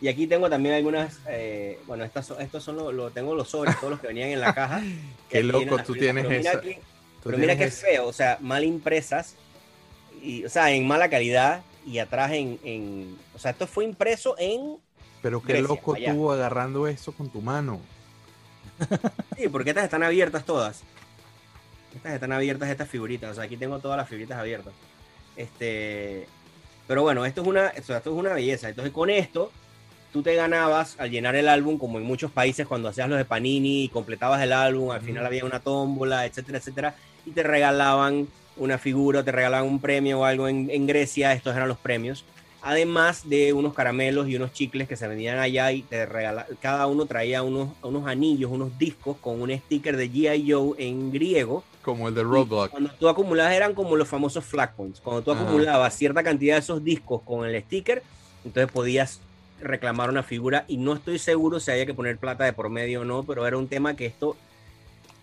Y 0.00 0.08
aquí 0.08 0.26
tengo 0.26 0.48
también 0.48 0.74
algunas, 0.76 1.20
eh, 1.28 1.78
bueno, 1.86 2.04
estas 2.04 2.30
estos 2.40 2.64
son 2.64 2.76
los, 2.76 2.94
lo, 2.94 3.10
tengo 3.10 3.34
los 3.34 3.50
sobres, 3.50 3.78
todos 3.78 3.90
los 3.92 4.00
que 4.00 4.06
venían 4.06 4.30
en 4.30 4.40
la 4.40 4.54
caja. 4.54 4.82
Qué 5.28 5.42
loco, 5.42 5.76
tú 5.84 5.92
tienes 5.92 6.24
pero 6.26 6.40
esa. 6.40 6.60
Mira 6.62 6.78
pero 7.22 7.38
mira 7.38 7.56
qué 7.56 7.72
feo, 7.72 8.06
o 8.06 8.12
sea, 8.12 8.38
mal 8.40 8.62
impresas, 8.62 9.34
y, 10.22 10.44
o 10.44 10.48
sea, 10.48 10.70
en 10.70 10.86
mala 10.86 11.10
calidad 11.10 11.62
y 11.84 11.98
atrás 11.98 12.30
en, 12.30 12.60
en, 12.62 13.18
o 13.34 13.38
sea, 13.38 13.50
esto 13.50 13.66
fue 13.66 13.84
impreso 13.84 14.36
en... 14.38 14.76
Pero 15.22 15.42
qué 15.42 15.60
loco 15.60 15.96
tú 15.96 16.30
agarrando 16.30 16.86
eso 16.86 17.10
con 17.10 17.28
tu 17.28 17.40
mano. 17.40 17.80
Sí, 19.36 19.48
porque 19.48 19.70
estas 19.70 19.84
están 19.84 20.04
abiertas 20.04 20.44
todas. 20.44 20.84
Estas 21.94 22.14
están 22.14 22.32
abiertas, 22.32 22.68
estas 22.68 22.88
figuritas. 22.88 23.32
O 23.32 23.34
sea, 23.34 23.44
aquí 23.44 23.56
tengo 23.56 23.78
todas 23.78 23.96
las 23.96 24.08
figuritas 24.08 24.38
abiertas. 24.38 24.72
Este, 25.36 26.26
pero 26.86 27.02
bueno, 27.02 27.24
esto 27.24 27.42
es 27.42 27.46
una, 27.46 27.68
esto 27.68 27.96
es 27.96 28.06
una 28.06 28.32
belleza. 28.32 28.68
Entonces, 28.68 28.92
con 28.92 29.10
esto, 29.10 29.50
tú 30.12 30.22
te 30.22 30.34
ganabas 30.34 30.98
al 30.98 31.10
llenar 31.10 31.36
el 31.36 31.48
álbum, 31.48 31.78
como 31.78 31.98
en 31.98 32.04
muchos 32.04 32.30
países 32.30 32.66
cuando 32.66 32.88
hacías 32.88 33.08
los 33.08 33.18
de 33.18 33.24
Panini 33.24 33.84
y 33.84 33.88
completabas 33.88 34.42
el 34.42 34.52
álbum, 34.52 34.90
al 34.90 35.02
final 35.02 35.24
había 35.24 35.44
una 35.44 35.60
tómbola, 35.60 36.26
etcétera, 36.26 36.58
etcétera, 36.58 36.94
y 37.24 37.30
te 37.30 37.42
regalaban 37.42 38.28
una 38.56 38.78
figura, 38.78 39.22
te 39.22 39.32
regalaban 39.32 39.68
un 39.68 39.80
premio 39.80 40.20
o 40.20 40.24
algo 40.24 40.48
en, 40.48 40.70
en 40.70 40.86
Grecia, 40.86 41.32
estos 41.32 41.54
eran 41.54 41.68
los 41.68 41.78
premios 41.78 42.24
además 42.66 43.28
de 43.28 43.52
unos 43.52 43.74
caramelos 43.74 44.28
y 44.28 44.34
unos 44.34 44.52
chicles 44.52 44.88
que 44.88 44.96
se 44.96 45.06
vendían 45.06 45.38
allá 45.38 45.70
y 45.70 45.82
te 45.82 46.04
regala, 46.04 46.48
cada 46.60 46.88
uno 46.88 47.06
traía 47.06 47.44
unos, 47.44 47.68
unos 47.80 48.08
anillos, 48.08 48.50
unos 48.50 48.76
discos 48.76 49.16
con 49.18 49.40
un 49.40 49.56
sticker 49.56 49.96
de 49.96 50.10
G.I. 50.10 50.50
Joe 50.50 50.74
en 50.76 51.12
griego. 51.12 51.62
Como 51.86 52.08
el 52.08 52.16
de 52.16 52.24
Roblox. 52.24 52.72
Cuando 52.72 52.90
tú 52.90 53.08
acumulabas 53.08 53.52
eran 53.52 53.72
como 53.72 53.94
los 53.94 54.08
famosos 54.08 54.44
flag 54.44 54.74
points. 54.74 55.00
Cuando 55.00 55.22
tú 55.22 55.30
acumulabas 55.30 55.94
cierta 55.94 56.24
cantidad 56.24 56.56
de 56.56 56.58
esos 56.58 56.82
discos 56.82 57.22
con 57.22 57.48
el 57.48 57.62
sticker, 57.62 58.02
entonces 58.44 58.72
podías 58.72 59.20
reclamar 59.60 60.10
una 60.10 60.24
figura 60.24 60.64
y 60.66 60.78
no 60.78 60.94
estoy 60.94 61.20
seguro 61.20 61.60
si 61.60 61.70
había 61.70 61.86
que 61.86 61.94
poner 61.94 62.18
plata 62.18 62.42
de 62.42 62.52
por 62.52 62.70
medio 62.70 63.02
o 63.02 63.04
no, 63.04 63.22
pero 63.22 63.46
era 63.46 63.56
un 63.56 63.68
tema 63.68 63.94
que 63.94 64.04
esto 64.04 64.36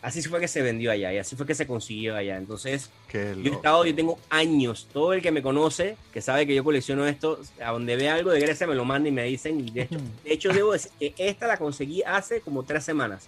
así 0.02 0.22
fue 0.22 0.40
que 0.40 0.48
se 0.48 0.62
vendió 0.62 0.90
allá 0.90 1.12
y 1.12 1.18
así 1.18 1.36
fue 1.36 1.46
que 1.46 1.54
se 1.54 1.68
consiguió 1.68 2.16
allá. 2.16 2.38
Entonces, 2.38 2.90
yo 3.12 3.20
he 3.20 3.48
estado, 3.50 3.86
yo 3.86 3.94
tengo 3.94 4.18
años, 4.30 4.88
todo 4.94 5.12
el 5.12 5.22
que 5.22 5.34
me 5.34 5.42
conoce, 5.42 5.98
que 6.14 6.22
sabe 6.22 6.48
que 6.48 6.56
yo 6.56 6.64
colecciono 6.64 7.06
esto, 7.06 7.42
a 7.62 7.74
donde 7.74 7.98
ve 7.98 8.08
algo 8.08 8.32
de 8.32 8.40
Grecia 8.40 8.68
me 8.68 8.76
lo 8.76 8.86
manda 8.86 9.10
y 9.10 9.12
me 9.12 9.26
dicen, 9.26 9.60
y 9.60 9.70
de 9.70 9.82
hecho, 9.82 9.98
de 10.24 10.34
hecho 10.34 10.54
debo 10.54 10.72
decir 10.72 10.92
que 10.98 11.28
esta 11.28 11.46
la 11.46 11.58
conseguí 11.58 12.04
hace 12.04 12.40
como 12.40 12.64
tres 12.64 12.86
semanas. 12.86 13.28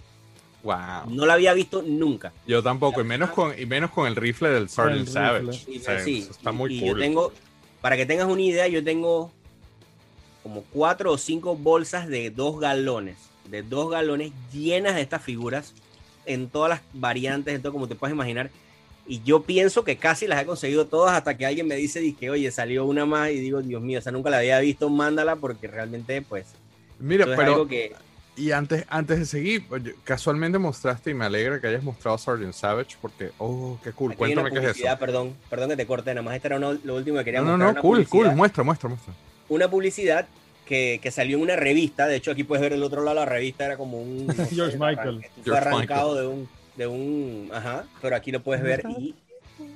Wow. 0.66 1.08
No 1.10 1.26
la 1.26 1.34
había 1.34 1.54
visto 1.54 1.80
nunca. 1.82 2.32
Yo 2.44 2.60
tampoco, 2.60 3.00
y 3.00 3.04
menos 3.04 3.30
con, 3.30 3.56
y 3.56 3.66
menos 3.66 3.92
con 3.92 4.08
el 4.08 4.16
rifle 4.16 4.50
del 4.50 4.68
Sergeant 4.68 5.06
Savage. 5.06 5.52
sí, 6.02 6.26
está 6.28 6.50
muy 6.50 6.80
cool. 6.80 6.88
Yo 6.88 6.96
tengo, 6.98 7.32
para 7.80 7.96
que 7.96 8.04
tengas 8.04 8.26
una 8.26 8.42
idea, 8.42 8.66
yo 8.66 8.82
tengo 8.82 9.30
como 10.42 10.62
cuatro 10.62 11.12
o 11.12 11.18
cinco 11.18 11.54
bolsas 11.54 12.08
de 12.08 12.30
dos 12.30 12.58
galones, 12.58 13.16
de 13.48 13.62
dos 13.62 13.92
galones 13.92 14.32
llenas 14.52 14.96
de 14.96 15.02
estas 15.02 15.22
figuras 15.22 15.72
en 16.24 16.48
todas 16.48 16.68
las 16.68 16.80
variantes, 16.92 17.54
en 17.54 17.62
todo 17.62 17.72
como 17.72 17.86
te 17.86 17.94
puedes 17.94 18.14
imaginar. 18.14 18.50
Y 19.06 19.22
yo 19.22 19.44
pienso 19.44 19.84
que 19.84 19.96
casi 19.96 20.26
las 20.26 20.42
he 20.42 20.46
conseguido 20.46 20.88
todas 20.88 21.16
hasta 21.16 21.36
que 21.36 21.46
alguien 21.46 21.68
me 21.68 21.76
dice, 21.76 22.12
que 22.18 22.28
oye, 22.28 22.50
salió 22.50 22.86
una 22.86 23.06
más 23.06 23.30
y 23.30 23.38
digo, 23.38 23.62
Dios 23.62 23.80
mío, 23.82 24.00
o 24.00 24.02
sea, 24.02 24.10
nunca 24.10 24.30
la 24.30 24.38
había 24.38 24.58
visto, 24.58 24.90
mándala 24.90 25.36
porque 25.36 25.68
realmente, 25.68 26.22
pues... 26.22 26.54
Mira, 26.98 27.24
pero... 27.36 27.68
Y 28.36 28.52
antes, 28.52 28.84
antes 28.88 29.18
de 29.18 29.24
seguir, 29.24 29.66
casualmente 30.04 30.58
mostraste 30.58 31.10
y 31.10 31.14
me 31.14 31.24
alegra 31.24 31.58
que 31.58 31.68
hayas 31.68 31.82
mostrado 31.82 32.18
Sgt. 32.18 32.52
Savage 32.52 32.96
porque, 33.00 33.30
oh, 33.38 33.78
qué 33.82 33.92
cool. 33.92 34.14
Cuéntame 34.14 34.50
qué 34.50 34.58
es 34.58 34.76
eso. 34.76 34.98
Perdón, 34.98 35.34
perdón 35.48 35.70
que 35.70 35.76
te 35.76 35.86
corte, 35.86 36.10
nada 36.10 36.22
más 36.22 36.36
este 36.36 36.48
era 36.48 36.58
lo 36.58 36.94
último 36.94 37.18
que 37.18 37.24
quería 37.24 37.40
no, 37.40 37.46
mostrar. 37.46 37.68
No, 37.68 37.74
no, 37.74 37.80
cool, 37.80 38.06
cool, 38.06 38.36
muestra, 38.36 38.62
muestra, 38.62 38.90
muestra. 38.90 39.14
Una 39.48 39.70
publicidad 39.70 40.28
que, 40.66 41.00
que, 41.02 41.10
salió 41.10 41.38
en 41.38 41.44
una 41.44 41.56
revista. 41.56 42.06
De 42.06 42.16
hecho, 42.16 42.30
aquí 42.30 42.44
puedes 42.44 42.60
ver 42.60 42.74
el 42.74 42.82
otro 42.82 43.02
lado 43.02 43.20
de 43.20 43.24
la 43.24 43.32
revista, 43.32 43.64
era 43.64 43.78
como 43.78 44.02
un. 44.02 44.28
George 44.50 44.76
Michael. 44.78 45.24
Fue 45.42 45.56
arrancado 45.56 46.14
de 46.14 46.26
un, 46.26 46.48
de 46.76 46.86
un. 46.86 47.50
Ajá, 47.54 47.86
pero 48.02 48.16
aquí 48.16 48.32
lo 48.32 48.42
puedes 48.42 48.62
ver 48.62 48.82
y 48.98 49.14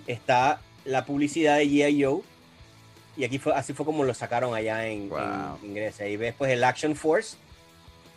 está 0.07 0.61
la 0.85 1.07
publicidad 1.07 1.57
de 1.57 1.67
G.I. 1.67 2.05
Joe. 2.05 2.21
Y 3.17 3.25
aquí 3.25 3.39
fue, 3.39 3.55
así 3.55 3.73
fue 3.73 3.87
como 3.87 4.05
lo 4.05 4.15
sacaron 4.15 4.55
allá 4.55 4.87
en, 4.87 5.11
en, 5.63 5.75
Grecia. 5.75 6.09
Y 6.09 6.17
ves 6.17 6.35
pues 6.37 6.53
el 6.53 6.63
Action 6.63 6.95
Force 6.95 7.37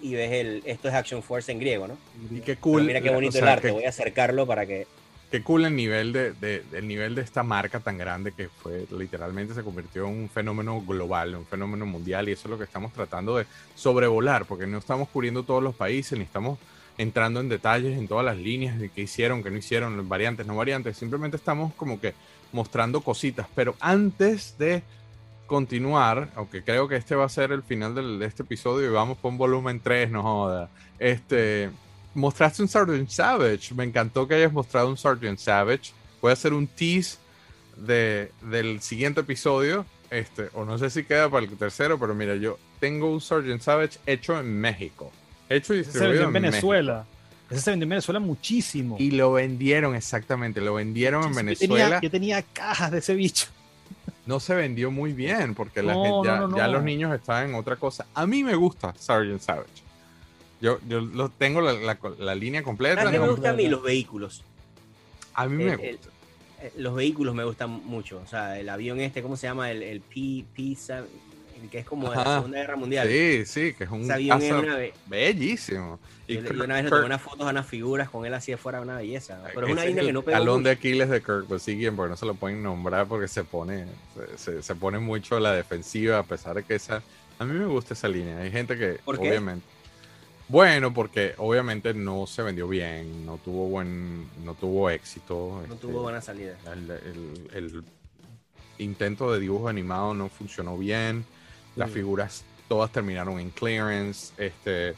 y 0.04 0.14
ves 0.16 0.32
el. 0.34 0.64
Esto 0.66 0.90
es 0.90 0.94
Action 0.94 1.24
Force 1.24 1.52
en 1.52 1.60
griego, 1.60 1.88
¿no? 1.88 1.98
Y 2.30 2.42
qué 2.42 2.58
cool. 2.58 2.84
mira 2.84 3.02
qué 3.02 3.10
bonito 3.10 3.38
el 3.38 3.48
arte. 3.48 3.72
Voy 3.72 3.86
a 3.86 3.90
acercarlo 3.90 4.46
para 4.46 4.66
que 4.66 4.86
qué 5.32 5.42
cool 5.42 5.66
el 5.66 5.76
nivel 5.76 6.14
de, 6.14 6.34
de, 6.34 6.64
el 6.74 6.88
nivel 6.88 7.16
de 7.16 7.24
esta 7.24 7.42
marca 7.42 7.80
tan 7.80 7.98
grande 7.98 8.34
que 8.34 8.50
fue 8.50 8.86
literalmente 8.92 9.56
se 9.56 9.64
convirtió 9.64 10.06
en 10.06 10.12
un 10.12 10.30
fenómeno 10.30 10.80
global, 10.82 11.34
un 11.34 11.48
fenómeno 11.48 11.88
mundial 11.88 12.30
y 12.30 12.34
eso 12.34 12.44
es 12.44 12.52
lo 12.52 12.58
que 12.60 12.66
estamos 12.66 12.94
tratando 12.94 13.38
de 13.38 13.48
sobrevolar 13.74 14.46
porque 14.46 14.68
no 14.68 14.78
estamos 14.78 15.10
cubriendo 15.10 15.42
todos 15.42 15.64
los 15.64 15.74
países 15.74 16.20
ni 16.20 16.24
estamos 16.24 16.60
entrando 17.00 17.40
en 17.40 17.50
detalles 17.50 17.98
en 17.98 18.08
todas 18.08 18.24
las 18.24 18.38
líneas 18.38 18.78
de 18.78 18.90
qué 18.90 19.02
hicieron, 19.02 19.42
qué 19.42 19.50
no 19.50 19.58
hicieron, 19.58 20.08
variantes, 20.08 20.46
no 20.46 20.56
variantes, 20.56 20.98
simplemente 20.98 21.38
estamos 21.38 21.74
como 21.74 22.00
que 22.00 22.14
mostrando 22.52 23.02
cositas, 23.02 23.48
pero 23.56 23.76
antes 23.80 24.56
de 24.60 24.84
continuar, 25.48 26.30
aunque 26.36 26.64
creo 26.64 26.88
que 26.88 26.96
este 26.96 27.16
va 27.16 27.26
a 27.26 27.30
ser 27.30 27.52
el 27.52 27.64
final 27.64 27.96
del, 27.96 28.20
de 28.20 28.26
este 28.26 28.44
episodio 28.44 28.90
y 28.90 28.94
vamos 28.94 29.18
por 29.18 29.32
un 29.32 29.38
volumen 29.38 29.80
3, 29.80 30.10
no 30.12 30.24
joda, 30.24 30.70
este 31.00 31.70
mostraste 32.16 32.62
un 32.62 32.68
Sgt. 32.68 33.10
Savage. 33.10 33.74
Me 33.76 33.84
encantó 33.84 34.28
que 34.28 34.36
hayas 34.36 34.54
mostrado 34.54 34.90
un 34.90 34.98
Sgt. 34.98 35.38
Savage. 35.38 35.92
Voy 36.22 36.30
a 36.30 36.34
hacer 36.34 36.54
un 36.54 36.68
tease 36.68 37.18
de, 37.78 38.32
del 38.42 38.82
siguiente 38.82 39.22
episodio. 39.22 39.86
Este, 40.10 40.50
o 40.54 40.64
no 40.64 40.78
sé 40.78 40.90
si 40.90 41.04
queda 41.04 41.30
para 41.30 41.46
el 41.46 41.58
tercero, 41.58 42.00
pero 42.00 42.14
mira, 42.14 42.36
yo 42.36 42.60
tengo 42.80 43.12
un 43.12 43.22
Sgt. 43.22 43.60
Savage 43.62 44.00
hecho 44.06 44.40
en 44.40 44.60
México. 44.60 45.12
Hecho 45.50 45.74
y 45.74 45.80
distribuido 45.80 46.26
en, 46.26 46.34
Venezuela. 46.34 47.06
Ese 47.50 47.62
se 47.62 47.70
vendió 47.72 47.84
en 47.84 47.90
Venezuela 47.90 48.20
muchísimo. 48.20 48.96
Y 49.00 49.12
lo 49.12 49.34
vendieron, 49.34 49.96
exactamente. 49.96 50.62
Lo 50.62 50.76
vendieron 50.76 51.24
en 51.26 51.36
Venezuela. 51.36 52.00
Yo 52.02 52.10
tenía, 52.10 52.42
cajas 52.42 52.92
de 52.92 53.00
ese 53.00 53.16
bicho. 53.16 53.48
No 54.26 54.40
se 54.40 54.56
vendió 54.56 54.90
muy 54.90 55.14
bien 55.14 55.54
porque 55.54 55.84
la 55.84 55.94
gente, 55.94 56.20
ya, 56.26 56.48
ya, 56.56 56.68
los 56.68 56.84
niños 56.84 57.14
estaban 57.14 57.50
en 57.50 57.56
otra 57.56 57.76
cosa. 57.76 58.06
A 58.14 58.26
mí 58.26 58.44
me 58.44 58.56
gusta 58.56 58.94
Sgt. 58.98 59.40
Savage. 59.40 59.84
Yo, 60.62 60.80
yo 60.88 61.02
lo 61.02 61.28
tengo 61.30 61.60
la, 61.60 61.98
la, 62.20 62.36
línea 62.36 62.64
completa. 62.64 63.02
A 63.02 63.12
mí 63.12 63.20
me 63.20 63.28
gustan 63.28 63.54
a 63.54 63.58
mí 63.58 63.68
los 63.68 63.84
vehículos. 63.84 64.44
A 65.34 65.46
mí 65.48 65.62
me 65.62 65.76
gustan. 65.76 66.12
los 66.78 66.96
vehículos 66.96 67.36
me 67.36 67.44
gustan 67.44 67.70
mucho. 67.86 68.22
O 68.24 68.28
sea, 68.28 68.58
el 68.58 68.70
avión 68.70 69.02
este, 69.02 69.22
¿cómo 69.22 69.36
se 69.36 69.48
llama? 69.48 69.72
El, 69.72 69.84
el 69.84 70.00
P, 70.00 70.46
P 70.56 70.78
que 71.70 71.80
es 71.80 71.86
como 71.86 72.10
de 72.10 72.16
la 72.16 72.36
Segunda 72.36 72.58
Guerra 72.60 72.76
Mundial. 72.76 73.08
Sí, 73.08 73.46
sí, 73.46 73.74
que 73.74 73.86
es 73.86 73.90
un 73.90 74.12
avión 74.12 74.66
bellísimo. 75.08 76.00
Y 76.28 76.36
yo, 76.36 76.64
una 76.64 76.76
vez 76.76 76.86
le 76.86 76.90
tomé 76.90 77.06
unas 77.06 77.22
fotos 77.22 77.46
a 77.48 77.50
unas 77.50 77.66
figuras 77.66 78.10
con 78.10 78.26
él 78.26 78.34
así 78.34 78.52
de 78.52 78.58
fuera, 78.58 78.82
una 78.82 78.98
belleza. 78.98 79.42
Pero 79.54 79.68
es 79.68 79.74
una 79.74 79.86
línea 79.86 80.04
que 80.04 80.14
no 80.14 80.22
pegó 80.22 80.38
talón 80.38 80.64
de 80.64 80.72
Aquiles 80.72 81.10
de 81.10 81.22
Kirk, 81.22 81.46
pues 81.48 81.62
siguen, 81.64 81.96
porque 81.96 82.12
no 82.12 82.18
se 82.18 82.26
lo 82.26 82.36
pueden 82.36 82.64
nombrar 82.64 83.08
porque 83.08 83.28
se 83.28 83.44
pone, 83.44 83.86
se, 84.38 84.64
se, 84.64 84.76
pone 84.76 85.00
mucho 85.00 85.40
la 85.40 85.54
defensiva, 85.54 86.20
a 86.20 86.24
pesar 86.24 86.56
de 86.56 86.64
que 86.64 86.76
esa... 86.76 87.02
A 87.40 87.46
mí 87.46 87.54
me 87.54 87.66
gusta 87.66 87.94
esa 87.94 88.08
línea. 88.08 88.38
Hay 88.40 88.52
gente 88.52 88.78
que, 88.78 89.00
obviamente... 89.06 89.66
Bueno, 90.54 90.94
porque 90.94 91.34
obviamente 91.38 91.94
no 91.94 92.28
se 92.28 92.44
vendió 92.44 92.68
bien, 92.68 93.26
no 93.26 93.38
tuvo 93.38 93.68
buen, 93.70 94.28
no 94.44 94.54
tuvo 94.56 94.90
éxito. 94.90 95.64
No 95.68 95.76
tuvo 95.76 95.92
este, 95.92 96.04
buena 96.04 96.22
salida. 96.22 96.58
El, 97.54 97.84
intento 98.78 99.32
de 99.32 99.40
dibujo 99.40 99.68
animado 99.68 100.14
no 100.14 100.30
funcionó 100.30 100.78
bien. 100.78 101.26
Las 101.76 101.90
mm. 101.90 101.94
figuras 101.94 102.44
todas 102.68 102.92
terminaron 102.92 103.40
en 103.40 103.50
clearance. 103.50 104.34
Este, 104.38 104.96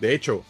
de 0.00 0.14
hecho, 0.14 0.44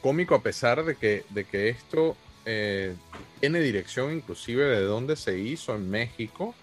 cómico 0.00 0.34
a 0.34 0.42
pesar 0.42 0.84
de 0.84 0.96
que, 0.96 1.24
de 1.30 1.44
que 1.44 1.68
esto 1.68 2.16
eh, 2.46 2.94
tiene 3.40 3.60
dirección 3.60 4.12
inclusive 4.12 4.64
de 4.64 4.82
dónde 4.82 5.16
se 5.16 5.38
hizo 5.38 5.74
en 5.74 5.90
México. 5.90 6.54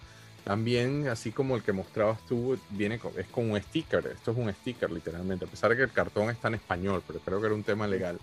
También, 0.44 1.06
así 1.06 1.30
como 1.30 1.54
el 1.54 1.62
que 1.62 1.72
mostrabas 1.72 2.18
tú, 2.26 2.58
viene 2.70 2.98
es 3.16 3.26
con 3.28 3.50
un 3.50 3.62
sticker. 3.62 4.04
Esto 4.08 4.32
es 4.32 4.36
un 4.36 4.52
sticker, 4.52 4.90
literalmente. 4.90 5.44
A 5.44 5.48
pesar 5.48 5.70
de 5.70 5.76
que 5.76 5.82
el 5.84 5.92
cartón 5.92 6.30
está 6.30 6.48
en 6.48 6.54
español, 6.54 7.02
pero 7.06 7.20
creo 7.20 7.40
que 7.40 7.46
era 7.46 7.54
un 7.54 7.62
tema 7.62 7.86
legal. 7.86 8.18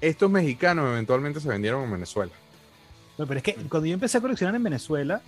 Estos 0.00 0.30
mexicanos 0.30 0.88
eventualmente 0.92 1.40
se 1.40 1.48
vendieron 1.48 1.82
en 1.82 1.90
Venezuela. 1.90 2.32
pero 3.16 3.34
es 3.34 3.42
que 3.42 3.54
cuando 3.54 3.86
yo 3.86 3.94
empecé 3.94 4.18
a 4.18 4.20
coleccionar 4.20 4.54
en 4.54 4.62
Venezuela, 4.62 5.22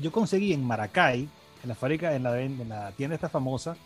yo 0.00 0.10
conseguí 0.10 0.54
en 0.54 0.64
Maracay, 0.64 1.28
en 1.62 1.68
la 1.68 1.74
fábrica, 1.74 2.14
en 2.14 2.22
la, 2.22 2.40
en 2.40 2.68
la 2.68 2.92
tienda 2.92 3.14
esta 3.14 3.28
famosa, 3.28 3.76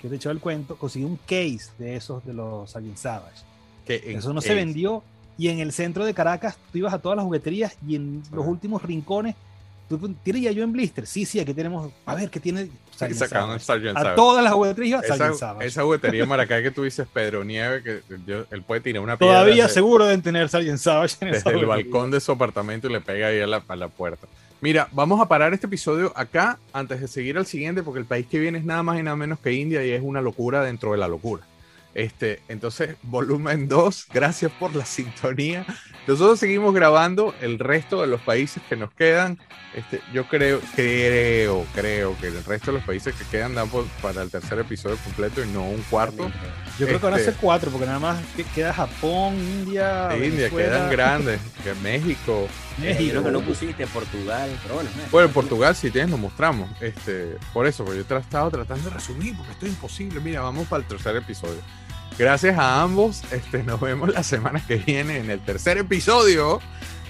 que 0.00 0.08
te 0.08 0.14
he 0.14 0.16
hecho 0.16 0.30
el 0.30 0.40
cuento, 0.40 0.76
conseguí 0.76 1.04
un 1.04 1.16
case 1.16 1.70
de 1.78 1.96
esos 1.96 2.24
de 2.24 2.32
los 2.32 2.74
Alien 2.76 2.96
Savage. 2.96 3.42
Eso 3.86 4.32
no 4.32 4.40
se 4.40 4.54
vendió. 4.54 5.02
Y 5.38 5.48
en 5.48 5.60
el 5.60 5.72
centro 5.72 6.04
de 6.04 6.14
Caracas, 6.14 6.58
tú 6.72 6.78
ibas 6.78 6.92
a 6.92 6.98
todas 6.98 7.16
las 7.16 7.24
jugueterías 7.24 7.78
y 7.86 7.94
en 7.94 8.22
los 8.32 8.44
últimos 8.44 8.82
rincones 8.82 9.36
¿Tiene 10.22 10.42
ya 10.42 10.50
yo 10.52 10.64
en 10.64 10.72
blister? 10.72 11.06
Sí, 11.06 11.24
sí, 11.24 11.40
aquí 11.40 11.54
tenemos. 11.54 11.90
A 12.04 12.14
ver, 12.14 12.28
¿qué 12.28 12.40
tiene? 12.40 12.68
a 13.94 14.14
todas 14.14 14.44
las 14.44 14.52
jugueterías 14.52 15.04
esa, 15.04 15.56
esa 15.60 15.82
juguetería 15.82 16.26
Maracay 16.26 16.64
que 16.64 16.70
tú 16.72 16.82
dices, 16.82 17.06
Pedro 17.10 17.44
Nieve, 17.44 17.82
que 17.82 18.02
él 18.50 18.62
puede 18.62 18.80
tirar 18.80 19.02
una 19.02 19.16
piedra. 19.16 19.34
Todavía 19.34 19.68
seguro 19.68 20.04
de 20.04 20.18
tener 20.18 20.48
Sargent 20.48 20.78
Savage 20.78 21.16
en 21.20 21.32
Desde 21.32 21.50
el 21.50 21.64
balcón 21.64 22.10
de 22.10 22.20
su 22.20 22.32
apartamento 22.32 22.88
y 22.88 22.92
le 22.92 23.00
pega 23.00 23.28
ahí 23.28 23.40
a 23.40 23.46
la, 23.46 23.62
a 23.66 23.76
la 23.76 23.88
puerta. 23.88 24.26
Mira, 24.60 24.88
vamos 24.90 25.20
a 25.20 25.28
parar 25.28 25.54
este 25.54 25.66
episodio 25.66 26.12
acá 26.16 26.58
antes 26.72 27.00
de 27.00 27.06
seguir 27.06 27.38
al 27.38 27.46
siguiente, 27.46 27.84
porque 27.84 28.00
el 28.00 28.06
país 28.06 28.26
que 28.26 28.40
viene 28.40 28.58
es 28.58 28.64
nada 28.64 28.82
más 28.82 28.98
y 28.98 29.04
nada 29.04 29.16
menos 29.16 29.38
que 29.38 29.52
India 29.52 29.84
y 29.84 29.90
es 29.90 30.02
una 30.02 30.20
locura 30.20 30.64
dentro 30.64 30.92
de 30.92 30.98
la 30.98 31.06
locura. 31.06 31.44
Este, 31.94 32.40
entonces, 32.48 32.96
volumen 33.02 33.68
2, 33.68 34.08
gracias 34.12 34.50
por 34.52 34.74
la 34.74 34.84
sintonía. 34.84 35.64
Nosotros 36.08 36.40
seguimos 36.40 36.74
grabando 36.74 37.34
el 37.40 37.58
resto 37.60 38.00
de 38.00 38.08
los 38.08 38.20
países 38.20 38.60
que 38.68 38.74
nos 38.74 38.90
quedan. 38.92 39.38
Este, 39.74 40.00
yo 40.12 40.26
creo, 40.26 40.60
creo, 40.74 41.64
creo 41.74 42.16
que 42.18 42.28
el 42.28 42.44
resto 42.44 42.72
de 42.72 42.78
los 42.78 42.86
países 42.86 43.14
que 43.14 43.24
quedan 43.26 43.54
dan 43.54 43.68
para 44.02 44.22
el 44.22 44.30
tercer 44.30 44.58
episodio 44.58 44.96
completo 45.04 45.44
y 45.44 45.48
no 45.48 45.68
un 45.68 45.82
cuarto. 45.82 46.30
Yo 46.80 46.86
creo 46.86 46.98
que 46.98 47.06
van 47.06 47.14
a 47.14 47.18
ser 47.18 47.28
este, 47.28 47.40
cuatro, 47.40 47.70
porque 47.70 47.86
nada 47.86 48.00
más 48.00 48.18
queda 48.54 48.72
Japón, 48.72 49.34
India. 49.36 50.08
India, 50.16 50.50
quedan 50.50 50.90
grandes. 50.90 51.40
Que 51.62 51.74
México. 51.74 52.48
México. 52.80 53.10
Creo 53.10 53.24
que 53.24 53.30
no 53.30 53.40
pusiste 53.40 53.86
Portugal, 53.86 54.50
pero 54.62 54.74
bueno. 54.74 54.90
Bueno, 55.10 55.28
Portugal, 55.30 55.74
si 55.74 55.90
tienes, 55.90 56.10
lo 56.10 56.18
mostramos. 56.18 56.70
Este, 56.80 57.36
por 57.52 57.66
eso, 57.66 57.84
porque 57.84 58.04
yo 58.04 58.16
he 58.16 58.20
estado 58.20 58.50
tratando 58.50 58.88
de 58.88 58.94
resumir, 58.94 59.36
porque 59.36 59.52
esto 59.52 59.66
es 59.66 59.72
imposible. 59.72 60.20
Mira, 60.20 60.40
vamos 60.40 60.66
para 60.68 60.82
el 60.82 60.88
tercer 60.88 61.16
episodio. 61.16 61.60
Gracias 62.18 62.58
a 62.58 62.82
ambos. 62.82 63.22
Este, 63.32 63.62
nos 63.64 63.80
vemos 63.80 64.12
la 64.12 64.22
semana 64.22 64.64
que 64.66 64.76
viene 64.76 65.18
en 65.18 65.30
el 65.30 65.40
tercer 65.40 65.78
episodio 65.78 66.60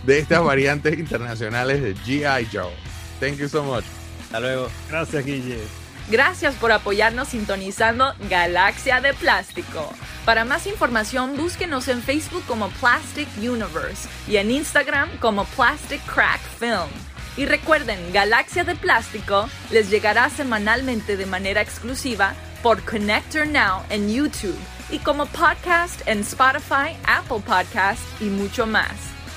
de 0.04 0.18
estas 0.18 0.42
variantes 0.42 0.98
internacionales 0.98 1.82
de 1.82 1.94
G.I. 1.96 2.48
Joe. 2.52 2.72
Thank 3.20 3.36
you 3.36 3.48
so 3.48 3.64
much. 3.64 3.84
Hasta 4.24 4.40
luego. 4.40 4.68
Gracias, 4.90 5.24
Guille. 5.24 5.87
Gracias 6.10 6.54
por 6.54 6.72
apoyarnos 6.72 7.28
sintonizando 7.28 8.14
Galaxia 8.30 9.00
de 9.02 9.12
Plástico. 9.12 9.92
Para 10.24 10.46
más 10.46 10.66
información, 10.66 11.36
búsquenos 11.36 11.86
en 11.88 12.02
Facebook 12.02 12.44
como 12.46 12.70
Plastic 12.70 13.28
Universe 13.36 14.08
y 14.26 14.36
en 14.38 14.50
Instagram 14.50 15.10
como 15.18 15.44
Plastic 15.44 16.02
Crack 16.06 16.40
Film. 16.58 16.88
Y 17.36 17.44
recuerden, 17.44 18.12
Galaxia 18.12 18.64
de 18.64 18.74
Plástico 18.74 19.48
les 19.70 19.90
llegará 19.90 20.30
semanalmente 20.30 21.18
de 21.18 21.26
manera 21.26 21.60
exclusiva 21.60 22.34
por 22.62 22.82
Connector 22.84 23.46
Now 23.46 23.82
en 23.90 24.10
YouTube 24.10 24.58
y 24.90 24.98
como 25.00 25.26
podcast 25.26 26.00
en 26.08 26.20
Spotify, 26.20 26.96
Apple 27.06 27.42
Podcast 27.46 28.00
y 28.20 28.24
mucho 28.24 28.66
más. 28.66 28.90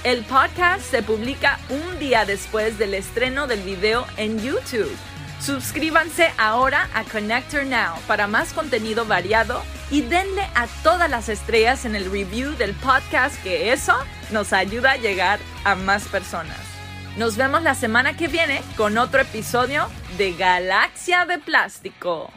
El 0.03 0.23
podcast 0.23 0.89
se 0.89 1.03
publica 1.03 1.59
un 1.69 1.99
día 1.99 2.25
después 2.25 2.79
del 2.79 2.93
estreno 2.93 3.45
del 3.45 3.61
video 3.61 4.07
en 4.17 4.41
YouTube. 4.41 4.89
Suscríbanse 5.41 6.31
ahora 6.37 6.87
a 6.93 7.03
Connector 7.03 7.65
Now 7.65 7.95
para 8.05 8.27
más 8.27 8.53
contenido 8.53 9.05
variado 9.05 9.63
y 9.89 10.01
denle 10.01 10.43
a 10.53 10.67
todas 10.83 11.09
las 11.09 11.29
estrellas 11.29 11.83
en 11.85 11.95
el 11.95 12.11
review 12.11 12.51
del 12.57 12.75
podcast 12.75 13.41
que 13.41 13.73
eso 13.73 13.95
nos 14.29 14.53
ayuda 14.53 14.91
a 14.91 14.97
llegar 14.97 15.39
a 15.63 15.73
más 15.73 16.07
personas. 16.09 16.59
Nos 17.17 17.37
vemos 17.37 17.63
la 17.63 17.73
semana 17.73 18.15
que 18.15 18.27
viene 18.27 18.61
con 18.77 18.99
otro 18.99 19.21
episodio 19.21 19.87
de 20.15 20.33
Galaxia 20.33 21.25
de 21.25 21.39
Plástico. 21.39 22.31